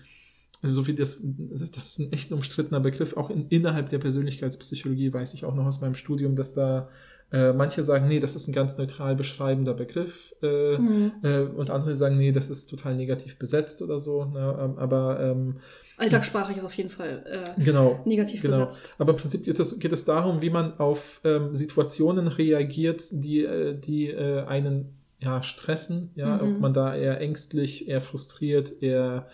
so 0.64 0.86
wie 0.88 0.94
das, 0.94 1.18
das, 1.24 1.72
das 1.72 1.86
ist 1.90 2.00
ein 2.00 2.12
echt 2.14 2.32
umstrittener 2.32 2.80
Begriff, 2.80 3.18
auch 3.18 3.30
in, 3.30 3.48
innerhalb 3.50 3.90
der 3.90 4.00
Persönlichkeitspsychologie 4.00 5.14
weiß 5.14 5.34
ich 5.34 5.46
auch 5.46 5.56
noch 5.56 5.66
aus 5.66 5.82
meinem 5.82 5.96
Studium, 5.96 6.36
dass 6.36 6.54
da 6.54 6.90
äh, 7.32 7.54
manche 7.54 7.82
sagen, 7.82 8.08
nee, 8.10 8.20
das 8.20 8.36
ist 8.36 8.48
ein 8.50 8.54
ganz 8.54 8.78
neutral 8.78 9.16
beschreibender 9.16 9.74
Begriff 9.74 10.34
äh, 10.44 10.78
Mhm. 10.78 11.12
äh, 11.24 11.40
und 11.44 11.70
andere 11.70 11.96
sagen, 11.96 12.18
nee, 12.18 12.32
das 12.34 12.50
ist 12.50 12.68
total 12.70 12.96
negativ 12.96 13.40
besetzt 13.40 13.82
oder 13.82 14.00
so. 14.00 14.26
Ne? 14.26 14.58
Ähm, 14.60 14.78
aber 14.78 15.20
ähm, 15.24 15.56
Alltagssprachlich 15.98 16.58
ist 16.58 16.66
auf 16.66 16.74
jeden 16.74 16.90
Fall 16.90 17.24
äh, 17.58 17.64
genau, 17.64 18.02
negativ 18.06 18.42
Genau. 18.42 18.66
besetzt. 18.66 18.96
Aber 18.98 19.12
im 19.12 19.18
Prinzip 19.18 19.46
geht 19.46 19.60
es, 19.60 19.80
geht 19.80 19.92
es 19.94 20.04
darum, 20.04 20.42
wie 20.42 20.50
man 20.50 20.78
auf 20.80 21.22
ähm, 21.24 21.54
Situationen 21.56 22.28
reagiert, 22.28 23.04
die, 23.12 23.46
äh, 23.46 23.78
die 23.80 24.08
äh, 24.10 24.44
einen 24.44 24.96
ja, 25.20 25.42
stressen, 25.44 26.10
ja, 26.16 26.38
Mhm. 26.38 26.42
ob 26.56 26.60
man 26.60 26.74
da 26.74 26.96
eher 26.96 27.22
ängstlich, 27.22 27.88
eher 27.88 28.02
frustriert, 28.02 28.82
eher 28.82 29.28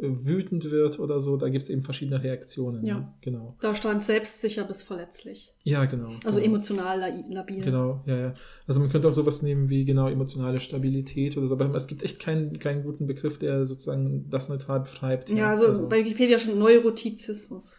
wütend 0.00 0.70
wird 0.70 0.98
oder 0.98 1.20
so. 1.20 1.36
Da 1.36 1.48
gibt 1.48 1.64
es 1.64 1.70
eben 1.70 1.82
verschiedene 1.82 2.22
Reaktionen. 2.22 2.84
Ja. 2.84 2.98
Ne? 2.98 3.14
Genau. 3.20 3.56
Da 3.60 3.74
stand 3.74 4.02
selbstsicher 4.02 4.64
bis 4.64 4.82
verletzlich. 4.82 5.54
Ja, 5.62 5.84
genau. 5.84 6.08
Also 6.24 6.40
genau. 6.40 6.54
emotional 6.54 6.98
la- 6.98 7.24
labil. 7.28 7.62
Genau, 7.62 8.02
ja, 8.06 8.16
ja. 8.16 8.34
Also 8.66 8.80
man 8.80 8.90
könnte 8.90 9.08
auch 9.08 9.12
sowas 9.12 9.42
nehmen 9.42 9.68
wie 9.68 9.84
genau 9.84 10.08
emotionale 10.08 10.58
Stabilität 10.58 11.36
oder 11.36 11.46
so, 11.46 11.54
aber 11.54 11.72
es 11.74 11.86
gibt 11.86 12.02
echt 12.02 12.18
keinen, 12.20 12.58
keinen 12.58 12.82
guten 12.82 13.06
Begriff, 13.06 13.38
der 13.38 13.64
sozusagen 13.64 14.28
das 14.28 14.48
neutral 14.48 14.80
beschreibt. 14.80 15.30
Ja, 15.30 15.50
also, 15.50 15.88
bei 15.88 15.98
Wikipedia 16.04 16.38
schon 16.38 16.58
Neurotizismus. 16.58 17.76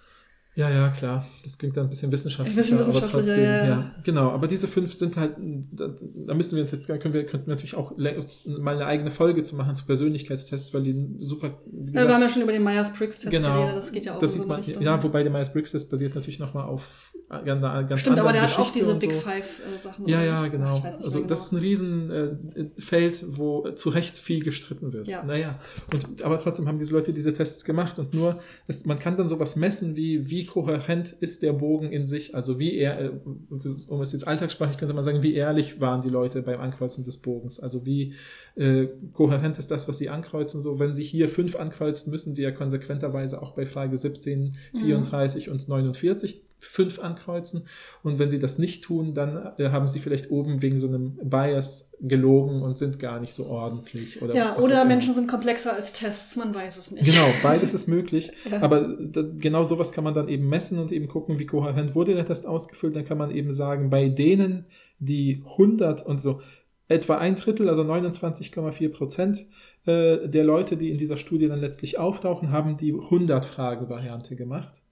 Ja, 0.56 0.70
ja, 0.70 0.90
klar. 0.90 1.26
Das 1.44 1.58
klingt 1.58 1.76
dann 1.76 1.86
ein 1.86 1.90
bisschen 1.90 2.12
wissenschaftlicher, 2.12 2.54
Ein 2.54 2.56
bisschen 2.56 2.78
aber 2.78 2.88
wissenschaftlicher, 2.90 3.26
trotzdem, 3.28 3.44
ja, 3.44 3.58
ja, 3.58 3.68
ja. 3.68 3.96
Genau, 4.04 4.30
aber 4.30 4.48
diese 4.48 4.68
fünf 4.68 4.94
sind 4.94 5.18
halt, 5.18 5.36
da, 5.72 6.34
müssen 6.36 6.56
wir 6.56 6.62
uns 6.62 6.72
jetzt, 6.72 6.88
können 6.88 7.14
wir, 7.14 7.26
könnten 7.26 7.48
wir 7.48 7.56
natürlich 7.56 7.76
auch 7.76 7.98
mal 7.98 8.76
eine 8.76 8.86
eigene 8.86 9.10
Folge 9.10 9.42
zu 9.42 9.56
machen 9.56 9.76
zu 9.76 9.86
Persönlichkeitstests, 9.86 10.74
weil 10.74 10.84
die 10.84 11.16
super, 11.20 11.60
wie 11.66 11.94
Ja, 11.94 12.08
wir 12.08 12.14
haben 12.14 12.22
ja 12.22 12.30
schon 12.30 12.44
über 12.44 12.52
den 12.52 12.64
Myers-Briggs-Test 12.64 13.32
genau, 13.32 13.62
geredet, 13.64 13.78
das 13.78 13.92
geht 13.92 14.06
ja 14.06 14.16
auch 14.16 14.20
das 14.20 14.30
in 14.32 14.34
sieht 14.34 14.42
so 14.44 14.48
man, 14.48 14.60
Richtung. 14.60 14.84
ja, 14.84 15.02
wobei 15.02 15.24
der 15.24 15.32
Myers-Briggs-Test 15.32 15.90
basiert 15.90 16.14
natürlich 16.14 16.38
nochmal 16.40 16.66
auf 16.68 17.12
ganz, 17.30 17.62
ganz 17.62 18.02
Stimmt, 18.02 18.20
aber 18.20 18.32
der 18.32 18.44
hat 18.44 18.52
auch 18.52 18.58
Geschichte 18.58 18.80
diese 18.80 18.92
und 18.92 19.00
Big 19.00 19.14
so. 19.14 19.20
Five-Sachen. 19.20 20.08
Ja, 20.08 20.18
oder 20.18 20.26
ja, 20.26 20.42
nicht? 20.42 20.52
genau. 20.52 20.74
Nicht 20.76 20.86
Also 20.86 21.20
mehr 21.20 21.28
das 21.28 21.46
ist 21.46 21.52
ein 21.52 21.58
riesen 21.60 22.12
äh, 22.12 22.82
Feld, 22.82 23.24
wo 23.28 23.70
zu 23.72 23.90
Recht 23.90 24.18
viel 24.18 24.44
gestritten 24.44 24.94
wird. 24.94 25.08
Ja. 25.08 25.24
Naja, 25.24 25.60
und, 25.94 26.22
aber 26.22 26.38
trotzdem 26.40 26.68
haben 26.68 26.78
diese 26.78 26.94
Leute 26.94 27.14
diese 27.14 27.34
Tests 27.34 27.66
gemacht 27.66 28.00
und 28.00 28.14
nur, 28.14 28.40
es, 28.68 28.86
man 28.86 29.00
kann 29.00 29.16
dann 29.16 29.28
sowas 29.28 29.56
messen, 29.56 29.96
wie, 29.96 30.30
wie 30.30 30.46
kohärent 30.46 31.12
ist 31.12 31.44
der 31.44 31.54
Bogen 31.54 31.92
in 31.92 32.06
sich, 32.06 32.36
also 32.36 32.60
wie 32.60 32.76
er, 32.78 33.00
äh, 33.02 33.12
um 33.88 34.02
es 34.02 34.14
jetzt 34.14 34.28
alltagssprachlich 34.28 34.78
könnte 34.78 34.94
man 34.94 35.04
sagen, 35.04 35.24
wie 35.24 35.34
ehrlich 35.34 35.80
waren 35.80 36.02
die 36.02 36.10
Leute 36.10 36.42
beim 36.42 36.60
Ankreuzen 36.60 37.04
des 37.04 37.18
Bogens, 37.18 37.60
also 37.60 37.86
wie 37.86 38.14
äh, 38.56 38.88
kohärent 39.14 39.58
ist 39.60 39.72
das, 39.72 39.88
was 39.88 39.98
sie 39.98 40.10
ankreuzen, 40.10 40.62
so 40.62 40.80
wenn 40.80 40.94
sie 40.94 41.04
hier 41.04 41.30
fünf 41.30 41.56
ankreuzen, 41.56 42.12
müssen 42.12 42.34
sie 42.34 42.44
ja 42.44 42.52
konsequenterweise 42.52 43.42
auch 43.42 43.54
bei 43.54 43.66
Frage 43.66 43.98
17, 43.98 44.34
Mhm. 44.74 44.80
34 44.80 45.50
und 45.50 45.68
49 45.68 46.44
fünf 46.60 47.00
ankreuzen 47.00 47.23
und 47.28 48.20
wenn 48.20 48.30
sie 48.30 48.40
das 48.40 48.58
nicht 48.58 48.84
tun, 48.84 49.14
dann 49.14 49.54
äh, 49.58 49.70
haben 49.70 49.88
sie 49.88 50.00
vielleicht 50.00 50.32
oben 50.32 50.62
wegen 50.62 50.80
so 50.80 50.88
einem 50.88 51.18
Bias 51.24 51.92
gelogen 52.00 52.62
und 52.62 52.78
sind 52.78 53.00
gar 53.00 53.20
nicht 53.20 53.34
so 53.34 53.48
ordentlich. 53.48 54.22
Oder 54.22 54.36
Ja, 54.36 54.58
oder. 54.58 54.84
Menschen 54.86 55.16
sind 55.16 55.28
komplexer 55.28 55.74
als 55.74 55.94
Tests, 55.94 56.36
man 56.36 56.54
weiß 56.54 56.78
es 56.78 56.92
nicht. 56.92 57.06
Genau, 57.06 57.28
beides 57.42 57.74
ist 57.74 57.88
möglich. 57.88 58.32
Ja. 58.50 58.62
Aber 58.62 58.82
da, 59.00 59.24
genau 59.38 59.64
sowas 59.64 59.94
kann 59.94 60.04
man 60.04 60.14
dann 60.14 60.28
eben 60.28 60.50
messen 60.50 60.78
und 60.78 60.92
eben 60.92 61.08
gucken, 61.08 61.40
wie 61.40 61.46
kohärent 61.46 61.96
wurde 61.96 62.14
der 62.14 62.26
Test 62.26 62.46
ausgefüllt. 62.46 62.96
Dann 62.96 63.06
kann 63.06 63.18
man 63.18 63.32
eben 63.32 63.52
sagen, 63.52 63.90
bei 63.90 64.10
denen, 64.10 64.66
die 65.00 65.42
100 65.46 66.06
und 66.06 66.20
so, 66.20 66.42
etwa 66.90 67.18
ein 67.18 67.36
Drittel, 67.36 67.70
also 67.70 67.84
29,4 67.84 68.90
Prozent 68.90 69.46
äh, 69.86 70.28
der 70.28 70.44
Leute, 70.44 70.78
die 70.78 70.92
in 70.92 70.98
dieser 70.98 71.18
Studie 71.18 71.48
dann 71.48 71.60
letztlich 71.60 71.98
auftauchen, 72.00 72.52
haben 72.52 72.78
die 72.78 72.94
100-Frage-Variante 72.94 74.36
gemacht. 74.36 74.84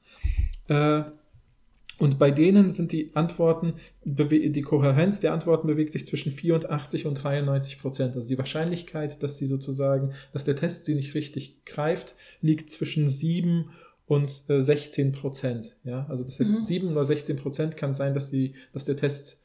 Äh, 0.68 1.04
und 2.02 2.18
bei 2.18 2.32
denen 2.32 2.72
sind 2.72 2.92
die 2.92 3.12
Antworten, 3.14 3.76
die 4.04 4.62
Kohärenz 4.64 5.20
der 5.20 5.34
Antworten 5.34 5.68
bewegt 5.68 5.92
sich 5.92 6.08
zwischen 6.08 6.32
84 6.32 7.06
und 7.06 7.14
93 7.14 7.80
Prozent. 7.80 8.16
Also 8.16 8.28
die 8.28 8.40
Wahrscheinlichkeit, 8.40 9.22
dass 9.22 9.38
sie 9.38 9.46
sozusagen, 9.46 10.14
dass 10.34 10.44
der 10.44 10.56
Test 10.56 10.86
sie 10.86 10.96
nicht 10.96 11.14
richtig 11.14 11.64
greift, 11.64 12.16
liegt 12.42 12.72
zwischen 12.72 13.08
7 13.08 13.70
und 14.08 14.42
äh, 14.50 14.60
16 14.62 15.12
Prozent. 15.12 15.76
Ja, 15.84 16.08
also 16.10 16.24
das 16.24 16.40
heißt, 16.40 16.52
Mhm. 16.52 16.66
7 16.66 16.92
oder 16.92 17.06
16 17.06 17.38
Prozent 17.38 17.78
kann 17.78 17.94
sein, 17.94 18.16
dass 18.16 18.32
sie, 18.32 18.56
dass 18.74 18.86
der 18.86 18.98
Test 18.98 19.40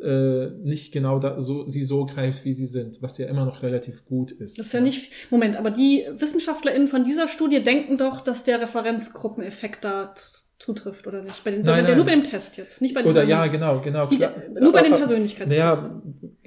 äh, 0.00 0.50
nicht 0.62 0.92
genau 0.92 1.18
da, 1.18 1.40
so, 1.40 1.66
sie 1.66 1.82
so 1.82 2.06
greift, 2.06 2.44
wie 2.44 2.52
sie 2.52 2.66
sind, 2.66 3.02
was 3.02 3.18
ja 3.18 3.26
immer 3.26 3.44
noch 3.44 3.62
relativ 3.62 4.04
gut 4.04 4.30
ist. 4.30 4.58
Das 4.58 4.66
ist 4.66 4.72
ja 4.72 4.80
nicht. 4.80 5.10
Moment, 5.30 5.56
aber 5.56 5.70
die 5.72 6.06
WissenschaftlerInnen 6.12 6.86
von 6.88 7.02
dieser 7.02 7.26
Studie 7.26 7.62
denken 7.62 7.98
doch, 7.98 8.20
dass 8.20 8.44
der 8.44 8.60
Referenzgruppeneffekt 8.60 9.84
da 9.84 10.14
zutrifft, 10.58 11.06
oder 11.06 11.22
nicht? 11.22 11.44
Bei 11.44 11.50
den, 11.50 11.62
Nein, 11.62 11.84
nein. 11.84 11.96
nur 11.96 12.06
bei 12.06 12.12
dem 12.12 12.24
Test 12.24 12.56
jetzt, 12.56 12.80
nicht 12.80 12.94
bei 12.94 13.02
den 13.02 13.10
Oder 13.10 13.24
ja, 13.24 13.46
genau, 13.46 13.80
genau. 13.80 14.06
Die, 14.06 14.18
nur 14.58 14.72
bei 14.72 14.82
dem 14.82 14.94
Persönlichkeitstest. 14.94 15.84
Naja, 15.84 16.02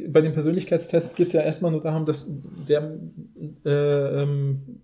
bei 0.08 0.22
dem 0.22 0.34
Persönlichkeitstest 0.34 1.16
geht 1.16 1.28
es 1.28 1.34
ja 1.34 1.42
erstmal 1.42 1.72
nur 1.72 1.82
darum, 1.82 2.06
dass 2.06 2.28
der, 2.68 2.98
äh, 3.66 4.22
ähm, 4.22 4.82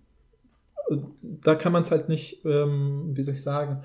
da 1.22 1.54
kann 1.56 1.72
man 1.72 1.82
es 1.82 1.90
halt 1.90 2.08
nicht, 2.08 2.44
ähm, 2.44 3.10
wie 3.14 3.22
soll 3.22 3.34
ich 3.34 3.42
sagen, 3.42 3.82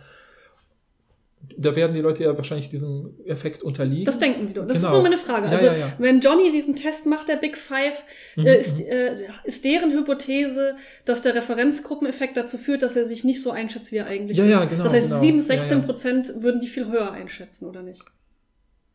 da 1.57 1.75
werden 1.75 1.93
die 1.93 1.99
Leute 2.01 2.23
ja 2.23 2.35
wahrscheinlich 2.37 2.69
diesem 2.69 3.13
Effekt 3.25 3.61
unterliegen. 3.63 4.05
Das 4.05 4.19
denken 4.19 4.47
die 4.47 4.53
doch. 4.53 4.65
Das 4.65 4.77
ist 4.77 4.81
Genau. 4.83 4.93
nur 4.93 5.03
meine 5.03 5.17
Frage. 5.17 5.47
Ja, 5.47 5.51
Also, 5.53 5.65
ja, 5.65 5.75
ja. 5.75 5.93
wenn 5.97 6.19
Johnny 6.21 6.51
diesen 6.51 6.75
Test 6.75 7.05
macht, 7.05 7.27
der 7.29 7.35
Big 7.37 7.57
Five, 7.57 8.03
Mhm, 8.35 8.45
äh, 8.45 8.57
ist, 8.59 8.77
mhm. 8.77 8.85
äh, 8.85 9.15
ist 9.43 9.65
deren 9.65 9.91
Hypothese, 9.91 10.75
dass 11.05 11.21
der 11.21 11.35
Referenzgruppeneffekt 11.35 12.37
dazu 12.37 12.57
führt, 12.57 12.81
dass 12.83 12.95
er 12.95 13.05
sich 13.05 13.23
nicht 13.23 13.41
so 13.41 13.51
einschätzt, 13.51 13.91
wie 13.91 13.97
er 13.97 14.07
eigentlich 14.07 14.37
Ja, 14.37 14.45
ist. 14.45 14.51
ja, 14.51 14.65
genau, 14.65 14.83
Das 14.85 14.93
heißt, 14.93 15.07
genau. 15.09 15.21
7 15.21 15.37
bis 15.37 15.47
Ja, 15.47 15.57
16 15.57 15.79
ja. 15.79 15.85
Prozent 15.85 16.33
würden 16.41 16.61
die 16.61 16.67
viel 16.67 16.87
höher 16.87 17.11
einschätzen, 17.11 17.67
oder 17.67 17.81
nicht? 17.83 18.03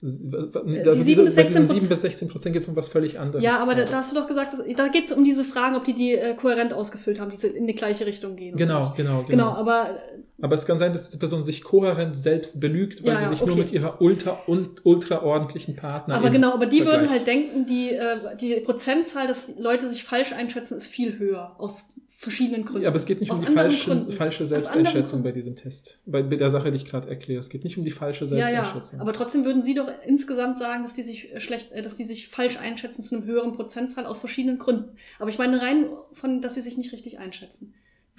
Also 0.03 0.63
die 0.65 0.83
diese, 0.83 1.03
7 1.03 1.25
bis 1.25 1.35
bei 1.37 1.43
diesen 1.43 1.67
16 1.67 1.81
7 1.81 1.89
bis 1.89 2.01
16 2.03 2.29
Prozent 2.29 2.53
geht 2.53 2.63
es 2.63 2.69
um 2.69 2.77
was 2.77 2.89
völlig 2.89 3.19
anderes. 3.19 3.43
Ja, 3.43 3.61
aber 3.61 3.75
da, 3.75 3.85
da 3.87 3.97
hast 3.99 4.13
du 4.13 4.17
doch 4.21 4.27
gesagt, 4.27 4.53
dass, 4.53 4.61
da 4.77 4.89
geht 4.89 5.07
es 5.07 5.13
um 5.13 5.25
diese 5.25 5.43
Fragen, 5.43 5.75
ob 5.75 5.85
die 5.85 5.95
die 5.95 6.13
äh, 6.13 6.35
kohärent 6.35 6.75
ausgefüllt 6.75 7.19
haben, 7.19 7.31
die 7.31 7.39
sie 7.39 7.47
in 7.47 7.67
die 7.67 7.75
gleiche 7.75 8.05
Richtung 8.05 8.37
gehen. 8.37 8.57
Genau, 8.57 8.93
genau, 8.95 9.23
genau. 9.23 9.25
Genau, 9.25 9.49
aber 9.53 9.97
Aber 10.43 10.55
es 10.55 10.67
kann 10.67 10.79
sein, 10.79 10.93
dass 10.93 11.07
diese 11.07 11.19
Person 11.19 11.43
sich 11.45 11.65
kohärent 11.65 12.15
selbst 12.15 12.61
belügt, 12.61 13.03
weil 13.05 13.15
Ja, 13.15 13.21
sie 13.21 13.29
sich 13.29 13.41
nur 13.41 13.53
okay. 13.53 13.61
mit 13.61 13.73
ihrer 13.73 14.03
ultra, 14.03 14.39
ult, 14.47 14.85
ultraordentlichen 14.85 15.77
Partner 15.77 16.15
Aber 16.17 16.29
genau, 16.29 16.53
aber 16.53 16.67
die 16.67 16.81
würden 16.81 17.09
vergleicht. 17.09 17.13
halt 17.13 17.27
denken, 17.27 17.65
die, 17.65 17.93
äh, 17.95 18.19
die 18.39 18.57
Prozentzahl, 18.61 19.27
dass 19.27 19.49
Leute 19.59 19.89
sich 19.89 20.05
falsch 20.05 20.33
einschätzen, 20.35 20.77
ist 20.77 20.89
viel 20.89 21.19
höher. 21.19 21.55
Aus 21.59 21.87
verschiedenen 22.27 22.65
Gründen. 22.65 22.83
Ja, 22.83 22.89
aber 22.89 22.97
es 22.97 23.07
geht 23.07 23.21
nicht 23.21 23.31
Aus 23.31 23.39
um 23.39 23.47
die 23.47 23.53
falschen, 23.53 24.11
falsche 24.11 24.45
Selbsteinschätzung 24.45 25.23
bei 25.23 25.31
diesem 25.31 25.55
Test. 25.55 26.03
Bei, 26.07 26.23
der 26.23 26.51
Sache, 26.51 26.73
die 26.73 26.77
ich 26.79 26.85
gerade 26.85 27.09
erkläre. 27.09 27.39
Es 27.39 27.49
geht 27.49 27.63
nicht 27.63 27.79
um 27.79 27.85
die 27.85 27.93
falsche 27.93 28.25
Ja, 28.25 28.37
ja. 28.37 28.45
Selbsteinschätzung. 28.47 29.01
Aber 29.01 29.13
trotzdem 29.13 29.45
würden 29.45 29.63
Sie 29.63 29.75
doch 29.75 29.89
insgesamt 30.05 30.59
sagen, 30.59 30.83
dass 30.83 30.95
die 30.95 31.03
sich 31.03 31.31
schlecht, 31.39 31.71
äh, 31.71 31.83
dass 31.83 31.95
die 31.95 32.03
sich 32.03 32.27
falsch 32.27 32.59
einschätzen 32.59 33.05
zu 33.05 33.15
einem 33.15 33.25
höheren 33.27 33.53
Prozentzahl 33.53 34.07
aus 34.07 34.19
verschiedenen 34.19 34.59
Gründen. 34.59 34.97
Aber 35.21 35.31
ich 35.31 35.39
meine 35.39 35.63
rein 35.63 35.87
von, 36.13 36.41
dass 36.41 36.55
sie 36.55 36.63
sich 36.63 36.77
nicht 36.77 36.93
richtig 36.93 37.21
einschätzen. 37.21 37.75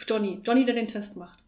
Johnny, 0.07 0.39
Johnny, 0.45 0.63
der 0.63 0.75
den 0.75 0.87
Test 0.87 1.17
macht, 1.17 1.43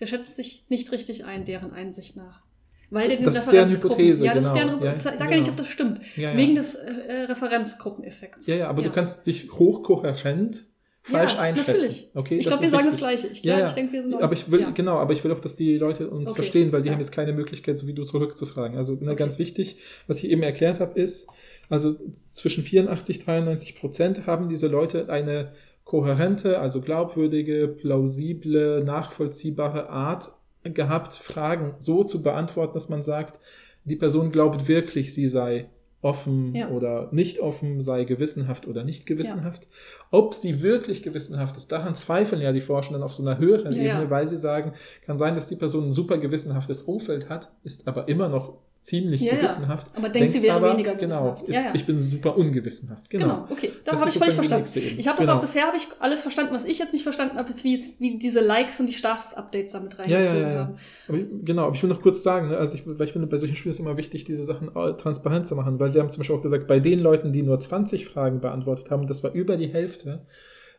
der 0.00 0.06
schätzt 0.06 0.34
sich 0.34 0.66
nicht 0.68 0.90
richtig 0.90 1.24
ein, 1.24 1.44
deren 1.44 1.72
Einsicht 1.72 2.16
nach. 2.16 2.42
Weil 2.90 3.08
der 3.08 3.16
den 3.18 3.24
Das 3.24 3.36
ist 3.38 3.52
deren 3.52 3.70
Hypothese, 3.70 4.24
Ja, 4.26 4.34
das 4.34 4.44
ist 4.44 4.52
genau. 4.52 4.66
deren, 4.76 4.84
Ja, 4.84 4.92
ich 4.92 4.98
sag 4.98 5.18
ja 5.18 5.24
genau. 5.26 5.38
nicht, 5.38 5.48
ob 5.50 5.56
das 5.56 5.68
stimmt. 5.68 6.00
Ja, 6.16 6.32
ja. 6.32 6.36
Wegen 6.36 6.56
des 6.56 6.74
äh, 6.74 6.90
äh, 6.90 7.22
Referenzgruppeneffekts. 7.24 8.46
ja, 8.46 8.54
ja, 8.56 8.68
aber 8.68 8.82
du 8.82 8.90
kannst 8.90 9.26
dich 9.26 9.50
hochkohärent 9.52 10.68
falsch 11.02 11.34
Ja, 11.34 11.40
einschätzen. 11.40 11.72
natürlich. 11.72 12.10
Okay, 12.14 12.36
Ich 12.38 12.46
glaube, 12.46 12.62
wir 12.62 12.70
sagen 12.70 12.84
das. 12.86 12.96
Gleiche. 12.96 13.26
Ich, 13.28 13.42
Ja, 13.42 13.56
glaub, 13.56 13.58
ja. 13.60 13.66
ich 13.68 13.72
denke, 13.74 13.92
wir 13.92 14.02
sind 14.02 14.22
Aber 14.22 14.32
ich 14.34 14.50
will, 14.50 14.66
genau, 14.74 14.98
aber 14.98 15.12
ich 15.12 15.24
will 15.24 15.32
auch, 15.32 15.40
dass 15.40 15.56
die 15.56 15.76
Leute 15.76 16.08
uns 16.08 16.30
Okay. 16.30 16.42
verstehen, 16.42 16.72
weil 16.72 16.82
die 16.82 16.90
haben 16.90 17.00
jetzt 17.00 17.12
keine 17.12 17.32
Möglichkeit, 17.32 17.78
so 17.78 17.86
wie 17.86 17.92
du 17.94 18.04
zurückzufragen. 18.04 18.76
Also 18.76 18.94
ne, 18.94 19.10
Okay. 19.10 19.16
ganz 19.16 19.38
wichtig, 19.38 19.78
was 20.06 20.18
ich 20.22 20.30
eben 20.30 20.42
erklärt 20.42 20.78
habe, 20.80 20.98
ist, 21.00 21.28
also 21.68 21.94
zwischen 22.26 22.62
84 22.62 23.18
93 23.24 23.74
Prozent 23.78 24.26
haben 24.26 24.48
diese 24.48 24.68
Leute 24.68 25.08
eine 25.08 25.52
kohärente, 25.84 26.60
also 26.60 26.80
glaubwürdige, 26.80 27.66
plausible, 27.68 28.84
nachvollziehbare 28.84 29.88
Art 29.90 30.32
gehabt, 30.64 31.14
Fragen 31.14 31.74
so 31.80 32.04
zu 32.04 32.22
beantworten, 32.22 32.74
dass 32.74 32.88
man 32.88 33.02
sagt, 33.02 33.40
die 33.84 33.96
Person 33.96 34.30
glaubt 34.30 34.68
wirklich, 34.68 35.12
sie 35.12 35.26
sei 35.26 35.68
offen 36.02 36.54
Ja. 36.54 36.68
oder 36.70 37.08
nicht 37.12 37.38
offen, 37.40 37.80
sei 37.80 38.04
gewissenhaft 38.04 38.66
oder 38.66 38.84
nicht 38.84 39.06
gewissenhaft. 39.06 39.68
Ob 40.10 40.34
sie 40.34 40.60
wirklich 40.60 41.02
gewissenhaft 41.02 41.56
ist, 41.56 41.70
daran 41.72 41.94
zweifeln 41.94 42.42
ja 42.42 42.52
die 42.52 42.60
Forschenden 42.60 43.02
auf 43.02 43.14
so 43.14 43.22
einer 43.24 43.38
höheren 43.38 43.72
Ja, 43.72 43.82
ja. 43.82 43.94
Ebene, 43.94 44.10
weil 44.10 44.28
sie 44.28 44.36
sagen, 44.36 44.72
kann 45.06 45.16
sein, 45.16 45.34
dass 45.34 45.46
die 45.46 45.56
Person 45.56 45.84
ein 45.88 45.92
super 45.92 46.18
gewissenhaftes 46.18 46.82
Umfeld 46.82 47.28
hat, 47.30 47.52
ist 47.62 47.88
aber 47.88 48.08
immer 48.08 48.28
noch 48.28 48.58
ziemlich 48.82 49.20
Ja, 49.20 49.34
ja. 49.34 49.38
gewissenhaft. 49.38 49.86
Aber 49.96 50.08
denkt, 50.08 50.32
sie 50.32 50.42
wäre 50.42 50.56
aber, 50.56 50.72
weniger 50.72 50.96
Genau, 50.96 51.36
gewissenhaft. 51.36 51.48
ist, 51.48 51.54
Ja, 51.54 51.70
ich 51.72 51.86
bin 51.86 51.96
super 51.98 52.36
ungewissenhaft. 52.36 53.08
Genau. 53.08 53.26
Genau, 53.26 53.46
okay. 53.48 53.70
Da 53.84 53.92
habe 53.98 54.10
ich 54.10 54.18
völlig 54.18 54.34
verstanden. 54.34 54.68
Ich 54.98 55.06
habe 55.06 55.18
das 55.18 55.26
Genau. 55.28 55.38
auch 55.38 55.40
bisher 55.40 55.66
habe 55.68 55.76
ich 55.76 55.86
alles 56.00 56.22
verstanden, 56.22 56.52
was 56.52 56.64
ich 56.64 56.80
jetzt 56.80 56.92
nicht 56.92 57.04
verstanden 57.04 57.36
habe, 57.38 57.48
ist 57.50 57.62
wie, 57.62 57.94
wie 58.00 58.18
diese 58.18 58.40
Likes 58.40 58.80
und 58.80 58.86
die 58.86 58.92
Status-Updates 58.92 59.72
damit 59.72 59.98
reingezogen 60.00 60.46
haben. 60.58 60.74
Aber 61.06 61.16
ich, 61.16 61.24
genau, 61.44 61.66
aber 61.66 61.76
ich 61.76 61.82
will 61.82 61.90
noch 61.90 62.02
kurz 62.02 62.22
sagen, 62.24 62.48
ne, 62.48 62.56
also 62.56 62.74
ich, 62.76 62.82
weil 62.84 63.06
ich 63.06 63.12
finde, 63.12 63.28
bei 63.28 63.36
solchen 63.36 63.54
Studien 63.54 63.70
ist 63.70 63.78
immer 63.80 63.96
wichtig, 63.96 64.24
diese 64.24 64.44
Sachen 64.44 64.68
transparent 64.98 65.46
zu 65.46 65.54
machen, 65.54 65.78
weil 65.78 65.92
sie 65.92 66.00
haben 66.00 66.10
zum 66.10 66.20
Beispiel 66.20 66.34
auch 66.36 66.42
gesagt, 66.42 66.66
bei 66.66 66.80
den 66.80 66.98
Leuten, 66.98 67.30
die 67.32 67.42
nur 67.42 67.60
20 67.60 68.06
Fragen 68.06 68.40
beantwortet 68.40 68.90
haben, 68.90 69.06
das 69.06 69.22
war 69.22 69.30
über 69.32 69.56
die 69.56 69.68
Hälfte, 69.68 70.24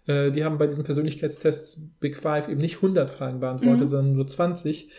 äh, 0.07 0.29
die 0.31 0.43
haben 0.43 0.57
bei 0.57 0.67
diesen 0.67 0.83
Persönlichkeitstests 0.83 1.79
Big 2.01 2.17
Five 2.17 2.49
eben 2.49 2.59
nicht 2.59 2.81
100 2.81 3.09
Fragen 3.09 3.39
beantwortet, 3.39 3.83
Mhm. 3.83 3.87
sondern 3.87 4.15
nur 4.15 4.27
20. 4.27 4.89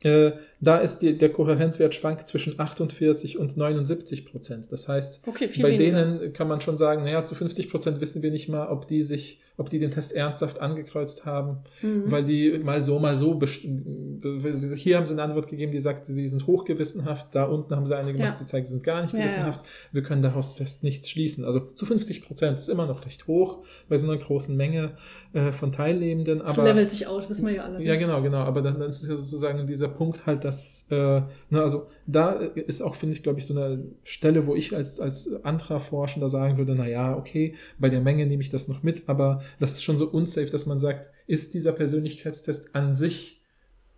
Äh, 0.00 0.32
da 0.66 0.78
ist 0.78 0.98
die, 0.98 1.16
der 1.18 1.30
Kohärenzwert 1.30 1.94
schwankt 1.94 2.26
zwischen 2.26 2.58
48 2.60 3.38
und 3.38 3.56
79 3.56 4.26
Prozent. 4.26 4.70
Das 4.72 4.88
heißt, 4.88 5.22
Okay, 5.26 5.48
bei 5.60 5.70
weniger. 5.78 6.04
denen 6.04 6.32
kann 6.32 6.48
man 6.48 6.60
schon 6.60 6.76
sagen, 6.78 7.04
naja, 7.04 7.24
zu 7.24 7.34
50 7.34 7.70
Prozent 7.70 8.00
wissen 8.00 8.22
wir 8.22 8.30
nicht 8.30 8.48
mal, 8.48 8.68
ob 8.68 8.86
die 8.88 9.02
sich, 9.02 9.40
ob 9.56 9.70
die 9.70 9.78
den 9.78 9.90
Test 9.92 10.12
ernsthaft 10.12 10.60
angekreuzt 10.60 11.24
haben, 11.26 11.58
Mhm. 11.82 12.02
weil 12.10 12.24
die 12.24 12.58
mal 12.62 12.82
so, 12.82 12.98
mal 12.98 13.16
so, 13.16 13.34
best- 13.34 13.62
hier 14.76 14.96
haben 14.96 15.06
sie 15.06 15.12
eine 15.14 15.22
Antwort 15.22 15.48
gegeben, 15.48 15.72
die 15.72 15.80
sagt, 15.80 16.06
sie 16.06 16.26
sind 16.26 16.46
hochgewissenhaft, 16.46 17.34
da 17.34 17.44
unten 17.44 17.74
haben 17.74 17.86
sie 17.86 17.96
eine 17.96 18.12
gemacht, 18.12 18.34
Ja. 18.34 18.36
die 18.40 18.46
zeigt, 18.46 18.66
sie 18.66 18.72
sind 18.72 18.84
gar 18.84 19.02
nicht 19.02 19.12
Ja, 19.12 19.20
ja. 19.20 19.24
gewissenhaft. 19.26 19.60
Wir 19.92 20.02
können 20.02 20.22
daraus 20.22 20.54
fest 20.54 20.82
nichts 20.82 21.08
schließen. 21.10 21.44
Also 21.44 21.60
zu 21.60 21.86
50 21.86 22.24
Prozent 22.26 22.58
ist 22.58 22.68
immer 22.68 22.86
noch 22.86 23.04
recht 23.04 23.26
hoch 23.26 23.64
bei 23.88 23.96
so 23.96 24.10
einer 24.10 24.18
großen 24.20 24.56
Menge 24.56 24.96
äh, 25.32 25.50
von 25.52 25.72
Teilnehmenden. 25.72 26.38
Das 26.40 26.58
Aber 26.58 26.68
levelt 26.68 26.90
sich 26.90 27.06
aus, 27.06 27.28
wissen 27.28 27.46
wir 27.46 27.54
ja 27.54 27.64
alle. 27.64 27.78
ne? 27.78 27.84
ja, 27.84 27.96
genau, 27.96 28.22
genau. 28.22 28.38
Aber 28.38 28.62
dann, 28.62 28.78
dann 28.78 28.88
ist 28.90 29.02
es 29.02 29.08
ja 29.08 29.16
sozusagen 29.16 29.66
dieser 29.66 29.88
Punkt 29.88 30.26
halt, 30.26 30.44
dass, 30.44 30.53
äh, 30.90 30.94
ne, 31.50 31.62
also 31.62 31.86
da 32.06 32.32
ist 32.32 32.82
auch, 32.82 32.94
finde 32.96 33.14
ich, 33.16 33.22
glaube 33.22 33.38
ich, 33.38 33.46
so 33.46 33.54
eine 33.54 33.84
Stelle, 34.04 34.46
wo 34.46 34.54
ich 34.54 34.74
als, 34.74 35.00
als 35.00 35.32
anderer 35.44 35.80
Forschender 35.80 36.28
sagen 36.28 36.56
würde, 36.58 36.74
na 36.76 36.86
ja, 36.88 37.16
okay, 37.16 37.54
bei 37.78 37.88
der 37.88 38.00
Menge 38.00 38.26
nehme 38.26 38.42
ich 38.42 38.50
das 38.50 38.68
noch 38.68 38.82
mit, 38.82 39.08
aber 39.08 39.42
das 39.60 39.72
ist 39.74 39.82
schon 39.84 39.98
so 39.98 40.06
unsafe, 40.08 40.50
dass 40.50 40.66
man 40.66 40.78
sagt, 40.78 41.10
ist 41.26 41.54
dieser 41.54 41.72
Persönlichkeitstest 41.72 42.74
an 42.74 42.94
sich 42.94 43.40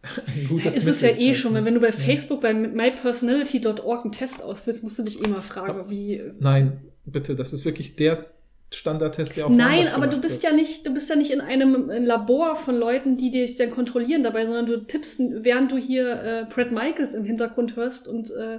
ein 0.26 0.46
gutes 0.48 0.76
ist 0.76 0.86
es 0.86 1.00
ja 1.00 1.08
Mittel? 1.08 1.22
eh 1.22 1.34
schon, 1.34 1.54
weil 1.54 1.64
wenn 1.64 1.74
du 1.74 1.80
bei 1.80 1.88
Ja. 1.88 1.92
Facebook 1.92 2.40
bei 2.40 2.54
mypersonality.org 2.54 4.04
einen 4.04 4.12
Test 4.12 4.42
ausfüllst, 4.42 4.82
musst 4.82 4.98
du 4.98 5.02
dich 5.02 5.22
eh 5.22 5.26
mal 5.28 5.40
fragen, 5.42 5.90
wie. 5.90 6.22
Nein, 6.38 6.80
bitte, 7.04 7.34
das 7.34 7.52
ist 7.52 7.64
wirklich 7.64 7.96
der 7.96 8.26
Standardtest, 8.72 9.36
der 9.36 9.46
auch 9.46 9.50
Nein, 9.50 9.86
aber 9.94 10.08
du 10.08 10.20
bist 10.20 10.42
wird. 10.42 10.52
ja 10.52 10.52
nicht, 10.52 10.84
du 10.86 10.92
bist 10.92 11.08
ja 11.08 11.14
nicht 11.14 11.30
in 11.30 11.40
einem 11.40 11.88
äh, 11.88 11.98
Labor 12.00 12.56
von 12.56 12.74
Leuten, 12.76 13.16
die 13.16 13.30
dich 13.30 13.54
dann 13.56 13.70
kontrollieren 13.70 14.24
dabei, 14.24 14.44
sondern 14.44 14.66
du 14.66 14.78
tippst, 14.84 15.20
während 15.20 15.70
du 15.70 15.76
hier 15.76 16.10
äh, 16.22 16.46
Brad 16.52 16.72
Michaels 16.72 17.14
im 17.14 17.24
Hintergrund 17.24 17.76
hörst 17.76 18.08
und 18.08 18.28
äh, 18.30 18.58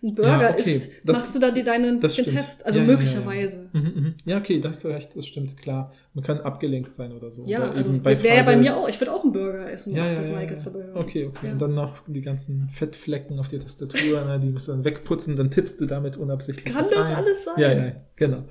einen 0.00 0.14
Burger 0.14 0.40
Ja, 0.42 0.50
okay, 0.50 0.76
isst, 0.76 0.92
das- 1.04 1.18
machst 1.18 1.34
du 1.34 1.40
da 1.40 1.50
dir 1.50 1.64
deinen 1.64 1.98
den. 1.98 2.08
Test. 2.08 2.64
Also 2.64 2.78
Ja, 2.78 2.84
ja, 2.84 2.90
ja, 2.90 2.96
möglicherweise. 2.96 3.68
Ja, 3.72 3.80
Mhm, 3.80 3.92
mhm. 3.96 4.14
ja, 4.24 4.38
okay, 4.38 4.60
da 4.60 4.68
hast 4.68 4.84
du 4.84 4.88
recht, 4.88 5.16
das 5.16 5.26
stimmt, 5.26 5.56
klar. 5.56 5.92
Man 6.14 6.22
kann 6.24 6.40
abgelenkt 6.40 6.94
sein 6.94 7.12
oder 7.12 7.32
so. 7.32 7.42
Ja, 7.44 7.58
Oder 7.64 7.72
also 7.74 8.04
wäre 8.04 8.36
ja 8.36 8.42
bei 8.44 8.56
mir 8.56 8.76
auch. 8.76 8.88
Ich 8.88 9.00
würde 9.00 9.12
auch 9.12 9.24
einen 9.24 9.32
Burger 9.32 9.70
essen, 9.72 9.92
Ja, 9.94 10.06
ja, 10.06 10.20
Brad 10.20 10.30
ja, 10.30 10.36
Michaels 10.38 10.64
ja. 10.66 10.70
dabei 10.70 10.86
wäre. 10.86 10.96
Okay, 10.98 11.24
okay. 11.26 11.46
Ja. 11.46 11.52
Und 11.52 11.60
dann 11.62 11.74
noch 11.74 12.02
die 12.06 12.22
ganzen 12.22 12.68
Fettflecken 12.72 13.38
auf 13.40 13.48
der 13.48 13.58
Tastatur, 13.58 14.24
ne, 14.24 14.38
die 14.38 14.50
musst 14.50 14.68
du 14.68 14.72
dann 14.72 14.84
wegputzen, 14.84 15.34
dann 15.34 15.50
tippst 15.50 15.80
du 15.80 15.86
damit 15.86 16.16
unabsichtlich. 16.16 16.72
Kann 16.72 16.84
doch 16.84 17.04
ein. 17.04 17.14
alles 17.14 17.44
sein. 17.44 17.54
Ja, 17.58 17.72
ja, 17.72 17.92
genau. 18.18 18.44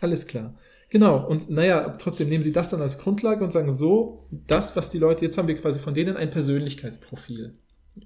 Alles 0.00 0.26
klar. 0.26 0.54
Genau, 0.88 1.24
und 1.28 1.50
naja, 1.50 1.90
trotzdem 1.98 2.28
nehmen 2.28 2.42
sie 2.42 2.50
das 2.52 2.68
dann 2.68 2.80
als 2.80 2.98
Grundlage 2.98 3.44
und 3.44 3.52
sagen 3.52 3.70
so, 3.70 4.26
das, 4.48 4.74
was 4.74 4.90
die 4.90 4.98
Leute, 4.98 5.24
jetzt 5.24 5.38
haben 5.38 5.46
wir 5.46 5.56
quasi 5.56 5.78
von 5.78 5.94
denen 5.94 6.16
ein 6.16 6.30
Persönlichkeitsprofil. 6.30 7.54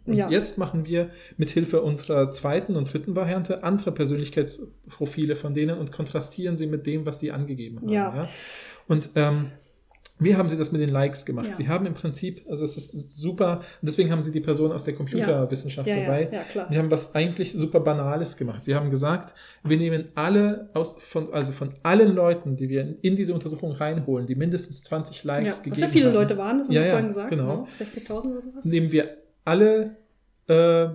Und 0.07 0.15
Ja. 0.17 0.29
jetzt 0.31 0.59
machen 0.59 0.85
wir 0.87 1.11
mit 1.37 1.51
Hilfe 1.51 1.83
unserer 1.83 2.31
zweiten 2.31 2.77
und 2.77 2.93
dritten 2.93 3.17
Variante 3.17 3.63
andere 3.65 3.93
Persönlichkeitsprofile 3.93 5.37
von 5.37 5.55
denen 5.55 5.79
und 5.79 5.93
kontrastieren 5.93 6.57
sie 6.57 6.67
mit 6.67 6.87
dem, 6.87 7.07
was 7.07 7.21
sie 7.21 7.33
angegeben 7.33 7.79
haben. 7.79 7.89
Ja. 7.89 8.29
Und 8.87 9.11
ähm, 9.15 9.51
wie 10.19 10.37
haben 10.37 10.49
sie 10.49 10.57
das 10.57 10.71
mit 10.71 10.81
den 10.81 10.91
Likes 10.91 11.27
gemacht? 11.27 11.49
Ja. 11.49 11.57
Sie 11.57 11.69
haben 11.69 11.87
im 11.87 11.95
Prinzip, 11.95 12.45
also 12.49 12.65
es 12.65 12.77
ist 12.77 13.17
super, 13.17 13.63
deswegen 13.83 14.13
haben 14.13 14.23
sie 14.23 14.31
die 14.31 14.41
Person 14.41 14.71
aus 14.71 14.85
der 14.85 14.95
Computerwissenschaft 14.95 15.89
Ja, 15.89 15.97
ja, 15.97 16.03
dabei. 16.05 16.29
ja, 16.33 16.43
klar. 16.45 16.69
Die 16.71 16.79
haben 16.79 16.91
was 16.91 17.17
eigentlich 17.17 17.53
super 17.53 17.81
Banales 17.81 18.37
gemacht. 18.37 18.63
Sie 18.63 18.77
haben 18.77 18.91
gesagt, 18.91 19.35
wir 19.65 19.77
nehmen 19.77 20.09
alle 20.15 20.71
aus, 20.73 20.97
von, 21.03 21.33
also 21.35 21.51
von 21.51 21.71
allen 21.83 22.15
Leuten, 22.15 22.57
die 22.57 22.69
wir 22.69 22.83
in, 22.83 22.95
in 23.03 23.17
diese 23.17 23.35
Untersuchung 23.35 23.73
reinholen, 23.73 24.27
die 24.27 24.37
mindestens 24.37 24.85
20 24.85 25.25
Likes 25.25 25.59
gegeben 25.63 25.73
was 25.73 25.81
ja 25.81 25.89
viele 25.89 26.07
haben, 26.07 26.15
Leute 26.15 26.39
waren, 26.39 26.59
das 26.59 26.69
haben 26.69 26.75
wir 26.75 26.85
vorhin 26.85 27.07
gesagt. 27.09 27.31
genau. 27.31 27.57
ne? 27.63 27.67
60.000 27.77 28.11
oder 28.11 28.43
sowas. 28.43 28.65
nehmen 28.65 28.93
wir 28.93 29.17
alle 29.45 29.97
äh, 30.47 30.89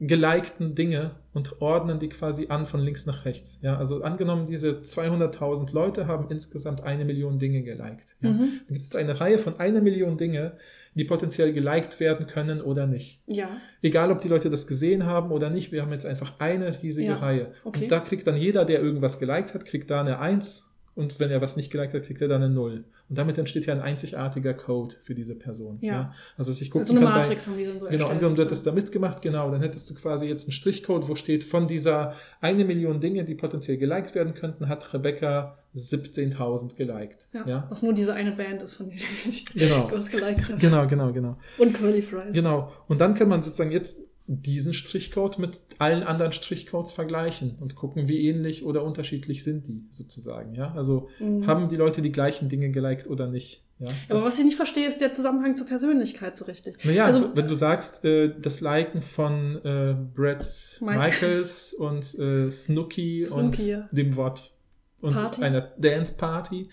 gelikten 0.00 0.74
Dinge 0.74 1.12
und 1.36 1.60
ordnen 1.60 1.98
die 1.98 2.08
quasi 2.08 2.46
an 2.48 2.64
von 2.64 2.80
links 2.80 3.04
nach 3.04 3.26
rechts. 3.26 3.58
Ja, 3.60 3.76
also 3.76 4.02
angenommen, 4.02 4.46
diese 4.46 4.70
200.000 4.80 5.70
Leute 5.70 6.06
haben 6.06 6.30
insgesamt 6.30 6.82
eine 6.82 7.04
Million 7.04 7.38
Dinge 7.38 7.62
geliked. 7.62 8.16
Ja. 8.22 8.30
Mhm. 8.30 8.38
Dann 8.66 8.78
gibt 8.78 8.80
es 8.80 8.96
eine 8.96 9.20
Reihe 9.20 9.38
von 9.38 9.60
einer 9.60 9.82
Million 9.82 10.16
Dinge, 10.16 10.56
die 10.94 11.04
potenziell 11.04 11.52
geliked 11.52 12.00
werden 12.00 12.26
können 12.26 12.62
oder 12.62 12.86
nicht. 12.86 13.20
Ja, 13.26 13.50
Egal, 13.82 14.10
ob 14.10 14.22
die 14.22 14.28
Leute 14.28 14.48
das 14.48 14.66
gesehen 14.66 15.04
haben 15.04 15.30
oder 15.30 15.50
nicht, 15.50 15.72
wir 15.72 15.82
haben 15.82 15.92
jetzt 15.92 16.06
einfach 16.06 16.40
eine 16.40 16.82
riesige 16.82 17.08
Ja, 17.08 17.16
Reihe. 17.18 17.52
okay. 17.64 17.82
Und 17.84 17.92
da 17.92 18.00
kriegt 18.00 18.26
dann 18.26 18.36
jeder, 18.38 18.64
der 18.64 18.80
irgendwas 18.80 19.18
geliked 19.18 19.52
hat, 19.52 19.66
kriegt 19.66 19.90
da 19.90 20.00
eine 20.00 20.18
1 20.18 20.72
und 20.96 21.20
wenn 21.20 21.30
er 21.30 21.40
was 21.40 21.56
nicht 21.56 21.70
geliked 21.70 21.94
hat, 21.94 22.02
kriegt 22.02 22.20
er 22.20 22.26
dann 22.26 22.42
eine 22.42 22.52
0. 22.52 22.82
Und 23.08 23.16
damit 23.18 23.38
entsteht 23.38 23.66
ja 23.66 23.74
ein 23.74 23.80
einzigartiger 23.80 24.54
Code 24.54 24.96
für 25.04 25.14
diese 25.14 25.36
Person. 25.36 25.78
Ja. 25.82 26.12
Also 26.36 26.50
dass 26.50 26.60
ich 26.60 26.70
gucken 26.72 26.88
also 26.88 26.96
eine 26.96 27.04
kann 27.06 27.14
bei- 27.14 27.20
Matrix 27.20 27.46
haben 27.46 27.56
die 27.58 27.64
dann 27.66 27.78
so 27.78 27.86
Genau, 27.86 28.06
angenommen, 28.08 28.34
du 28.36 28.42
hättest 28.42 28.66
da 28.66 28.72
mitgemacht, 28.72 29.22
genau, 29.22 29.50
dann 29.50 29.60
hättest 29.60 29.88
du 29.90 29.94
quasi 29.94 30.26
jetzt 30.26 30.46
einen 30.46 30.52
Strichcode, 30.52 31.06
wo 31.08 31.14
steht, 31.14 31.44
von 31.44 31.68
dieser 31.68 32.14
eine 32.40 32.64
Million 32.64 32.98
Dinge, 32.98 33.22
die 33.24 33.34
potenziell 33.36 33.76
geliked 33.76 34.14
werden 34.16 34.34
könnten, 34.34 34.68
hat 34.68 34.92
Rebecca 34.92 35.58
17.000 35.76 36.76
geliked. 36.76 37.28
Ja, 37.32 37.44
Ja, 37.46 37.66
Was 37.68 37.82
nur 37.82 37.92
diese 37.92 38.14
eine 38.14 38.32
Band 38.32 38.62
ist, 38.62 38.76
von 38.76 38.88
der 38.88 38.96
ich 38.96 39.44
Genau. 39.54 39.90
was 39.92 40.08
geliked 40.08 40.48
habe. 40.48 40.58
genau, 40.58 40.86
genau, 40.86 41.12
genau. 41.12 41.36
Und 41.58 41.74
Curly 41.74 42.02
Fries. 42.02 42.32
Genau. 42.32 42.72
Und 42.88 43.00
dann 43.00 43.14
kann 43.14 43.28
man 43.28 43.42
sozusagen 43.42 43.70
jetzt 43.72 43.98
diesen 44.28 44.74
Strichcode 44.74 45.38
mit 45.38 45.60
allen 45.78 46.02
anderen 46.02 46.32
Strichcodes 46.32 46.92
vergleichen 46.92 47.56
und 47.60 47.76
gucken, 47.76 48.08
wie 48.08 48.26
ähnlich 48.28 48.64
oder 48.64 48.82
unterschiedlich 48.84 49.44
sind 49.44 49.68
die 49.68 49.84
sozusagen. 49.90 50.54
Ja, 50.54 50.72
also 50.74 51.08
Mhm. 51.20 51.46
haben 51.46 51.68
die 51.68 51.76
Leute 51.76 52.02
die 52.02 52.10
gleichen 52.12 52.48
Dinge 52.48 52.70
geliked 52.70 53.06
oder 53.08 53.28
nicht. 53.28 53.62
Ja, 53.78 53.88
Aber 54.08 54.24
was 54.24 54.38
ich 54.38 54.44
nicht 54.44 54.56
verstehe, 54.56 54.88
ist 54.88 55.00
der 55.02 55.12
Zusammenhang 55.12 55.54
zur 55.54 55.66
Persönlichkeit 55.66 56.36
so 56.36 56.46
richtig. 56.46 56.82
Naja, 56.84 57.04
also, 57.04 57.36
wenn 57.36 57.46
du 57.46 57.54
sagst, 57.54 58.04
äh, 58.06 58.34
das 58.40 58.60
Liken 58.62 59.02
von 59.02 59.56
äh, 59.64 59.94
Brad 60.14 60.46
Mike- 60.80 60.98
Michaels 60.98 61.74
und 61.74 62.18
äh, 62.18 62.50
Snooki, 62.50 63.26
Snooki, 63.26 63.68
ja. 63.70 63.80
und 63.82 63.88
dem 63.96 64.16
Wort 64.16 64.54
und 65.02 65.12
Party. 65.14 65.42
einer 65.42 65.60
Dance 65.78 66.14
Party 66.16 66.70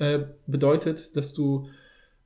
äh, 0.00 0.18
bedeutet, 0.48 1.14
dass 1.16 1.32
du 1.34 1.68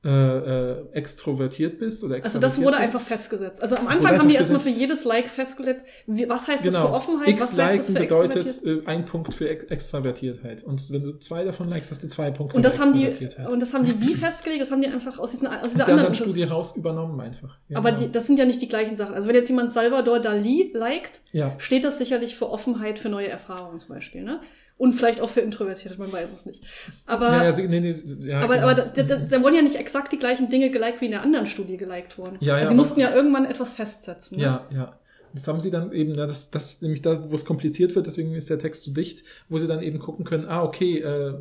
äh, 0.05 0.09
äh, 0.09 0.85
extrovertiert 0.93 1.79
bist 1.79 2.03
oder 2.03 2.15
also 2.23 2.39
das 2.39 2.57
wurde 2.57 2.77
bist. 2.77 2.93
einfach 2.93 3.01
festgesetzt. 3.01 3.61
Also 3.61 3.75
am 3.75 3.87
Anfang 3.87 4.19
haben 4.19 4.29
die 4.29 4.35
erstmal 4.35 4.61
für 4.61 4.69
jedes 4.69 5.03
Like 5.03 5.27
festgesetzt, 5.27 5.83
was 6.07 6.47
heißt 6.47 6.65
das 6.65 6.73
Genau. 6.73 6.87
für 6.87 6.93
Offenheit, 6.93 7.39
was 7.41 7.57
heißt 7.57 7.79
das 7.79 7.87
für 7.87 7.93
bedeutet 7.93 8.65
äh, 8.65 8.81
ein 8.85 9.05
Punkt 9.05 9.33
für 9.33 9.49
Ex 9.49 9.65
Extravertiertheit. 9.65 10.63
Und 10.63 10.91
wenn 10.91 11.03
du 11.03 11.19
zwei 11.19 11.43
davon 11.43 11.69
likest, 11.69 11.91
hast 11.91 12.03
du 12.03 12.07
zwei 12.07 12.31
Punkte 12.31 12.55
Und 12.55 12.63
das 12.63 12.75
für 12.75 12.83
haben 12.83 12.93
die 12.93 13.07
und 13.49 13.59
das 13.59 13.73
haben 13.73 13.83
die 13.83 13.99
wie 13.99 14.13
festgelegt? 14.13 14.61
Das 14.61 14.71
haben 14.71 14.81
die 14.81 14.87
einfach 14.87 15.19
aus, 15.19 15.31
diesen, 15.31 15.47
aus 15.47 15.69
dieser 15.69 15.85
der 15.85 15.93
anderen 15.95 16.05
anderen 16.05 16.29
Studie 16.29 16.43
raus 16.43 16.75
übernommen 16.75 17.19
einfach. 17.19 17.57
Ja, 17.67 17.77
Aber 17.77 17.91
genau. 17.91 18.03
die, 18.03 18.11
das 18.11 18.27
sind 18.27 18.39
ja 18.39 18.45
nicht 18.45 18.61
die 18.61 18.67
gleichen 18.67 18.95
Sachen. 18.95 19.13
Also 19.13 19.27
wenn 19.27 19.35
jetzt 19.35 19.49
jemand 19.49 19.71
Salvador 19.71 20.19
Dali 20.19 20.71
liked, 20.73 21.21
ja. 21.31 21.55
steht 21.57 21.83
das 21.83 21.97
sicherlich 21.97 22.35
für 22.35 22.49
Offenheit 22.49 22.99
für 22.99 23.09
neue 23.09 23.27
Erfahrungen 23.29 23.79
zum 23.79 23.95
Beispiel, 23.95 24.23
ne? 24.23 24.39
Und 24.77 24.93
vielleicht 24.93 25.21
auch 25.21 25.29
für 25.29 25.39
Introvertierte, 25.39 25.97
man 25.97 26.11
weiß 26.11 26.33
es 26.33 26.45
nicht. 26.45 26.61
Aber, 27.05 27.29
Ja, 27.43 27.51
sie, 27.53 27.65
nee, 27.67 27.79
nee, 27.79 27.95
ja, 28.21 28.41
aber, 28.41 28.55
genau. 28.55 28.67
aber 28.67 28.81
da, 28.81 29.03
da, 29.03 29.15
da 29.15 29.41
wurden 29.41 29.55
ja 29.55 29.61
nicht 29.61 29.75
exakt 29.75 30.11
die 30.11 30.19
gleichen 30.19 30.49
Dinge 30.49 30.69
geliked, 30.69 30.99
wie 30.99 31.05
in 31.05 31.11
der 31.11 31.21
anderen 31.21 31.45
Studie 31.45 31.77
geliked 31.77 32.17
wurden. 32.17 32.37
Ja, 32.41 32.47
ja, 32.47 32.55
also 32.55 32.69
sie 32.69 32.75
mussten 32.75 32.99
ja 32.99 33.13
irgendwann 33.15 33.45
etwas 33.45 33.71
festsetzen. 33.71 34.37
Ne? 34.37 34.43
Ja, 34.43 34.67
ja. 34.73 34.99
Das 35.35 35.47
haben 35.47 35.59
sie 35.59 35.69
dann 35.69 35.91
eben, 35.91 36.15
ja, 36.15 36.25
das, 36.25 36.49
das 36.49 36.65
ist 36.73 36.81
nämlich 36.81 37.01
da, 37.01 37.29
wo 37.29 37.35
es 37.35 37.45
kompliziert 37.45 37.93
wird, 37.95 38.07
deswegen 38.07 38.33
ist 38.33 38.49
der 38.49 38.57
Text 38.57 38.83
so 38.83 38.91
dicht, 38.93 39.23
wo 39.49 39.57
sie 39.57 39.67
dann 39.67 39.81
eben 39.83 39.99
gucken 39.99 40.25
können, 40.25 40.45
ah, 40.47 40.63
okay, 40.63 40.99
äh, 40.99 41.31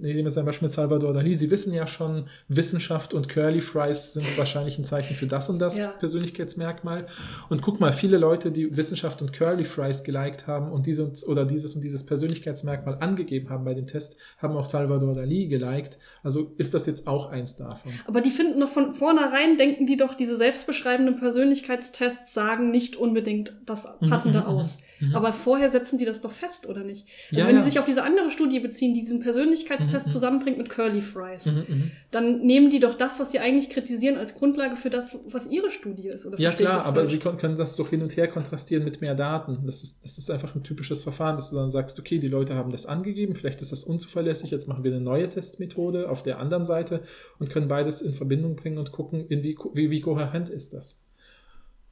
nehmen 0.00 0.24
wir 0.26 0.36
ein 0.36 0.44
Beispiel 0.44 0.66
mit 0.66 0.72
Salvador 0.72 1.12
Dali, 1.12 1.34
sie 1.34 1.50
wissen 1.50 1.72
ja 1.74 1.86
schon, 1.86 2.26
Wissenschaft 2.48 3.14
und 3.14 3.28
Curly 3.28 3.60
Fries 3.60 4.14
sind 4.14 4.38
wahrscheinlich 4.38 4.78
ein 4.78 4.84
Zeichen 4.84 5.14
für 5.14 5.26
das 5.26 5.48
und 5.50 5.58
das 5.58 5.76
Ja. 5.76 5.88
Persönlichkeitsmerkmal. 5.88 7.06
Und 7.48 7.62
guck 7.62 7.80
mal, 7.80 7.92
viele 7.92 8.16
Leute, 8.18 8.50
die 8.50 8.76
Wissenschaft 8.76 9.20
und 9.22 9.32
Curly 9.32 9.64
Fries 9.64 10.02
geliked 10.02 10.46
haben 10.46 10.72
und 10.72 10.86
diese 10.86 11.04
und- 11.04 11.22
oder 11.26 11.44
dieses 11.44 11.74
und 11.74 11.82
dieses 11.84 12.04
Persönlichkeitsmerkmal 12.06 12.96
angegeben 13.00 13.50
haben 13.50 13.64
bei 13.64 13.74
dem 13.74 13.86
Test, 13.86 14.16
haben 14.38 14.56
auch 14.56 14.64
Salvador 14.64 15.14
Dali 15.14 15.46
geliked. 15.48 15.98
Also 16.22 16.52
ist 16.56 16.74
das 16.74 16.86
jetzt 16.86 17.06
auch 17.06 17.30
eins 17.30 17.56
davon. 17.56 17.92
Aber 18.06 18.20
die 18.20 18.30
finden 18.30 18.60
doch 18.60 18.68
von 18.68 18.94
vornherein, 18.94 19.56
denken 19.56 19.86
die 19.86 19.96
doch, 19.96 20.14
diese 20.14 20.36
selbstbeschreibenden 20.36 21.16
Persönlichkeitstests 21.18 22.32
sagen 22.34 22.70
nicht 22.70 22.96
unbedingt 23.10 23.52
das 23.66 23.86
Mhm, 24.00 24.08
Passende 24.10 24.38
mhm, 24.40 24.44
aus. 24.46 24.78
mhm, 25.00 25.08
mhm. 25.08 25.16
Aber 25.16 25.32
vorher 25.32 25.68
setzen 25.70 25.98
die 25.98 26.04
das 26.04 26.20
doch 26.20 26.30
fest, 26.32 26.66
oder 26.68 26.84
nicht? 26.84 27.06
Also 27.30 27.40
Ja, 27.42 27.46
wenn 27.48 27.56
ja. 27.56 27.62
die 27.62 27.68
sich 27.70 27.78
auf 27.78 27.84
diese 27.84 28.02
andere 28.02 28.30
Studie 28.30 28.60
beziehen, 28.60 28.94
die 28.94 29.00
diesen 29.00 29.20
Persönlichkeitstest 29.20 30.06
Mhm, 30.06 30.10
mhm. 30.10 30.12
zusammenbringt 30.14 30.58
mit 30.58 30.68
Curly 30.70 31.02
Fries, 31.02 31.46
Mhm, 31.46 31.64
mhm. 31.68 31.90
dann 32.10 32.40
nehmen 32.46 32.70
die 32.70 32.80
doch 32.80 32.94
das, 32.94 33.18
was 33.20 33.32
sie 33.32 33.40
eigentlich 33.40 33.68
kritisieren, 33.70 34.16
als 34.16 34.34
Grundlage 34.34 34.76
für 34.76 34.90
das, 34.90 35.16
was 35.26 35.46
ihre 35.48 35.70
Studie 35.70 36.08
ist. 36.08 36.24
Oder 36.26 36.38
Ja 36.40 36.52
klar, 36.52 36.86
aber 36.86 37.04
sie 37.06 37.18
können 37.18 37.56
das 37.56 37.76
so 37.76 37.86
hin 37.86 38.02
und 38.02 38.16
her 38.16 38.28
kontrastieren 38.28 38.84
mit 38.84 39.00
mehr 39.00 39.14
Daten. 39.14 39.58
Das 39.66 39.82
ist, 39.82 40.04
das 40.04 40.16
ist 40.18 40.30
einfach 40.30 40.54
ein 40.54 40.62
typisches 40.62 41.02
Verfahren, 41.02 41.36
dass 41.36 41.50
du 41.50 41.56
dann 41.56 41.70
sagst, 41.70 41.98
okay, 41.98 42.18
die 42.18 42.28
Leute 42.28 42.54
haben 42.54 42.70
das 42.70 42.86
angegeben, 42.86 43.34
vielleicht 43.34 43.60
ist 43.60 43.72
das 43.72 43.84
unzuverlässig, 43.84 44.50
jetzt 44.50 44.68
machen 44.68 44.84
wir 44.84 44.92
eine 44.92 45.00
neue 45.00 45.28
Testmethode 45.28 46.08
auf 46.08 46.22
der 46.22 46.38
anderen 46.38 46.64
Seite 46.64 47.02
und 47.38 47.50
können 47.50 47.68
beides 47.68 48.00
in 48.02 48.12
Verbindung 48.12 48.56
bringen 48.56 48.78
und 48.78 48.92
gucken, 48.92 49.26
in 49.28 49.42
wie, 49.42 49.56
wie, 49.74 49.90
wie 49.90 50.00
kohärent 50.00 50.48
ist 50.50 50.72
das. 50.74 50.98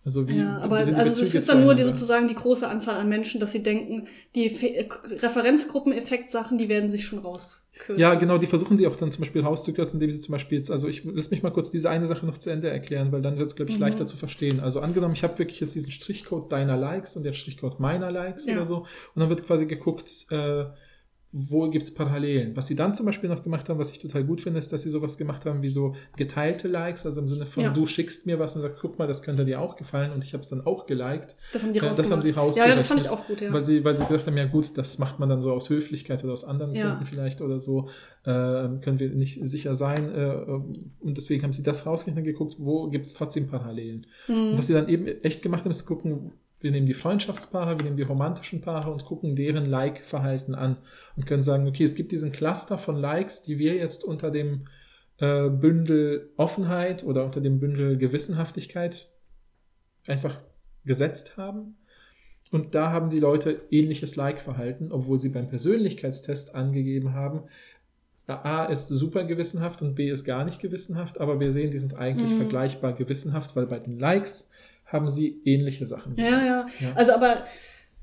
Also 0.05 0.26
wie, 0.26 0.38
ja, 0.38 0.57
aber 0.59 0.86
wie 0.86 0.94
also 0.94 1.22
es 1.22 1.34
ist 1.34 1.49
dann 1.51 1.62
nur 1.62 1.74
die, 1.74 1.82
sozusagen 1.82 2.28
die 2.28 2.34
große 2.34 2.66
Anzahl 2.66 2.96
an 2.96 3.09
Menschen, 3.11 3.40
dass 3.40 3.53
sie 3.53 3.62
denken, 3.62 4.07
die 4.34 4.49
Fe- 4.49 4.74
äh, 4.74 4.88
Referenzgruppeneffekt-Sachen, 5.62 6.57
die 6.59 6.68
werden 6.68 6.88
sich 6.88 7.05
schon 7.05 7.18
rauskürzen. 7.18 7.99
Ja, 7.99 8.14
genau, 8.14 8.38
die 8.38 8.46
versuchen 8.46 8.76
sie 8.76 8.86
auch 8.86 8.96
dann 8.96 9.12
zum 9.12 9.20
Beispiel 9.22 9.42
rauszukürzen, 9.42 9.96
indem 10.01 10.11
sie 10.11 10.20
zum 10.20 10.32
Beispiel 10.32 10.59
jetzt, 10.59 10.70
also 10.70 10.88
ich 10.88 11.05
lass 11.05 11.30
mich 11.30 11.42
mal 11.42 11.51
kurz 11.51 11.70
diese 11.70 11.90
eine 11.90 12.07
Sache 12.07 12.24
noch 12.26 12.38
zu 12.38 12.51
Ende 12.51 12.70
erklären, 12.70 13.12
weil 13.12 13.22
dann 13.22 13.38
wird 13.38 13.51
es, 13.51 13.57
glaube 13.57 13.70
ich, 13.70 13.76
Mhm. 13.76 13.82
leichter 13.82 14.07
zu 14.07 14.16
verstehen. 14.16 14.61
Also 14.61 14.80
angenommen, 14.80 15.14
ich 15.14 15.24
habe 15.24 15.38
wirklich 15.38 15.61
jetzt 15.61 15.74
diesen 15.74 15.90
Strichcode 15.92 16.51
deiner 16.51 16.76
Likes 16.76 17.16
und 17.16 17.24
den 17.24 17.34
Strichcode 17.34 17.78
meiner 17.80 18.11
Likes 18.11 18.46
Ja. 18.46 18.55
oder 18.55 18.64
so, 18.64 18.78
und 18.78 19.20
dann 19.20 19.28
wird 19.28 19.44
quasi 19.44 19.66
geguckt, 19.66 20.26
äh, 20.30 20.64
wo 21.31 21.68
gibt 21.68 21.83
es 21.85 21.93
Parallelen. 21.93 22.57
Was 22.57 22.68
sie 22.68 22.74
dann 22.74 22.95
zum 22.95 23.05
Beispiel 23.05 23.29
noch 23.29 23.43
gemacht 23.43 23.68
haben, 23.68 23.79
was 23.79 23.91
ich 23.91 23.99
total 23.99 24.24
gut 24.24 24.41
finde, 24.41 24.59
ist, 24.59 24.72
dass 24.72 24.83
sie 24.83 24.89
sowas 24.91 25.18
gemacht 25.18 25.45
haben 25.45 25.61
wie 25.61 25.68
so 25.68 25.95
geteilte 26.16 26.68
Likes, 26.68 27.05
also 27.05 27.20
im 27.20 27.29
Sinne 27.29 27.45
von, 27.45 27.64
Ja. 27.64 27.70
du 27.70 27.85
schickst 27.85 28.24
mir 28.26 28.39
was 28.39 28.57
und 28.57 28.62
sagst, 28.62 28.79
guck 28.81 28.99
mal, 28.99 29.07
das 29.07 29.22
könnte 29.22 29.45
dir 29.45 29.61
auch 29.61 29.76
gefallen 29.76 30.11
und 30.12 30.24
ich 30.24 30.33
habe 30.33 30.43
es 30.43 30.49
dann 30.49 30.62
auch 30.64 30.87
geliked. 30.87 31.37
Das 31.53 31.62
haben 31.62 31.72
die 31.74 31.81
Ja, 31.81 31.87
das 31.89 31.99
rausgemacht. 31.99 32.12
haben 32.12 32.22
sie 32.22 32.29
Ja, 32.29 32.35
das 32.35 32.39
rausgerechnet. 32.47 32.87
fand 32.87 33.01
ich 33.03 33.09
auch 33.11 33.26
gut, 33.26 33.41
ja. 33.43 33.53
Weil, 33.53 33.62
sie, 33.62 33.85
weil 33.85 33.97
sie 33.99 34.07
gedacht 34.07 34.26
haben, 34.26 34.37
ja 34.39 34.47
gut, 34.47 34.79
das 34.79 34.99
macht 34.99 35.18
man 35.18 35.29
dann 35.29 35.43
so 35.43 35.53
aus 35.53 35.68
Höflichkeit 35.68 36.24
oder 36.24 36.33
aus 36.33 36.45
anderen 36.45 36.74
Ja. 36.74 36.89
Gründen 36.89 37.05
vielleicht 37.05 37.43
oder 37.43 37.59
so, 37.59 37.89
äh, 38.24 38.31
können 38.31 38.99
wir 38.99 39.11
nicht 39.11 39.39
sicher 39.47 39.74
sein. 39.74 40.11
Äh, 40.14 40.33
und 41.01 41.16
deswegen 41.18 41.43
haben 41.43 41.53
sie 41.53 41.62
das 41.62 41.85
rausgerechnet 41.85 42.24
und 42.24 42.33
geguckt, 42.33 42.57
wo 42.59 42.89
gibt 42.89 43.05
es 43.07 43.12
trotzdem 43.14 43.49
Parallelen. 43.49 44.07
Mhm. 44.29 44.53
Und 44.53 44.59
was 44.59 44.66
sie 44.66 44.72
dann 44.72 44.89
eben 44.89 45.07
echt 45.07 45.43
gemacht 45.43 45.64
haben, 45.64 45.70
ist 45.72 45.85
gucken, 45.85 46.33
wir 46.61 46.71
nehmen 46.71 46.87
die 46.87 46.95
Freundschaftspaare, 46.95 47.79
wir 47.79 47.85
nehmen 47.85 47.97
die 47.97 48.03
romantischen 48.03 48.61
Paare 48.61 48.91
und 48.91 49.05
gucken 49.05 49.37
deren 49.37 49.65
Like-Verhalten 49.65 50.55
an 50.55 50.77
und 51.17 51.27
können 51.27 51.43
sagen, 51.43 51.69
okay, 51.69 51.85
es 51.85 51.95
gibt 51.95 52.11
diesen 52.13 52.33
Cluster 52.33 52.79
von 52.79 52.97
Likes, 52.97 53.43
die 53.43 53.59
wir 53.59 53.75
jetzt 53.75 54.05
unter 54.05 54.31
dem 54.31 54.67
äh, 55.19 55.49
Bündel 55.49 56.31
Offenheit 56.37 57.05
oder 57.05 57.25
unter 57.25 57.41
dem 57.41 57.61
Bündel 57.61 57.97
Gewissenhaftigkeit 57.97 59.09
einfach 60.07 60.41
gesetzt 60.85 61.37
haben. 61.37 61.77
Und 62.51 62.75
da 62.75 62.91
haben 62.93 63.11
die 63.11 63.21
Leute 63.21 63.61
ähnliches 63.71 64.17
Like-Verhalten, 64.17 64.91
obwohl 64.91 65.21
sie 65.21 65.29
beim 65.29 65.49
Persönlichkeitstest 65.49 66.55
angegeben 66.55 67.13
haben, 67.13 67.43
A 68.27 68.67
ist 68.67 68.89
super 68.89 69.25
gewissenhaft 69.25 69.81
und 69.81 69.95
B 69.95 70.11
ist 70.11 70.25
gar 70.25 70.45
nicht 70.45 70.61
gewissenhaft, 70.61 71.19
aber 71.19 71.41
wir 71.41 71.51
sehen, 71.51 71.71
die 71.71 71.79
sind 71.79 71.97
eigentlich 71.97 72.33
Mhm. 72.33 72.37
vergleichbar 72.37 72.93
gewissenhaft, 72.93 73.57
weil 73.57 73.67
bei 73.67 73.79
den 73.79 73.99
Likes 73.99 74.51
haben 74.89 75.09
sie 75.09 75.41
ähnliche 75.45 75.86
Sachen. 75.86 76.14
Ja, 76.16 76.45
ja, 76.45 76.66
Ja. 76.80 76.93
Also, 76.97 77.12
aber, 77.12 77.47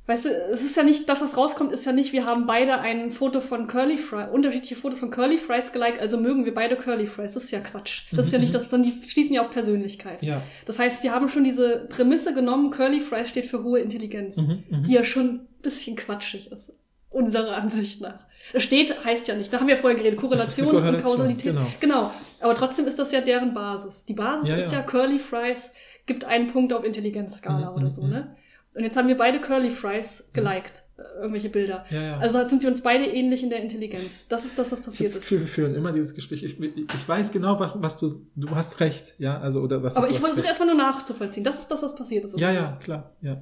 weißt 0.07 0.25
du, 0.25 0.29
es 0.53 0.61
ist 0.61 0.77
ja 0.77 0.83
nicht, 0.83 1.09
das, 1.09 1.21
was 1.21 1.36
rauskommt, 1.36 1.71
ist 1.71 1.86
ja 1.86 1.91
nicht, 1.91 2.13
wir 2.13 2.25
haben 2.25 2.45
beide 2.45 2.79
ein 2.79 3.09
Foto 3.11 3.39
von 3.41 3.67
Curly 3.67 3.97
Fries, 3.97 4.27
unterschiedliche 4.31 4.75
Fotos 4.75 4.99
von 4.99 5.09
Curly 5.09 5.38
Fries 5.39 5.71
geliked, 5.71 5.99
also 5.99 6.17
mögen 6.17 6.45
wir 6.45 6.53
beide 6.53 6.75
Curly 6.75 7.07
Fries. 7.07 7.33
Das 7.33 7.45
ist 7.45 7.51
ja 7.51 7.59
Quatsch. 7.59 8.03
Das 8.11 8.27
ist 8.27 8.31
ja 8.31 8.38
Mhm, 8.38 8.43
nicht 8.43 8.53
das, 8.55 8.69
sondern 8.69 8.91
die 9.01 9.09
schließen 9.09 9.33
ja 9.36 9.41
auf 9.41 9.51
Persönlichkeit. 9.51 10.21
Ja. 10.21 10.41
Das 10.65 10.77
heißt, 10.79 11.01
sie 11.01 11.09
haben 11.11 11.27
schon 11.27 11.43
diese 11.43 11.88
Prämisse 11.89 12.33
genommen, 12.33 12.69
Curly 12.69 13.01
Fries 13.01 13.29
steht 13.29 13.47
für 13.47 13.63
hohe 13.63 13.79
Intelligenz, 13.79 14.38
Mhm, 14.38 14.63
mhm. 14.69 14.83
die 14.83 14.93
ja 14.93 15.03
schon 15.03 15.25
ein 15.27 15.47
bisschen 15.63 15.95
quatschig 15.95 16.51
ist. 16.51 16.71
Unserer 17.09 17.55
Ansicht 17.57 18.01
nach. 18.01 18.19
Steht, 18.57 19.05
heißt 19.05 19.27
ja 19.27 19.36
nicht. 19.36 19.51
Da 19.51 19.59
haben 19.59 19.67
wir 19.67 19.77
vorher 19.77 19.97
geredet. 19.97 20.19
Korrelation, 20.19 20.67
Korrelation, 20.67 20.95
und 20.95 21.03
Kausalität. 21.03 21.43
genau. 21.53 21.65
genau. 21.79 22.11
Aber 22.41 22.53
trotzdem 22.53 22.86
ist 22.86 22.99
das 22.99 23.11
ja 23.11 23.21
deren 23.21 23.53
Basis. 23.55 24.05
Die 24.05 24.13
Basis 24.13 24.49
Ja, 24.49 24.55
ist 24.57 24.71
ja. 24.71 24.79
ja 24.79 24.83
Curly 24.83 25.17
Fries 25.17 25.71
gibt 26.06 26.26
einen 26.26 26.47
Punkt 26.47 26.74
auf 26.74 26.84
Intelligenzskala 26.84 27.72
Mhm, 27.72 27.76
oder 27.78 27.86
mhm, 27.86 27.91
so, 27.93 28.01
mhm. 28.01 28.10
ne? 28.10 28.36
Und 28.74 28.84
jetzt 28.84 28.97
haben 28.97 29.08
wir 29.08 29.16
beide 29.16 29.39
Curly 29.39 29.72
Fries 29.72 30.30
geliked, 30.34 30.84
äh, 30.97 31.01
irgendwelche 31.22 31.47
Bilder. 31.49 31.86
Ja, 31.89 32.01
ja. 32.01 32.18
Also 32.18 32.45
sind 32.49 32.62
wir 32.62 32.68
uns 32.70 32.82
beide 32.82 33.06
ähnlich 33.06 33.41
in 33.41 33.49
der 33.49 33.62
Intelligenz. 33.62 34.26
Das 34.28 34.43
ist 34.43 34.60
das, 34.60 34.70
was 34.70 34.80
ich 34.80 34.86
passiert 34.86 35.10
das 35.12 35.16
ist. 35.16 35.22
Gefühl, 35.22 35.39
wir 35.39 35.47
führen 35.47 35.76
immer 35.76 35.93
dieses 35.93 36.14
Gespräch. 36.14 36.43
Ich, 36.43 36.60
ich 36.60 37.08
weiß 37.08 37.32
genau, 37.32 37.58
was, 37.58 37.72
was 37.76 37.97
du. 37.97 38.10
Du 38.36 38.49
hast 38.53 38.82
recht, 38.82 39.16
ja, 39.18 39.39
also 39.39 39.62
oder 39.62 39.82
was. 39.82 39.95
Aber 39.95 40.10
ich 40.10 40.16
hast 40.16 40.24
wollte 40.24 40.34
es 40.34 40.39
recht. 40.39 40.49
erstmal 40.49 40.68
nur 40.68 40.78
nachzuvollziehen. 40.78 41.45
Das 41.45 41.60
ist 41.60 41.72
das, 41.72 41.82
was 41.82 41.95
passiert 41.95 42.26
ist. 42.26 42.38
Ja, 42.38 42.51
ja, 42.51 42.78
klar, 42.84 43.12
ja. 43.22 43.41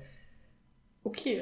Okay. 1.03 1.41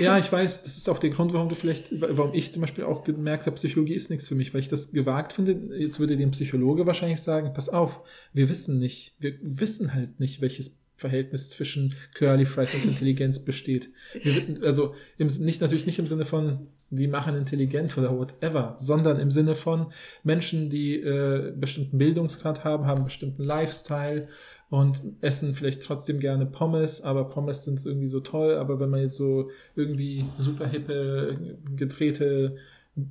Ja, 0.00 0.18
ich 0.18 0.30
weiß, 0.30 0.64
das 0.64 0.76
ist 0.76 0.88
auch 0.88 0.98
der 0.98 1.10
Grund, 1.10 1.32
warum 1.32 1.48
du 1.48 1.54
vielleicht, 1.54 1.88
warum 2.00 2.34
ich 2.34 2.52
zum 2.52 2.62
Beispiel 2.62 2.84
auch 2.84 3.04
gemerkt 3.04 3.46
habe, 3.46 3.54
Psychologie 3.54 3.94
ist 3.94 4.10
nichts 4.10 4.28
für 4.28 4.34
mich, 4.34 4.52
weil 4.52 4.60
ich 4.60 4.68
das 4.68 4.92
gewagt 4.92 5.32
finde. 5.32 5.76
Jetzt 5.78 6.00
würde 6.00 6.16
dem 6.16 6.32
Psychologe 6.32 6.84
wahrscheinlich 6.86 7.20
sagen, 7.20 7.52
pass 7.54 7.68
auf, 7.68 8.00
wir 8.32 8.48
wissen 8.48 8.78
nicht, 8.78 9.14
wir 9.18 9.34
wissen 9.40 9.94
halt 9.94 10.20
nicht, 10.20 10.40
welches 10.40 10.82
Verhältnis 10.96 11.50
zwischen 11.50 11.94
Curly 12.14 12.46
Fries 12.46 12.74
und 12.74 12.84
Intelligenz 12.84 13.38
besteht. 13.44 13.90
Wir, 14.22 14.64
also 14.64 14.94
im, 15.18 15.26
nicht 15.26 15.60
natürlich 15.60 15.86
nicht 15.86 15.98
im 15.98 16.06
Sinne 16.06 16.24
von, 16.24 16.68
die 16.90 17.08
machen 17.08 17.36
intelligent 17.36 17.96
oder 17.96 18.16
whatever, 18.16 18.76
sondern 18.78 19.18
im 19.18 19.30
Sinne 19.30 19.54
von 19.54 19.86
Menschen, 20.22 20.70
die 20.70 20.96
äh, 20.96 21.52
bestimmten 21.56 21.98
Bildungsgrad 21.98 22.64
haben, 22.64 22.86
haben 22.86 22.98
einen 22.98 23.04
bestimmten 23.06 23.42
Lifestyle 23.42 24.28
und 24.72 25.02
essen 25.20 25.54
vielleicht 25.54 25.82
trotzdem 25.82 26.18
gerne 26.18 26.46
Pommes, 26.46 27.02
aber 27.02 27.24
Pommes 27.28 27.64
sind 27.64 27.84
irgendwie 27.84 28.08
so 28.08 28.20
toll, 28.20 28.54
aber 28.54 28.80
wenn 28.80 28.88
man 28.88 29.00
jetzt 29.02 29.16
so 29.16 29.50
irgendwie 29.76 30.24
super 30.38 30.66
hippe, 30.66 31.36
gedrehte 31.76 32.56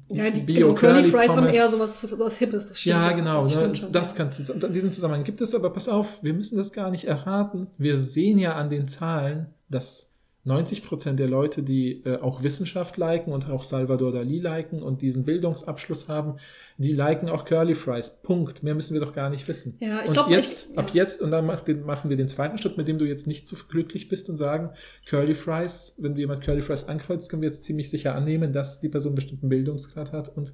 Ja, 0.10 0.32
die 0.32 0.42
Bio 0.42 0.70
genau, 0.70 0.80
Curly 0.80 1.04
Fries 1.04 1.30
haben 1.30 1.36
Pommes- 1.46 1.56
eher 1.56 1.70
sowas, 1.70 2.02
sowas 2.02 2.38
Hippes. 2.38 2.68
Das 2.68 2.80
stimmt 2.80 3.04
ja, 3.04 3.12
genau. 3.12 3.44
Das 3.44 3.56
Ne? 3.56 3.76
schon, 3.76 3.92
das 3.92 4.12
ja. 4.12 4.18
kann 4.18 4.32
zusammen, 4.32 4.74
diesen 4.74 4.92
Zusammenhang 4.92 5.24
gibt 5.24 5.40
es, 5.40 5.54
aber 5.54 5.70
pass 5.72 5.88
auf, 5.88 6.18
wir 6.24 6.34
müssen 6.34 6.58
das 6.58 6.74
gar 6.74 6.90
nicht 6.90 7.06
erraten. 7.06 7.68
Wir 7.78 7.96
sehen 7.98 8.40
ja 8.40 8.56
an 8.56 8.70
den 8.70 8.88
Zahlen, 8.88 9.48
dass 9.70 10.11
90 10.44 10.84
Prozent 10.84 11.20
der 11.20 11.28
Leute, 11.28 11.62
die 11.62 12.02
äh, 12.04 12.18
auch 12.18 12.42
Wissenschaft 12.42 12.98
liken 12.98 13.32
und 13.32 13.50
auch 13.50 13.64
Salvador 13.64 14.12
Dali 14.12 14.40
liken 14.40 14.82
und 14.82 15.02
diesen 15.02 15.24
Bildungsabschluss 15.24 16.10
haben, 16.10 16.38
die 16.78 16.94
liken 16.94 17.30
auch 17.30 17.46
Curly 17.46 17.76
Fries. 17.76 18.22
Punkt. 18.24 18.64
Mehr 18.64 18.74
müssen 18.74 18.94
wir 18.96 19.02
doch 19.02 19.14
gar 19.14 19.30
nicht 19.30 19.48
wissen. 19.48 19.78
Ja, 19.80 20.02
ich 20.02 20.08
und 20.08 20.14
glaub, 20.14 20.30
jetzt, 20.30 20.72
ich- 20.72 20.78
ab 20.78 20.90
ja. 20.90 21.04
jetzt, 21.04 21.22
und 21.22 21.30
dann 21.32 21.50
den, 21.68 21.84
machen 21.84 22.10
wir 22.10 22.18
den 22.18 22.28
zweiten 22.28 22.58
Schritt, 22.58 22.76
mit 22.78 22.88
dem 22.88 22.98
du 22.98 23.06
jetzt 23.06 23.28
nicht 23.28 23.48
so 23.48 23.56
glücklich 23.70 24.10
bist 24.10 24.30
und 24.30 24.38
sagen, 24.38 24.72
Curly 25.06 25.36
Fries, 25.36 25.96
wenn 26.00 26.16
jemand 26.16 26.42
Curly 26.42 26.62
Fries 26.62 26.86
ankreuzt, 26.86 27.30
können 27.30 27.44
wir 27.44 27.50
jetzt 27.50 27.64
ziemlich 27.64 27.90
sicher 27.92 28.16
annehmen, 28.16 28.52
dass 28.52 28.82
die 28.82 28.90
Person 28.90 29.12
einen 29.12 29.16
bestimmten 29.18 29.50
Bildungsgrad 29.50 30.12
hat 30.12 30.36
und 30.36 30.54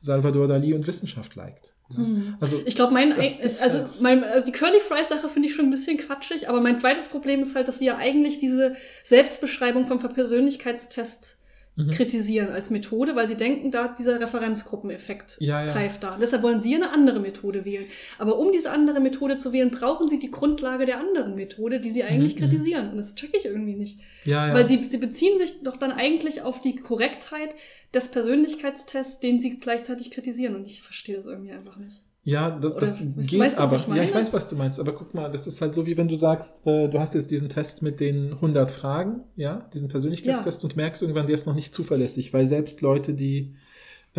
Salvador 0.00 0.48
Dali 0.48 0.74
und 0.74 0.86
Wissenschaft 0.86 1.36
liked. 1.36 1.74
Ja. 1.90 1.96
Hm. 1.96 2.36
Also 2.40 2.60
Ich 2.66 2.74
glaube, 2.74 2.92
mein, 2.92 3.12
ist 3.12 3.62
also, 3.62 3.78
halt- 3.78 4.00
mein, 4.02 4.22
also 4.24 4.44
die 4.44 4.52
Curly 4.52 4.80
Fries 4.80 5.08
Sache 5.08 5.28
finde 5.28 5.48
ich 5.48 5.54
schon 5.54 5.66
ein 5.66 5.70
bisschen 5.70 5.96
quatschig, 5.96 6.48
aber 6.48 6.60
mein 6.60 6.78
zweites 6.78 7.08
Problem 7.08 7.40
ist 7.40 7.54
halt, 7.54 7.66
dass 7.68 7.78
sie 7.78 7.86
ja 7.86 7.96
eigentlich 7.96 8.38
diese 8.38 8.76
Selbstbeschreibung 9.04 9.86
vom 9.86 9.98
Persönlichkeitstest 9.98 11.36
Mhm. 11.76 11.90
kritisieren 11.92 12.48
als 12.48 12.70
Methode, 12.70 13.14
weil 13.14 13.28
sie 13.28 13.36
denken, 13.36 13.70
da 13.70 13.86
dieser 13.96 14.20
Referenzgruppeneffekt 14.20 15.36
Ja, 15.38 15.64
ja. 15.64 15.72
greift 15.72 16.02
da. 16.02 16.18
Deshalb 16.20 16.42
wollen 16.42 16.60
sie 16.60 16.74
eine 16.74 16.90
andere 16.92 17.20
Methode 17.20 17.64
wählen. 17.64 17.84
Aber 18.18 18.36
um 18.36 18.50
diese 18.50 18.72
andere 18.72 18.98
Methode 18.98 19.36
zu 19.36 19.52
wählen, 19.52 19.70
brauchen 19.70 20.08
sie 20.08 20.18
die 20.18 20.32
Grundlage 20.32 20.86
der 20.86 20.98
anderen 20.98 21.36
Methode, 21.36 21.78
die 21.78 21.90
sie 21.90 22.02
eigentlich 22.02 22.34
Mhm, 22.34 22.46
mhm. 22.46 22.48
kritisieren. 22.50 22.90
Und 22.90 22.96
das 22.96 23.14
check 23.14 23.30
ich 23.32 23.44
irgendwie 23.44 23.76
nicht. 23.76 24.00
ja, 24.24 24.48
ja. 24.48 24.54
Weil 24.54 24.66
sie, 24.66 24.82
sie 24.90 24.96
beziehen 24.98 25.38
sich 25.38 25.62
doch 25.62 25.76
dann 25.76 25.92
eigentlich 25.92 26.42
auf 26.42 26.60
die 26.60 26.74
Korrektheit 26.74 27.54
des 27.94 28.08
Persönlichkeitstests, 28.10 29.20
den 29.20 29.40
sie 29.40 29.58
gleichzeitig 29.58 30.10
kritisieren. 30.10 30.54
Und 30.56 30.66
ich 30.66 30.82
verstehe 30.82 31.16
das 31.16 31.26
irgendwie 31.26 31.52
einfach 31.52 31.76
nicht. 31.76 32.02
Ja, 32.24 32.50
das, 32.50 32.72
Oder 32.74 32.80
das 32.82 33.00
weißt- 33.00 33.26
geht 33.26 33.40
weißt 33.40 33.58
du, 33.58 33.62
aber. 33.62 33.76
ich? 33.76 33.86
Ja, 33.88 34.02
ich 34.02 34.14
weiß, 34.14 34.32
was 34.34 34.50
du 34.50 34.56
meinst, 34.56 34.78
aber 34.80 34.92
guck 34.94 35.14
mal, 35.14 35.30
das 35.30 35.46
ist 35.46 35.62
halt 35.62 35.74
so, 35.74 35.86
wie 35.86 35.96
wenn 35.96 36.08
du 36.08 36.14
sagst, 36.14 36.66
äh, 36.66 36.88
du 36.88 36.98
hast 36.98 37.14
jetzt 37.14 37.30
diesen 37.30 37.48
Test 37.48 37.80
mit 37.80 38.00
den 38.00 38.34
100 38.40 38.70
Fragen, 38.70 39.20
ja, 39.36 39.66
diesen 39.72 39.88
Persönlichkeitstest 39.88 40.62
und 40.62 40.76
merkst 40.76 41.00
irgendwann, 41.00 41.26
der 41.26 41.34
ist 41.34 41.46
noch 41.46 41.54
nicht 41.54 41.72
zuverlässig, 41.72 42.34
weil 42.34 42.46
selbst 42.46 42.82
Leute, 42.82 43.14
die 43.14 43.54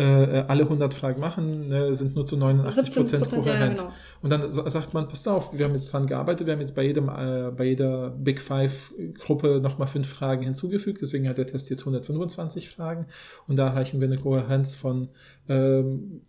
äh, 0.02 0.44
alle 0.48 0.62
100 0.64 0.94
Fragen 0.94 1.20
machen, 1.20 1.68
ne, 1.68 1.94
sind 1.94 2.14
nur 2.14 2.24
zu 2.26 2.36
89 2.36 2.94
Prozent 2.94 3.24
17%, 3.26 3.32
ja, 3.36 3.42
kohärent. 3.42 3.78
genau. 3.78 3.92
Und 4.22 4.30
dann 4.30 4.50
sa- 4.52 4.68
sagt 4.70 4.94
man, 4.94 5.08
passt 5.08 5.28
auf, 5.28 5.56
wir 5.56 5.64
haben 5.64 5.72
jetzt 5.74 5.92
dran 5.92 6.06
gearbeitet, 6.06 6.46
wir 6.46 6.54
haben 6.54 6.60
jetzt 6.60 6.74
bei 6.74 6.82
jedem, 6.84 7.08
äh, 7.08 7.50
bei 7.56 7.64
jeder 7.64 8.10
Big 8.10 8.40
Five 8.40 8.92
Gruppe 9.18 9.60
nochmal 9.62 9.88
fünf 9.88 10.08
Fragen 10.08 10.42
hinzugefügt, 10.42 11.00
deswegen 11.02 11.28
hat 11.28 11.38
der 11.38 11.46
Test 11.46 11.70
jetzt 11.70 11.80
125 11.80 12.70
Fragen 12.70 13.06
und 13.46 13.56
da 13.56 13.66
erreichen 13.68 14.00
wir 14.00 14.08
eine 14.08 14.18
Kohärenz 14.18 14.74
von 14.74 15.08
ähm, 15.48 16.22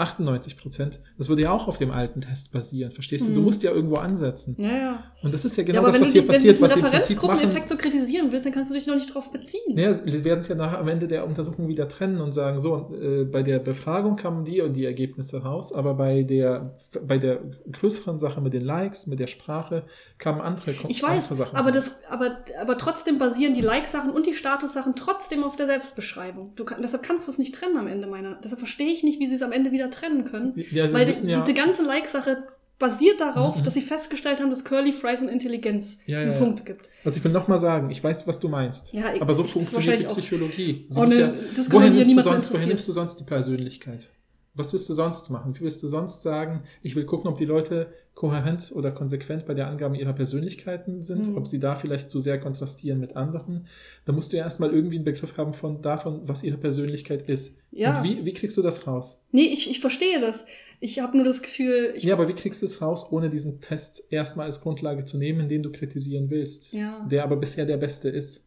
98 0.00 0.56
Prozent, 0.56 1.00
das 1.18 1.28
würde 1.28 1.42
ja 1.42 1.52
auch 1.52 1.68
auf 1.68 1.78
dem 1.78 1.90
alten 1.90 2.20
Test 2.20 2.52
basieren, 2.52 2.92
verstehst 2.92 3.26
du? 3.28 3.32
Du 3.32 3.40
Mhm. 3.40 3.46
musst 3.46 3.62
ja 3.62 3.70
irgendwo 3.70 3.96
ansetzen. 3.96 4.56
Ja, 4.58 4.76
ja. 4.76 5.04
Und 5.22 5.34
das 5.34 5.44
ist 5.44 5.56
ja 5.56 5.62
ja, 5.62 5.66
genau 5.66 5.78
aber 5.80 5.92
das, 5.92 6.00
was 6.00 6.08
du, 6.08 6.12
hier 6.14 6.22
dich, 6.22 6.30
wenn 6.30 6.42
du 6.42 6.46
passiert, 6.48 6.60
machen. 6.60 6.84
Referenzgruppeneffekt 6.84 7.68
so 7.68 7.76
kritisieren 7.76 8.32
willst, 8.32 8.46
dann 8.46 8.52
kannst 8.52 8.70
du 8.70 8.74
dich 8.74 8.86
noch 8.86 8.94
nicht 8.94 9.14
drauf 9.14 9.30
beziehen. 9.30 9.76
Ja, 9.76 9.92
sie 9.94 10.24
werden 10.24 10.40
es 10.40 10.48
ja 10.48 10.54
nach, 10.54 10.78
am 10.78 10.88
Ende 10.88 11.06
der 11.06 11.26
Untersuchung 11.26 11.68
wieder 11.68 11.88
trennen 11.88 12.20
und 12.20 12.32
sagen, 12.32 12.58
so, 12.60 12.94
äh, 13.00 13.24
bei 13.24 13.42
der 13.42 13.58
Befragung 13.58 14.16
kamen 14.16 14.44
die 14.44 14.60
und 14.60 14.72
die 14.72 14.84
Ergebnisse 14.84 15.42
raus, 15.42 15.72
aber 15.72 15.94
bei 15.94 16.22
der, 16.22 16.74
bei 17.06 17.18
der 17.18 17.40
größeren 17.70 18.18
Sache 18.18 18.40
mit 18.40 18.54
den 18.54 18.64
Likes, 18.64 19.06
mit 19.06 19.18
der 19.18 19.26
Sprache, 19.26 19.84
kamen 20.18 20.40
andere, 20.40 20.72
Ich 20.88 21.02
weiß, 21.02 21.24
andere 21.24 21.34
Sachen 21.34 21.56
aber, 21.56 21.70
das, 21.70 22.00
aber, 22.08 22.38
aber 22.60 22.78
trotzdem 22.78 23.18
basieren 23.18 23.54
die 23.54 23.60
Like-Sachen 23.60 24.10
und 24.10 24.26
die 24.26 24.34
Status-Sachen 24.34 24.94
trotzdem 24.96 25.44
auf 25.44 25.56
der 25.56 25.66
Selbstbeschreibung. 25.66 26.52
Du 26.56 26.64
deshalb 26.82 27.02
kannst 27.02 27.26
du 27.26 27.32
es 27.32 27.38
nicht 27.38 27.54
trennen 27.54 27.76
am 27.76 27.86
Ende 27.86 28.06
meiner. 28.06 28.36
Deshalb 28.42 28.58
verstehe 28.58 28.88
ich 28.90 29.02
nicht, 29.02 29.20
wie 29.20 29.26
sie 29.28 29.34
es 29.34 29.42
am 29.42 29.52
Ende 29.52 29.72
wieder 29.72 29.89
trennen 29.90 30.24
können. 30.24 30.52
Ja, 30.70 30.92
Weil 30.92 31.04
die, 31.06 31.26
ja, 31.26 31.40
diese 31.40 31.54
ganze 31.54 31.82
Like-Sache 31.82 32.44
basiert 32.78 33.20
darauf, 33.20 33.58
Mhm. 33.58 33.62
dass 33.64 33.74
sie 33.74 33.82
festgestellt 33.82 34.40
haben, 34.40 34.48
dass 34.48 34.64
Curly 34.64 34.92
Fries 34.92 35.20
und 35.20 35.28
Intelligenz 35.28 35.98
Ja, 36.06 36.18
einen 36.20 36.32
ja. 36.32 36.38
Punkt 36.38 36.64
gibt. 36.64 36.88
also 37.04 37.18
ich 37.18 37.22
will 37.24 37.30
nochmal 37.32 37.58
sagen, 37.58 37.90
ich 37.90 38.02
weiß, 38.02 38.26
was 38.26 38.40
du 38.40 38.48
meinst. 38.48 38.94
Ja, 38.94 39.12
ich- 39.14 39.20
aber 39.20 39.34
so 39.34 39.44
funktioniert 39.44 40.00
die 40.00 40.06
Psychologie. 40.06 40.86
Sie 40.88 40.98
Oh, 40.98 41.04
muss 41.04 41.14
ne, 41.14 41.20
ja, 41.20 41.32
woher, 41.70 41.90
hier 41.90 42.06
nimmst 42.06 42.16
du 42.16 42.22
sonst, 42.22 42.54
woher 42.54 42.66
nimmst 42.66 42.88
du 42.88 42.92
sonst 42.92 43.16
die 43.16 43.24
Persönlichkeit? 43.24 44.08
Was 44.54 44.72
willst 44.72 44.88
du 44.88 44.94
sonst 44.94 45.30
machen? 45.30 45.54
Wie 45.56 45.60
willst 45.60 45.80
du 45.82 45.86
sonst 45.86 46.22
sagen, 46.22 46.64
ich 46.82 46.96
will 46.96 47.04
gucken, 47.04 47.30
ob 47.30 47.38
die 47.38 47.44
Leute 47.44 47.92
kohärent 48.14 48.72
oder 48.74 48.90
konsequent 48.90 49.46
bei 49.46 49.54
der 49.54 49.68
Angabe 49.68 49.96
ihrer 49.96 50.12
Persönlichkeiten 50.12 51.02
sind, 51.02 51.28
Mhm. 51.28 51.36
ob 51.36 51.46
sie 51.46 51.60
da 51.60 51.76
vielleicht 51.76 52.10
zu 52.10 52.18
sehr 52.20 52.38
kontrastieren 52.40 52.98
mit 52.98 53.16
anderen. 53.16 53.66
Da 54.04 54.12
musst 54.12 54.32
du 54.32 54.36
ja 54.36 54.42
erstmal 54.42 54.70
irgendwie 54.72 54.96
einen 54.96 55.04
Begriff 55.04 55.36
haben 55.36 55.54
von 55.54 55.80
davon, 55.82 56.22
was 56.24 56.42
ihre 56.42 56.58
Persönlichkeit 56.58 57.28
ist. 57.28 57.58
Ja. 57.70 57.98
Und 57.98 58.04
wie, 58.04 58.26
wie 58.26 58.34
kriegst 58.34 58.56
du 58.56 58.62
das 58.62 58.86
raus? 58.86 59.22
Nee, 59.30 59.44
ich, 59.52 59.70
ich 59.70 59.80
verstehe 59.80 60.20
das. 60.20 60.44
Ich 60.80 60.98
habe 60.98 61.16
nur 61.16 61.24
das 61.24 61.42
Gefühl, 61.42 61.94
ja, 61.98 62.14
aber 62.14 62.26
wie 62.26 62.32
kriegst 62.34 62.62
du 62.62 62.66
es 62.66 62.82
raus, 62.82 63.12
ohne 63.12 63.30
diesen 63.30 63.60
Test 63.60 64.02
erstmal 64.10 64.46
als 64.46 64.60
Grundlage 64.60 65.04
zu 65.04 65.16
nehmen, 65.16 65.46
den 65.46 65.62
du 65.62 65.70
kritisieren 65.70 66.28
willst? 66.30 66.72
Ja. 66.72 67.06
Der 67.10 67.22
aber 67.22 67.36
bisher 67.36 67.66
der 67.66 67.76
beste 67.76 68.08
ist. 68.08 68.46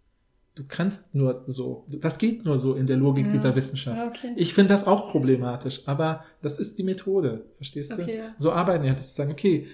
Du 0.56 0.64
kannst 0.68 1.16
nur 1.16 1.44
so. 1.48 1.86
Das 1.90 2.20
geht 2.20 2.46
nur 2.46 2.60
so 2.60 2.76
in 2.76 2.86
der 2.86 2.98
Logik 2.98 3.26
Ja. 3.26 3.32
dieser 3.32 3.56
Wissenschaft. 3.56 4.00
Okay. 4.18 4.34
Ich 4.36 4.54
finde 4.54 4.74
das 4.74 4.86
auch 4.86 5.10
problematisch, 5.10 5.82
aber 5.88 6.24
das 6.44 6.60
ist 6.60 6.78
die 6.78 6.84
Methode. 6.84 7.46
Verstehst 7.56 7.92
du? 7.92 8.02
Okay, 8.04 8.18
ja. 8.18 8.36
So 8.38 8.52
arbeiten 8.52 8.86
ja, 8.86 8.94
das 8.94 9.10
zu 9.10 9.16
sagen, 9.16 9.32
okay, 9.32 9.66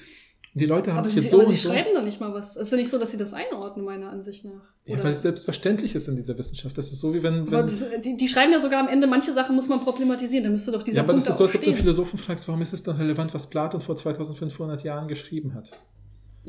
die 0.54 0.66
Leute 0.66 0.92
haben 0.92 1.00
aber 1.00 1.08
sich 1.08 1.16
sie, 1.16 1.22
jetzt 1.24 1.32
so 1.32 1.42
aber 1.42 1.50
sie 1.52 1.58
so. 1.58 1.70
schreiben 1.70 1.90
da 1.94 2.02
nicht 2.02 2.20
mal 2.22 2.34
was. 2.34 2.56
Es 2.56 2.64
ist 2.64 2.72
ja 2.72 2.78
nicht 2.78 2.90
so, 2.90 2.98
dass 2.98 3.12
sie 3.12 3.18
das 3.18 3.34
einordnen, 3.34 3.86
meiner 3.86 4.10
Ansicht 4.10 4.46
nach. 4.46 4.64
Ja, 4.88 5.04
weil 5.04 5.12
es 5.12 5.22
selbstverständlich 5.22 5.94
ist 5.96 6.08
in 6.08 6.16
dieser 6.16 6.38
Wissenschaft. 6.38 6.78
Das 6.78 6.92
ist 6.92 7.00
so 7.02 7.14
wie 7.14 7.22
wenn. 7.22 7.52
wenn 7.52 7.66
das- 7.68 8.02
die, 8.04 8.16
die 8.18 8.28
schreiben 8.30 8.52
ja 8.54 8.60
sogar 8.62 8.80
am 8.80 8.88
Ende, 8.88 9.06
manche 9.06 9.34
Sachen 9.34 9.56
muss 9.56 9.68
man 9.68 9.82
problematisieren. 9.82 10.46
Da 10.46 10.50
müsste 10.50 10.72
doch 10.72 10.82
dieser 10.82 10.98
ja, 10.98 11.04
aber 11.04 11.14
Punkt 11.14 11.28
das 11.28 11.34
ist 11.36 11.38
so, 11.40 11.44
als 11.44 11.56
ob 11.56 11.62
du 11.62 11.68
einen. 11.68 11.76
Philosophen 11.76 12.18
fragst, 12.18 12.48
warum 12.48 12.62
ist 12.62 12.74
es 12.74 12.82
dann 12.84 12.96
relevant, 12.96 13.34
was 13.34 13.50
Platon 13.50 13.82
vor 13.82 13.96
2500 13.98 14.84
Jahren 14.84 15.08
geschrieben 15.10 15.54
hat? 15.54 15.72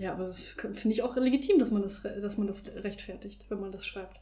Ja, 0.01 0.13
aber 0.13 0.25
das 0.25 0.41
finde 0.41 0.93
ich 0.93 1.03
auch 1.03 1.15
legitim, 1.17 1.59
dass 1.59 1.71
man 1.73 1.83
das, 1.83 2.03
dass 2.03 2.39
man 2.39 2.47
das 2.47 2.65
rechtfertigt, 2.75 3.45
wenn 3.51 3.61
man 3.61 3.71
das 3.71 3.85
schreibt. 3.85 4.19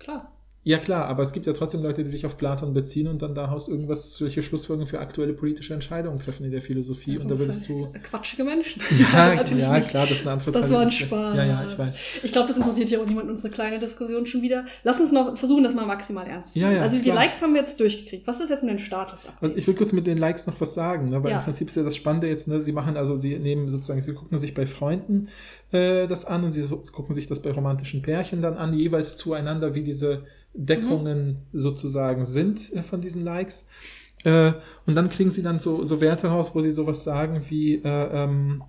Klar. 0.00 0.36
Ja, 0.62 0.76
klar, 0.76 1.06
aber 1.06 1.22
es 1.22 1.32
gibt 1.32 1.46
ja 1.46 1.54
trotzdem 1.54 1.82
Leute, 1.82 2.04
die 2.04 2.10
sich 2.10 2.26
auf 2.26 2.36
Platon 2.36 2.74
beziehen 2.74 3.08
und 3.08 3.22
dann 3.22 3.34
daraus 3.34 3.66
irgendwas, 3.68 4.12
solche 4.14 4.42
Schlussfolgerungen 4.42 4.86
für 4.90 5.00
aktuelle 5.00 5.32
politische 5.32 5.72
Entscheidungen 5.72 6.18
treffen 6.18 6.44
in 6.44 6.50
der 6.50 6.60
Philosophie. 6.60 7.12
Also 7.12 7.22
und 7.24 7.30
da 7.30 7.38
würdest 7.38 7.66
du. 7.66 7.88
Quatschige 8.02 8.44
Menschen. 8.44 8.82
Ja, 9.10 9.32
ja 9.42 9.72
nicht. 9.78 9.88
klar, 9.88 10.02
das 10.06 10.18
ist 10.18 10.22
eine 10.26 10.32
andere 10.32 10.52
Das 10.52 10.70
war 10.70 10.80
ein. 10.80 10.90
Spaß. 10.90 11.34
Ja, 11.36 11.44
ja, 11.44 11.64
ich 11.64 11.78
weiß. 11.78 11.98
Ich 12.24 12.32
glaube, 12.32 12.48
das 12.48 12.58
interessiert 12.58 12.90
ja 12.90 13.00
auch 13.00 13.06
niemand, 13.06 13.30
unsere 13.30 13.48
kleine 13.48 13.78
Diskussion 13.78 14.26
schon 14.26 14.42
wieder. 14.42 14.66
Lass 14.84 15.00
uns 15.00 15.12
noch 15.12 15.38
versuchen, 15.38 15.64
das 15.64 15.72
mal 15.72 15.86
maximal 15.86 16.26
ernst 16.26 16.52
zu 16.52 16.60
Ja, 16.60 16.66
nehmen. 16.66 16.76
ja, 16.76 16.82
Also 16.82 16.96
die 16.96 17.02
klar. 17.04 17.14
Likes 17.16 17.40
haben 17.40 17.54
wir 17.54 17.60
jetzt 17.62 17.80
durchgekriegt. 17.80 18.26
Was 18.26 18.38
ist 18.40 18.50
jetzt 18.50 18.62
mit 18.62 18.72
dem 18.72 18.78
Status? 18.78 19.24
Also 19.40 19.56
ich 19.56 19.66
will 19.66 19.74
kurz 19.74 19.92
mit 19.94 20.06
den 20.06 20.18
Likes 20.18 20.46
noch 20.46 20.60
was 20.60 20.74
sagen, 20.74 21.08
ne? 21.08 21.24
weil 21.24 21.30
Ja. 21.30 21.38
im 21.38 21.44
Prinzip 21.44 21.68
ist 21.68 21.76
ja 21.76 21.84
das 21.84 21.96
Spannende 21.96 22.28
jetzt, 22.28 22.48
ne? 22.48 22.60
sie 22.60 22.72
machen 22.72 22.98
also, 22.98 23.16
sie 23.16 23.38
nehmen 23.38 23.70
sozusagen, 23.70 24.02
sie 24.02 24.12
gucken 24.12 24.36
sich 24.36 24.52
bei 24.52 24.66
Freunden 24.66 25.28
äh, 25.72 26.06
das 26.06 26.26
an 26.26 26.44
und 26.44 26.52
sie 26.52 26.62
gucken 26.92 27.14
sich 27.14 27.28
das 27.28 27.40
bei 27.40 27.50
romantischen 27.50 28.02
Pärchen 28.02 28.42
dann 28.42 28.58
an, 28.58 28.74
jeweils 28.74 29.16
zueinander, 29.16 29.74
wie 29.74 29.82
diese 29.82 30.24
Deckungen 30.54 31.38
sozusagen 31.52 32.24
sind 32.24 32.72
äh, 32.72 32.82
von 32.82 33.00
diesen 33.00 33.22
Likes. 33.22 33.68
Äh, 34.24 34.52
und 34.86 34.94
dann 34.94 35.08
kriegen 35.08 35.30
sie 35.30 35.42
dann 35.42 35.60
so, 35.60 35.84
so 35.84 36.00
Werte 36.00 36.28
raus, 36.28 36.54
wo 36.54 36.60
sie 36.60 36.72
sowas 36.72 37.04
sagen 37.04 37.40
wie, 37.48 37.76
äh, 37.76 38.24
ähm, 38.24 38.62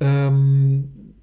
ähm, 0.00 1.14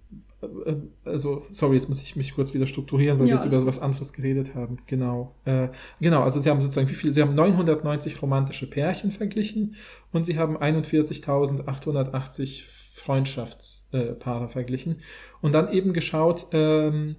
äh, 0.65 0.75
also, 1.05 1.43
sorry, 1.51 1.75
jetzt 1.75 1.87
muss 1.87 2.01
ich 2.01 2.15
mich 2.15 2.33
kurz 2.33 2.53
wieder 2.53 2.67
strukturieren, 2.67 3.19
weil 3.19 3.27
Ja, 3.27 3.33
wir 3.33 3.37
jetzt 3.37 3.45
über 3.45 3.55
alles 3.55 3.67
was 3.67 3.79
anderes 3.79 4.13
geredet 4.13 4.55
haben. 4.55 4.77
Genau. 4.87 5.35
Äh, 5.45 5.69
genau, 5.99 6.23
also 6.23 6.41
sie 6.41 6.49
haben 6.49 6.61
sozusagen, 6.61 6.89
wie 6.89 6.95
viel? 6.95 7.13
Sie 7.13 7.21
haben 7.21 7.33
990 7.33 8.21
romantische 8.21 8.69
Pärchen 8.69 9.11
verglichen 9.11 9.75
und 10.11 10.25
sie 10.25 10.37
haben 10.37 10.57
41.880 10.57 12.63
Freundschaftspaare 12.93 14.49
verglichen 14.49 14.99
und 15.41 15.53
dann 15.53 15.71
eben 15.71 15.93
geschaut, 15.93 16.47
ähm, 16.51 17.15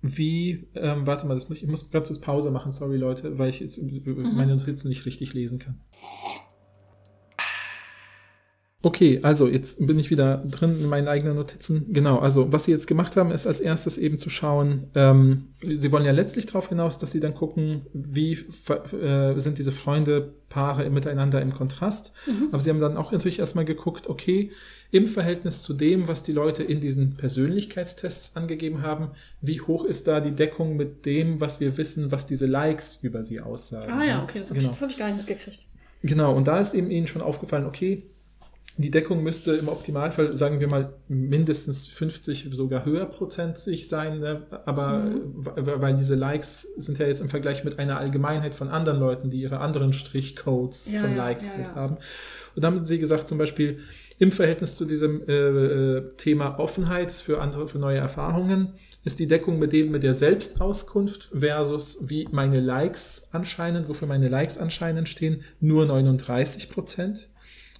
wie, 0.00 0.68
ähm, 0.74 1.06
warte 1.06 1.26
mal, 1.26 1.34
das 1.34 1.48
muss, 1.48 1.60
ich 1.60 1.68
muss 1.68 1.90
ganz 1.90 2.08
kurz 2.08 2.20
Pause 2.20 2.50
machen, 2.50 2.72
sorry 2.72 2.96
Leute, 2.96 3.38
weil 3.38 3.50
ich 3.50 3.60
jetzt 3.60 3.80
meine 3.80 4.56
Notizen 4.56 4.88
nicht 4.88 5.06
richtig 5.06 5.34
lesen 5.34 5.58
kann. 5.58 5.80
Okay, 8.80 9.18
also 9.24 9.48
jetzt 9.48 9.84
bin 9.84 9.98
ich 9.98 10.08
wieder 10.10 10.36
drin 10.48 10.78
in 10.80 10.88
meinen 10.88 11.08
eigenen 11.08 11.34
Notizen. 11.34 11.92
Genau, 11.92 12.20
also 12.20 12.52
was 12.52 12.64
sie 12.64 12.70
jetzt 12.70 12.86
gemacht 12.86 13.16
haben, 13.16 13.32
ist 13.32 13.44
als 13.44 13.58
erstes 13.58 13.98
eben 13.98 14.18
zu 14.18 14.30
schauen, 14.30 14.84
ähm, 14.94 15.48
sie 15.60 15.90
wollen 15.90 16.04
ja 16.04 16.12
letztlich 16.12 16.46
darauf 16.46 16.68
hinaus, 16.68 16.96
dass 16.96 17.10
sie 17.10 17.18
dann 17.18 17.34
gucken, 17.34 17.86
wie 17.92 18.34
äh, 18.34 19.36
sind 19.40 19.58
diese 19.58 19.72
Freunde, 19.72 20.32
Paare 20.48 20.88
miteinander 20.90 21.42
im 21.42 21.52
Kontrast. 21.52 22.12
Mhm. 22.26 22.50
Aber 22.52 22.60
sie 22.60 22.70
haben 22.70 22.80
dann 22.80 22.96
auch 22.96 23.10
natürlich 23.10 23.40
erstmal 23.40 23.64
geguckt, 23.64 24.08
okay, 24.08 24.52
im 24.92 25.08
Verhältnis 25.08 25.62
zu 25.62 25.74
dem, 25.74 26.06
was 26.06 26.22
die 26.22 26.32
Leute 26.32 26.62
in 26.62 26.80
diesen 26.80 27.16
Persönlichkeitstests 27.16 28.36
angegeben 28.36 28.82
haben, 28.82 29.10
wie 29.40 29.60
hoch 29.60 29.84
ist 29.84 30.06
da 30.06 30.20
die 30.20 30.30
Deckung 30.30 30.76
mit 30.76 31.04
dem, 31.04 31.40
was 31.40 31.58
wir 31.58 31.76
wissen, 31.76 32.12
was 32.12 32.26
diese 32.26 32.46
Likes 32.46 33.00
über 33.02 33.24
sie 33.24 33.40
aussagen. 33.40 33.92
Ah 33.92 34.04
ja, 34.04 34.22
okay, 34.22 34.38
das 34.38 34.50
habe 34.50 34.60
genau. 34.60 34.70
ich, 34.70 34.76
das 34.76 34.82
hab 34.82 34.90
ich 34.90 34.98
gar 34.98 35.08
nicht 35.08 35.28
mitgekriegt. 35.28 35.66
Genau, 36.02 36.34
und 36.34 36.46
da 36.46 36.60
ist 36.60 36.74
eben 36.74 36.92
ihnen 36.92 37.08
schon 37.08 37.22
aufgefallen, 37.22 37.66
okay, 37.66 38.04
die 38.76 38.90
Deckung 38.92 39.22
müsste 39.24 39.52
im 39.56 39.68
Optimalfall, 39.68 40.36
sagen 40.36 40.60
wir 40.60 40.68
mal, 40.68 40.92
mindestens 41.08 41.88
50, 41.88 42.48
sogar 42.52 42.84
höher 42.84 43.06
prozentig 43.06 43.88
sein, 43.88 44.20
ne? 44.20 44.42
aber 44.66 44.98
Mhm. 45.00 45.46
weil 45.56 45.96
diese 45.96 46.14
Likes 46.14 46.62
sind 46.76 46.98
ja 46.98 47.06
jetzt 47.06 47.20
im 47.20 47.28
Vergleich 47.28 47.64
mit 47.64 47.78
einer 47.80 47.98
Allgemeinheit 47.98 48.54
von 48.54 48.68
anderen 48.68 49.00
Leuten, 49.00 49.30
die 49.30 49.40
ihre 49.40 49.58
anderen 49.58 49.92
Strichcodes 49.92 50.92
Ja, 50.92 51.00
von 51.00 51.16
Likes 51.16 51.46
ja, 51.48 51.54
halt 51.54 51.66
ja. 51.66 51.74
haben. 51.74 51.96
Und 52.54 52.64
dann 52.64 52.76
haben 52.76 52.86
sie 52.86 52.98
gesagt, 53.00 53.26
zum 53.26 53.38
Beispiel 53.38 53.80
im 54.18 54.32
Verhältnis 54.32 54.76
zu 54.76 54.84
diesem 54.84 55.22
äh, 55.28 55.32
äh, 55.32 56.02
Thema 56.16 56.58
Offenheit 56.58 57.10
für 57.10 57.40
andere, 57.40 57.68
für 57.68 57.78
neue 57.78 57.98
Erfahrungen, 57.98 58.74
ist 59.04 59.20
die 59.20 59.26
Deckung 59.26 59.58
mit 59.58 59.72
dem 59.72 59.90
mit 59.90 60.02
der 60.02 60.12
Selbstauskunft 60.14 61.30
versus 61.32 61.98
wie 62.08 62.28
meine 62.30 62.60
Likes 62.60 63.28
anscheinend, 63.32 63.88
wofür 63.88 64.08
meine 64.08 64.28
Likes 64.28 64.58
anscheinend 64.58 65.08
stehen, 65.08 65.42
nur 65.60 65.86
39 65.86 66.68
Prozent. 66.68 67.28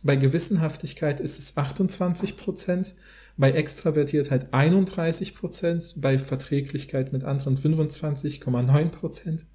Bei 0.03 0.17
Gewissenhaftigkeit 0.17 1.21
ist 1.21 1.39
es 1.39 1.57
28 1.57 2.37
Prozent, 2.37 2.95
bei 3.37 3.53
Extravertiertheit 3.53 4.53
31 4.53 5.35
Prozent, 5.35 5.95
bei 5.97 6.19
Verträglichkeit 6.19 7.13
mit 7.13 7.25
anderen 7.25 7.57
25,9 7.57 8.89
Prozent. 8.89 9.47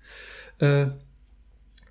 Äh, 0.59 0.87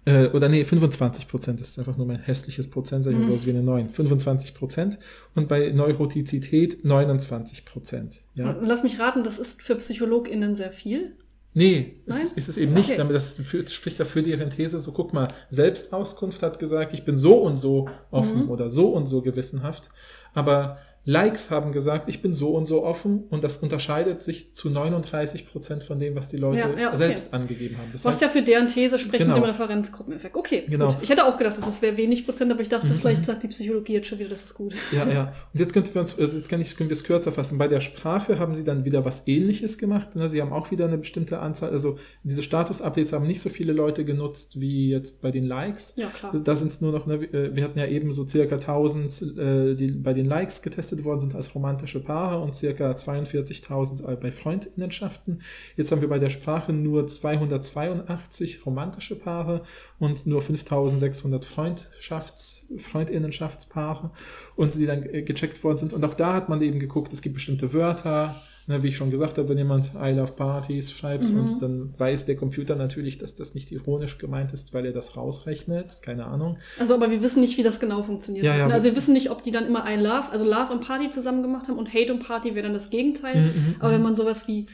äh, 0.05 0.29
oder 0.29 0.49
nee, 0.49 0.65
25 0.65 1.29
Prozent 1.29 1.61
ist 1.61 1.79
einfach 1.79 1.97
nur 1.97 2.07
mein 2.07 2.19
hässliches 2.21 2.69
Prozent, 2.69 3.05
sag 3.05 3.13
ich 3.13 3.19
mal 3.19 3.27
Mhm. 3.29 3.37
so 3.37 3.47
wie 3.47 3.51
eine 3.51 3.63
9. 3.63 3.91
25 3.91 4.55
Prozent 4.55 4.99
und 5.35 5.49
bei 5.49 5.71
Neurotizität 5.71 6.85
29 6.85 7.65
Prozent. 7.65 8.23
Ja? 8.35 8.57
Lass 8.61 8.83
mich 8.83 8.99
raten, 8.99 9.23
das 9.23 9.39
ist 9.39 9.63
für 9.63 9.77
PsychologInnen 9.77 10.57
sehr 10.57 10.73
viel. 10.73 11.17
Nee, 11.55 12.01
ist, 12.07 12.37
ist 12.37 12.49
es 12.49 12.57
eben 12.57 12.73
nicht. 12.73 12.89
Okay. 12.89 12.97
Damit 12.97 13.15
das 13.15 13.37
spricht 13.73 14.01
dafür 14.01 14.23
deren 14.23 14.49
These. 14.51 14.79
So, 14.79 14.93
guck 14.93 15.13
mal, 15.13 15.29
Selbstauskunft 15.51 16.43
hat 16.43 16.59
gesagt, 16.59 16.95
ich 16.95 17.05
bin 17.05 17.17
so 17.17 17.35
und 17.43 17.57
so 17.57 17.89
offen 18.11 18.45
Mhm. 18.45 18.51
oder 18.51 18.71
so 18.71 18.89
und 18.91 19.07
so 19.07 19.21
gewissenhaft. 19.21 19.91
Aber 20.35 20.79
Likes 21.05 21.51
haben 21.51 21.73
gesagt, 21.73 22.09
ich 22.09 22.23
bin 22.23 22.33
so 22.33 22.51
und 22.51 22.67
so 22.67 22.85
offen 22.85 23.25
und 23.29 23.43
das 23.43 23.57
unterscheidet 23.57 24.23
sich 24.23 24.55
zu 24.55 24.71
39 24.71 25.49
Prozent 25.51 25.83
von 25.83 25.99
dem, 25.99 26.15
was 26.15 26.29
die 26.29 26.37
Leute 26.37 26.61
Ja, 26.61 26.71
ja, 26.79 26.89
okay. 26.89 26.97
selbst 26.97 27.35
angegeben 27.35 27.77
haben. 27.77 27.89
Das 27.93 28.05
Was 28.05 28.21
ja 28.21 28.29
für 28.29 28.43
deren 28.43 28.69
These 28.69 29.01
spricht 29.01 29.19
Genau. 29.25 29.35
mit 29.35 29.43
dem 29.45 29.51
Referenzgruppeneffekt. 29.51 30.37
Okay, 30.37 30.63
Genau. 30.69 30.87
gut. 30.89 30.99
Ich 31.03 31.11
hätte 31.11 31.25
auch 31.27 31.37
gedacht, 31.37 31.59
das 31.59 31.83
wäre 31.83 31.97
wenig 31.97 32.25
Prozent, 32.25 32.53
aber 32.53 32.61
ich 32.61 32.69
dachte, 32.69 32.87
Mhm. 32.93 32.99
vielleicht 32.99 33.25
sagt 33.25 33.43
die 33.43 33.49
Psychologie 33.49 33.95
jetzt 33.95 34.07
schon 34.07 34.21
wieder, 34.21 34.29
das 34.29 34.45
ist 34.45 34.55
gut. 34.55 34.75
Ja, 34.93 35.09
ja. 35.09 35.33
Und 35.53 35.59
jetzt 35.61 35.73
könnten 35.73 35.93
wir 35.93 36.01
uns, 36.03 36.17
also 36.17 36.37
jetzt 36.37 36.49
kann 36.49 36.61
ich, 36.61 36.77
können 36.77 36.89
wir 36.89 36.95
es 36.97 37.03
kürzer 37.03 37.33
fassen. 37.33 37.59
Bei 37.59 37.67
der 37.67 37.81
Sprache 37.81 38.39
haben 38.39 38.55
sie 38.55 38.63
dann 38.63 38.85
wieder 38.85 39.05
was 39.05 39.25
ähnliches 39.27 39.79
gemacht. 39.79 40.15
Ne? 40.15 40.29
Sie 40.29 40.41
haben 40.41 40.53
auch 40.53 40.71
wieder 40.71 40.85
eine 40.87 40.99
bestimmte 40.99 41.41
Anzahl, 41.41 41.71
also 41.71 41.99
diese 42.23 42.45
Status-Updates 42.45 43.13
haben 43.13 43.27
nicht 43.27 43.41
so 43.41 43.51
viele 43.51 43.73
Leute 43.73 44.05
genutzt 44.05 44.61
wie 44.61 44.91
jetzt 44.91 45.21
bei 45.21 45.33
den 45.33 45.47
Likes. 45.47 45.95
Ja, 45.97 46.07
klar. 46.09 46.33
Da 46.45 46.55
sind 46.55 46.69
es 46.71 46.81
nur 46.81 46.93
noch, 46.93 47.07
ne, 47.07 47.21
wir 47.55 47.65
hatten 47.65 47.79
ja 47.79 47.87
eben 47.87 48.13
so 48.13 48.25
circa 48.27 48.59
1000, 48.59 49.23
äh, 49.37 49.75
die 49.75 49.89
bei 49.91 50.13
den 50.13 50.27
Likes 50.27 50.63
getestet 50.63 50.92
getestet 50.93 51.05
worden 51.05 51.21
sind 51.21 51.35
als 51.35 51.55
romantische 51.55 52.01
Paare 52.01 52.41
und 52.41 52.55
circa 52.55 52.91
42.000 52.91 54.17
bei 54.17 54.31
Freundinnenschaften. 54.31 55.41
Jetzt 55.77 55.91
haben 55.91 56.03
wir 56.03 56.09
bei 56.09 56.19
der 56.19 56.31
Sprache 56.31 56.73
nur 56.73 57.07
282 57.07 58.67
romantische 58.67 59.17
Paare 59.17 59.63
und 59.99 60.27
nur 60.27 60.43
5.600 60.43 61.45
Freundschafts, 61.45 62.67
Freundinnenschaftspaare 62.79 64.11
und 64.57 64.75
die 64.75 64.87
dann 64.87 65.03
äh, 65.03 65.23
gecheckt 65.23 65.63
worden 65.65 65.79
sind. 65.79 65.93
Und 65.93 66.05
auch 66.05 66.15
da 66.15 66.35
hat 66.35 66.49
man 66.49 66.61
eben 66.63 66.79
geguckt, 66.79 67.13
es 67.13 67.23
gibt 67.23 67.35
bestimmte 67.35 67.73
Wörter, 67.73 68.35
Ne, 68.69 68.81
wie 68.85 68.89
ich 68.89 68.97
schon 68.97 69.11
gesagt 69.11 69.39
habe, 69.39 69.49
wenn 69.49 69.59
jemand 69.59 69.91
I 70.01 70.11
love 70.11 70.33
Parties 70.33 70.93
schreibt 70.93 71.29
mhm. 71.29 71.41
und 71.41 71.63
dann 71.63 71.95
weiß 71.99 72.27
der 72.27 72.37
Computer 72.37 72.77
natürlich, 72.77 73.19
dass 73.19 73.35
das 73.35 73.55
nicht 73.55 73.73
ironisch 73.73 74.19
gemeint 74.19 74.53
ist, 74.53 74.73
weil 74.73 74.87
er 74.87 74.93
das 74.93 75.17
rausrechnet, 75.17 76.01
keine 76.01 76.27
Ahnung. 76.27 76.59
Also 76.79 76.95
aber 76.95 77.11
wir 77.11 77.23
wissen 77.23 77.41
nicht, 77.41 77.59
wie 77.59 77.65
das 77.65 77.81
genau 77.81 78.05
funktioniert. 78.05 78.47
Ja, 78.47 78.55
ja, 78.55 78.69
also 78.69 78.87
wir 78.87 78.95
wissen 78.95 79.15
nicht, 79.15 79.31
ob 79.31 79.43
die 79.43 79.51
dann 79.51 79.67
immer 79.67 79.85
I 79.91 79.97
love, 79.97 80.31
also 80.31 80.45
Love 80.45 80.73
und 80.73 80.87
Party 80.87 81.11
zusammen 81.11 81.43
gemacht 81.43 81.67
haben 81.67 81.77
und 81.77 81.93
Hate 81.93 82.13
und 82.13 82.21
Party 82.21 82.55
wäre 82.55 82.63
dann 82.63 82.75
das 82.75 82.91
Gegenteil. 82.91 83.35
Mhm, 83.35 83.47
mhm 83.47 83.77
aber 83.81 83.91
wenn 83.91 83.99
mhm. 83.99 84.05
man 84.05 84.17
sowas 84.17 84.47
wie 84.47 84.67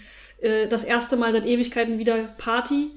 äh, 0.43 0.66
das 0.68 0.84
erste 0.84 1.16
Mal 1.16 1.32
seit 1.32 1.47
Ewigkeiten 1.47 1.99
wieder 1.99 2.24
Party 2.36 2.91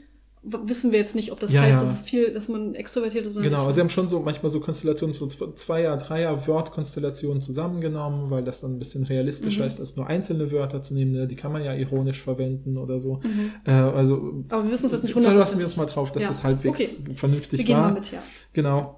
wissen 0.44 0.92
wir 0.92 0.98
jetzt 0.98 1.16
nicht, 1.16 1.32
ob 1.32 1.40
das 1.40 1.54
ja, 1.54 1.62
heißt, 1.62 1.82
ja. 1.82 1.88
dass, 1.88 2.02
viel, 2.02 2.34
dass 2.34 2.48
man 2.48 2.74
extrovertiert 2.74 3.28
ist 3.28 3.34
oder 3.34 3.44
genau, 3.44 3.58
nicht. 3.58 3.64
Genau, 3.64 3.72
sie 3.72 3.82
haben 3.82 3.90
schon 3.90 4.10
so 4.10 4.22
manchmal 4.22 4.50
so 4.50 4.60
Konstellationen, 4.60 5.14
so 5.14 5.28
Zweier-, 5.28 5.98
Dreier-Wort-Konstellationen 5.98 7.42
zusammengenommen, 7.42 8.32
weil 8.32 8.44
das 8.44 8.62
dann 8.62 8.76
ein 8.76 8.80
bisschen 8.80 9.04
realistischer 9.04 9.62
mhm. 9.62 9.68
ist, 9.68 9.80
als 9.80 9.96
nur 9.96 10.08
einzelne 10.08 10.52
Wörter 10.52 10.82
zu 10.82 10.96
nehmen. 10.96 11.12
Ne? 11.12 11.28
Die 11.28 11.36
kann 11.36 11.52
man 11.52 11.64
ja 11.64 11.76
ironisch 11.76 12.22
verwenden 12.24 12.78
oder 12.78 13.00
so. 13.00 13.22
Mhm. 13.24 13.52
Äh, 13.66 13.72
also, 13.72 14.44
Aber 14.50 14.64
wir 14.64 14.72
wissen 14.72 14.88
es 14.88 14.94
jetzt 14.94 15.04
nicht 15.04 15.14
Verlassen 15.14 15.60
wir 15.60 15.66
uns 15.66 15.78
mal 15.78 15.86
drauf, 15.86 16.12
dass 16.12 16.24
ja. 16.24 16.30
das 16.30 16.44
halbwegs 16.44 16.80
okay. 16.80 17.14
vernünftig 17.16 17.60
wir 17.60 17.66
gehen 17.66 17.76
war. 17.76 17.84
Mal 17.90 17.94
mit, 17.94 18.12
ja. 18.12 18.24
Genau. 18.54 18.98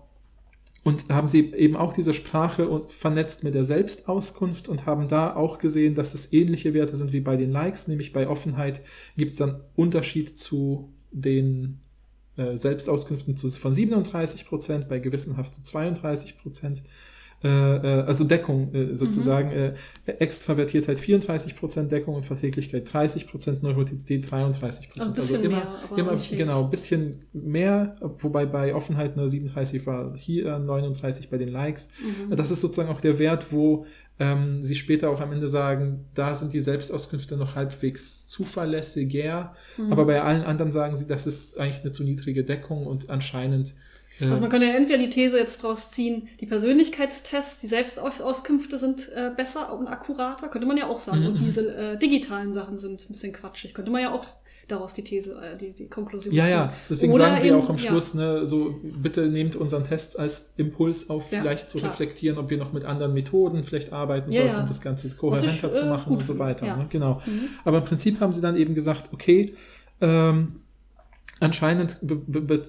Und 0.86 1.10
haben 1.10 1.28
sie 1.30 1.54
eben 1.54 1.76
auch 1.76 1.94
diese 1.94 2.14
Sprache 2.14 2.84
vernetzt 2.90 3.44
mit 3.44 3.56
der 3.56 3.64
Selbstauskunft 3.64 4.68
und 4.68 4.86
haben 4.86 5.08
da 5.08 5.34
auch 5.34 5.58
gesehen, 5.58 5.96
dass 5.96 6.14
es 6.14 6.32
ähnliche 6.34 6.74
Werte 6.74 6.96
sind 6.96 7.14
wie 7.14 7.22
bei 7.22 7.38
den 7.38 7.52
Likes, 7.52 7.88
nämlich 7.88 8.12
bei 8.12 8.28
Offenheit 8.28 8.82
gibt 9.16 9.32
es 9.32 9.38
dann 9.38 9.62
Unterschied 9.76 10.38
zu 10.38 10.90
den 11.14 11.80
äh, 12.36 12.58
Selbstauskünften 12.58 13.36
zu, 13.36 13.48
von 13.50 13.74
37 13.74 14.46
Prozent, 14.46 14.90
bei 14.90 15.00
Gewissenhaft 15.00 15.54
zu 15.54 15.64
32 15.64 16.38
Prozent. 16.38 16.84
Äh, 17.44 17.50
äh, 17.50 18.04
also 18.04 18.24
Deckung 18.24 18.74
äh, 18.74 18.96
sozusagen, 18.96 19.50
mhm. 19.50 19.74
Extravertiertheit 20.06 20.98
34 20.98 21.58
Prozent 21.58 21.92
Deckung 21.92 22.16
und 22.16 22.26
Verträglichkeit 22.26 22.92
30 22.92 23.28
Prozent, 23.28 23.64
Neurotizität 23.64 24.32
33 24.32 24.90
Prozent. 24.90 25.00
Also, 25.00 25.12
ein 25.12 25.14
bisschen 25.14 25.36
also 25.38 25.50
immer, 25.50 25.98
mehr, 25.98 26.14
immer 26.14 26.38
genau, 26.38 26.64
ein 26.64 26.70
bisschen 26.70 27.24
mehr, 27.34 27.98
wobei 28.20 28.46
bei 28.46 28.74
Offenheit 28.74 29.18
nur 29.18 29.28
37 29.28 29.86
war, 29.86 30.16
hier 30.16 30.58
39 30.58 31.30
bei 31.30 31.38
den 31.38 31.50
Likes. 31.50 31.90
Mhm. 32.30 32.34
Das 32.34 32.50
ist 32.50 32.62
sozusagen 32.62 32.90
auch 32.90 33.02
der 33.02 33.20
Wert, 33.20 33.52
wo 33.52 33.86
ähm, 34.20 34.64
sie 34.64 34.76
später 34.76 35.10
auch 35.10 35.20
am 35.20 35.32
Ende 35.32 35.48
sagen, 35.48 36.06
da 36.14 36.36
sind 36.36 36.54
die 36.54 36.60
Selbstauskünfte 36.60 37.36
noch 37.36 37.56
halbwegs 37.56 38.28
zuverlässiger, 38.28 39.54
mhm. 39.78 39.92
aber 39.92 40.06
bei 40.06 40.22
allen 40.22 40.44
anderen 40.44 40.72
sagen 40.72 40.96
sie, 40.96 41.08
das 41.08 41.26
ist 41.26 41.60
eigentlich 41.60 41.82
eine 41.82 41.92
zu 41.92 42.04
niedrige 42.04 42.44
Deckung 42.44 42.86
und 42.86 43.10
anscheinend 43.10 43.74
äh, 44.20 44.26
also 44.26 44.42
man 44.42 44.52
könnte 44.52 44.68
ja 44.68 44.74
entweder 44.74 45.00
die 45.00 45.10
These 45.10 45.38
jetzt 45.38 45.64
draus 45.64 45.92
ziehen, 45.92 46.28
die 46.40 46.46
Persönlichkeitstests, 46.46 47.62
die 47.62 47.68
Selbstauskünfte 47.68 48.78
sind 48.78 49.10
äh, 49.14 49.32
besser 49.36 49.78
und 49.78 49.88
akkurater, 49.88 50.50
könnte 50.50 50.68
man 50.68 50.78
ja 50.78 50.88
auch 50.88 51.00
sagen. 51.00 51.22
Mhm. 51.22 51.28
Und 51.28 51.40
diese 51.40 51.76
äh, 51.76 51.98
digitalen 51.98 52.54
Sachen 52.54 52.78
sind 52.78 53.02
ein 53.10 53.14
bisschen 53.14 53.34
quatschig, 53.34 53.74
könnte 53.74 53.92
man 53.92 54.02
ja 54.02 54.14
auch 54.14 54.26
daraus 54.68 54.94
die 54.94 55.04
These, 55.04 55.36
äh, 55.42 55.58
die, 55.58 55.72
die 55.72 55.88
Konklusion 55.88 56.34
Ja, 56.34 56.48
ja, 56.48 56.74
deswegen 56.90 57.14
Oder 57.14 57.26
sagen 57.26 57.42
sie 57.42 57.48
eben, 57.48 57.58
auch 57.58 57.70
am 57.70 57.78
Schluss, 57.78 58.14
ja. 58.14 58.40
ne, 58.40 58.46
so 58.46 58.80
bitte 58.82 59.28
nehmt 59.28 59.56
unseren 59.56 59.84
Test 59.84 60.18
als 60.18 60.54
Impuls 60.58 61.10
auf, 61.10 61.32
ja, 61.32 61.42
vielleicht 61.42 61.70
zu 61.70 61.78
klar. 61.78 61.92
reflektieren, 61.92 62.38
ob 62.38 62.50
wir 62.50 62.58
noch 62.58 62.74
mit 62.74 62.86
anderen 62.86 63.14
Methoden 63.14 63.64
vielleicht 63.64 63.94
arbeiten 63.94 64.32
ja, 64.32 64.42
sollten, 64.42 64.62
um 64.62 64.68
das 64.68 64.82
Ganze 64.82 65.14
kohärenter 65.16 65.68
ich, 65.68 65.74
zu 65.74 65.84
äh, 65.84 65.90
machen 65.90 66.14
und 66.14 66.26
so 66.26 66.40
weiter. 66.40 66.78
Ne? 66.78 66.86
Genau. 66.90 67.22
Mhm. 67.26 67.50
Aber 67.66 67.80
im 67.80 67.84
Prinzip 67.84 68.20
haben 68.20 68.34
sie 68.34 68.42
dann 68.42 68.56
eben 68.56 68.76
gesagt, 68.76 69.10
okay, 69.14 69.54
ähm, 70.02 70.60
anscheinend 71.40 72.00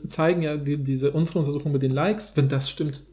zeigen 0.08 0.42
ja 0.42 0.56
die, 0.56 0.82
diese 0.82 1.12
unsere 1.12 1.38
Untersuchung 1.40 1.72
mit 1.72 1.82
den 1.82 1.92
Likes, 1.92 2.36
wenn 2.36 2.48
das 2.48 2.68
stimmt, 2.68 3.04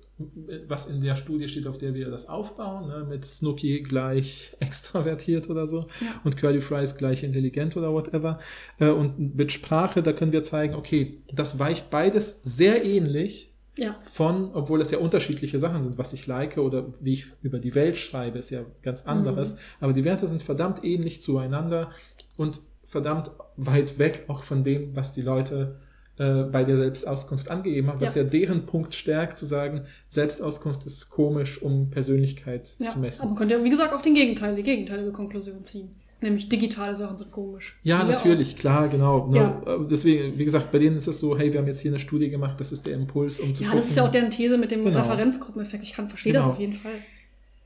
was 0.67 0.87
in 0.87 1.01
der 1.01 1.15
Studie 1.15 1.47
steht, 1.47 1.67
auf 1.67 1.77
der 1.77 1.93
wir 1.93 2.09
das 2.09 2.27
aufbauen, 2.27 2.87
ne, 2.87 3.05
mit 3.07 3.25
Snooki 3.25 3.81
gleich 3.81 4.55
extravertiert 4.59 5.49
oder 5.49 5.67
so 5.67 5.81
ja. 6.01 6.21
und 6.23 6.37
Curly 6.37 6.61
Fries 6.61 6.97
gleich 6.97 7.23
intelligent 7.23 7.77
oder 7.77 7.93
whatever. 7.93 8.39
Äh, 8.79 8.89
und 8.89 9.35
mit 9.35 9.51
Sprache, 9.51 10.01
da 10.01 10.13
können 10.13 10.31
wir 10.31 10.43
zeigen, 10.43 10.75
okay, 10.75 11.21
das 11.33 11.59
weicht 11.59 11.89
beides 11.89 12.41
sehr 12.43 12.83
ähnlich 12.85 13.53
ja. 13.77 13.95
von, 14.11 14.51
obwohl 14.53 14.81
es 14.81 14.91
ja 14.91 14.97
unterschiedliche 14.97 15.59
Sachen 15.59 15.83
sind, 15.83 15.97
was 15.97 16.13
ich 16.13 16.27
like 16.27 16.57
oder 16.57 16.93
wie 16.99 17.13
ich 17.13 17.27
über 17.41 17.59
die 17.59 17.75
Welt 17.75 17.97
schreibe, 17.97 18.39
ist 18.39 18.49
ja 18.49 18.65
ganz 18.81 19.05
anderes. 19.05 19.53
Mhm. 19.53 19.59
Aber 19.79 19.93
die 19.93 20.03
Werte 20.03 20.27
sind 20.27 20.41
verdammt 20.41 20.83
ähnlich 20.83 21.21
zueinander 21.21 21.91
und 22.37 22.61
verdammt 22.85 23.31
weit 23.55 23.99
weg 23.99 24.25
auch 24.27 24.43
von 24.43 24.63
dem, 24.63 24.95
was 24.95 25.13
die 25.13 25.21
Leute 25.21 25.79
äh, 26.21 26.43
bei 26.43 26.63
der 26.63 26.77
Selbstauskunft 26.77 27.49
angegeben 27.49 27.87
haben, 27.87 27.99
was 27.99 28.13
ja. 28.13 28.21
ja. 28.21 28.29
deren 28.29 28.67
Punkt 28.67 28.93
stärkt, 28.93 29.39
zu 29.39 29.47
sagen, 29.47 29.85
Selbstauskunft 30.09 30.85
ist 30.85 31.09
komisch, 31.09 31.59
um 31.59 31.89
Persönlichkeit 31.89 32.69
ja, 32.77 32.89
zu 32.89 32.99
messen. 32.99 33.21
Aber 33.21 33.29
man 33.31 33.37
könnte 33.39 33.55
ja, 33.55 33.63
wie 33.63 33.71
gesagt, 33.71 33.91
auch 33.91 34.03
den 34.03 34.13
Gegenteil, 34.13 34.53
die 34.53 34.61
gegenteilige 34.61 35.11
Konklusion 35.11 35.65
ziehen. 35.65 35.95
Nämlich 36.21 36.47
digitale 36.47 36.95
Sachen 36.95 37.17
sind 37.17 37.31
komisch. 37.31 37.75
Ja, 37.81 38.03
natürlich, 38.03 38.53
auch. 38.53 38.59
klar, 38.59 38.87
genau. 38.87 39.27
Ne? 39.29 39.37
Ja. 39.37 39.77
Deswegen, 39.89 40.37
wie 40.37 40.45
gesagt, 40.45 40.71
bei 40.71 40.77
denen 40.77 40.97
ist 40.97 41.07
es 41.07 41.19
so, 41.19 41.35
hey, 41.35 41.51
wir 41.51 41.59
haben 41.59 41.65
jetzt 41.65 41.79
hier 41.79 41.89
eine 41.89 41.97
Studie 41.97 42.29
gemacht, 42.29 42.59
das 42.59 42.71
ist 42.71 42.85
der 42.85 42.93
Impuls, 42.93 43.39
um 43.39 43.51
zu 43.55 43.63
Ja, 43.63 43.69
gucken. 43.69 43.81
das 43.81 43.89
ist 43.89 43.97
ja 43.97 44.05
auch 44.05 44.11
deren 44.11 44.29
These 44.29 44.59
mit 44.59 44.69
dem 44.69 44.83
genau. 44.83 44.99
Referenzgruppeneffekt. 44.99 45.83
Ich 45.83 45.93
kann 45.93 46.07
verstehen 46.07 46.33
genau. 46.33 46.49
das 46.49 46.53
auf 46.53 46.59
jeden 46.59 46.73
Fall. 46.73 46.91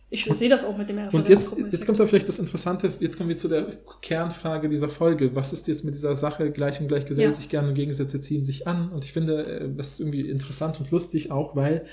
Ich 0.09 0.25
sehe 0.33 0.49
das 0.49 0.63
auch 0.63 0.77
mit 0.77 0.87
dem 0.87 0.99
Und 1.11 1.27
jetzt, 1.27 1.57
jetzt 1.71 1.85
kommt 1.85 1.99
da 1.99 2.05
vielleicht 2.05 2.27
das 2.27 2.37
Interessante, 2.37 2.93
jetzt 2.99 3.17
kommen 3.17 3.29
wir 3.29 3.37
zu 3.37 3.47
der 3.47 3.67
Kernfrage 4.01 4.69
dieser 4.69 4.87
Folge. 4.87 5.35
Was 5.35 5.51
ist 5.51 5.67
jetzt 5.67 5.83
mit 5.83 5.95
dieser 5.95 6.15
Sache, 6.15 6.51
gleich 6.51 6.79
und 6.79 6.87
gleich 6.87 7.05
gesellt 7.05 7.29
ja. 7.29 7.33
sich 7.33 7.49
gerne 7.49 7.69
und 7.69 7.75
Gegensätze 7.75 8.21
ziehen 8.21 8.45
sich 8.45 8.67
an? 8.67 8.89
Und 8.89 9.03
ich 9.03 9.13
finde, 9.13 9.45
äh, 9.45 9.69
das 9.75 9.93
ist 9.93 9.99
irgendwie 10.01 10.29
interessant 10.29 10.79
und 10.79 10.91
lustig 10.91 11.31
auch, 11.31 11.55
weil 11.55 11.85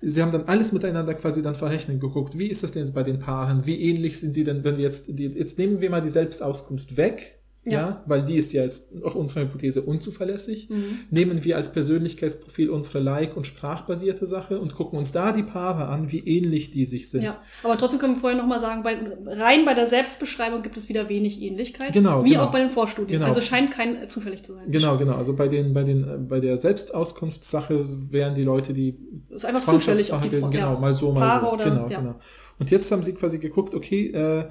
sie 0.00 0.22
haben 0.22 0.32
dann 0.32 0.44
alles 0.44 0.72
miteinander 0.72 1.14
quasi 1.14 1.42
dann 1.42 1.54
verrechnen 1.54 2.00
geguckt. 2.00 2.38
Wie 2.38 2.48
ist 2.48 2.62
das 2.62 2.72
denn 2.72 2.82
jetzt 2.82 2.94
bei 2.94 3.02
den 3.02 3.18
Paaren? 3.18 3.66
Wie 3.66 3.80
ähnlich 3.80 4.18
sind 4.18 4.32
sie 4.32 4.44
denn, 4.44 4.64
wenn 4.64 4.78
wir 4.78 4.84
jetzt, 4.84 5.06
die, 5.08 5.26
jetzt 5.26 5.58
nehmen 5.58 5.80
wir 5.80 5.90
mal 5.90 6.02
die 6.02 6.08
Selbstauskunft 6.08 6.96
weg 6.96 7.37
ja. 7.64 7.72
ja. 7.72 8.02
weil 8.06 8.24
die 8.24 8.36
ist 8.36 8.52
ja 8.52 8.62
jetzt 8.62 8.88
auch 9.04 9.14
unsere 9.14 9.40
Hypothese 9.40 9.82
unzuverlässig. 9.82 10.68
Mhm. 10.70 11.00
Nehmen 11.10 11.44
wir 11.44 11.56
als 11.56 11.72
Persönlichkeitsprofil 11.72 12.70
unsere 12.70 12.98
Like- 12.98 13.36
und 13.36 13.46
sprachbasierte 13.46 14.26
Sache 14.26 14.60
und 14.60 14.74
gucken 14.74 14.98
uns 14.98 15.12
da 15.12 15.32
die 15.32 15.42
Paare 15.42 15.86
an, 15.86 16.10
wie 16.10 16.20
ähnlich 16.20 16.70
die 16.70 16.84
sich 16.84 17.10
sind. 17.10 17.24
Ja, 17.24 17.40
aber 17.62 17.76
trotzdem 17.76 17.98
können 17.98 18.14
wir 18.14 18.20
vorher 18.20 18.38
nochmal 18.38 18.60
sagen, 18.60 18.82
bei, 18.82 18.96
rein 19.26 19.64
bei 19.64 19.74
der 19.74 19.86
Selbstbeschreibung 19.86 20.62
gibt 20.62 20.76
es 20.76 20.88
wieder 20.88 21.08
wenig 21.08 21.40
Ähnlichkeit. 21.40 21.92
Genau. 21.92 22.24
Wie 22.24 22.30
genau. 22.30 22.44
auch 22.44 22.50
bei 22.50 22.60
den 22.60 22.70
Vorstudien. 22.70 23.18
Genau. 23.18 23.28
Also 23.28 23.40
scheint 23.40 23.70
kein 23.70 24.02
äh, 24.02 24.08
zufällig 24.08 24.42
zu 24.42 24.54
sein. 24.54 24.70
Genau, 24.70 24.96
genau. 24.96 25.14
Also 25.14 25.34
bei 25.34 25.48
den, 25.48 25.74
bei 25.74 25.84
den, 25.84 26.28
bei 26.28 26.40
der 26.40 26.56
Selbstauskunftssache 26.56 27.86
wären 28.10 28.34
die 28.34 28.44
Leute, 28.44 28.72
die 28.72 28.96
das 29.28 29.42
ist 29.42 29.44
einfach 29.44 29.66
zufällig 29.66 30.12
auch 30.12 30.20
die 30.20 30.28
Genau, 30.28 30.50
ja. 30.74 30.78
mal 30.78 30.94
so, 30.94 31.12
mal 31.12 31.20
Paare 31.20 31.46
so. 31.46 31.52
Oder, 31.52 31.64
genau, 31.64 31.88
ja. 31.88 32.00
genau. 32.00 32.14
Und 32.58 32.70
jetzt 32.70 32.90
haben 32.90 33.02
sie 33.02 33.14
quasi 33.14 33.38
geguckt, 33.38 33.74
okay, 33.74 34.10
äh, 34.10 34.48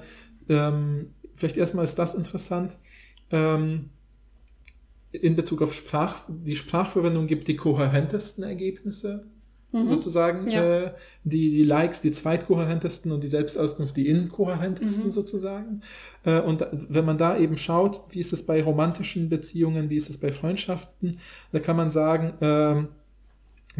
ähm, 0.48 1.10
vielleicht 1.36 1.56
erstmal 1.56 1.84
ist 1.84 1.98
das 1.98 2.14
interessant 2.14 2.78
ähm, 3.30 3.90
in 5.12 5.36
Bezug 5.36 5.62
auf 5.62 5.74
Sprach, 5.74 6.22
die 6.28 6.56
Sprachverwendung 6.56 7.26
gibt 7.26 7.48
die 7.48 7.56
kohärentesten 7.56 8.44
Ergebnisse 8.44 9.26
mhm. 9.72 9.86
sozusagen. 9.86 10.48
Ja. 10.48 10.84
Äh, 10.84 10.92
die, 11.24 11.50
die 11.50 11.64
Likes 11.64 12.00
die 12.00 12.12
zweitkohärentesten 12.12 13.12
und 13.12 13.22
die 13.22 13.28
Selbstauskunft 13.28 13.96
die 13.96 14.08
inkohärentesten 14.08 15.06
mhm. 15.06 15.10
sozusagen. 15.10 15.80
Äh, 16.24 16.40
und 16.40 16.66
wenn 16.70 17.04
man 17.04 17.18
da 17.18 17.38
eben 17.38 17.56
schaut, 17.56 18.02
wie 18.10 18.20
ist 18.20 18.32
es 18.32 18.44
bei 18.44 18.62
romantischen 18.62 19.28
Beziehungen, 19.28 19.90
wie 19.90 19.96
ist 19.96 20.10
es 20.10 20.18
bei 20.18 20.32
Freundschaften, 20.32 21.18
da 21.52 21.58
kann 21.58 21.76
man 21.76 21.90
sagen, 21.90 22.34
äh, 22.44 22.84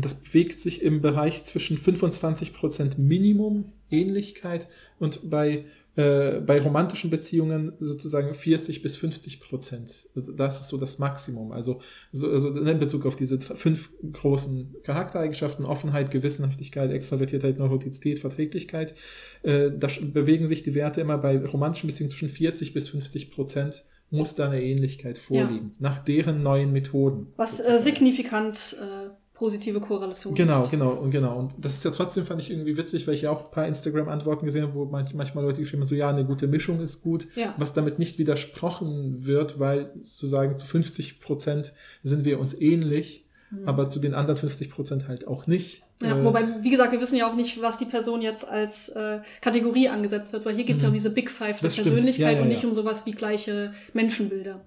das 0.01 0.15
bewegt 0.15 0.61
sich 0.61 0.83
im 0.83 1.01
Bereich 1.01 1.43
zwischen 1.45 1.77
25% 1.77 2.99
Minimum 2.99 3.73
Ähnlichkeit 3.91 4.69
und 5.01 5.29
bei 5.29 5.65
äh, 5.99 6.41
bei 6.41 6.61
romantischen 6.61 7.11
Beziehungen 7.11 7.73
sozusagen 7.81 8.33
40 8.33 8.83
bis 8.83 8.95
50 8.95 9.41
Prozent. 9.41 10.09
Also 10.15 10.31
das 10.31 10.61
ist 10.61 10.69
so 10.69 10.77
das 10.77 11.01
Maximum. 11.01 11.51
Also, 11.51 11.81
so, 12.12 12.31
also 12.31 12.57
in 12.57 12.79
Bezug 12.79 13.05
auf 13.05 13.16
diese 13.16 13.41
fünf 13.41 13.91
großen 14.12 14.77
Charaktereigenschaften, 14.85 15.65
Offenheit, 15.65 16.12
Gewissenhaftigkeit, 16.12 16.93
Extravertiertheit, 16.93 17.59
Neurotizität, 17.59 18.20
Verträglichkeit, 18.20 18.95
äh, 19.43 19.73
da 19.77 19.89
bewegen 20.01 20.47
sich 20.47 20.62
die 20.62 20.77
Werte 20.77 21.01
immer 21.01 21.19
bei 21.19 21.37
romantischen 21.45 21.89
Beziehungen 21.89 22.11
zwischen 22.11 22.29
40 22.29 22.75
bis 22.75 22.91
50 22.91 23.33
Prozent 23.33 23.83
muss 24.11 24.37
da 24.37 24.47
eine 24.47 24.62
Ähnlichkeit 24.62 25.19
vorliegen, 25.19 25.75
ja. 25.79 25.91
nach 25.91 25.99
deren 25.99 26.43
neuen 26.43 26.73
Methoden. 26.73 27.27
Was 27.37 27.61
äh, 27.61 27.79
signifikant 27.79 28.77
äh, 28.81 29.11
positive 29.39 29.78
Korrelation 29.81 30.35
genau, 30.35 30.65
ist. 30.65 30.70
Genau, 30.70 30.97
genau, 30.97 31.10
genau. 31.10 31.39
Und 31.39 31.52
das 31.59 31.74
ist 31.74 31.85
ja 31.85 31.93
trotzdem, 31.93 32.27
fand 32.27 32.43
ich 32.43 32.51
irgendwie 32.51 32.77
witzig, 32.77 33.06
weil 33.06 33.15
ich 33.15 33.23
ja 33.23 33.31
auch 33.31 33.44
ein 33.44 33.51
paar 33.52 33.66
Instagram-Antworten 33.69 34.44
gesehen 34.44 34.62
habe, 34.62 34.74
wo 34.74 34.85
manchmal 34.85 35.44
Leute 35.44 35.60
geschrieben 35.60 35.82
haben, 35.82 35.89
so 35.89 35.94
ja, 35.94 36.10
eine 36.10 36.24
gute 36.24 36.48
Mischung 36.48 36.81
ist 36.81 37.02
gut, 37.02 37.28
ja. 37.36 37.55
was 37.56 37.73
damit 37.73 38.01
nicht 38.01 38.19
widersprochen 38.19 39.24
wird, 39.27 39.60
weil 39.60 39.93
sozusagen 40.01 40.59
zu 40.59 40.66
50 40.66 41.20
Prozent 41.20 41.73
sind 42.02 42.24
wir 42.24 42.40
uns 42.40 42.60
ähnlich, 42.60 43.27
mhm. 43.51 43.69
aber 43.69 43.90
zu 43.90 44.01
den 44.01 44.15
anderen 44.15 44.39
50 44.39 44.70
Prozent 44.70 45.06
halt 45.06 45.28
auch 45.28 45.47
nicht. 45.47 45.85
Ja, 46.02 46.19
äh, 46.19 46.24
wobei, 46.24 46.62
wie 46.62 46.70
gesagt, 46.70 46.90
wir 46.90 47.01
wissen 47.01 47.16
ja 47.16 47.31
auch 47.31 47.36
nicht, 47.36 47.62
was 47.62 47.78
die 47.78 47.85
Person 47.85 48.23
jetzt 48.23 48.47
als 48.47 48.89
äh, 48.89 49.20
Kategorie 49.40 49.89
angesetzt 49.89 50.32
wird, 50.32 50.47
weil 50.47 50.56
hier 50.56 50.65
geht 50.65 50.77
es 50.77 50.82
ja 50.82 50.89
um 50.89 50.94
diese 50.94 51.10
Big 51.10 51.31
Five 51.31 51.60
der 51.60 51.70
Mhm. 51.70 51.74
Persönlichkeit 51.74 52.32
Ja, 52.32 52.39
ja, 52.39 52.43
und 52.43 52.48
nicht 52.48 52.65
um 52.65 52.74
sowas 52.74 53.06
wie 53.06 53.12
gleiche 53.12 53.73
Menschenbilder. 53.93 54.60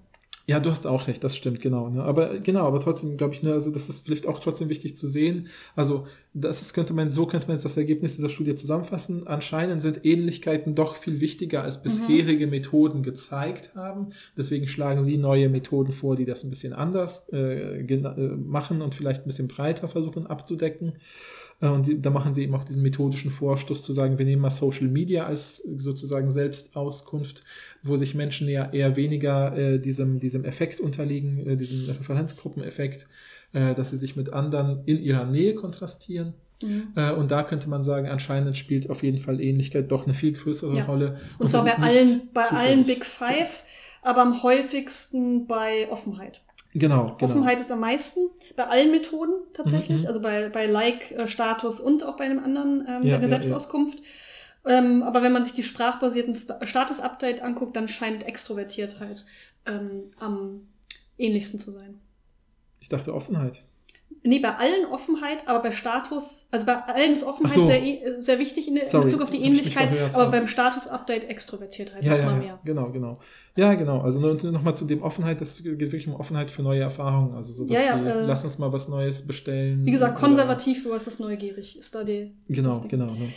Ja, 0.46 0.58
du 0.58 0.70
hast 0.70 0.86
auch 0.88 1.06
recht, 1.06 1.22
das 1.22 1.36
stimmt, 1.36 1.60
genau. 1.60 1.88
Ne? 1.88 2.02
Aber 2.02 2.40
genau, 2.40 2.66
aber 2.66 2.80
trotzdem 2.80 3.16
glaube 3.16 3.34
ich, 3.34 3.42
ne, 3.44 3.52
also 3.52 3.70
das 3.70 3.88
ist 3.88 4.04
vielleicht 4.04 4.26
auch 4.26 4.40
trotzdem 4.40 4.68
wichtig 4.68 4.96
zu 4.96 5.06
sehen. 5.06 5.46
Also, 5.76 6.06
das 6.34 6.62
ist, 6.62 6.72
könnte 6.72 6.94
man, 6.94 7.10
so 7.10 7.26
könnte 7.26 7.46
man 7.46 7.56
jetzt 7.56 7.64
das 7.64 7.76
Ergebnis 7.76 8.16
dieser 8.16 8.28
Studie 8.28 8.54
zusammenfassen. 8.54 9.26
Anscheinend 9.26 9.82
sind 9.82 10.04
Ähnlichkeiten 10.04 10.74
doch 10.74 10.96
viel 10.96 11.20
wichtiger 11.20 11.62
als 11.62 11.82
bisherige 11.82 12.46
Methoden 12.46 13.02
gezeigt 13.02 13.74
haben. 13.76 14.08
Deswegen 14.36 14.66
schlagen 14.66 15.04
sie 15.04 15.16
neue 15.16 15.48
Methoden 15.48 15.92
vor, 15.92 16.16
die 16.16 16.24
das 16.24 16.42
ein 16.42 16.50
bisschen 16.50 16.72
anders 16.72 17.28
äh, 17.32 17.80
äh, 17.80 18.36
machen 18.36 18.82
und 18.82 18.94
vielleicht 18.94 19.22
ein 19.22 19.28
bisschen 19.28 19.48
breiter 19.48 19.88
versuchen 19.88 20.26
abzudecken. 20.26 20.94
Äh, 21.62 21.68
Und 21.68 22.04
da 22.04 22.10
machen 22.10 22.34
sie 22.34 22.42
eben 22.42 22.54
auch 22.54 22.64
diesen 22.64 22.82
methodischen 22.82 23.30
Vorstoß 23.30 23.82
zu 23.82 23.94
sagen, 23.94 24.18
wir 24.18 24.26
nehmen 24.26 24.42
mal 24.42 24.50
Social 24.50 24.88
Media 24.88 25.24
als 25.24 25.58
sozusagen 25.58 26.30
Selbstauskunft, 26.30 27.44
wo 27.82 27.96
sich 27.96 28.14
Menschen 28.14 28.48
ja 28.48 28.70
eher 28.70 28.96
weniger 28.96 29.56
äh, 29.56 29.78
diesem, 29.78 30.20
diesem 30.20 30.44
Effekt 30.44 30.80
unterliegen, 30.80 31.46
äh, 31.46 31.56
diesem 31.56 31.88
Referenzgruppeneffekt, 31.88 33.06
äh, 33.54 33.74
dass 33.74 33.90
sie 33.90 33.96
sich 33.96 34.16
mit 34.16 34.32
anderen 34.32 34.82
in 34.84 35.00
ihrer 35.00 35.24
Nähe 35.24 35.54
kontrastieren. 35.54 36.34
Mhm. 36.62 36.88
Äh, 36.96 37.12
und 37.12 37.30
da 37.30 37.42
könnte 37.42 37.68
man 37.68 37.82
sagen, 37.82 38.08
anscheinend 38.08 38.58
spielt 38.58 38.90
auf 38.90 39.02
jeden 39.02 39.18
Fall 39.18 39.40
Ähnlichkeit 39.40 39.90
doch 39.90 40.04
eine 40.04 40.14
viel 40.14 40.32
größere 40.32 40.76
Ja. 40.78 40.84
Rolle. 40.84 41.20
Und, 41.38 41.48
zwar 41.48 41.64
das 41.64 41.76
bei 41.76 41.82
allen, 41.82 42.20
bei 42.34 42.42
allen 42.42 42.80
zufällig. 42.80 42.98
Big 42.98 43.04
Five, 43.06 43.62
aber 44.02 44.22
am 44.22 44.42
häufigsten 44.42 45.46
bei 45.46 45.88
Offenheit. 45.90 46.42
Genau, 46.74 47.16
genau. 47.18 47.24
Offenheit 47.24 47.60
ist 47.60 47.70
am 47.70 47.80
meisten 47.80 48.30
bei 48.56 48.66
allen 48.66 48.90
Methoden 48.90 49.34
tatsächlich, 49.52 50.02
Mhm, 50.02 50.08
also 50.08 50.20
bei, 50.20 50.48
bei 50.48 50.66
Like-Status 50.66 51.80
und 51.80 52.04
auch 52.04 52.16
bei 52.16 52.24
einem 52.24 52.42
anderen, 52.42 52.80
ähm, 52.80 52.86
Ja, 52.86 52.98
bei 53.02 53.08
ja, 53.10 53.18
der 53.18 53.28
Selbstauskunft. 53.28 53.98
Ähm, 54.64 55.02
aber 55.02 55.22
wenn 55.22 55.32
man 55.32 55.44
sich 55.44 55.54
die 55.54 55.64
sprachbasierten 55.64 56.34
Sta- 56.34 56.64
Status-Update 56.64 57.42
anguckt, 57.42 57.76
dann 57.76 57.88
scheint 57.88 58.24
Extrovertiertheit 58.24 59.24
ähm, 59.66 60.04
am 60.18 60.68
ähnlichsten 61.18 61.58
zu 61.58 61.72
sein. 61.72 62.00
Ich 62.80 62.88
dachte 62.88 63.14
Offenheit. 63.14 63.64
Nee, 64.24 64.38
bei 64.38 64.50
allen 64.56 64.86
Offenheit, 64.92 65.46
aber 65.48 65.60
bei 65.62 65.72
Status, 65.72 66.46
also 66.50 66.64
bei 66.66 66.76
allen 66.76 67.12
ist 67.12 67.24
Offenheit 67.24 67.52
so. 67.54 67.66
sehr, 67.66 67.82
eh- 67.82 68.20
sehr 68.20 68.38
wichtig 68.38 68.68
in, 68.68 68.76
in 68.76 68.86
Sorry, 68.86 69.04
Bezug 69.04 69.22
auf 69.22 69.30
die 69.30 69.42
Ähnlichkeit, 69.42 69.88
verhört, 69.88 70.14
aber 70.14 70.24
ja. 70.24 70.30
beim 70.30 70.46
Status-Update 70.48 71.24
Extrovertiertheit 71.28 72.04
Ja, 72.04 72.14
immer 72.16 72.32
ja, 72.32 72.36
mehr. 72.38 72.58
genau, 72.64 72.90
genau. 72.90 73.14
Ja, 73.56 73.74
genau. 73.74 74.00
Also 74.00 74.20
nochmal 74.20 74.76
zu 74.76 74.84
dem 74.84 75.02
Offenheit, 75.02 75.40
das 75.40 75.62
geht 75.62 75.78
wirklich 75.80 76.06
um 76.06 76.14
Offenheit 76.14 76.50
für 76.50 76.62
neue 76.62 76.80
Erfahrungen. 76.80 77.34
Also 77.34 77.52
so, 77.52 77.66
Ja, 77.66 77.80
ja, 77.80 78.04
wir, 78.04 78.14
äh, 78.16 78.26
lass 78.26 78.44
uns 78.44 78.58
mal 78.58 78.72
was 78.72 78.88
Neues 78.88 79.26
bestellen. 79.26 79.84
Wie 79.84 79.90
gesagt, 79.90 80.18
Oder- 80.18 80.26
konservativ 80.28 80.82
versus 80.84 81.18
neugierig 81.18 81.78
ist 81.78 81.94
da 81.94 82.04
die. 82.04 82.32
Genau, 82.48 82.80
genau. 82.88 83.06
Ne? 83.06 83.32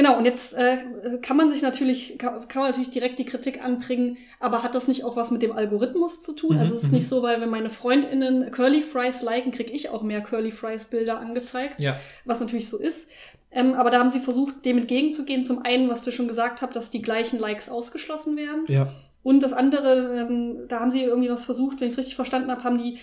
Genau, 0.00 0.16
und 0.16 0.24
jetzt 0.24 0.54
äh, 0.54 0.78
kann 1.20 1.36
man 1.36 1.50
sich 1.52 1.60
natürlich, 1.60 2.16
kann, 2.16 2.48
kann 2.48 2.62
man 2.62 2.70
natürlich 2.70 2.88
direkt 2.88 3.18
die 3.18 3.26
Kritik 3.26 3.62
anbringen, 3.62 4.16
aber 4.38 4.62
hat 4.62 4.74
das 4.74 4.88
nicht 4.88 5.04
auch 5.04 5.14
was 5.14 5.30
mit 5.30 5.42
dem 5.42 5.52
Algorithmus 5.52 6.22
zu 6.22 6.32
tun? 6.32 6.54
Mhm, 6.54 6.58
also 6.58 6.74
es 6.74 6.84
ist 6.84 6.88
mhm. 6.88 6.94
nicht 6.94 7.06
so, 7.06 7.22
weil 7.22 7.38
wenn 7.42 7.50
meine 7.50 7.68
FreundInnen 7.68 8.50
Curly 8.50 8.80
Fries 8.80 9.20
liken, 9.20 9.52
kriege 9.52 9.70
ich 9.70 9.90
auch 9.90 10.00
mehr 10.02 10.22
Curly 10.22 10.52
Fries 10.52 10.86
Bilder 10.86 11.20
angezeigt, 11.20 11.80
Ja, 11.80 12.00
was 12.24 12.40
natürlich 12.40 12.70
so 12.70 12.78
ist. 12.78 13.10
Ähm, 13.50 13.74
aber 13.74 13.90
da 13.90 13.98
haben 13.98 14.08
sie 14.08 14.20
versucht, 14.20 14.64
dem 14.64 14.78
entgegenzugehen. 14.78 15.44
Zum 15.44 15.66
einen, 15.66 15.90
was 15.90 16.02
du 16.02 16.12
schon 16.12 16.28
gesagt 16.28 16.62
hast, 16.62 16.74
dass 16.74 16.88
die 16.88 17.02
gleichen 17.02 17.38
Likes 17.38 17.68
ausgeschlossen 17.68 18.38
werden. 18.38 18.64
ja. 18.68 18.90
Und 19.22 19.42
das 19.42 19.52
andere, 19.52 20.18
ähm, 20.18 20.66
da 20.66 20.80
haben 20.80 20.92
sie 20.92 21.02
irgendwie 21.02 21.28
was 21.28 21.44
versucht, 21.44 21.78
wenn 21.78 21.88
ich 21.88 21.92
es 21.92 21.98
richtig 21.98 22.16
verstanden 22.16 22.50
habe, 22.50 22.64
haben 22.64 22.78
die 22.78 22.96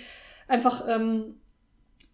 einfach 0.47 0.83
ähm, 0.89 1.35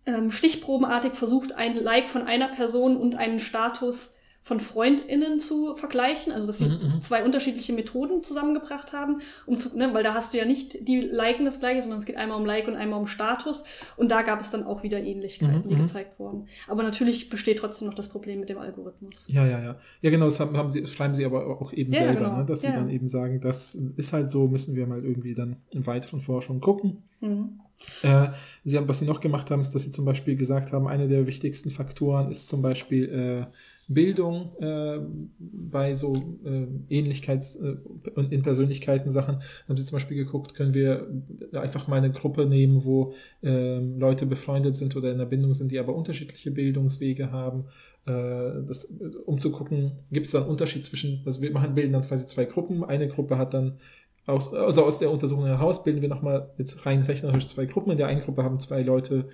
ähm, 0.06 0.30
stichprobenartig 0.30 1.14
versucht, 1.14 1.54
ein 1.54 1.78
Like 1.78 2.10
von 2.10 2.24
einer 2.24 2.50
Person 2.50 2.98
und 2.98 3.16
einen 3.16 3.40
Status 3.40 4.18
von 4.46 4.60
FreundInnen 4.60 5.40
zu 5.40 5.74
vergleichen. 5.74 6.34
Also, 6.34 6.48
dass 6.48 6.58
sie 6.58 6.66
Mhm, 6.66 6.74
mhm. 6.74 7.02
zwei 7.02 7.24
unterschiedliche 7.24 7.72
Methoden 7.72 8.24
zusammengebracht 8.24 8.92
haben, 8.92 9.22
um 9.46 9.58
zu, 9.58 9.76
ne, 9.78 9.94
weil 9.94 10.04
da 10.04 10.14
hast 10.14 10.34
du 10.34 10.38
ja 10.38 10.44
nicht 10.46 10.86
die 10.86 11.00
Liken 11.00 11.46
das 11.46 11.62
gleiche, 11.62 11.82
sondern 11.82 12.00
es 12.00 12.06
geht 12.06 12.18
einmal 12.18 12.38
um 12.38 12.46
Like 12.46 12.68
und 12.68 12.76
einmal 12.76 13.00
um 13.00 13.08
Status. 13.08 13.64
Und 13.96 14.12
da 14.12 14.22
gab 14.22 14.42
es 14.42 14.50
dann 14.50 14.66
auch 14.66 14.84
wieder 14.84 15.00
Ähnlichkeiten, 15.02 15.64
Mhm, 15.64 15.70
die 15.70 15.76
mhm. 15.76 15.80
gezeigt 15.84 16.20
wurden. 16.20 16.48
Aber 16.68 16.84
natürlich 16.84 17.30
besteht 17.30 17.60
trotzdem 17.60 17.88
noch 17.88 17.96
das 17.96 18.10
Problem 18.10 18.42
mit 18.42 18.50
dem 18.50 18.58
Algorithmus. 18.58 19.26
Ja, 19.30 19.46
ja, 19.48 19.62
ja. 19.64 19.76
Ja, 20.02 20.10
genau, 20.10 20.26
das 20.26 20.42
haben, 20.42 20.58
haben 20.58 20.70
sie, 20.70 20.86
schreiben 20.88 21.14
sie 21.14 21.24
aber 21.26 21.62
auch 21.62 21.72
eben 21.72 21.94
Ja, 21.94 22.00
selber, 22.00 22.20
genau. 22.26 22.38
ne? 22.40 22.46
dass 22.46 22.62
sie 22.62 22.68
Ja. 22.68 22.74
dann 22.74 22.90
eben 22.90 23.08
sagen, 23.08 23.40
das 23.40 23.76
ist 23.76 24.12
halt 24.12 24.30
so, 24.30 24.48
müssen 24.50 24.76
wir 24.76 24.86
mal 24.88 25.04
irgendwie 25.04 25.34
dann 25.36 25.56
in 25.72 25.88
weiteren 25.88 26.20
Forschungen 26.20 26.60
gucken. 26.60 27.04
Mhm. 27.22 27.62
Äh, 28.02 28.30
sie 28.64 28.78
haben, 28.78 28.88
was 28.88 29.00
sie 29.00 29.06
noch 29.06 29.20
gemacht 29.20 29.52
haben, 29.52 29.60
ist, 29.60 29.72
dass 29.76 29.84
sie 29.84 29.92
zum 29.92 30.06
Beispiel 30.06 30.36
gesagt 30.36 30.72
haben, 30.72 30.88
eine 30.88 31.08
der 31.08 31.28
wichtigsten 31.28 31.70
Faktoren 31.70 32.30
ist 32.30 32.48
zum 32.48 32.62
Beispiel 32.62 33.10
äh, 33.10 33.46
Bildung 33.88 34.56
äh, 34.60 35.00
bei 35.40 35.94
so 35.94 36.14
äh, 36.46 36.68
Ähnlichkeits- 36.90 37.62
äh, 37.62 37.78
und 38.16 38.32
in 38.32 38.42
Persönlichkeiten 38.42 39.12
Sachen. 39.12 39.36
Dann 39.36 39.70
haben 39.70 39.78
sie 39.78 39.86
zum 39.86 39.98
Beispiel 39.98 40.18
geguckt, 40.18 40.54
können 40.56 40.74
wir 40.74 41.08
einfach 41.54 41.88
mal 41.88 41.98
eine 41.98 42.12
Gruppe 42.12 42.46
nehmen, 42.46 42.86
wo 42.86 43.14
ähm, 43.42 44.00
Leute 44.00 44.26
befreundet 44.26 44.76
sind 44.76 44.96
oder 44.96 45.10
in 45.10 45.16
einer 45.16 45.26
Bindung 45.26 45.54
sind, 45.54 45.72
die 45.72 45.80
aber 45.80 45.96
unterschiedliche 45.96 46.52
Bildungswege 46.52 47.32
haben. 47.32 47.66
Äh, 48.06 48.64
das, 48.68 48.86
um 49.26 49.40
zu 49.40 49.52
gucken, 49.52 49.94
gibt 50.12 50.28
es 50.28 50.32
da 50.32 50.42
einen 50.42 50.50
Unterschied 50.50 50.86
zwischen, 50.86 51.22
also 51.26 51.42
wir 51.42 51.52
machen, 51.52 51.76
bilden 51.76 51.94
dann 51.94 52.04
quasi 52.04 52.26
zwei 52.26 52.46
Gruppen. 52.46 52.84
Eine 52.84 53.08
Gruppe 53.08 53.38
hat 53.38 53.54
dann 53.54 53.80
aus, 54.26 54.54
also 54.54 54.86
aus 54.86 55.00
der 55.00 55.12
Untersuchung 55.12 55.46
heraus 55.46 55.84
bilden 55.84 56.02
wir 56.02 56.10
nochmal 56.10 56.50
jetzt 56.58 56.86
rein 56.86 57.02
rechnerisch 57.02 57.48
zwei 57.48 57.66
Gruppen. 57.66 57.92
In 57.92 57.98
der 57.98 58.08
einen 58.08 58.22
Gruppe 58.22 58.44
haben 58.44 58.60
zwei 58.60 58.82
Leute 58.82 59.28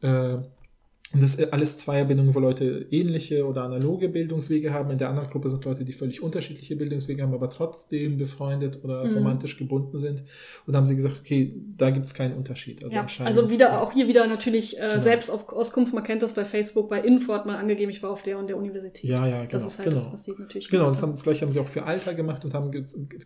äh, 0.00 0.38
und 1.14 1.22
das 1.22 1.36
ist 1.36 1.52
alles 1.54 1.78
Zweierbindungen, 1.78 2.34
wo 2.34 2.38
Leute 2.38 2.86
ähnliche 2.90 3.46
oder 3.46 3.62
analoge 3.62 4.10
Bildungswege 4.10 4.74
haben. 4.74 4.90
In 4.90 4.98
der 4.98 5.08
anderen 5.08 5.30
Gruppe 5.30 5.48
sind 5.48 5.64
Leute, 5.64 5.84
die 5.84 5.94
völlig 5.94 6.22
unterschiedliche 6.22 6.76
Bildungswege 6.76 7.22
haben, 7.22 7.32
aber 7.32 7.48
trotzdem 7.48 8.18
befreundet 8.18 8.84
oder 8.84 9.04
Mhm. 9.04 9.14
romantisch 9.14 9.56
gebunden 9.56 10.00
sind. 10.00 10.24
Und 10.66 10.76
haben 10.76 10.84
sie 10.84 10.96
gesagt, 10.96 11.18
okay, 11.20 11.54
da 11.78 11.88
gibt 11.90 12.04
es 12.04 12.12
keinen 12.12 12.36
Unterschied. 12.36 12.84
Also 12.84 12.94
ja, 12.94 13.06
also 13.24 13.50
wieder 13.50 13.80
auch 13.80 13.92
hier 13.92 14.06
wieder 14.06 14.26
natürlich 14.26 14.76
äh, 14.76 14.80
Genau. 14.80 14.98
Selbstauskunft. 15.00 15.94
Man 15.94 16.04
kennt 16.04 16.22
das 16.22 16.34
bei 16.34 16.44
Facebook, 16.44 16.90
bei 16.90 17.00
Info 17.00 17.32
hat 17.32 17.46
man 17.46 17.56
angegeben, 17.56 17.90
ich 17.90 18.02
war 18.02 18.10
auf 18.10 18.22
der 18.22 18.38
und 18.38 18.48
der 18.48 18.58
Universität. 18.58 19.08
Ja, 19.08 19.26
ja, 19.26 19.38
genau. 19.38 19.50
das 19.50 19.66
ist 19.66 19.78
halt 19.78 19.88
genau. 19.88 20.02
das, 20.02 20.12
was 20.12 20.22
die 20.24 20.32
natürlich 20.38 20.68
Genau, 20.68 20.88
das, 20.88 21.02
haben, 21.02 21.12
das 21.12 21.22
gleiche 21.22 21.42
haben 21.46 21.52
sie 21.52 21.60
auch 21.60 21.68
für 21.68 21.84
Alter 21.84 22.12
gemacht 22.12 22.44
und 22.44 22.52
haben 22.52 22.70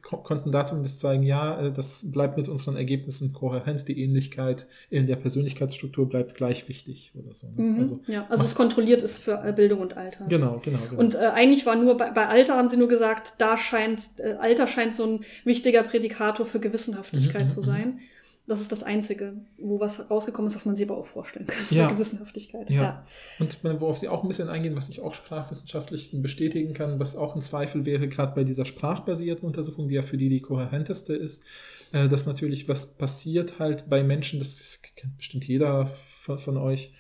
konnten 0.02 0.52
da 0.52 0.64
zumindest 0.64 1.00
zeigen, 1.00 1.24
ja, 1.24 1.66
äh, 1.66 1.72
das 1.72 2.12
bleibt 2.12 2.36
mit 2.36 2.48
unseren 2.48 2.76
Ergebnissen 2.76 3.32
kohärent, 3.32 3.88
die 3.88 4.00
Ähnlichkeit 4.02 4.68
in 4.88 5.06
der 5.06 5.16
Persönlichkeitsstruktur 5.16 6.08
bleibt 6.08 6.34
gleich 6.34 6.68
wichtig 6.68 7.12
oder 7.16 7.34
so. 7.34 7.48
Ne? 7.48 7.62
Mhm. 7.62 7.71
Also, 7.80 8.00
ja, 8.06 8.26
also 8.28 8.44
es 8.44 8.54
kontrolliert 8.54 9.02
ist 9.02 9.18
für 9.18 9.42
äh, 9.44 9.52
Bildung 9.52 9.80
und 9.80 9.96
Alter. 9.96 10.26
genau, 10.28 10.60
genau, 10.64 10.78
genau. 10.88 11.00
Und 11.00 11.14
äh, 11.14 11.18
eigentlich 11.34 11.66
war 11.66 11.76
nur 11.76 11.96
bei, 11.96 12.10
bei 12.10 12.26
Alter 12.28 12.56
haben 12.56 12.68
sie 12.68 12.76
nur 12.76 12.88
gesagt, 12.88 13.34
da 13.38 13.56
scheint, 13.58 14.08
äh, 14.18 14.34
Alter 14.40 14.66
scheint 14.66 14.96
so 14.96 15.06
ein 15.06 15.20
wichtiger 15.44 15.82
Prädikator 15.82 16.46
für 16.46 16.60
Gewissenhaftigkeit 16.60 17.44
Mhm, 17.44 17.48
zu 17.48 17.60
mhm, 17.60 17.64
sein. 17.64 17.98
Das 18.48 18.60
ist 18.60 18.72
das 18.72 18.82
Einzige, 18.82 19.34
wo 19.56 19.78
was 19.78 20.10
rausgekommen 20.10 20.48
ist, 20.48 20.56
was 20.56 20.64
man 20.64 20.74
sich 20.74 20.88
aber 20.90 20.98
auch 20.98 21.06
vorstellen 21.06 21.46
kann. 21.46 21.64
Ja. 21.70 21.86
Gewissenhaftigkeit. 21.92 22.68
Ja. 22.70 23.06
Und 23.38 23.64
äh, 23.64 23.80
worauf 23.80 23.98
Sie 23.98 24.08
auch 24.08 24.24
ein 24.24 24.28
bisschen 24.28 24.48
eingehen, 24.48 24.74
was 24.74 24.88
ich 24.88 25.00
auch 25.00 25.14
sprachwissenschaftlich 25.14 26.10
bestätigen 26.12 26.74
kann, 26.74 26.98
was 26.98 27.14
auch 27.14 27.36
ein 27.36 27.40
Zweifel 27.40 27.84
wäre, 27.84 28.08
gerade 28.08 28.34
bei 28.34 28.42
dieser 28.42 28.64
sprachbasierten 28.64 29.46
Untersuchung, 29.46 29.86
die 29.86 29.94
ja 29.94 30.02
für 30.02 30.16
die 30.16 30.28
die 30.28 30.40
kohärenteste 30.40 31.14
ist, 31.14 31.44
äh, 31.92 32.08
dass 32.08 32.26
natürlich 32.26 32.68
was 32.68 32.94
passiert 32.94 33.60
halt 33.60 33.88
bei 33.88 34.02
Menschen, 34.02 34.40
das 34.40 34.80
kennt 34.96 35.16
bestimmt 35.18 35.46
jeder 35.46 35.86
von, 36.08 36.38
von 36.38 36.56
euch, 36.56 36.92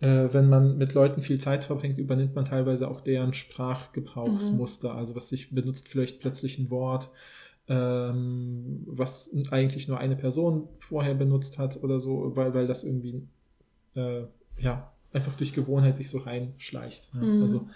äh, 0.00 0.28
wenn 0.32 0.48
man 0.48 0.76
mit 0.78 0.92
Leuten 0.94 1.22
viel 1.22 1.38
Zeit 1.40 1.64
verbringt, 1.64 1.98
übernimmt 1.98 2.34
man 2.34 2.44
teilweise 2.44 2.88
auch 2.88 3.00
deren 3.00 3.32
Sprachgebrauchsmuster. 3.34 4.94
Also 4.94 5.14
was 5.14 5.28
sich 5.28 5.50
benutzt 5.50 5.88
vielleicht 5.88 6.20
plötzlich 6.20 6.58
ein 6.58 6.70
Wort, 6.70 7.10
ähm, 7.68 8.82
was 8.86 9.30
eigentlich 9.50 9.88
nur 9.88 9.98
eine 9.98 10.16
Person 10.16 10.68
vorher 10.78 11.14
benutzt 11.14 11.58
hat 11.58 11.82
oder 11.82 11.98
so, 11.98 12.32
weil, 12.36 12.54
weil 12.54 12.66
das 12.66 12.84
irgendwie 12.84 13.22
äh, 13.94 14.22
ja 14.58 14.92
einfach 15.12 15.34
durch 15.34 15.52
Gewohnheit 15.52 15.96
sich 15.96 16.10
so 16.10 16.18
reinschleicht. 16.18 17.10
Ja, 17.14 17.20
Mhm. 17.20 17.42
Also 17.42 17.68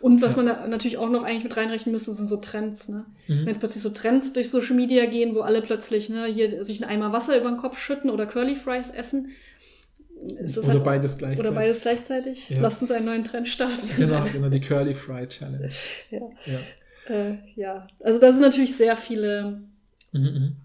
Und 0.00 0.20
was 0.20 0.32
Ja. 0.32 0.42
man 0.42 0.46
da 0.46 0.66
natürlich 0.66 0.98
auch 0.98 1.08
noch 1.10 1.22
eigentlich 1.22 1.44
mit 1.44 1.56
reinrechnen 1.56 1.92
müsste, 1.92 2.12
sind 2.12 2.28
so 2.28 2.38
Trends. 2.38 2.88
Ne? 2.88 3.04
mhm. 3.28 3.40
Wenn 3.40 3.46
jetzt 3.48 3.60
plötzlich 3.60 3.82
so 3.82 3.90
Trends 3.90 4.32
durch 4.32 4.50
Social 4.50 4.74
Media 4.74 5.06
gehen, 5.06 5.34
wo 5.36 5.40
alle 5.40 5.62
plötzlich 5.62 6.08
ne, 6.08 6.26
hier 6.26 6.64
sich 6.64 6.82
einen 6.82 6.90
Eimer 6.90 7.12
Wasser 7.12 7.38
über 7.38 7.48
den 7.48 7.56
Kopf 7.58 7.78
schütten 7.78 8.10
oder 8.10 8.26
Curly 8.26 8.56
Fries 8.56 8.90
essen, 8.90 9.28
oder 10.22 10.68
halt 10.68 10.84
beides 10.84 11.18
gleichzeitig. 11.18 11.50
oder 11.50 11.54
beides 11.60 11.80
gleichzeitig. 11.80 12.50
Ja. 12.50 12.60
Lasst 12.60 12.82
uns 12.82 12.90
einen 12.90 13.06
neuen 13.06 13.24
Trend 13.24 13.48
starten. 13.48 13.86
Genau, 13.96 14.24
genau, 14.32 14.48
die 14.48 14.60
Curly 14.60 14.94
Fry 14.94 15.26
Challenge. 15.28 15.70
ja. 16.10 16.20
Ja. 16.46 16.58
Äh, 17.14 17.38
ja, 17.56 17.86
also 18.04 18.18
da 18.20 18.32
sind 18.32 18.42
natürlich 18.42 18.76
sehr 18.76 18.96
viele 18.96 19.62
Mhm, 20.12 20.20
mhm. 20.22 20.56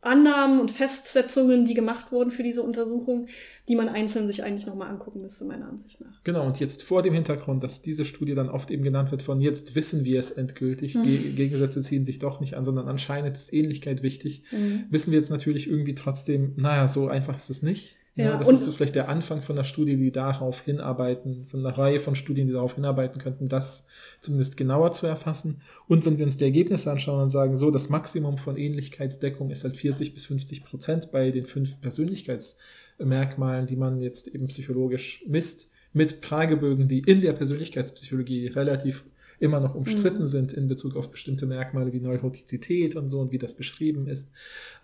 Annahmen 0.00 0.60
und 0.60 0.70
Festsetzungen, 0.70 1.64
die 1.64 1.74
gemacht 1.74 2.12
wurden 2.12 2.30
für 2.30 2.44
diese 2.44 2.62
Untersuchung, 2.62 3.26
die 3.68 3.74
man 3.74 3.88
einzeln 3.88 4.26
sich 4.28 4.44
eigentlich 4.44 4.64
nochmal 4.66 4.88
angucken 4.88 5.20
müsste, 5.20 5.44
meiner 5.44 5.68
Ansicht 5.68 6.00
nach. 6.00 6.22
Genau, 6.22 6.46
und 6.46 6.60
jetzt 6.60 6.84
vor 6.84 7.02
dem 7.02 7.12
Hintergrund, 7.12 7.62
dass 7.64 7.82
diese 7.82 8.04
Studie 8.04 8.34
dann 8.36 8.48
oft 8.48 8.70
eben 8.70 8.84
genannt 8.84 9.10
wird 9.10 9.22
von 9.22 9.40
jetzt 9.40 9.74
wissen 9.74 10.04
wir 10.04 10.20
es 10.20 10.30
endgültig, 10.30 10.94
Mhm. 10.94 11.02
Ge 11.02 11.16
Gegensätze 11.32 11.82
ziehen 11.82 12.04
sich 12.04 12.20
doch 12.20 12.38
nicht 12.40 12.54
an, 12.54 12.64
sondern 12.64 12.86
anscheinend 12.88 13.36
ist 13.36 13.52
Ähnlichkeit 13.52 14.02
wichtig, 14.02 14.44
Mhm. 14.52 14.84
wissen 14.90 15.10
wir 15.10 15.18
jetzt 15.18 15.30
natürlich 15.30 15.68
irgendwie 15.68 15.94
trotzdem, 15.94 16.52
naja, 16.56 16.86
so 16.86 17.08
einfach 17.08 17.36
ist 17.36 17.50
es 17.50 17.62
nicht. 17.62 17.96
Ja, 18.16 18.38
das 18.38 18.48
und- 18.48 18.54
ist 18.54 18.64
so 18.64 18.72
vielleicht 18.72 18.94
der 18.94 19.10
Anfang 19.10 19.42
von 19.42 19.56
einer 19.56 19.64
Studie, 19.64 19.96
die 19.96 20.10
darauf 20.10 20.60
hinarbeiten, 20.62 21.46
von 21.50 21.64
einer 21.64 21.76
Reihe 21.76 22.00
von 22.00 22.14
Studien, 22.14 22.46
die 22.46 22.54
darauf 22.54 22.74
hinarbeiten 22.74 23.20
könnten, 23.20 23.48
das 23.48 23.86
zumindest 24.22 24.56
genauer 24.56 24.92
zu 24.92 25.06
erfassen. 25.06 25.60
Und 25.86 26.06
wenn 26.06 26.16
wir 26.16 26.24
uns 26.24 26.38
die 26.38 26.44
Ergebnisse 26.44 26.90
anschauen 26.90 27.22
und 27.24 27.30
sagen, 27.30 27.56
so, 27.56 27.70
das 27.70 27.90
Maximum 27.90 28.38
von 28.38 28.56
Ähnlichkeitsdeckung 28.56 29.50
ist 29.50 29.64
halt 29.64 29.76
40 29.76 30.14
bis 30.14 30.24
50 30.26 30.64
Prozent 30.64 31.12
bei 31.12 31.30
den 31.30 31.44
fünf 31.44 31.78
Persönlichkeitsmerkmalen, 31.82 33.66
die 33.66 33.76
man 33.76 34.00
jetzt 34.00 34.28
eben 34.28 34.46
psychologisch 34.48 35.22
misst, 35.26 35.70
mit 35.92 36.24
Fragebögen, 36.24 36.88
die 36.88 37.00
in 37.00 37.20
der 37.20 37.32
Persönlichkeitspsychologie 37.32 38.48
relativ 38.48 39.04
immer 39.38 39.60
noch 39.60 39.74
umstritten 39.74 40.22
Mhm. 40.22 40.26
sind 40.26 40.52
in 40.52 40.68
Bezug 40.68 40.96
auf 40.96 41.10
bestimmte 41.10 41.46
Merkmale 41.46 41.92
wie 41.92 42.00
Neurotizität 42.00 42.96
und 42.96 43.08
so 43.08 43.20
und 43.20 43.32
wie 43.32 43.38
das 43.38 43.54
beschrieben 43.54 44.06
ist, 44.08 44.30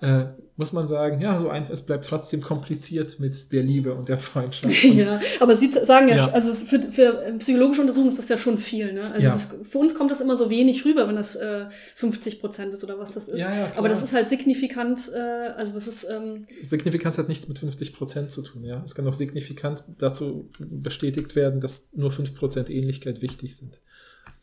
äh, 0.00 0.24
muss 0.56 0.72
man 0.72 0.86
sagen, 0.86 1.20
ja, 1.20 1.38
so 1.38 1.48
einfach, 1.48 1.70
es 1.70 1.82
bleibt 1.82 2.06
trotzdem 2.06 2.42
kompliziert 2.42 3.18
mit 3.18 3.52
der 3.52 3.62
Liebe 3.62 3.94
und 3.94 4.08
der 4.08 4.18
Freundschaft. 4.18 4.74
Und 4.84 4.96
Ja, 4.98 5.20
aber 5.40 5.56
Sie 5.56 5.70
sagen 5.84 6.08
ja, 6.08 6.16
Ja. 6.16 6.30
also 6.32 6.52
für, 6.52 6.80
für 6.92 7.34
psychologische 7.38 7.80
Untersuchungen 7.80 8.10
ist 8.10 8.18
das 8.18 8.28
ja 8.28 8.36
schon 8.38 8.58
viel. 8.58 8.92
Ne? 8.92 9.02
Also 9.12 9.26
Ja. 9.26 9.32
das, 9.32 9.48
für 9.64 9.78
uns 9.78 9.94
kommt 9.94 10.10
das 10.10 10.20
immer 10.20 10.36
so 10.36 10.50
wenig 10.50 10.84
rüber, 10.84 11.08
wenn 11.08 11.16
das 11.16 11.36
äh, 11.36 11.66
50 11.96 12.40
Prozent 12.40 12.74
ist 12.74 12.84
oder 12.84 12.98
was 12.98 13.12
das 13.12 13.28
ist. 13.28 13.38
Ja, 13.38 13.72
aber 13.76 13.88
das 13.88 14.02
ist 14.02 14.12
halt 14.12 14.28
signifikant, 14.28 15.10
äh, 15.14 15.18
also 15.56 15.74
das 15.74 15.86
ist, 15.88 16.06
ähm, 16.10 16.46
Signifikanz 16.62 17.18
hat 17.18 17.28
nichts 17.28 17.48
mit 17.48 17.58
50 17.58 17.94
Prozent 17.94 18.30
zu 18.30 18.42
tun, 18.42 18.64
ja. 18.64 18.82
Es 18.84 18.94
kann 18.94 19.06
auch 19.06 19.14
signifikant 19.14 19.84
dazu 19.98 20.50
bestätigt 20.58 21.34
werden, 21.36 21.60
dass 21.60 21.88
nur 21.94 22.12
5 22.12 22.34
Prozent 22.34 22.70
Ähnlichkeit 22.70 23.22
wichtig 23.22 23.56
sind. 23.56 23.80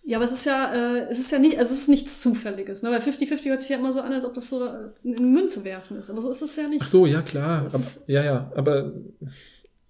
Ja, 0.09 0.17
aber 0.17 0.25
es 0.25 0.31
ist 0.31 0.45
ja, 0.45 0.73
äh, 0.73 1.11
es 1.11 1.19
ist 1.19 1.31
ja 1.31 1.37
nicht, 1.37 1.59
also 1.59 1.71
es 1.71 1.81
ist 1.81 1.87
nichts 1.87 2.19
Zufälliges. 2.19 2.81
Ne? 2.81 2.89
Weil 2.89 2.99
50-50 2.99 3.45
hört 3.45 3.61
sich 3.61 3.69
ja 3.69 3.77
immer 3.77 3.93
so 3.93 4.01
an, 4.01 4.11
als 4.11 4.25
ob 4.25 4.33
das 4.33 4.49
so 4.49 4.63
eine 4.63 4.91
Münze 5.03 5.63
werfen 5.63 5.97
ist. 5.99 6.09
Aber 6.09 6.19
so 6.19 6.31
ist 6.31 6.41
es 6.41 6.55
ja 6.55 6.67
nicht. 6.67 6.81
Ach 6.81 6.87
so, 6.87 7.05
ja, 7.05 7.21
klar. 7.21 7.67
Aber, 7.71 7.83
ja, 8.07 8.23
ja, 8.23 8.51
aber 8.55 8.91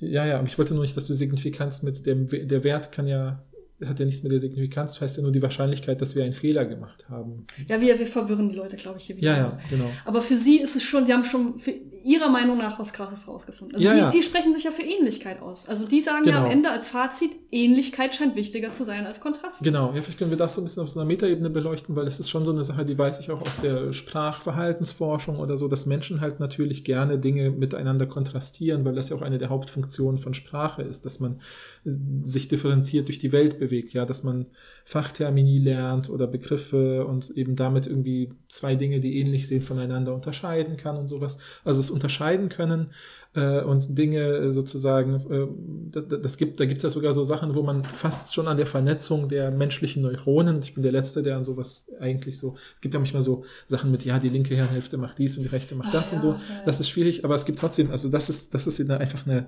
ja, 0.02 0.26
ja, 0.26 0.40
aber 0.40 0.48
ich 0.48 0.58
wollte 0.58 0.74
nur 0.74 0.84
nicht, 0.84 0.98
dass 0.98 1.06
du 1.06 1.14
Signifikanz 1.14 1.84
mit 1.84 2.06
dem, 2.06 2.28
der 2.28 2.66
Wert 2.66 2.92
kann 2.92 3.08
ja, 3.08 3.42
hat 3.86 4.00
ja 4.00 4.06
nichts 4.06 4.24
mit 4.24 4.32
der 4.32 4.40
Signifikanz, 4.40 4.94
das 4.94 5.02
heißt 5.02 5.18
ja 5.18 5.24
nur 5.24 5.32
die 5.32 5.42
Wahrscheinlichkeit, 5.42 6.02
dass 6.02 6.16
wir 6.16 6.24
einen 6.24 6.34
Fehler 6.34 6.66
gemacht 6.66 7.08
haben. 7.10 7.46
Ja, 7.68 7.80
wir, 7.80 7.98
wir 7.98 8.08
verwirren 8.08 8.50
die 8.50 8.56
Leute, 8.56 8.76
glaube 8.76 8.98
ich, 9.00 9.06
hier 9.06 9.18
wieder. 9.18 9.32
Ja, 9.32 9.38
ja, 9.38 9.60
genau. 9.70 9.90
Aber 10.06 10.22
für 10.22 10.36
sie 10.38 10.58
ist 10.60 10.76
es 10.76 10.84
schon, 10.84 11.06
sie 11.06 11.14
haben 11.14 11.24
schon 11.26 11.60
für 11.60 11.72
ihrer 12.04 12.30
Meinung 12.30 12.58
nach 12.58 12.80
was 12.80 12.94
Krasses 12.94 13.28
rausgefunden. 13.28 13.76
Also 13.76 13.88
Ja, 13.88 13.94
die, 13.94 14.00
ja. 14.00 14.10
die 14.10 14.24
sprechen 14.24 14.54
sich 14.54 14.64
ja 14.64 14.72
für 14.72 14.82
Ähnlichkeit 14.84 15.42
aus. 15.42 15.68
Also 15.68 15.86
die 15.88 16.00
sagen 16.02 16.26
ja 16.26 16.32
Genau. 16.34 16.46
am 16.46 16.52
Ende 16.52 16.72
als 16.72 16.88
Fazit, 16.88 17.32
Ähnlichkeit 17.52 18.16
scheint 18.16 18.36
wichtiger 18.36 18.74
zu 18.74 18.84
sein 18.84 19.06
als 19.06 19.20
Kontrast. 19.20 19.64
Genau, 19.64 19.94
ja, 19.94 20.02
vielleicht 20.02 20.18
können 20.20 20.30
wir 20.32 20.38
das 20.38 20.56
so 20.56 20.62
ein 20.62 20.66
bisschen 20.66 20.84
auf 20.84 20.90
so 20.90 21.00
einer 21.00 21.08
Metaebene 21.08 21.50
beleuchten, 21.50 21.96
weil 21.96 22.08
es 22.08 22.20
ist 22.20 22.30
schon 22.30 22.46
so 22.46 22.52
eine 22.52 22.64
Sache, 22.64 22.86
die 22.86 22.98
weiß 22.98 23.20
ich 23.20 23.32
auch 23.32 23.42
aus 23.42 23.58
der 23.60 23.92
Sprachverhaltensforschung 23.94 25.38
oder 25.40 25.58
so, 25.58 25.68
dass 25.68 25.86
Menschen 25.86 26.22
halt 26.22 26.40
natürlich 26.40 26.84
gerne 26.84 27.18
Dinge 27.20 27.52
miteinander 27.52 28.06
kontrastieren, 28.06 28.86
weil 28.86 28.96
das 28.96 29.10
ja 29.10 29.16
auch 29.16 29.22
eine 29.22 29.38
der 29.38 29.50
Hauptfunktionen 29.50 30.20
von 30.20 30.34
Sprache 30.34 30.82
ist, 30.82 31.06
dass 31.06 31.20
man 31.20 31.40
äh, 31.86 31.92
sich 32.24 32.48
differenziert 32.48 33.08
durch 33.08 33.20
die 33.20 33.32
Welt 33.32 33.60
bewegt, 33.60 33.69
ja, 33.94 34.06
dass 34.06 34.24
man 34.24 34.48
Fachtermini 34.86 35.60
lernt 35.60 36.10
oder 36.10 36.28
Begriffe 36.28 37.06
und 37.06 37.30
eben 37.32 37.56
damit 37.56 37.88
irgendwie 37.88 38.32
zwei 38.48 38.76
Dinge, 38.76 39.00
die 39.00 39.20
ähnlich 39.20 39.48
sehen, 39.48 39.62
voneinander 39.62 40.14
unterscheiden 40.16 40.78
kann 40.78 40.98
und 40.98 41.08
sowas. 41.08 41.38
Also 41.64 41.80
es 41.80 41.92
unterscheiden 41.92 42.50
können 42.50 42.88
äh, 43.36 43.62
und 43.62 43.98
Dinge 43.98 44.22
äh, 44.22 44.52
sozusagen, 44.52 45.16
äh, 45.32 45.48
da- 45.92 46.02
da- 46.02 46.18
das 46.18 46.38
gibt, 46.38 46.60
da 46.60 46.66
gibt 46.66 46.78
es 46.78 46.84
ja 46.84 46.90
sogar 46.90 47.14
so 47.14 47.24
Sachen, 47.24 47.54
wo 47.56 47.62
man 47.62 47.84
fast 47.84 48.34
schon 48.34 48.48
an 48.48 48.58
der 48.58 48.66
Vernetzung 48.68 49.30
der 49.30 49.52
menschlichen 49.52 50.02
Neuronen, 50.02 50.60
ich 50.64 50.74
bin 50.74 50.82
der 50.84 50.92
Letzte, 50.92 51.22
der 51.22 51.38
an 51.38 51.44
sowas 51.44 51.92
eigentlich 52.00 52.38
so, 52.38 52.56
es 52.76 52.82
gibt 52.82 52.94
ja 52.96 53.00
manchmal 53.00 53.22
so 53.22 53.44
Sachen 53.68 53.92
mit, 53.92 54.04
ja, 54.06 54.18
die 54.18 54.30
linke 54.30 54.56
Hirnhälfte 54.56 54.98
macht 54.98 55.20
dies 55.20 55.38
und 55.38 55.44
die 55.44 55.50
rechte 55.50 55.76
macht 55.76 55.94
das 55.94 56.08
und 56.12 56.18
ja, 56.18 56.22
so. 56.22 56.32
ja. 56.32 56.40
Das 56.66 56.80
ist 56.80 56.90
schwierig, 56.90 57.24
aber 57.24 57.36
es 57.36 57.46
gibt 57.46 57.60
trotzdem, 57.60 57.92
also 57.92 58.10
das 58.10 58.30
ist, 58.30 58.56
das 58.56 58.66
ist 58.66 58.80
einfach 58.90 59.28
eine 59.28 59.48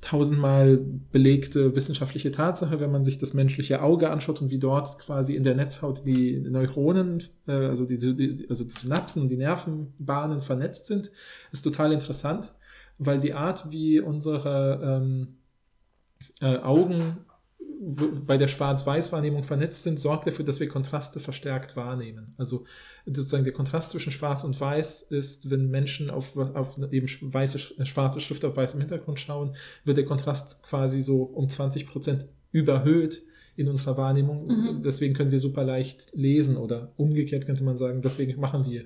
tausendmal 0.00 0.78
belegte 1.12 1.74
wissenschaftliche 1.74 2.30
Tatsache, 2.30 2.80
wenn 2.80 2.92
man 2.92 3.04
sich 3.04 3.18
das 3.18 3.34
menschliche 3.34 3.82
Auge 3.82 4.10
anschaut 4.10 4.40
und 4.40 4.50
wie 4.50 4.58
dort 4.58 4.98
quasi 4.98 5.34
in 5.34 5.42
der 5.42 5.54
Netzhaut 5.54 6.06
die 6.06 6.38
Neuronen, 6.38 7.22
äh, 7.46 7.52
also 7.52 7.84
die, 7.84 7.98
die, 7.98 8.46
also 8.48 8.64
die 8.64 8.70
Synapsen 8.70 9.22
und 9.22 9.28
die 9.28 9.36
Nervenbahnen 9.36 10.42
vernetzt 10.42 10.86
sind, 10.86 11.10
ist 11.52 11.62
total 11.62 11.92
interessant, 11.92 12.54
weil 12.98 13.20
die 13.20 13.34
Art, 13.34 13.70
wie 13.70 14.00
unsere 14.00 14.80
ähm, 14.82 15.28
äh, 16.40 16.58
Augen 16.58 17.18
bei 18.26 18.36
der 18.36 18.48
Schwarz-Weiß-Wahrnehmung 18.48 19.44
vernetzt 19.44 19.82
sind, 19.82 19.98
sorgt 19.98 20.26
dafür, 20.26 20.44
dass 20.44 20.60
wir 20.60 20.68
Kontraste 20.68 21.20
verstärkt 21.20 21.76
wahrnehmen. 21.76 22.34
Also 22.36 22.64
sozusagen 23.06 23.44
der 23.44 23.52
Kontrast 23.52 23.90
zwischen 23.90 24.12
Schwarz 24.12 24.44
und 24.44 24.60
Weiß 24.60 25.02
ist, 25.02 25.50
wenn 25.50 25.70
Menschen 25.70 26.10
auf, 26.10 26.36
auf 26.36 26.76
eben 26.90 27.08
weiße, 27.08 27.58
äh, 27.78 27.86
schwarze 27.86 28.20
Schrift 28.20 28.44
auf 28.44 28.56
weißem 28.56 28.80
Hintergrund 28.80 29.20
schauen, 29.20 29.56
wird 29.84 29.96
der 29.96 30.04
Kontrast 30.04 30.62
quasi 30.62 31.00
so 31.00 31.22
um 31.22 31.48
20 31.48 31.86
Prozent 31.86 32.26
überhöht 32.52 33.22
in 33.56 33.68
unserer 33.68 33.96
Wahrnehmung. 33.96 34.46
Mhm. 34.46 34.82
Deswegen 34.82 35.14
können 35.14 35.30
wir 35.30 35.38
super 35.38 35.64
leicht 35.64 36.10
lesen 36.14 36.56
oder 36.56 36.92
umgekehrt 36.96 37.46
könnte 37.46 37.64
man 37.64 37.76
sagen, 37.76 38.02
deswegen 38.02 38.40
machen 38.40 38.66
wir 38.70 38.84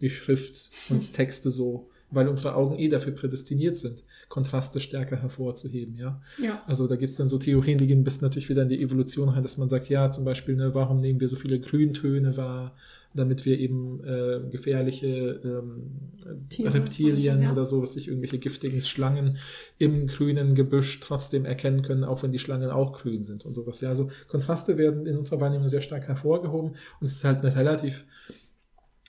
die 0.00 0.10
Schrift 0.10 0.70
und 0.88 1.12
Texte 1.12 1.50
so, 1.50 1.88
weil 2.14 2.28
unsere 2.28 2.54
Augen 2.54 2.78
eh 2.78 2.88
dafür 2.88 3.12
prädestiniert 3.12 3.76
sind, 3.76 4.04
Kontraste 4.28 4.80
stärker 4.80 5.16
hervorzuheben, 5.16 5.96
ja. 5.96 6.20
Ja. 6.42 6.62
Also 6.66 6.86
da 6.86 6.96
gibt 6.96 7.10
es 7.10 7.16
dann 7.16 7.28
so 7.28 7.38
Theorien, 7.38 7.78
die 7.78 7.86
gehen 7.86 8.04
bis 8.04 8.20
natürlich 8.20 8.48
wieder 8.48 8.62
in 8.62 8.68
die 8.68 8.82
Evolution 8.82 9.28
rein, 9.28 9.42
dass 9.42 9.56
man 9.56 9.68
sagt, 9.68 9.88
ja, 9.88 10.10
zum 10.10 10.24
Beispiel, 10.24 10.56
ne, 10.56 10.74
warum 10.74 11.00
nehmen 11.00 11.20
wir 11.20 11.28
so 11.28 11.36
viele 11.36 11.60
Grüntöne 11.60 12.36
wahr, 12.36 12.74
damit 13.14 13.44
wir 13.44 13.58
eben 13.58 14.02
äh, 14.04 14.40
gefährliche 14.50 15.40
ähm, 15.44 16.48
Tiere, 16.48 16.74
Reptilien 16.74 17.42
ja. 17.42 17.52
oder 17.52 17.64
so, 17.64 17.80
was 17.80 17.94
sich 17.94 18.08
irgendwelche 18.08 18.38
giftigen 18.38 18.80
Schlangen 18.80 19.38
im 19.78 20.08
grünen 20.08 20.54
Gebüsch 20.54 20.98
trotzdem 21.00 21.44
erkennen 21.44 21.82
können, 21.82 22.02
auch 22.02 22.22
wenn 22.22 22.32
die 22.32 22.40
Schlangen 22.40 22.70
auch 22.70 23.00
grün 23.00 23.22
sind 23.22 23.44
und 23.44 23.54
sowas. 23.54 23.80
Ja, 23.80 23.88
also 23.88 24.10
Kontraste 24.28 24.78
werden 24.78 25.06
in 25.06 25.16
unserer 25.16 25.40
Wahrnehmung 25.40 25.68
sehr 25.68 25.80
stark 25.80 26.08
hervorgehoben 26.08 26.72
und 27.00 27.06
es 27.06 27.16
ist 27.16 27.24
halt 27.24 27.44
eine 27.44 27.54
relativ 27.54 28.04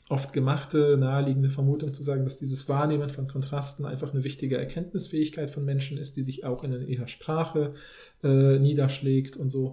oft 0.10 0.34
gemachte, 0.34 0.98
naheliegende 0.98 1.50
Vermutung 1.50 1.94
zu 1.94 2.04
sagen, 2.04 2.26
dass 2.26 2.38
dieses 2.38 2.70
Wahrnehmen 2.70 3.10
von 3.10 3.28
Kontrasten 3.28 3.86
einfach 3.86 4.14
eine 4.14 4.24
wichtige 4.24 4.58
Erkenntnisfähigkeit 4.58 5.50
von 5.50 5.66
Menschen 5.66 5.98
ist, 5.98 6.16
die 6.16 6.22
sich 6.22 6.46
auch 6.46 6.64
in 6.64 6.88
ihrer 6.88 7.08
Sprache 7.08 7.74
äh, 8.24 8.60
niederschlägt 8.60 9.36
und 9.36 9.50
so. 9.50 9.70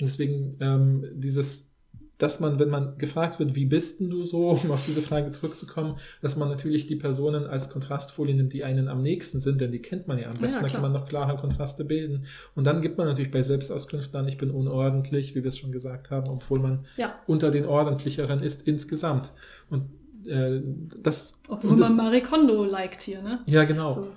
Und 0.00 0.02
deswegen 0.08 0.56
ähm, 0.60 1.04
dieses, 1.14 1.70
dass 2.18 2.40
man, 2.40 2.58
wenn 2.58 2.70
man 2.70 2.96
gefragt 2.96 3.38
wird, 3.38 3.54
wie 3.56 3.66
bist 3.66 4.00
denn 4.00 4.08
du 4.08 4.24
so, 4.24 4.48
um 4.48 4.70
auf 4.70 4.84
diese 4.86 5.02
Frage 5.02 5.30
zurückzukommen, 5.30 5.96
dass 6.22 6.34
man 6.34 6.48
natürlich 6.48 6.86
die 6.86 6.96
Personen 6.96 7.44
als 7.46 7.68
Kontrastfolie 7.68 8.34
nimmt, 8.34 8.54
die 8.54 8.64
einen 8.64 8.88
am 8.88 9.02
nächsten 9.02 9.38
sind, 9.38 9.60
denn 9.60 9.70
die 9.70 9.80
kennt 9.82 10.08
man 10.08 10.18
ja 10.18 10.28
am 10.28 10.34
Ja, 10.36 10.40
besten, 10.40 10.62
da 10.62 10.68
klar. 10.68 10.80
kann 10.80 10.90
man 10.90 10.98
noch 11.00 11.06
klare 11.08 11.36
Kontraste 11.36 11.84
bilden. 11.84 12.24
Und 12.54 12.66
dann 12.66 12.80
gibt 12.80 12.96
man 12.96 13.06
natürlich 13.06 13.30
bei 13.30 13.42
Selbstauskünften 13.42 14.18
an, 14.18 14.26
ich 14.28 14.38
bin 14.38 14.50
unordentlich, 14.50 15.34
wie 15.34 15.44
wir 15.44 15.50
es 15.50 15.58
schon 15.58 15.72
gesagt 15.72 16.10
haben, 16.10 16.28
obwohl 16.30 16.58
man 16.58 16.86
Ja. 16.96 17.14
unter 17.26 17.50
den 17.50 17.66
ordentlicheren 17.66 18.42
ist 18.42 18.66
insgesamt. 18.66 19.32
Und 19.70 19.90
äh, 20.26 20.60
das. 21.02 21.40
Obwohl 21.48 21.72
und 21.72 21.80
das, 21.80 21.88
man 21.90 22.06
Marie 22.06 22.20
Kondo 22.20 22.64
liked 22.64 23.02
hier, 23.02 23.22
ne? 23.22 23.40
ja, 23.46 23.64
genau. 23.64 23.92
So. 23.92 24.12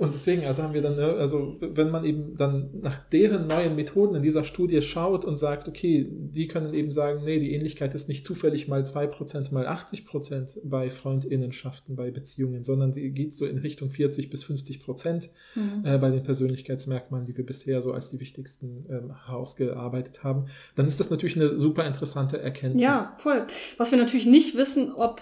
Und 0.00 0.14
deswegen, 0.14 0.46
also 0.46 0.62
haben 0.62 0.72
wir 0.72 0.80
dann, 0.80 0.96
ne, 0.96 1.14
also 1.18 1.58
wenn 1.60 1.90
man 1.90 2.06
eben 2.06 2.34
dann 2.34 2.70
nach 2.80 2.98
deren 3.10 3.46
neuen 3.46 3.76
Methoden 3.76 4.14
in 4.14 4.22
dieser 4.22 4.44
Studie 4.44 4.80
schaut 4.80 5.26
und 5.26 5.36
sagt, 5.36 5.68
okay, 5.68 6.08
die 6.10 6.48
können 6.48 6.72
eben 6.72 6.90
sagen, 6.90 7.22
nee, 7.24 7.38
die 7.38 7.52
Ähnlichkeit 7.52 7.94
ist 7.94 8.08
nicht 8.08 8.24
zufällig 8.24 8.66
mal 8.66 8.80
2%, 8.80 9.52
mal 9.52 9.68
80% 9.68 10.60
bei 10.64 10.88
Freundinnenschaften, 10.88 11.96
bei 11.96 12.10
Beziehungen, 12.10 12.64
sondern 12.64 12.94
sie 12.94 13.10
geht 13.10 13.34
so 13.34 13.44
in 13.44 13.58
Richtung 13.58 13.90
40 13.90 14.30
bis 14.30 14.42
50% 14.42 15.28
Mhm. 15.54 15.84
äh, 15.84 15.98
bei 15.98 16.10
den 16.10 16.22
Persönlichkeitsmerkmalen, 16.22 17.26
die 17.26 17.36
wir 17.36 17.44
bisher 17.44 17.82
so 17.82 17.92
als 17.92 18.08
die 18.08 18.20
wichtigsten 18.20 18.86
ähm, 18.88 19.12
herausgearbeitet 19.26 20.24
haben, 20.24 20.46
dann 20.76 20.86
ist 20.86 20.98
das 20.98 21.10
natürlich 21.10 21.36
eine 21.36 21.58
super 21.58 21.84
interessante 21.86 22.40
Erkenntnis. 22.40 22.82
Ja, 22.82 23.16
voll. 23.18 23.46
Was 23.76 23.90
wir 23.90 23.98
natürlich 23.98 24.26
nicht 24.26 24.56
wissen, 24.56 24.92
ob 24.92 25.20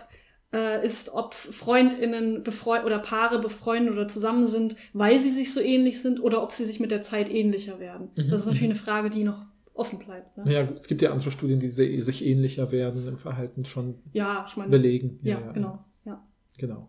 äh, 0.53 0.85
ist, 0.85 1.13
ob 1.13 1.35
Freundinnen 1.35 2.43
befreund 2.43 2.85
oder 2.85 2.99
Paare 2.99 3.39
befreundet 3.39 3.93
oder 3.93 4.09
zusammen 4.09 4.47
sind, 4.47 4.77
weil 4.93 5.19
sie 5.19 5.31
sich 5.31 5.53
so 5.53 5.61
ähnlich 5.61 6.01
sind 6.01 6.21
oder 6.21 6.43
ob 6.43 6.53
sie 6.53 6.65
sich 6.65 6.81
mit 6.81 6.91
der 6.91 7.03
Zeit 7.03 7.31
ähnlicher 7.33 7.79
werden. 7.81 8.11
Mhm, 8.17 8.31
Das 8.31 8.41
ist 8.41 8.47
natürlich 8.47 8.63
mhm. 8.69 8.71
eine 8.71 8.79
Frage, 8.81 9.11
die 9.11 9.25
noch 9.25 9.45
offen 9.75 9.99
bleibt. 9.99 10.37
Ne? 10.37 10.67
Gut, 10.67 10.79
es 10.81 10.89
gibt 10.89 11.03
ja 11.03 11.13
andere 11.13 11.31
Studien, 11.31 11.61
die 11.61 11.69
sich 11.71 12.25
ähnlicher 12.25 12.73
werden 12.73 13.07
im 13.07 13.19
Verhalten 13.19 13.65
schon 13.65 13.97
Ja, 14.13 14.45
ich 14.49 14.57
meine. 14.57 14.71
belegen. 14.71 15.21
Ja, 15.23 15.41
genau. 15.53 15.85
Ja. 16.05 16.25
Genau. 16.57 16.89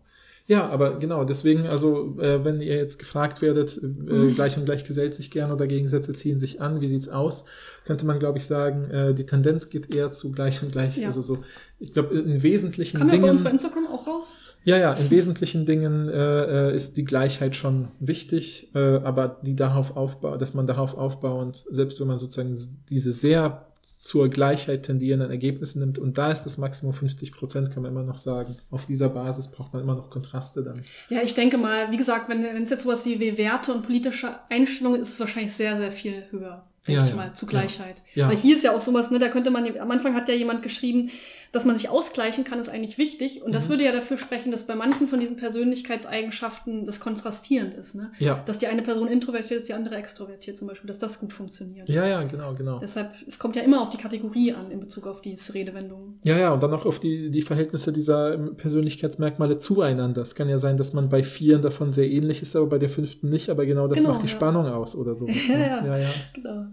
Ja, 0.50 0.68
aber 0.68 0.98
genau, 0.98 1.22
deswegen, 1.22 1.64
also 1.68 2.16
äh, 2.18 2.44
wenn 2.44 2.60
ihr 2.60 2.74
jetzt 2.74 2.98
gefragt 2.98 3.40
werdet, 3.40 3.78
äh, 3.80 3.86
Mhm. 3.86 4.34
gleich 4.34 4.56
und 4.58 4.64
gleich 4.64 4.82
gesellt 4.82 5.14
sich 5.14 5.30
gern 5.30 5.52
oder 5.52 5.68
Gegensätze 5.68 6.12
ziehen 6.12 6.40
sich 6.40 6.60
an, 6.60 6.80
wie 6.80 6.88
sieht's 6.88 7.08
aus, 7.08 7.44
könnte 7.84 8.04
man, 8.04 8.18
glaube 8.18 8.38
ich, 8.38 8.46
sagen, 8.46 8.90
äh, 8.90 9.14
die 9.14 9.24
Tendenz 9.26 9.70
geht 9.70 9.94
eher 9.94 10.10
zu 10.10 10.32
gleich 10.32 10.60
und 10.64 10.72
gleich, 10.72 10.96
Ja. 10.96 11.06
also 11.06 11.22
so, 11.22 11.38
ich 11.78 11.92
glaube, 11.92 12.16
in 12.18 12.42
wesentlichen 12.42 12.98
Kann 12.98 13.06
man 13.06 13.20
bei 13.22 13.30
uns 13.30 13.42
bei 13.42 13.50
Dingen, 13.50 13.58
Instagram 13.62 13.86
auch 13.86 14.04
raus? 14.08 14.34
ja, 14.64 14.76
ja, 14.76 14.92
in 14.94 15.08
wesentlichen 15.08 15.66
Dingen 15.66 16.08
äh, 16.08 16.70
äh, 16.70 16.74
ist 16.74 16.96
die 16.96 17.04
Gleichheit 17.04 17.54
schon 17.54 17.86
wichtig, 18.00 18.72
äh, 18.74 18.78
aber 19.04 19.38
die 19.44 19.54
darauf 19.54 19.96
aufbaut, 19.96 20.42
dass 20.42 20.52
man 20.52 20.66
darauf 20.66 20.98
aufbauend, 20.98 21.64
selbst 21.70 22.00
wenn 22.00 22.08
man 22.08 22.18
sozusagen 22.18 22.58
diese 22.90 23.12
sehr 23.12 23.66
zur 24.00 24.30
Gleichheit 24.30 24.84
tendierenden 24.84 25.30
Ergebnisse 25.30 25.78
nimmt. 25.78 25.98
Und 25.98 26.16
da 26.16 26.32
ist 26.32 26.44
das 26.44 26.56
Maximum 26.56 26.94
50 26.94 27.32
Prozent, 27.32 27.70
kann 27.70 27.82
man 27.82 27.92
immer 27.92 28.02
noch 28.02 28.16
sagen. 28.16 28.56
Auf 28.70 28.86
dieser 28.86 29.10
Basis 29.10 29.48
braucht 29.48 29.74
man 29.74 29.82
immer 29.82 29.94
noch 29.94 30.08
Kontraste 30.08 30.62
dann. 30.62 30.80
Ja, 31.10 31.20
ich 31.22 31.34
denke 31.34 31.58
mal, 31.58 31.92
wie 31.92 31.98
gesagt, 31.98 32.30
wenn 32.30 32.42
es 32.62 32.70
jetzt 32.70 32.84
sowas 32.84 33.04
wie, 33.04 33.20
wie 33.20 33.36
Werte 33.36 33.74
und 33.74 33.82
politische 33.82 34.36
Einstellungen 34.48 35.02
ist, 35.02 35.08
ist 35.08 35.14
es 35.14 35.20
wahrscheinlich 35.20 35.52
sehr, 35.52 35.76
sehr 35.76 35.92
viel 35.92 36.24
höher. 36.30 36.64
Denke 36.88 37.02
Ja, 37.02 37.08
ich 37.08 37.14
mal, 37.14 37.34
zu 37.34 37.44
Gleichheit. 37.44 38.00
Ja. 38.14 38.30
Weil 38.30 38.38
hier 38.38 38.56
ist 38.56 38.64
ja 38.64 38.74
auch 38.74 38.80
sowas, 38.80 39.10
ne, 39.10 39.18
da 39.18 39.28
könnte 39.28 39.50
man, 39.50 39.66
am 39.78 39.90
Anfang 39.90 40.14
hat 40.14 40.30
ja 40.30 40.34
jemand 40.34 40.62
geschrieben, 40.62 41.10
dass 41.52 41.64
man 41.64 41.76
sich 41.76 41.88
ausgleichen 41.88 42.44
kann, 42.44 42.60
ist 42.60 42.68
eigentlich 42.68 42.96
wichtig. 42.98 43.42
Und 43.42 43.54
das 43.54 43.66
Mhm. 43.66 43.70
würde 43.72 43.84
ja 43.84 43.92
dafür 43.92 44.18
sprechen, 44.18 44.52
dass 44.52 44.64
bei 44.66 44.74
manchen 44.76 45.08
von 45.08 45.18
diesen 45.18 45.36
Persönlichkeitseigenschaften 45.36 46.86
das 46.86 47.00
kontrastierend 47.00 47.74
ist, 47.74 47.94
ne? 47.94 48.12
Ja. 48.18 48.42
Dass 48.46 48.58
die 48.58 48.66
eine 48.68 48.82
Person 48.82 49.08
introvertiert 49.08 49.60
ist, 49.60 49.68
die 49.68 49.74
andere 49.74 49.96
extrovertiert 49.96 50.56
zum 50.58 50.68
Beispiel, 50.68 50.88
dass 50.88 50.98
das 50.98 51.18
gut 51.20 51.32
funktioniert. 51.32 51.88
Ja, 51.88 52.06
ja, 52.06 52.22
genau, 52.22 52.54
genau. 52.54 52.78
Deshalb, 52.78 53.10
es 53.26 53.38
kommt 53.38 53.56
ja 53.56 53.62
immer 53.62 53.80
auf 53.82 53.90
die 53.90 53.96
Kategorie 53.98 54.52
an 54.52 54.70
in 54.70 54.80
Bezug 54.80 55.06
auf 55.06 55.20
diese 55.20 55.52
Redewendungen. 55.54 56.18
Ja, 56.22 56.38
ja, 56.38 56.52
und 56.52 56.62
dann 56.62 56.72
auch 56.72 56.86
auf 56.86 57.00
die, 57.00 57.30
die 57.30 57.42
Verhältnisse 57.42 57.92
dieser 57.92 58.38
Persönlichkeitsmerkmale 58.38 59.58
zueinander. 59.58 60.22
Es 60.22 60.34
kann 60.34 60.48
ja 60.48 60.58
sein, 60.58 60.76
dass 60.76 60.92
man 60.92 61.08
bei 61.08 61.22
vieren 61.24 61.62
davon 61.62 61.92
sehr 61.92 62.08
ähnlich 62.08 62.42
ist, 62.42 62.56
aber 62.56 62.66
bei 62.66 62.78
der 62.78 62.88
fünften 62.88 63.28
nicht, 63.28 63.48
aber 63.50 63.66
genau 63.66 63.88
das 63.88 63.98
Genau, 63.98 64.10
macht 64.12 64.22
die 64.22 64.26
ja. 64.28 64.32
Spannung 64.32 64.66
aus 64.66 64.94
oder 64.94 65.14
so. 65.14 65.26
Ja, 65.48 65.58
ja. 65.58 65.86
ja, 65.86 65.98
ja. 65.98 66.08
Genau. 66.34 66.66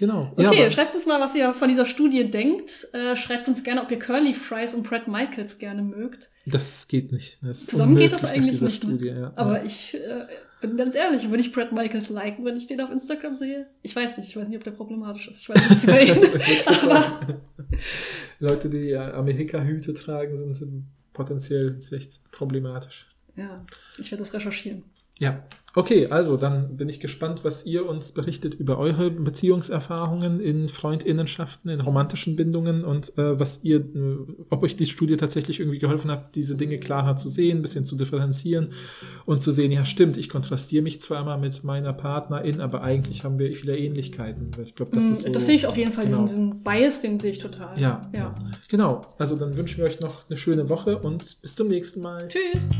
Genau. 0.00 0.32
Okay, 0.34 0.62
ja, 0.62 0.70
schreibt 0.70 0.94
uns 0.94 1.04
mal, 1.04 1.20
was 1.20 1.34
ihr 1.34 1.52
von 1.52 1.68
dieser 1.68 1.84
Studie 1.84 2.30
denkt. 2.30 2.88
Äh, 2.94 3.16
schreibt 3.16 3.48
uns 3.48 3.62
gerne, 3.62 3.82
ob 3.82 3.90
ihr 3.90 3.98
Curly 3.98 4.32
Fries 4.32 4.72
und 4.72 4.82
Brad 4.82 5.08
Michaels 5.08 5.58
gerne 5.58 5.82
mögt. 5.82 6.30
das 6.46 6.88
geht 6.88 7.12
nicht. 7.12 7.36
Das 7.42 7.66
Zusammen 7.66 7.96
geht 7.96 8.14
das 8.14 8.24
eigentlich 8.24 8.62
nicht. 8.62 8.76
Studie, 8.76 9.10
ne? 9.10 9.20
ja. 9.20 9.32
Aber 9.36 9.58
ja. 9.58 9.66
ich 9.66 9.94
äh, 9.94 10.26
bin 10.62 10.78
ganz 10.78 10.94
ehrlich, 10.94 11.28
würde 11.28 11.42
ich 11.42 11.52
Brad 11.52 11.72
Michaels 11.72 12.08
liken, 12.08 12.46
wenn 12.46 12.56
ich 12.56 12.66
den 12.66 12.80
auf 12.80 12.90
Instagram 12.90 13.36
sehe? 13.36 13.66
Ich 13.82 13.94
weiß 13.94 14.16
nicht, 14.16 14.30
ich 14.30 14.36
weiß 14.38 14.48
nicht, 14.48 14.56
ob 14.56 14.64
der 14.64 14.70
problematisch 14.70 15.28
ist. 15.28 15.42
Ich 15.42 15.50
weiß 15.50 15.68
nichts 15.68 15.84
über 15.84 16.00
ihn. 16.00 16.16
Aber 16.82 17.20
Leute, 18.38 18.70
die 18.70 18.88
ja 18.88 19.12
Amerika-Hüte 19.12 19.92
tragen, 19.92 20.34
sind, 20.34 20.54
sind 20.54 20.86
potenziell 21.12 21.78
vielleicht 21.86 22.22
problematisch. 22.32 23.06
ja, 23.36 23.54
ich 23.98 24.10
werde 24.10 24.24
das 24.24 24.32
recherchieren. 24.32 24.82
Ja, 25.20 25.44
okay, 25.74 26.06
also 26.06 26.38
dann 26.38 26.78
bin 26.78 26.88
ich 26.88 26.98
gespannt, 26.98 27.44
was 27.44 27.66
ihr 27.66 27.86
uns 27.86 28.12
berichtet 28.12 28.54
über 28.54 28.78
eure 28.78 29.10
Beziehungserfahrungen 29.10 30.40
in 30.40 30.68
Freundinnenschaften, 30.68 31.70
in 31.70 31.80
romantischen 31.82 32.36
Bindungen 32.36 32.82
und 32.84 33.16
äh, 33.18 33.38
was 33.38 33.60
ihr, 33.62 33.80
äh, 33.80 34.16
ob 34.48 34.62
euch 34.62 34.76
die 34.76 34.86
Studie 34.86 35.18
tatsächlich 35.18 35.60
irgendwie 35.60 35.78
geholfen 35.78 36.10
hat, 36.10 36.34
diese 36.36 36.56
Dinge 36.56 36.78
klarer 36.78 37.16
zu 37.16 37.28
sehen, 37.28 37.58
ein 37.58 37.62
bisschen 37.62 37.84
zu 37.84 37.96
differenzieren 37.96 38.72
und 39.26 39.42
zu 39.42 39.52
sehen, 39.52 39.70
ja 39.72 39.84
stimmt, 39.84 40.16
ich 40.16 40.30
kontrastiere 40.30 40.82
mich 40.82 41.02
zwar 41.02 41.20
immer 41.20 41.36
mit 41.36 41.62
meiner 41.64 41.92
Partnerin, 41.92 42.62
aber 42.62 42.82
eigentlich 42.82 43.24
haben 43.24 43.38
wir 43.38 43.52
viele 43.52 43.76
Ähnlichkeiten. 43.76 44.50
Ich 44.64 44.74
glaube, 44.74 44.92
das 44.92 45.04
Mm, 45.04 45.12
ist 45.12 45.22
so. 45.24 45.32
das 45.32 45.44
sehe 45.44 45.56
ich 45.56 45.66
auf 45.66 45.76
jeden 45.76 45.92
Fall, 45.92 46.06
genau. 46.06 46.22
diesen, 46.22 46.50
diesen 46.50 46.62
Bias, 46.64 47.02
den 47.02 47.20
sehe 47.20 47.32
ich 47.32 47.38
total. 47.38 47.78
Ja, 47.78 48.00
ja. 48.14 48.34
genau. 48.68 49.02
Also 49.18 49.36
dann 49.36 49.54
wünschen 49.54 49.76
wir 49.78 49.84
euch 49.84 50.00
noch 50.00 50.24
eine 50.30 50.38
schöne 50.38 50.70
Woche 50.70 50.96
und 50.98 51.42
bis 51.42 51.54
zum 51.54 51.68
nächsten 51.68 52.00
Mal. 52.00 52.26
Tschüss. 52.28 52.70